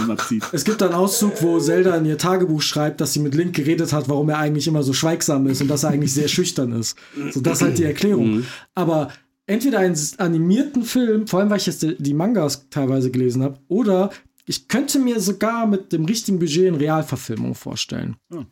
es 0.52 0.64
gibt 0.64 0.80
da 0.80 0.86
einen 0.86 0.94
Auszug, 0.94 1.40
wo 1.42 1.60
Zelda 1.60 1.96
in 1.96 2.04
ihr 2.06 2.18
Tagebuch 2.18 2.60
schreibt, 2.60 3.00
dass 3.00 3.12
sie 3.12 3.20
mit 3.20 3.34
Link 3.34 3.54
geredet 3.54 3.92
hat, 3.92 4.08
warum 4.08 4.28
er 4.28 4.38
eigentlich 4.38 4.66
immer 4.66 4.82
so 4.82 4.92
schweigsam 4.92 5.46
ist 5.46 5.62
und 5.62 5.68
dass 5.68 5.84
er 5.84 5.90
eigentlich 5.90 6.12
sehr 6.12 6.28
schüchtern 6.28 6.72
ist. 6.72 6.96
So, 7.30 7.40
das 7.40 7.58
ist 7.58 7.62
halt 7.62 7.78
die 7.78 7.84
Erklärung. 7.84 8.44
Aber 8.74 9.12
entweder 9.46 9.78
einen 9.78 9.96
animierten 10.18 10.82
Film, 10.82 11.26
vor 11.26 11.40
allem 11.40 11.50
weil 11.50 11.58
ich 11.58 11.66
jetzt 11.66 11.82
die, 11.82 11.96
die 11.96 12.14
Mangas 12.14 12.68
teilweise 12.70 13.10
gelesen 13.10 13.42
habe, 13.42 13.58
oder 13.68 14.10
ich 14.46 14.68
könnte 14.68 14.98
mir 14.98 15.20
sogar 15.20 15.66
mit 15.66 15.92
dem 15.92 16.04
richtigen 16.04 16.38
Budget 16.38 16.68
eine 16.68 16.80
Realverfilmung 16.80 17.54
vorstellen. 17.54 18.16
Ja. 18.32 18.46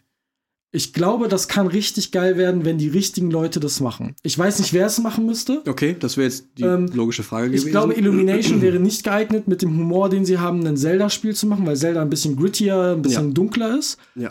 Ich 0.70 0.92
glaube, 0.92 1.28
das 1.28 1.48
kann 1.48 1.66
richtig 1.66 2.12
geil 2.12 2.36
werden, 2.36 2.66
wenn 2.66 2.76
die 2.76 2.88
richtigen 2.88 3.30
Leute 3.30 3.58
das 3.58 3.80
machen. 3.80 4.14
Ich 4.22 4.38
weiß 4.38 4.58
nicht, 4.58 4.74
wer 4.74 4.84
es 4.86 4.98
machen 4.98 5.24
müsste. 5.24 5.62
Okay, 5.66 5.96
das 5.98 6.18
wäre 6.18 6.26
jetzt 6.28 6.44
die 6.58 6.62
Ähm, 6.64 6.86
logische 6.92 7.22
Frage 7.22 7.46
gewesen. 7.48 7.68
Ich 7.68 7.70
glaube, 7.72 7.94
Illumination 7.94 8.60
wäre 8.60 8.78
nicht 8.78 9.02
geeignet, 9.02 9.48
mit 9.48 9.62
dem 9.62 9.70
Humor, 9.78 10.10
den 10.10 10.26
sie 10.26 10.38
haben, 10.38 10.66
ein 10.66 10.76
Zelda-Spiel 10.76 11.34
zu 11.34 11.46
machen, 11.46 11.64
weil 11.66 11.76
Zelda 11.76 12.02
ein 12.02 12.10
bisschen 12.10 12.36
grittier, 12.36 12.94
ein 12.96 13.00
bisschen 13.02 13.28
Ja. 13.28 13.32
dunkler 13.34 13.78
ist. 13.78 13.96
ja, 14.14 14.30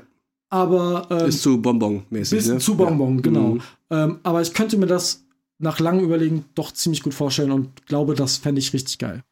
Aber 0.50 1.08
ähm, 1.10 1.28
ist 1.30 1.42
zu 1.42 1.60
Bonbon-mäßig. 1.60 2.38
bisschen 2.38 2.54
ne? 2.56 2.60
zu 2.60 2.76
Bonbon, 2.76 3.20
genau. 3.24 3.56
Mhm. 3.56 3.62
Ähm, 3.90 4.20
aber 4.22 4.42
ich 4.44 4.54
könnte 4.54 4.78
mir 4.78 4.86
das 4.88 5.26
nach 5.58 5.80
langem 5.80 6.06
Überlegen 6.06 6.46
doch 6.54 6.72
ziemlich 6.72 7.02
gut 7.02 7.16
vorstellen 7.16 7.52
und 7.52 7.88
glaube, 7.88 8.14
das 8.14 8.38
fände 8.38 8.60
ich 8.60 8.74
richtig 8.74 9.00
geil. 9.00 9.24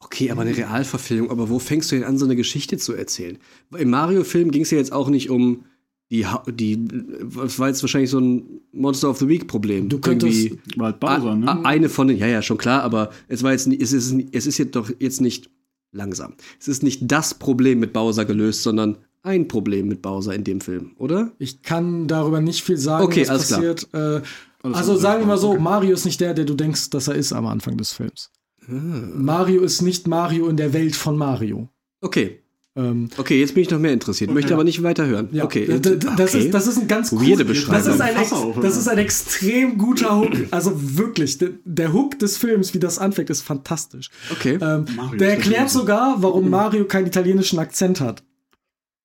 Okay, 0.00 0.30
aber 0.30 0.40
eine 0.42 0.56
Realverfilmung, 0.56 1.30
aber 1.30 1.48
wo 1.50 1.58
fängst 1.58 1.92
du 1.92 1.96
denn 1.96 2.04
an, 2.04 2.18
so 2.18 2.24
eine 2.24 2.34
Geschichte 2.34 2.76
zu 2.78 2.94
erzählen? 2.94 3.38
Im 3.76 3.90
Mario-Film 3.90 4.50
ging 4.50 4.62
es 4.62 4.70
ja 4.70 4.78
jetzt 4.78 4.92
auch 4.92 5.08
nicht 5.08 5.30
um 5.30 5.64
die, 6.12 6.26
die, 6.52 6.78
was 7.22 7.58
war 7.58 7.68
jetzt 7.68 7.82
wahrscheinlich 7.82 8.10
so 8.10 8.20
ein 8.20 8.60
Monster 8.72 9.08
of 9.10 9.18
the 9.18 9.26
Week-Problem. 9.28 9.88
Du 9.88 9.98
könntest- 9.98 10.44
Irgendwie 10.44 10.78
War 10.78 10.86
halt 10.86 11.00
Bowser, 11.00 11.34
ne? 11.34 11.64
eine 11.64 11.88
von 11.88 12.06
den, 12.08 12.18
ja, 12.18 12.26
ja, 12.26 12.42
schon 12.42 12.58
klar, 12.58 12.82
aber 12.82 13.10
es 13.28 13.42
war 13.42 13.52
jetzt, 13.52 13.66
es 13.66 13.92
ist, 13.92 14.14
es 14.32 14.46
ist 14.46 14.58
jetzt 14.58 14.76
doch 14.76 14.90
jetzt 15.00 15.20
nicht 15.22 15.50
langsam. 15.90 16.34
Es 16.60 16.68
ist 16.68 16.82
nicht 16.82 17.00
das 17.10 17.34
Problem 17.34 17.80
mit 17.80 17.92
Bowser 17.92 18.24
gelöst, 18.24 18.62
sondern 18.62 18.98
ein 19.22 19.48
Problem 19.48 19.88
mit 19.88 20.02
Bowser 20.02 20.34
in 20.34 20.44
dem 20.44 20.60
Film, 20.60 20.92
oder? 20.98 21.32
Ich 21.38 21.62
kann 21.62 22.06
darüber 22.08 22.40
nicht 22.40 22.62
viel 22.62 22.76
sagen, 22.76 23.04
Okay, 23.04 23.22
was 23.22 23.30
alles 23.30 23.46
klar. 23.48 23.60
passiert. 23.60 23.88
Äh, 23.94 24.22
Alles 24.64 24.76
also 24.78 24.96
sagen 24.96 25.22
wir 25.22 25.26
mal 25.26 25.38
so, 25.38 25.50
okay. 25.52 25.60
Mario 25.62 25.92
ist 25.94 26.04
nicht 26.04 26.20
der, 26.20 26.34
der 26.34 26.44
du 26.44 26.54
denkst, 26.54 26.90
dass 26.90 27.08
er 27.08 27.14
ist 27.14 27.32
am 27.32 27.46
Anfang 27.46 27.76
des 27.76 27.92
Films. 27.92 28.30
Ah. 28.66 28.72
Mario 28.72 29.62
ist 29.62 29.80
nicht 29.82 30.06
Mario 30.06 30.48
in 30.48 30.56
der 30.56 30.72
Welt 30.72 30.94
von 30.94 31.16
Mario. 31.16 31.68
Okay, 32.00 32.41
Ähm, 32.74 33.10
okay, 33.18 33.38
jetzt 33.38 33.54
bin 33.54 33.62
ich 33.62 33.70
noch 33.70 33.78
mehr 33.78 33.92
interessiert, 33.92 34.30
möchte 34.30 34.54
aber 34.54 34.64
nicht 34.64 34.82
weiter 34.82 35.06
hören. 35.06 35.28
ja, 35.30 35.44
okay, 35.44 35.66
das, 35.66 36.34
okay. 36.34 36.46
ist, 36.46 36.54
das 36.54 36.66
ist 36.66 36.78
ein 36.78 36.88
ganz 36.88 37.12
Weirde 37.12 37.44
cool, 37.44 37.54
das 37.70 37.86
ist, 37.86 38.00
ein 38.00 38.14
das 38.62 38.76
ist 38.78 38.88
ein 38.88 38.96
extrem 38.96 39.76
guter 39.76 40.18
Hook. 40.18 40.32
Also 40.50 40.72
wirklich, 40.96 41.36
der, 41.36 41.50
der 41.66 41.92
Hook 41.92 42.18
des 42.18 42.38
Films, 42.38 42.72
wie 42.72 42.78
das 42.78 42.98
anfängt, 42.98 43.28
ist 43.28 43.42
fantastisch. 43.42 44.08
okay. 44.30 44.58
Ähm, 44.60 44.86
Mario 44.96 45.18
der 45.18 45.30
erklärt 45.32 45.68
sogar, 45.68 46.22
warum 46.22 46.48
Mario 46.48 46.86
keinen 46.86 47.08
italienischen 47.08 47.58
Akzent 47.58 48.00
hat. 48.00 48.22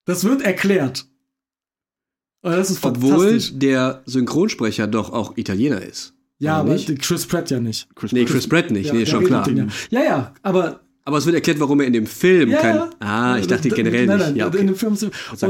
Das 0.05 0.23
wird 0.23 0.41
erklärt. 0.43 1.05
Ist 2.43 2.85
Obwohl 2.85 3.39
der 3.51 4.03
Synchronsprecher 4.05 4.87
doch 4.87 5.11
auch 5.11 5.35
Italiener 5.35 5.81
ist. 5.81 6.13
Ja, 6.39 6.57
aber 6.59 6.73
nicht? 6.73 7.01
Chris 7.01 7.25
Pratt 7.25 7.49
ja 7.49 7.59
nicht. 7.59 7.93
Chris 7.95 8.13
Nee, 8.13 8.23
Pratt. 8.23 8.31
Chris 8.31 8.47
Pratt 8.47 8.71
nicht, 8.71 8.87
Ja, 8.87 8.93
nee, 8.93 9.05
schon 9.05 9.25
klar. 9.25 9.49
Ja. 9.49 9.67
ja, 9.89 10.03
ja, 10.03 10.33
aber 10.43 10.86
Aber 11.07 11.17
es 11.19 11.25
wird 11.25 11.35
erklärt, 11.35 11.59
warum 11.61 11.79
er 11.79 11.87
in 11.87 11.93
dem 11.93 12.05
Film 12.05 12.49
Ja, 12.51 12.57
kein. 12.59 12.81
Ah, 12.99 13.37
ich 13.39 13.47
dachte 13.47 13.69
generell 13.69 14.05
nein, 14.05 14.17
nicht. 14.17 14.27
nein, 14.27 14.35
Ja, 14.35 14.47
okay. 14.47 14.57
in 14.59 14.67
dem 14.67 14.75
Film. 14.75 14.91
Und 14.91 15.01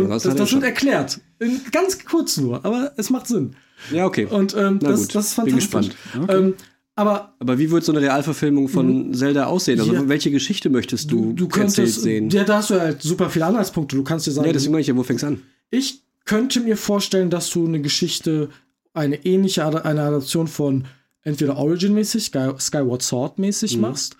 das, 0.10 0.22
das 0.24 0.49
schon. 0.49 0.62
wird 0.62 0.70
erklärt. 0.70 1.20
In, 1.39 1.62
ganz 1.72 1.97
kurz 2.05 2.38
nur, 2.38 2.64
aber 2.64 2.91
es 2.95 3.10
macht 3.10 3.26
Sinn. 3.28 3.55
ja, 3.91 4.05
okay. 4.05 4.26
Und 4.26 4.55
ähm, 4.55 4.78
das, 4.80 5.08
das 5.08 5.30
ist 5.30 5.36
bin 5.43 5.49
fantastisch. 5.58 5.89
gespannt. 6.14 6.30
Ähm, 6.30 6.53
aber 6.95 7.34
Aber 7.39 7.58
wie 7.58 7.72
wird 7.72 7.84
so 7.84 7.91
eine 7.91 8.01
Realverfilmung 8.01 8.70
von 8.70 9.14
Zelda 9.16 9.45
aussehen? 9.47 9.80
Also, 9.80 9.93
Ja. 9.93 10.08
welche 10.08 10.30
Geschichte 10.30 10.70
möchtest 10.70 11.12
du, 11.12 11.26
Mhm. 11.32 11.36
du 11.36 11.47
könntest, 11.47 12.01
sehen? 12.01 12.30
ja, 12.30 12.43
da 12.43 12.58
hast 12.58 12.70
du 12.70 12.80
halt 12.80 13.01
super 13.01 13.30
viele 13.32 13.45
Anhaltspunkte. 13.47 13.95
Du 13.95 14.03
kannst 14.03 14.28
dir 14.28 14.32
sagen, 14.34 14.45
ja, 14.47 14.53
deswegen 14.53 14.74
meine 14.74 14.82
ich 14.82 14.88
ja, 14.88 14.95
wo 14.95 15.01
fängt's 15.03 15.24
an? 15.24 15.41
ich 15.72 16.03
könnte 16.26 16.60
mir 16.60 16.78
vorstellen, 16.78 17.30
dass 17.32 17.49
du 17.49 17.66
eine 17.66 17.82
Geschichte, 17.82 18.49
eine 18.93 19.26
ähnliche 19.26 19.66
eine 19.66 20.01
Adaption 20.03 20.47
von 20.47 20.86
entweder 21.24 21.58
Origin-mäßig, 21.58 22.26
Sky 22.26 22.51
Skyward 22.60 23.01
Sword-mäßig 23.01 23.78
machst, 23.80 24.18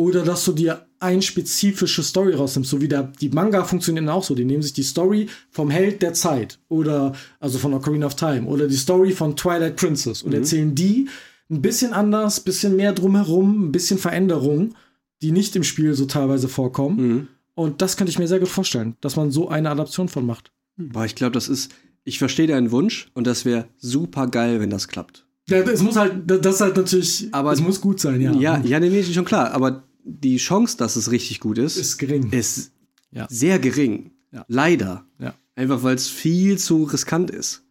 oder 0.00 0.22
dass 0.22 0.46
du 0.46 0.52
dir 0.52 0.86
eine 0.98 1.20
spezifische 1.20 2.02
Story 2.02 2.32
rausnimmst, 2.34 2.70
so 2.70 2.80
wie 2.80 2.88
der, 2.88 3.12
die 3.20 3.28
Manga 3.28 3.64
funktionieren 3.64 4.08
auch 4.08 4.24
so. 4.24 4.34
Die 4.34 4.46
nehmen 4.46 4.62
sich 4.62 4.72
die 4.72 4.82
Story 4.82 5.28
vom 5.50 5.68
Held 5.68 6.00
der 6.00 6.14
Zeit 6.14 6.58
oder 6.68 7.12
also 7.38 7.58
von 7.58 7.74
Ocarina 7.74 8.06
of 8.06 8.14
Time 8.14 8.46
oder 8.46 8.66
die 8.66 8.76
Story 8.76 9.12
von 9.12 9.36
Twilight 9.36 9.76
Princess 9.76 10.22
und 10.22 10.32
erzählen 10.32 10.74
die 10.74 11.08
ein 11.50 11.60
bisschen 11.60 11.92
anders, 11.92 12.40
bisschen 12.40 12.76
mehr 12.76 12.92
drumherum, 12.94 13.66
ein 13.66 13.72
bisschen 13.72 13.98
Veränderungen, 13.98 14.74
die 15.20 15.32
nicht 15.32 15.54
im 15.54 15.64
Spiel 15.64 15.92
so 15.94 16.06
teilweise 16.06 16.48
vorkommen. 16.48 17.28
Und 17.54 17.82
das 17.82 17.98
könnte 17.98 18.10
ich 18.10 18.18
mir 18.18 18.28
sehr 18.28 18.38
gut 18.40 18.48
vorstellen, 18.48 18.96
dass 19.02 19.16
man 19.16 19.30
so 19.30 19.48
eine 19.50 19.68
Adaption 19.68 20.08
von 20.08 20.24
macht. 20.24 20.50
Boah, 20.78 21.04
ich 21.04 21.14
glaube, 21.14 21.32
das 21.32 21.48
ist. 21.50 21.72
Ich 22.04 22.18
verstehe 22.18 22.46
deinen 22.46 22.70
Wunsch 22.70 23.10
und 23.12 23.26
das 23.26 23.44
wäre 23.44 23.66
super 23.76 24.26
geil, 24.28 24.60
wenn 24.60 24.70
das 24.70 24.88
klappt. 24.88 25.26
Ja, 25.50 25.58
es 25.58 25.82
muss 25.82 25.96
halt, 25.96 26.22
das 26.26 26.54
ist 26.54 26.60
halt 26.60 26.76
natürlich, 26.76 27.28
Aber- 27.32 27.52
es 27.52 27.60
muss 27.60 27.80
gut 27.80 28.00
sein, 28.00 28.20
ja. 28.20 28.32
Ja, 28.32 28.62
ja, 28.64 28.80
nee, 28.80 28.88
nee, 28.88 29.02
schon 29.02 29.24
klar. 29.26 29.50
Aber 29.52 29.82
die 30.04 30.36
Chance, 30.38 30.76
dass 30.76 30.96
es 30.96 31.10
richtig 31.10 31.40
gut 31.40 31.58
ist, 31.58 31.76
Ist 31.76 31.98
gering. 31.98 32.30
ist 32.30 32.72
Ja. 33.12 33.26
sehr 33.30 33.58
gering. 33.58 34.12
Ja. 34.32 34.44
Leider. 34.48 35.04
Ja. 35.18 35.34
Einfach 35.56 35.82
weil 35.82 35.94
es 35.96 36.08
viel 36.08 36.58
zu 36.58 36.84
riskant 36.84 37.30
ist, 37.30 37.62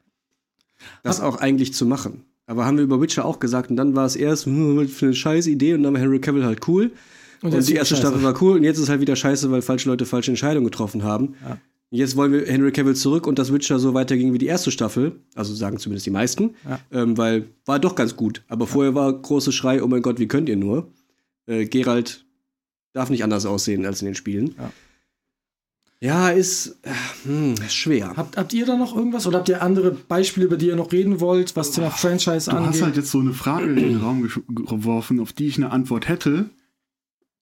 das 1.04 1.22
auch 1.22 1.38
eigentlich 1.38 1.74
zu 1.74 1.86
machen. 1.86 2.24
Aber 2.46 2.66
haben 2.66 2.78
wir 2.78 2.84
über 2.84 3.00
Witcher 3.02 3.26
auch 3.26 3.40
gesagt 3.40 3.70
und 3.70 3.78
dann 3.78 3.96
war 3.96 4.06
es 4.06 4.16
erst 4.16 4.46
hm, 4.46 4.88
für 4.88 5.06
eine 5.08 5.16
scheiß 5.16 5.48
Idee 5.48 5.74
und 5.76 5.84
dann 5.84 5.94
war 5.94 6.02
Henry 6.02 6.20
Cavill 6.20 6.44
halt 6.46 6.68
cool. 6.68 6.92
Und, 7.42 7.54
jetzt 7.54 7.70
die 7.70 7.76
erste 7.76 7.96
scheiße. 7.96 8.08
Staffel 8.08 8.24
war 8.24 8.42
cool 8.42 8.58
und 8.58 8.64
jetzt 8.64 8.80
ist 8.80 8.90
halt 8.90 9.02
wieder 9.02 9.16
scheiße, 9.16 9.50
weil 9.52 9.62
falsche 9.62 9.88
Leute 9.90 10.06
falsche 10.06 10.32
Entscheidungen 10.32 10.66
getroffen 10.66 11.04
haben. 11.04 11.36
Jetzt 11.92 12.16
wollen 12.16 12.32
wir 12.34 12.46
Henry 12.46 12.72
Cavill 12.72 12.96
zurück 12.96 13.26
und 13.26 13.40
das 13.40 13.52
Witcher 13.54 13.80
so 13.80 13.94
weiterging 13.94 14.34
wie 14.34 14.38
die 14.38 14.46
erste 14.46 14.72
Staffel. 14.72 15.22
Also 15.36 15.56
sagen 15.56 15.78
zumindest 15.80 16.06
die 16.06 16.12
meisten. 16.12 16.56
Ja. 16.68 16.80
Ähm, 16.92 17.18
weil 17.18 17.48
war 17.66 17.80
doch 17.80 17.96
ganz 17.96 18.16
gut. 18.16 18.44
Aber 18.48 18.68
vorher 18.68 18.94
war 18.94 19.12
große 19.14 19.52
Schrei, 19.52 19.82
oh 19.82 19.88
mein 19.88 20.02
Gott, 20.02 20.20
wie 20.20 20.28
könnt 20.28 20.50
ihr 20.50 20.58
nur? 20.58 20.92
Äh, 21.50 21.66
Geralt 21.66 22.26
darf 22.94 23.10
nicht 23.10 23.24
anders 23.24 23.46
aussehen 23.46 23.86
als 23.86 24.02
in 24.02 24.06
den 24.06 24.16
Spielen. 24.16 24.56
Ja. 24.58 24.72
Ja, 26.02 26.30
ist, 26.30 26.78
äh, 26.84 26.92
hm, 27.26 27.56
schwer. 27.68 28.14
Habt, 28.16 28.38
habt 28.38 28.54
ihr 28.54 28.66
da 28.66 28.78
noch 28.78 28.96
irgendwas 28.96 29.28
oder 29.28 29.40
habt 29.40 29.50
ihr 29.50 29.62
andere 29.62 29.92
Beispiele, 29.92 30.46
über 30.46 30.56
die 30.56 30.68
ihr 30.68 30.78
noch 30.78 30.94
reden 30.94 31.20
wollt, 31.20 31.58
was 31.58 31.72
Thema 31.72 31.90
Franchise 31.92 32.50
Du 32.50 32.56
angeht? 32.56 32.70
hast 32.74 32.82
halt 32.82 32.96
jetzt 32.96 33.12
so 33.12 33.20
eine 33.20 33.34
Frage 33.34 33.66
in 33.66 33.76
den 33.76 33.98
Raum 33.98 34.22
geworfen, 34.48 35.20
auf 35.20 35.34
die 35.34 35.48
ich 35.48 35.58
eine 35.58 35.72
Antwort 35.72 36.08
hätte. 36.08 36.50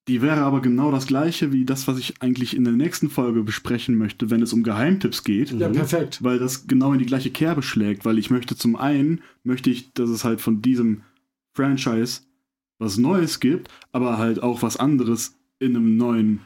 Die 0.08 0.22
wäre 0.22 0.40
aber 0.40 0.60
genau 0.60 0.90
das 0.90 1.06
gleiche 1.06 1.52
wie 1.52 1.66
das, 1.66 1.86
was 1.86 1.98
ich 1.98 2.20
eigentlich 2.20 2.56
in 2.56 2.64
der 2.64 2.72
nächsten 2.72 3.10
Folge 3.10 3.44
besprechen 3.44 3.96
möchte, 3.96 4.28
wenn 4.30 4.42
es 4.42 4.52
um 4.52 4.64
Geheimtipps 4.64 5.22
geht. 5.22 5.52
ja, 5.52 5.68
perfekt. 5.68 6.24
Weil 6.24 6.40
das 6.40 6.66
genau 6.66 6.92
in 6.92 6.98
die 6.98 7.06
gleiche 7.06 7.30
Kerbe 7.30 7.62
schlägt, 7.62 8.04
weil 8.04 8.18
ich 8.18 8.30
möchte 8.30 8.56
zum 8.56 8.74
einen, 8.74 9.20
möchte 9.44 9.70
ich, 9.70 9.92
dass 9.92 10.10
es 10.10 10.24
halt 10.24 10.40
von 10.40 10.62
diesem 10.62 11.02
Franchise 11.52 12.22
was 12.78 12.96
Neues 12.98 13.40
gibt, 13.40 13.68
aber 13.92 14.18
halt 14.18 14.42
auch 14.42 14.62
was 14.62 14.76
anderes 14.76 15.34
in 15.58 15.76
einem 15.76 15.96
neuen 15.96 16.40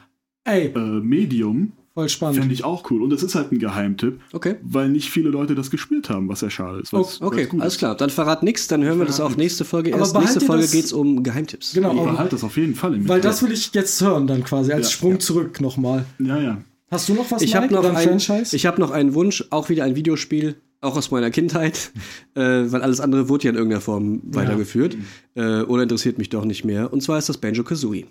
Ey, 0.45 0.67
äh, 0.75 0.79
Medium. 0.79 1.71
voll 1.93 2.09
spannend. 2.09 2.39
Fände 2.39 2.53
ich 2.53 2.63
auch 2.63 2.89
cool. 2.91 3.01
Und 3.03 3.13
es 3.13 3.21
ist 3.23 3.35
halt 3.35 3.51
ein 3.51 3.59
Geheimtipp, 3.59 4.19
Okay. 4.33 4.55
weil 4.63 4.89
nicht 4.89 5.09
viele 5.11 5.29
Leute 5.29 5.53
das 5.55 5.69
gespielt 5.71 6.09
haben, 6.09 6.27
was 6.27 6.41
ja 6.41 6.49
schade 6.49 6.79
ist. 6.79 6.91
weil's- 6.91 7.21
Okay, 7.21 7.37
weil's 7.37 7.49
gut 7.49 7.61
alles 7.61 7.73
ist. 7.75 7.79
klar. 7.79 7.95
Dann 7.95 8.09
verrat 8.09 8.41
nichts, 8.43 8.67
dann 8.67 8.83
hören 8.83 8.97
wir 8.99 9.05
das 9.05 9.21
auch 9.21 9.37
nächste 9.37 9.63
Folge. 9.63 9.91
Aber 9.93 10.01
Erst 10.01 10.17
nächste 10.17 10.41
Folge 10.41 10.63
das- 10.63 10.71
geht's 10.71 10.91
um 10.91 11.21
Geheimtipps. 11.23 11.73
Genau, 11.73 11.93
Ich 11.95 12.01
behalte 12.11 12.31
das 12.31 12.43
auf 12.43 12.57
jeden 12.57 12.75
Fall 12.75 12.95
im 12.95 13.07
weil 13.07 13.21
das 13.21 13.41
will 13.43 13.51
ich 13.51 13.71
jetzt 13.73 14.01
hören 14.01 14.25
dann 14.27 14.43
quasi, 14.43 14.73
als 14.73 14.87
Ja, 14.87 14.91
Sprung 14.93 15.11
ja. 15.13 15.19
zurück 15.19 15.61
nochmal. 15.61 16.05
Ja, 16.19 16.39
ja. 16.41 16.57
Hast 16.89 17.09
du 17.09 17.13
noch 17.13 17.29
was, 17.31 17.41
Ich 17.41 17.55
habe 17.55 17.67
Mike, 17.67 17.75
noch, 17.75 17.83
oder 17.89 17.95
ein, 17.97 18.07
Franchise? 18.07 18.55
ich 18.55 18.65
hab 18.65 18.77
noch 18.79 18.91
einen 18.91 19.13
Wunsch, 19.13 19.45
auch 19.51 19.69
wieder 19.69 19.83
ein 19.83 19.95
Videospiel, 19.95 20.55
auch 20.83 20.95
aus 20.97 21.11
meiner 21.11 21.31
Kindheit, 21.31 21.91
äh, 22.35 22.41
weil 22.41 22.81
alles 22.81 22.99
andere 22.99 23.29
wurde 23.29 23.45
ja 23.45 23.49
in 23.51 23.55
irgendeiner 23.55 23.81
Form 23.81 24.21
weitergeführt 24.25 24.97
äh, 25.35 25.61
oder 25.61 25.83
interessiert 25.83 26.17
mich 26.17 26.29
doch 26.29 26.45
nicht 26.45 26.63
mehr. 26.65 26.91
Und 26.93 27.01
zwar 27.01 27.17
ist 27.17 27.29
das 27.29 27.37
Banjo-Kazooie. 27.37 28.05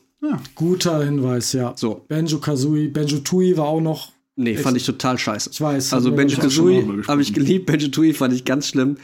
Guter 0.55 1.05
Hinweis, 1.05 1.53
ja. 1.53 1.75
So. 1.77 2.05
Banjo-Kazooie, 2.09 2.89
Banjo-Tooie 2.89 3.57
war 3.57 3.67
auch 3.67 3.81
noch, 3.81 4.13
Nee, 4.35 4.57
fand 4.57 4.77
ich 4.79 4.87
total 4.87 5.19
scheiße. 5.19 5.51
ich 5.53 5.61
weiß. 5.61 5.93
Also 5.93 6.15
Banjo-Kazooie 6.15 6.83
drüber 6.83 7.07
habe 7.07 7.21
ich 7.23 7.35
geliebt, 7.35 7.67
Banjo-Tooie 7.67 8.15
fand 8.15 8.33
ich 8.33 8.45
ganz 8.45 8.67
schlimm. 8.69 8.97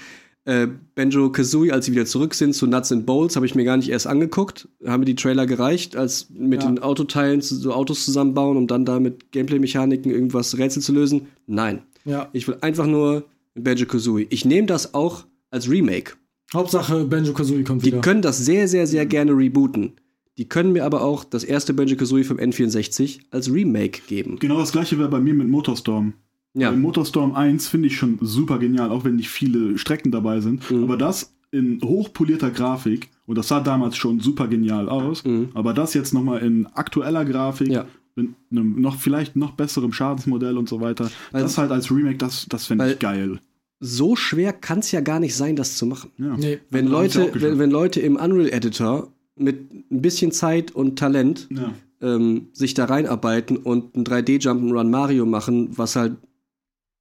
Äh, 0.47 0.69
Banjo-Kazooie, 0.95 1.73
als 1.73 1.85
sie 1.85 1.93
wieder 1.93 2.07
zurück 2.07 2.33
sind 2.33 2.55
zu 2.55 2.67
Nuts 2.67 2.91
and 2.93 3.05
Bolts, 3.05 3.37
habe 3.37 3.45
ich 3.45 3.55
mir 3.55 3.65
gar 3.65 3.77
nicht 3.77 3.91
erst 3.91 4.07
angeguckt. 4.07 4.69
Haben 4.87 5.01
mir 5.01 5.07
die 5.07 5.17
Trailer 5.17 5.45
gereicht, 5.47 5.97
als 5.97 6.29
mit 6.31 6.63
Ja. 6.63 6.69
den 6.71 6.79
Autoteilen 6.79 7.43
so 7.43 7.75
Autos 7.75 8.07
zusammenbauen, 8.07 8.57
um 8.57 8.67
dann 8.67 8.87
da 8.87 8.99
mit 9.01 9.31
Gameplay-Mechaniken 9.33 10.11
irgendwas 10.11 10.57
Rätsel 10.57 10.81
zu 10.81 10.93
lösen. 10.93 11.27
Nein. 11.47 11.81
Ja. 12.07 12.29
Ich 12.33 12.49
will 12.49 12.57
einfach 12.63 12.87
nur 12.87 13.25
Banjo-Kazooie. 13.59 14.27
Ich 14.31 14.45
nehme 14.45 14.67
das 14.67 14.95
auch 14.95 15.25
als 15.51 15.69
Remake. 15.71 16.13
Hauptsache 16.55 17.05
Banjo-Kazooie 17.05 17.65
kommt 17.65 17.83
Die 17.83 17.87
wieder. 17.89 18.01
können 18.01 18.23
das 18.23 18.39
sehr, 18.39 18.69
sehr, 18.69 18.87
sehr 18.87 19.07
gerne 19.07 19.33
rebooten. 19.33 19.93
Die 20.39 20.49
können 20.49 20.73
mir 20.73 20.85
aber 20.85 21.03
auch 21.03 21.25
das 21.25 21.45
erste 21.45 21.75
Banjo-Kazooie 21.75 22.25
vom 22.25 22.39
N64 22.39 23.21
als 23.31 23.53
Remake 23.53 24.03
geben. 24.07 24.39
Genau 24.39 24.59
das 24.59 24.73
gleiche 24.73 24.99
wäre 24.99 25.09
bei 25.09 25.21
mir 25.21 25.35
mit 25.35 25.49
Motorstorm. 25.49 26.15
Ja. 26.55 26.71
Bei 26.71 26.77
Motorstorm 26.77 27.35
1 27.35 27.69
finde 27.69 27.89
ich 27.89 27.97
schon 27.97 28.19
super 28.23 28.59
genial, 28.59 28.91
auch 28.91 29.05
wenn 29.05 29.17
nicht 29.17 29.29
viele 29.29 29.77
Strecken 29.79 30.11
dabei 30.11 30.41
sind. 30.41 30.69
Mhm. 30.71 30.85
Aber 30.85 30.97
das 30.97 31.35
in 31.51 31.81
hochpolierter 31.83 32.51
Grafik, 32.51 33.09
und 33.27 33.37
das 33.39 33.49
sah 33.49 33.61
damals 33.61 33.97
schon 33.97 34.21
super 34.21 34.49
genial 34.49 34.89
aus, 34.89 35.25
aber 35.55 35.73
das 35.73 35.95
jetzt 35.95 36.13
nochmal 36.13 36.41
in 36.43 36.67
aktueller 36.67 37.25
Grafik, 37.25 37.69
Mhm. 37.69 37.73
Ja. 37.75 37.87
mit 38.17 38.29
einem 38.51 38.81
noch 38.81 38.97
vielleicht 38.97 39.35
noch 39.37 39.53
besserem 39.53 39.93
Schadensmodell 39.93 40.57
und 40.59 40.69
so 40.69 40.81
weiter, 40.81 41.11
Weil- 41.33 41.43
das 41.43 41.57
halt 41.59 41.71
als 41.71 41.91
Remake, 41.91 42.19
das, 42.19 42.47
das 42.49 42.67
fände 42.67 42.93
ich 42.93 42.99
geil. 42.99 43.39
So 43.81 44.17
schwer 44.17 44.53
kann 44.53 44.81
es 44.81 44.91
ja 44.91 45.01
gar 45.01 45.21
nicht 45.21 45.37
sein, 45.37 45.55
das 45.57 45.77
zu 45.77 45.87
machen. 45.87 46.11
Ja. 46.19 46.37
Nee. 46.37 46.59
Wenn 46.71 46.87
ja 46.87 46.91
Leute, 46.93 47.31
wenn, 47.35 47.59
wenn 47.59 47.71
Leute 47.71 48.01
im 48.01 48.17
Unreal 48.17 48.49
Editor 48.53 49.13
mit 49.37 49.73
ein 49.91 50.03
bisschen 50.03 50.33
Zeit 50.33 50.73
und 50.73 50.99
Talent 50.99 51.47
Ja. 51.51 51.73
ähm, 52.01 52.49
sich 52.53 52.75
da 52.75 52.87
reinarbeiten 52.87 53.57
und 53.57 53.97
ein 53.97 54.05
3D-Jump'n'Run 54.05 54.89
Mario 54.91 55.27
machen, 55.27 55.77
was 55.79 55.95
halt 55.97 56.17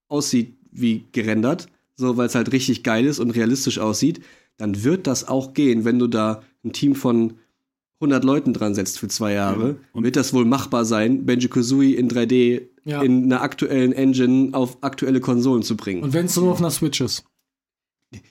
aussieht 0.08 0.56
wie 0.72 1.04
gerendert, 1.12 1.68
so 1.96 2.18
weil 2.18 2.28
es 2.28 2.36
halt 2.36 2.52
richtig 2.52 2.84
geil 2.84 3.06
ist 3.06 3.20
und 3.20 3.32
realistisch 3.32 3.80
aussieht, 3.80 4.22
dann 4.58 4.84
wird 4.84 5.08
das 5.08 5.28
auch 5.28 5.54
gehen, 5.54 5.84
wenn 5.86 5.98
du 6.00 6.08
da 6.08 6.42
ein 6.64 6.74
Team 6.74 6.94
von 6.96 7.34
100 8.00 8.24
Leuten 8.24 8.54
dran 8.54 8.76
setzt 8.76 9.00
für 9.00 9.08
zwei 9.08 9.34
Jahre. 9.34 9.68
Ja, 9.70 9.76
und- 9.94 10.04
wird 10.04 10.16
das 10.16 10.34
wohl 10.34 10.46
machbar 10.46 10.86
sein, 10.86 11.26
Banjo-Kazooie 11.26 11.94
in 11.96 12.08
3D 12.10 12.70
Ja. 12.86 13.02
in 13.02 13.24
einer 13.26 13.42
aktuellen 13.42 13.92
Engine 13.92 14.50
auf 14.54 14.78
aktuelle 14.82 15.20
Konsolen 15.20 15.64
zu 15.64 15.76
bringen. 15.76 16.04
Und 16.04 16.14
wenn 16.14 16.28
es 16.28 16.36
nur 16.38 16.52
auf 16.52 16.60
einer 16.60 16.72
Switch 16.72 17.02
ist. 17.02 17.24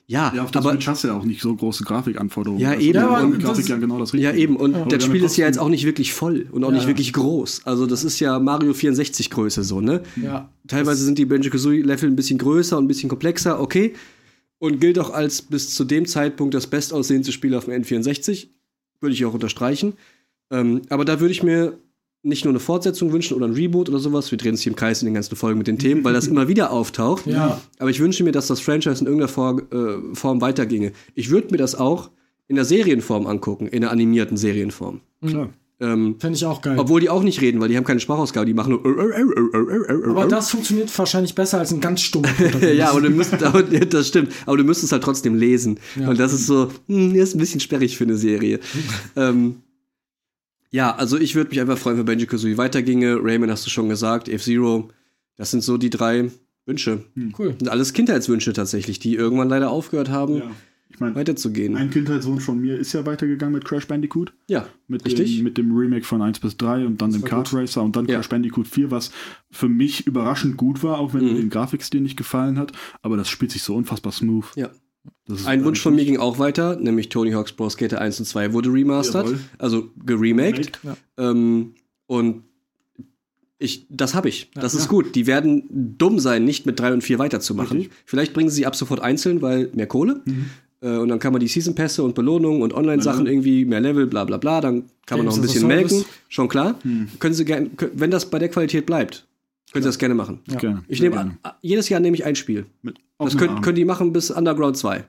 ja, 0.07 0.33
Ja, 0.35 0.45
auf 0.45 0.51
der 0.53 0.63
aber 0.63 0.71
Switch 0.73 0.87
hast 0.87 1.05
du 1.05 1.09
ja 1.09 1.15
auch 1.19 1.25
nicht 1.25 1.43
so 1.43 1.55
große 1.55 1.85
Grafikanforderungen. 1.85 2.61
Ja, 2.63 2.71
Also 2.71 2.81
eben. 2.83 2.95
Ja, 2.95 3.21
Grafik 3.21 3.41
das- 3.43 3.69
ja 3.69 3.77
genau 3.77 3.99
das 3.99 4.15
Richtige. 4.15 4.33
Ja, 4.33 4.35
eben. 4.39 4.57
Und 4.57 4.75
Aber 4.75 4.87
das 4.87 5.05
Spiel 5.05 5.23
ist 5.23 5.37
ja 5.37 5.45
jetzt 5.47 5.59
auch 5.59 5.69
nicht 5.69 5.85
wirklich 5.85 6.15
voll 6.15 6.47
und 6.51 6.65
auch 6.65 6.71
Ja. 6.71 6.77
nicht 6.77 6.87
wirklich 6.87 7.13
groß. 7.13 7.63
Also, 7.67 7.85
das 7.87 8.03
ist 8.05 8.19
ja 8.21 8.39
Mario 8.39 8.73
64 8.73 9.29
Größe 9.31 9.65
so, 9.65 9.83
ne? 9.83 10.03
Ja. 10.23 10.49
Teilweise 10.67 11.05
sind 11.05 11.19
die 11.19 11.27
Banjo-Kazooie-Level 11.27 12.09
ein 12.09 12.17
bisschen 12.17 12.39
größer 12.39 12.79
und 12.79 12.85
ein 12.85 12.89
bisschen 12.89 13.11
komplexer, 13.11 13.61
okay. 13.61 13.95
Und 14.59 14.81
gilt 14.81 14.99
auch 14.99 15.11
als 15.11 15.43
bis 15.43 15.75
zu 15.75 15.85
dem 15.85 16.07
Zeitpunkt 16.07 16.55
das 16.55 16.67
bestaussehendste 16.69 17.33
Spiel 17.33 17.55
auf 17.55 17.67
dem 17.67 17.75
N64. 17.75 18.49
Würde 19.01 19.15
ich 19.15 19.25
auch 19.25 19.35
unterstreichen. 19.35 19.95
Ähm, 20.51 20.83
aber 20.89 21.05
da 21.05 21.21
würde 21.21 21.33
ich 21.33 21.43
mir 21.43 21.79
nicht 22.23 22.45
nur 22.45 22.53
eine 22.53 22.61
Fortsetzung 22.61 23.13
wünschen 23.13 23.37
oder 23.37 23.47
ein 23.47 23.53
Reboot 23.53 23.89
oder 23.89 23.99
sowas. 23.99 24.31
Wir 24.31 24.39
drehen 24.39 24.53
uns 24.53 24.63
hier 24.63 24.73
im 24.73 24.77
Kreis 24.77 25.01
in 25.01 25.07
den 25.07 25.15
ganzen 25.15 25.37
Folgen 25.37 25.59
mit 25.59 25.69
den 25.69 25.79
Themen, 25.79 26.05
weil 26.05 26.13
das 26.13 26.27
immer 26.29 26.49
wieder 26.49 26.73
auftaucht. 26.73 27.27
Ja. 27.27 27.61
Aber 27.79 27.91
ich 27.91 28.01
wünsche 28.01 28.25
mir, 28.25 28.33
dass 28.33 28.49
das 28.49 28.61
Franchise 28.61 29.01
in 29.01 29.07
irgendeiner 29.07 29.29
Form, 29.29 29.63
äh, 29.71 30.15
Form 30.15 30.41
weiterginge. 30.41 30.93
Ich 31.15 31.31
würde 31.31 31.49
mir 31.53 31.59
das 31.59 31.75
auch 31.75 32.11
in 32.49 32.57
der 32.57 32.65
Serienform 32.65 33.27
angucken, 33.27 33.69
in 33.69 33.83
der 33.83 33.91
animierten 33.91 34.37
Serienform. 34.37 35.01
Klar. 35.25 35.51
Ähm, 35.79 36.17
Fände 36.19 36.37
ich 36.37 36.45
auch 36.47 36.63
geil. 36.63 36.79
obwohl 36.79 37.03
die 37.03 37.11
auch 37.11 37.23
nicht 37.23 37.43
reden, 37.43 37.61
weil 37.61 37.69
die 37.69 37.77
haben 37.77 37.85
keine 37.85 38.01
Sprachausgabe, 38.01 38.47
die 38.47 38.55
machen 38.55 38.81
nur. 38.83 40.09
aber 40.09 40.27
das 40.27 40.51
funktioniert 40.51 40.97
wahrscheinlich 40.99 41.35
besser 41.35 41.59
als 41.59 41.71
ein 41.71 41.83
ganz 41.83 42.01
stummer 42.01 42.31
ja, 42.73 42.91
aber 42.91 43.03
du 43.03 43.11
müsstest, 43.11 43.43
aber, 43.43 43.63
das 43.63 44.09
stimmt, 44.09 44.33
aber 44.47 44.57
du 44.57 44.65
müsstest 44.65 44.93
halt 44.93 45.05
trotzdem 45.05 45.35
lesen. 45.35 45.79
Ja. 46.01 46.09
Und 46.09 46.19
das 46.19 46.33
ist 46.33 46.47
so, 46.47 46.71
hm, 46.87 47.15
ist 47.15 47.35
ein 47.35 47.39
bisschen 47.39 47.61
sperrig 47.61 47.99
für 47.99 48.05
eine 48.05 48.17
Serie. 48.17 48.61
ähm, 49.17 49.57
ja, 50.71 50.95
also 50.95 51.19
ich 51.19 51.35
würde 51.35 51.51
mich 51.51 51.61
einfach 51.61 51.77
freuen, 51.77 51.99
wenn 51.99 52.07
Banjo 52.07 52.27
Kazooie 52.27 52.57
weiterginge. 52.57 53.19
Rayman 53.23 53.51
hast 53.51 53.67
du 53.67 53.71
schon 53.71 53.91
gesagt, 53.91 54.31
F-Zero, 54.31 54.89
das 55.37 55.51
sind 55.51 55.63
so 55.63 55.77
die 55.77 55.91
drei 55.91 56.31
Wünsche. 56.65 57.05
Cool. 57.39 57.51
Das 57.51 57.59
sind 57.59 57.69
alles 57.69 57.93
Kindheitswünsche 57.93 58.55
tatsächlich, 58.55 58.99
die 58.99 59.15
irgendwann 59.15 59.49
leider 59.51 59.71
aufgehört 59.71 60.09
haben. 60.09 60.39
Ja. 60.39 60.51
Ich 60.97 61.01
meine, 61.01 61.15
weiterzugehen. 61.15 61.77
ein 61.77 61.91
Kindheitswunsch 61.91 62.43
von 62.43 62.59
mir 62.59 62.77
ist 62.79 62.93
ja 62.95 63.05
weitergegangen 63.07 63.55
mit 63.55 63.65
Crash 63.67 63.87
Bandicoot. 63.87 64.33
ja, 64.49 64.67
Mit 64.89 65.05
richtig. 65.05 65.37
dem, 65.37 65.45
mit 65.45 65.59
dem 65.59 65.77
Remake 65.77 66.05
von 66.05 66.23
1 66.23 66.41
bis 66.41 66.57
3 66.57 66.87
und 66.87 67.01
dann 67.03 67.13
dem 67.13 67.23
Kart 67.23 67.53
Racer 67.53 67.83
und 67.83 67.95
dann 67.97 68.07
Ja. 68.07 68.15
Crash 68.17 68.31
Bandicoot 68.31 68.67
4, 68.67 68.91
was 68.91 69.13
für 69.51 69.69
mich 69.69 70.07
überraschend 70.07 70.57
gut 70.57 70.83
war, 70.83 70.99
auch 70.99 71.13
wenn 71.15 71.21
Mhm. 71.25 71.33
mir 71.35 71.41
den 71.41 71.51
Grafikstil 71.51 72.01
nicht 72.01 72.17
gefallen 72.17 72.59
hat. 72.59 72.73
Aber 73.03 73.17
das 73.17 73.29
spielt 73.29 73.53
sich 73.53 73.63
so 73.63 73.75
unfassbar 73.77 74.13
smooth. 74.13 74.47
ja. 74.57 74.71
Das 75.29 75.47
Ein 75.47 75.65
Wunsch 75.65 75.81
von 75.81 75.95
mir 75.95 76.05
ging 76.05 76.17
auch 76.19 76.41
weiter, 76.41 76.75
nämlich 76.81 77.11
Tony 77.11 77.31
Hawk's 77.31 77.53
Pro 77.53 77.69
Skater 77.71 78.01
1 78.01 78.19
und 78.19 78.25
2 78.27 78.53
wurde 78.53 78.73
remastert, 78.73 79.27
Jawohl. 79.27 79.41
also 79.59 79.91
geremaked. 80.05 80.81
Remake. 80.83 80.99
Ähm, 81.17 81.75
und 82.07 82.43
ich, 83.59 83.87
das 83.89 84.15
habe 84.15 84.29
ich. 84.29 84.51
Das 84.55 84.75
ist 84.75 84.83
Ja. 84.85 84.89
gut. 84.91 85.15
Die 85.15 85.27
werden 85.27 85.95
dumm 85.97 86.19
sein, 86.19 86.45
nicht 86.45 86.67
mit 86.67 86.79
3 86.81 86.93
und 86.93 87.03
4 87.03 87.19
weiterzumachen. 87.19 87.79
Richtig. 87.79 87.97
Vielleicht 88.05 88.35
bringen 88.35 88.51
sie 88.51 88.67
ab 88.67 88.77
sofort 88.77 89.01
einzeln, 89.01 89.41
weil 89.43 89.71
mehr 89.75 89.87
Kohle. 89.87 90.23
Mhm. 90.25 90.47
Äh, 90.81 90.97
und 90.99 91.09
dann 91.09 91.19
kann 91.19 91.33
man 91.33 91.41
die 91.41 91.49
Season 91.49 91.75
Pässe 91.75 92.03
und 92.03 92.15
Belohnungen 92.15 92.63
und 92.63 92.75
Online-Sachen 92.75 93.27
Ja. 93.27 93.33
irgendwie, 93.33 93.65
mehr 93.65 93.81
Level, 93.81 94.07
bla 94.07 94.25
bla 94.25 94.37
bla. 94.37 94.61
Dann 94.61 94.85
kann 95.07 95.19
man 95.19 95.27
noch 95.27 95.35
ein 95.37 95.43
bisschen 95.43 95.67
melken. 95.67 96.05
Schon 96.29 96.49
klar. 96.49 96.77
Hm. 96.83 97.09
Können 97.19 97.35
sie 97.35 97.45
gerne, 97.45 97.71
wenn 97.95 98.11
das 98.11 98.27
bei 98.27 98.39
der 98.39 98.49
Qualität 98.49 98.87
bleibt, 98.87 99.27
können 99.73 99.83
sie 99.83 99.89
das 99.89 99.99
gerne 99.99 100.15
machen. 100.15 100.41
Gerne. 100.47 100.83
Ich 100.89 101.01
nehme 101.01 101.17
gerne. 101.17 101.39
jedes 101.63 101.89
Jahr 101.89 102.01
nehme 102.01 102.17
ich 102.17 102.25
ein 102.25 102.37
Spiel. 102.37 102.67
Mit 102.83 102.97
Das 103.19 103.37
können, 103.37 103.61
können 103.63 103.77
die 103.77 103.85
machen 103.85 104.13
bis 104.13 104.31
Underground 104.31 104.77
2. 104.77 105.05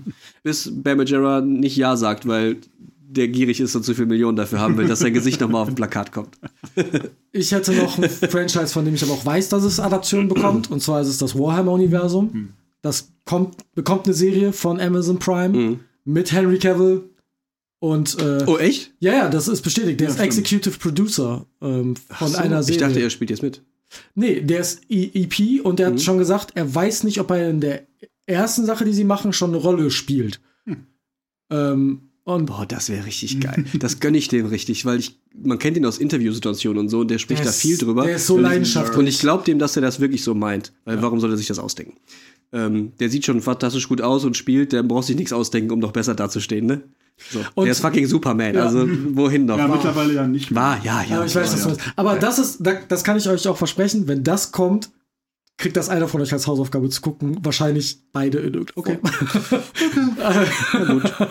bis 0.42 0.70
Bear 0.72 0.96
Majera 0.96 1.40
nicht 1.40 1.76
Ja 1.76 1.96
sagt, 1.96 2.26
weil 2.26 2.56
der 3.14 3.28
gierig 3.28 3.60
ist 3.60 3.76
und 3.76 3.84
zu 3.84 3.94
viel 3.94 4.06
Millionen 4.06 4.36
dafür 4.36 4.58
haben 4.60 4.76
will, 4.78 4.86
dass 4.88 5.00
sein 5.00 5.12
Gesicht 5.12 5.40
nochmal 5.40 5.62
auf 5.62 5.68
dem 5.68 5.74
Plakat 5.74 6.12
kommt. 6.12 6.36
Ich 7.34 7.50
hätte 7.52 7.72
noch 7.72 7.96
ein 7.96 8.10
Franchise, 8.10 8.68
von 8.68 8.84
dem 8.84 8.94
ich 8.94 9.02
aber 9.02 9.12
auch 9.12 9.24
weiß, 9.24 9.48
dass 9.48 9.64
es 9.64 9.80
Adaptionen 9.80 10.28
bekommt. 10.28 10.70
Und 10.70 10.82
zwar 10.82 11.00
ist 11.00 11.08
es 11.08 11.16
das 11.16 11.34
Warhammer-Universum. 11.34 12.50
Das 12.82 13.11
kommt, 13.24 13.56
bekommt 13.74 14.06
eine 14.06 14.14
Serie 14.14 14.52
von 14.52 14.80
Amazon 14.80 15.18
Prime 15.18 15.78
mit 16.04 16.32
Henry 16.32 16.58
Cavill. 16.58 17.04
Und 17.78 18.16
äh, 18.20 18.44
Oh, 18.46 18.58
echt? 18.58 18.92
ja, 19.00 19.12
ja, 19.12 19.28
das 19.28 19.48
ist 19.48 19.62
bestätigt. 19.62 19.98
Der 20.00 20.06
Ja, 20.08 20.10
ist 20.14 20.20
stimmt. 20.20 20.28
Executive 20.38 20.78
Producer 20.78 21.46
ähm, 21.60 21.94
von 21.96 22.28
So, 22.28 22.38
einer 22.38 22.60
ich 22.60 22.66
Serie. 22.66 22.80
dachte, 22.80 23.00
er 23.00 23.10
spielt 23.10 23.30
jetzt 23.30 23.42
mit. 23.42 23.62
Nee, 24.14 24.40
der 24.40 24.60
ist 24.60 24.82
E- 24.88 25.10
EP 25.14 25.64
und 25.64 25.78
der 25.80 25.88
hat 25.88 26.00
schon 26.00 26.16
gesagt, 26.18 26.52
er 26.54 26.72
weiß 26.74 27.02
nicht, 27.04 27.18
ob 27.20 27.30
er 27.32 27.50
in 27.50 27.60
der 27.60 27.82
ersten 28.26 28.64
Sache, 28.66 28.84
die 28.84 28.92
sie 28.92 29.04
machen, 29.04 29.32
schon 29.32 29.50
eine 29.50 29.58
Rolle 29.58 29.90
spielt. 29.90 30.40
Ähm, 31.50 32.02
und 32.24 32.46
Boah, 32.46 32.64
das 32.66 32.88
wäre 32.88 33.04
richtig 33.04 33.40
geil. 33.40 33.64
Das 33.80 33.98
gönne 33.98 34.16
ich 34.16 34.28
dem 34.28 34.46
richtig, 34.46 34.84
weil 34.86 35.00
ich, 35.00 35.18
man 35.34 35.58
kennt 35.58 35.76
ihn 35.76 35.84
aus 35.84 35.98
Interviewsituationen 35.98 36.78
und 36.78 36.88
so 36.88 37.00
und 37.00 37.10
der 37.10 37.18
spricht 37.18 37.40
Der 37.40 37.46
da 37.46 37.50
ist- 37.50 37.60
viel 37.60 37.76
drüber. 37.76 38.04
der 38.06 38.16
ist 38.16 38.28
so 38.28 38.34
Und 38.34 38.40
ich- 38.40 38.46
leidenschaftlich. 38.48 38.96
Und 38.96 39.06
ich 39.08 39.18
glaube 39.18 39.44
dem, 39.44 39.58
dass 39.58 39.74
er 39.76 39.82
das 39.82 39.98
wirklich 39.98 40.22
so 40.22 40.32
meint. 40.34 40.72
Weil 40.84 41.02
warum 41.02 41.18
soll 41.18 41.30
er 41.32 41.36
sich 41.36 41.48
das 41.48 41.58
ausdenken? 41.58 41.96
Ähm, 42.54 42.92
der 43.00 43.08
sieht 43.08 43.24
schon 43.24 43.40
fantastisch 43.40 43.88
gut 43.88 44.02
aus 44.02 44.24
und 44.24 44.36
spielt, 44.36 44.72
der 44.72 44.82
braucht 44.82 45.06
sich 45.06 45.16
nichts 45.16 45.32
ausdenken, 45.32 45.72
um 45.72 45.78
noch 45.78 45.92
besser 45.92 46.14
dazustehen, 46.14 46.66
ne? 46.66 46.82
So. 47.30 47.40
Und- 47.54 47.64
der 47.66 47.72
ist 47.72 47.80
fucking 47.80 48.06
Superman, 48.06 48.54
Ja. 48.54 48.64
also 48.66 48.86
wohin 49.14 49.46
noch? 49.46 49.56
Ja, 49.58 49.68
mittlerweile 49.68 50.12
ja 50.14 50.26
nicht 50.26 50.50
mehr. 50.50 50.62
War, 50.62 50.84
ja, 50.84 51.02
ja. 51.02 51.16
aber 51.16 51.26
ich 51.26 51.34
weiß, 51.34 51.64
ja, 51.64 51.70
ja. 51.70 51.76
Aber 51.96 52.16
das 52.18 52.38
ist, 52.38 52.58
da- 52.60 52.80
das 52.88 53.04
kann 53.04 53.16
ich 53.16 53.28
euch 53.28 53.46
auch 53.48 53.56
versprechen, 53.56 54.06
wenn 54.08 54.22
das 54.22 54.52
kommt, 54.52 54.90
kriegt 55.58 55.76
das 55.76 55.88
einer 55.88 56.08
von 56.08 56.20
euch 56.20 56.32
als 56.32 56.46
Hausaufgabe 56.46 56.88
zu 56.90 57.00
gucken. 57.00 57.38
Wahrscheinlich 57.42 57.98
beide 58.12 58.38
in 58.38 58.54
irgendeiner 58.54 58.98
Form. 58.98 61.02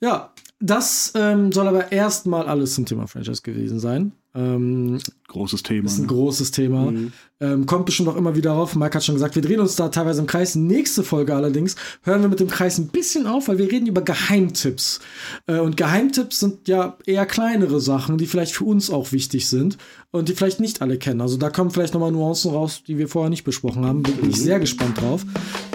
ja, 0.00 0.32
das 0.60 1.12
ähm, 1.14 1.52
soll 1.52 1.68
aber 1.68 1.92
erstmal 1.92 2.46
alles 2.46 2.74
zum 2.74 2.84
Thema 2.84 3.06
Franchise 3.06 3.42
gewesen 3.42 3.78
sein. 3.78 4.12
Ähm, 4.34 4.98
Großes 5.28 5.62
Thema. 5.62 5.86
ist 5.86 5.98
ein 5.98 6.02
Ne? 6.02 6.06
großes 6.08 6.50
Thema. 6.50 6.92
Ähm, 7.40 7.66
kommt 7.66 7.86
bestimmt 7.86 8.08
auch 8.08 8.16
immer 8.16 8.36
wieder 8.36 8.52
rauf. 8.52 8.76
Mike 8.76 8.94
hat 8.96 9.04
schon 9.04 9.14
gesagt, 9.14 9.34
wir 9.36 9.42
drehen 9.42 9.60
uns 9.60 9.74
da 9.76 9.88
teilweise 9.88 10.20
im 10.20 10.26
Kreis. 10.26 10.54
Nächste 10.54 11.02
Folge 11.02 11.34
allerdings 11.34 11.76
hören 12.02 12.22
wir 12.22 12.28
mit 12.28 12.38
dem 12.40 12.48
Kreis 12.48 12.78
ein 12.78 12.88
bisschen 12.88 13.26
auf, 13.26 13.48
weil 13.48 13.58
wir 13.58 13.70
reden 13.70 13.86
über 13.86 14.02
Geheimtipps. 14.02 15.00
Äh, 15.46 15.58
und 15.60 15.76
Geheimtipps 15.76 16.40
sind 16.40 16.68
ja 16.68 16.96
eher 17.06 17.24
kleinere 17.26 17.80
Sachen, 17.80 18.18
die 18.18 18.26
vielleicht 18.26 18.52
für 18.52 18.64
uns 18.64 18.90
auch 18.90 19.12
wichtig 19.12 19.48
sind 19.48 19.78
und 20.10 20.28
die 20.28 20.34
vielleicht 20.34 20.60
nicht 20.60 20.82
alle 20.82 20.98
kennen. 20.98 21.20
Also 21.20 21.36
da 21.36 21.50
kommen 21.50 21.70
vielleicht 21.70 21.94
nochmal 21.94 22.12
Nuancen 22.12 22.50
raus, 22.52 22.82
die 22.86 22.98
wir 22.98 23.08
vorher 23.08 23.30
nicht 23.30 23.44
besprochen 23.44 23.84
haben. 23.86 24.02
Bin 24.02 24.30
ich 24.30 24.40
sehr 24.40 24.60
gespannt 24.60 25.00
drauf. 25.00 25.24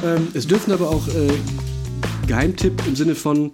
Ähm, 0.04 0.28
Es 0.34 0.46
dürfen 0.48 0.72
aber 0.72 0.90
auch 0.90 1.08
äh, 1.08 1.32
Geheimtipp 2.28 2.82
im 2.88 2.96
Sinne 2.96 3.16
von, 3.16 3.52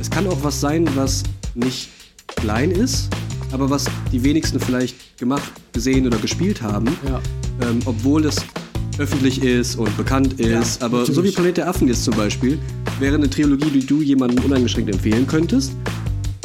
es 0.00 0.10
kann 0.10 0.26
auch 0.26 0.42
was 0.42 0.60
sein, 0.60 0.88
was 0.94 1.22
nicht 1.54 1.88
klein 2.36 2.70
ist, 2.70 3.08
aber 3.52 3.70
was 3.70 3.86
die 4.12 4.22
wenigsten 4.22 4.60
vielleicht 4.60 5.18
gemacht, 5.18 5.50
gesehen 5.72 6.06
oder 6.06 6.18
gespielt 6.18 6.62
haben, 6.62 6.86
ja. 7.08 7.20
ähm, 7.62 7.80
obwohl 7.84 8.24
es 8.24 8.36
öffentlich 8.98 9.42
ist 9.42 9.76
und 9.76 9.94
bekannt 9.96 10.40
ist. 10.40 10.82
aber 10.82 11.04
so 11.04 11.12
wie 11.12 11.16
natürlich. 11.16 11.34
Planet 11.34 11.56
der 11.58 11.68
Affen 11.68 11.88
jetzt 11.88 12.04
zum 12.04 12.16
Beispiel, 12.16 12.58
wäre 12.98 13.16
eine 13.16 13.28
Trilogie, 13.28 13.70
die 13.70 13.86
du 13.86 14.00
jemandem 14.00 14.44
uneingeschränkt 14.44 14.90
empfehlen 14.90 15.26
könntest, 15.26 15.72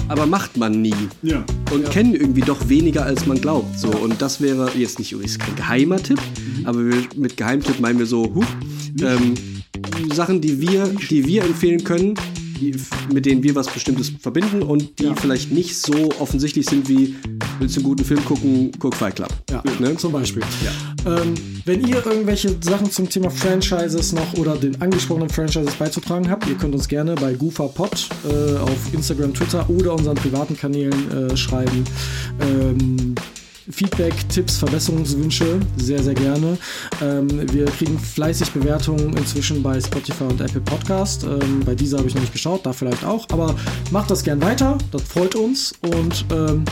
aber 0.08 0.26
macht 0.26 0.58
man 0.58 0.82
nie. 0.82 0.94
Ja. 1.22 1.44
Und 1.72 1.90
kennen 1.90 2.14
irgendwie 2.14 2.42
doch 2.42 2.68
weniger, 2.68 3.06
als 3.06 3.26
man 3.26 3.40
glaubt. 3.40 3.80
So, 3.80 3.90
und 3.90 4.22
das 4.22 4.42
wäre 4.42 4.70
jetzt 4.78 5.00
nicht 5.00 5.14
ist 5.14 5.40
kein 5.40 5.56
geheimer 5.56 6.04
Tipp, 6.04 6.20
aber 6.66 6.86
wir, 6.86 6.98
mit 7.16 7.38
Geheimtipp 7.38 7.80
meinen 7.80 8.00
wir 8.00 8.06
so, 8.06 8.24
huch, 8.36 8.46
ähm, 9.02 9.34
Sachen, 10.14 10.42
die 10.42 10.60
wir, 10.60 10.92
die 11.10 11.26
wir 11.26 11.44
empfehlen 11.44 11.84
können, 11.84 12.16
die, 12.62 12.76
mit 13.12 13.26
denen 13.26 13.44
wir 13.44 13.56
was 13.56 13.68
Bestimmtes 13.68 14.12
verbinden 14.20 14.62
und 14.62 15.00
die 15.00 15.12
vielleicht 15.20 15.52
nicht 15.52 15.76
so 15.76 16.12
offensichtlich 16.20 16.66
sind 16.68 16.88
wie, 16.88 17.16
willst 17.60 17.76
du 17.76 17.80
einen 17.80 17.90
guten 17.90 18.06
Film 18.06 18.24
gucken, 18.24 18.72
guck 18.80 18.96
Fight 18.96 19.16
Club. 19.16 19.30
Ja, 19.50 19.64
Ne? 19.80 19.96
zum 19.98 20.12
Beispiel. 20.12 20.44
Ähm, 21.06 21.34
wenn 21.66 21.86
ihr 21.88 22.06
irgendwelche 22.06 22.56
Sachen 22.62 22.92
zum 22.92 23.10
Thema 23.10 23.32
Franchises 23.32 24.14
noch 24.14 24.34
oder 24.36 24.56
den 24.56 24.80
angesprochenen 24.82 25.30
Franchises 25.30 25.74
beizutragen 25.74 26.30
habt, 26.30 26.48
ihr 26.48 26.56
könnt 26.56 26.76
uns 26.76 26.88
gerne 26.88 27.16
bei 27.16 27.34
GufaPod 27.34 28.10
äh, 28.26 28.58
auf 28.58 28.94
Instagram, 28.94 29.34
Twitter 29.34 29.68
oder 29.70 29.94
unseren 29.94 30.16
privaten 30.16 30.56
Kanälen 30.56 31.12
äh, 31.32 31.36
schreiben. 31.36 31.84
Ähm, 32.42 33.16
Feedback, 33.70 34.14
Tipps, 34.30 34.58
Verbesserungswünsche, 34.58 35.60
sehr, 35.78 36.02
sehr 36.02 36.14
gerne. 36.14 36.58
Ähm, 37.02 37.30
wir 37.54 37.66
kriegen 37.66 38.00
fleißig 38.00 38.52
Bewertungen 38.52 39.16
inzwischen 39.16 39.62
bei 39.62 39.80
Spotify 39.80 40.24
und 40.24 40.42
Apple 40.42 40.62
Podcast. 40.62 41.24
Ähm, 41.24 41.62
bei 41.66 41.76
dieser 41.76 41.98
habe 41.98 42.08
ich 42.08 42.16
noch 42.16 42.22
nicht 42.22 42.34
geschaut, 42.34 42.66
da 42.66 42.74
vielleicht 42.74 43.04
auch. 43.04 43.28
Aber 43.30 43.56
macht 43.92 44.10
das 44.10 44.24
gern 44.24 44.42
weiter, 44.42 44.78
das 44.92 45.04
freut 45.04 45.36
uns. 45.36 45.74
Und 45.82 46.26
ähm, 46.32 46.66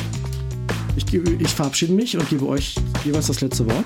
ich, 0.96 1.14
ich 1.14 1.50
verabschiede 1.50 1.94
mich 1.94 2.18
und 2.18 2.28
gebe 2.30 2.48
euch 2.48 2.76
jeweils 3.04 3.28
das 3.28 3.42
letzte 3.42 3.66
Wort. 3.68 3.86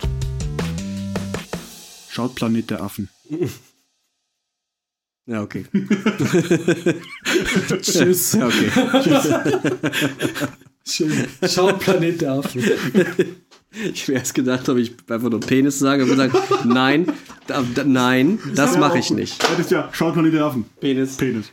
Schaut 2.10 2.36
Planet 2.36 2.70
der 2.70 2.82
Affen. 2.82 3.10
Ja, 5.26 5.42
okay. 5.42 5.66
Tschüss. 7.82 8.34
Ja, 8.34 8.48
okay. 8.48 8.70
Schön. 10.86 11.28
Schaut 11.48 11.80
Planet 11.80 12.22
der 12.22 12.32
Affen. 12.34 12.64
Ich 13.92 14.08
wäre 14.08 14.20
erst 14.20 14.36
gedacht, 14.36 14.70
ob 14.70 14.78
ich 14.78 14.94
einfach 15.10 15.32
nur 15.32 15.40
Penis 15.40 15.80
sage 15.80 16.04
und 16.04 16.10
gesagt, 16.10 16.36
nein, 16.64 17.12
da, 17.48 17.64
da, 17.74 17.84
nein, 17.84 18.38
das 18.54 18.78
mache 18.78 19.00
ich 19.00 19.10
nicht. 19.10 19.42
Das 19.42 19.58
ist 19.58 19.72
ja, 19.72 19.90
schaut 19.92 20.14
Planet 20.14 20.34
der 20.34 20.46
Affen. 20.46 20.66
Penis. 20.80 21.18
Penis. 21.18 21.52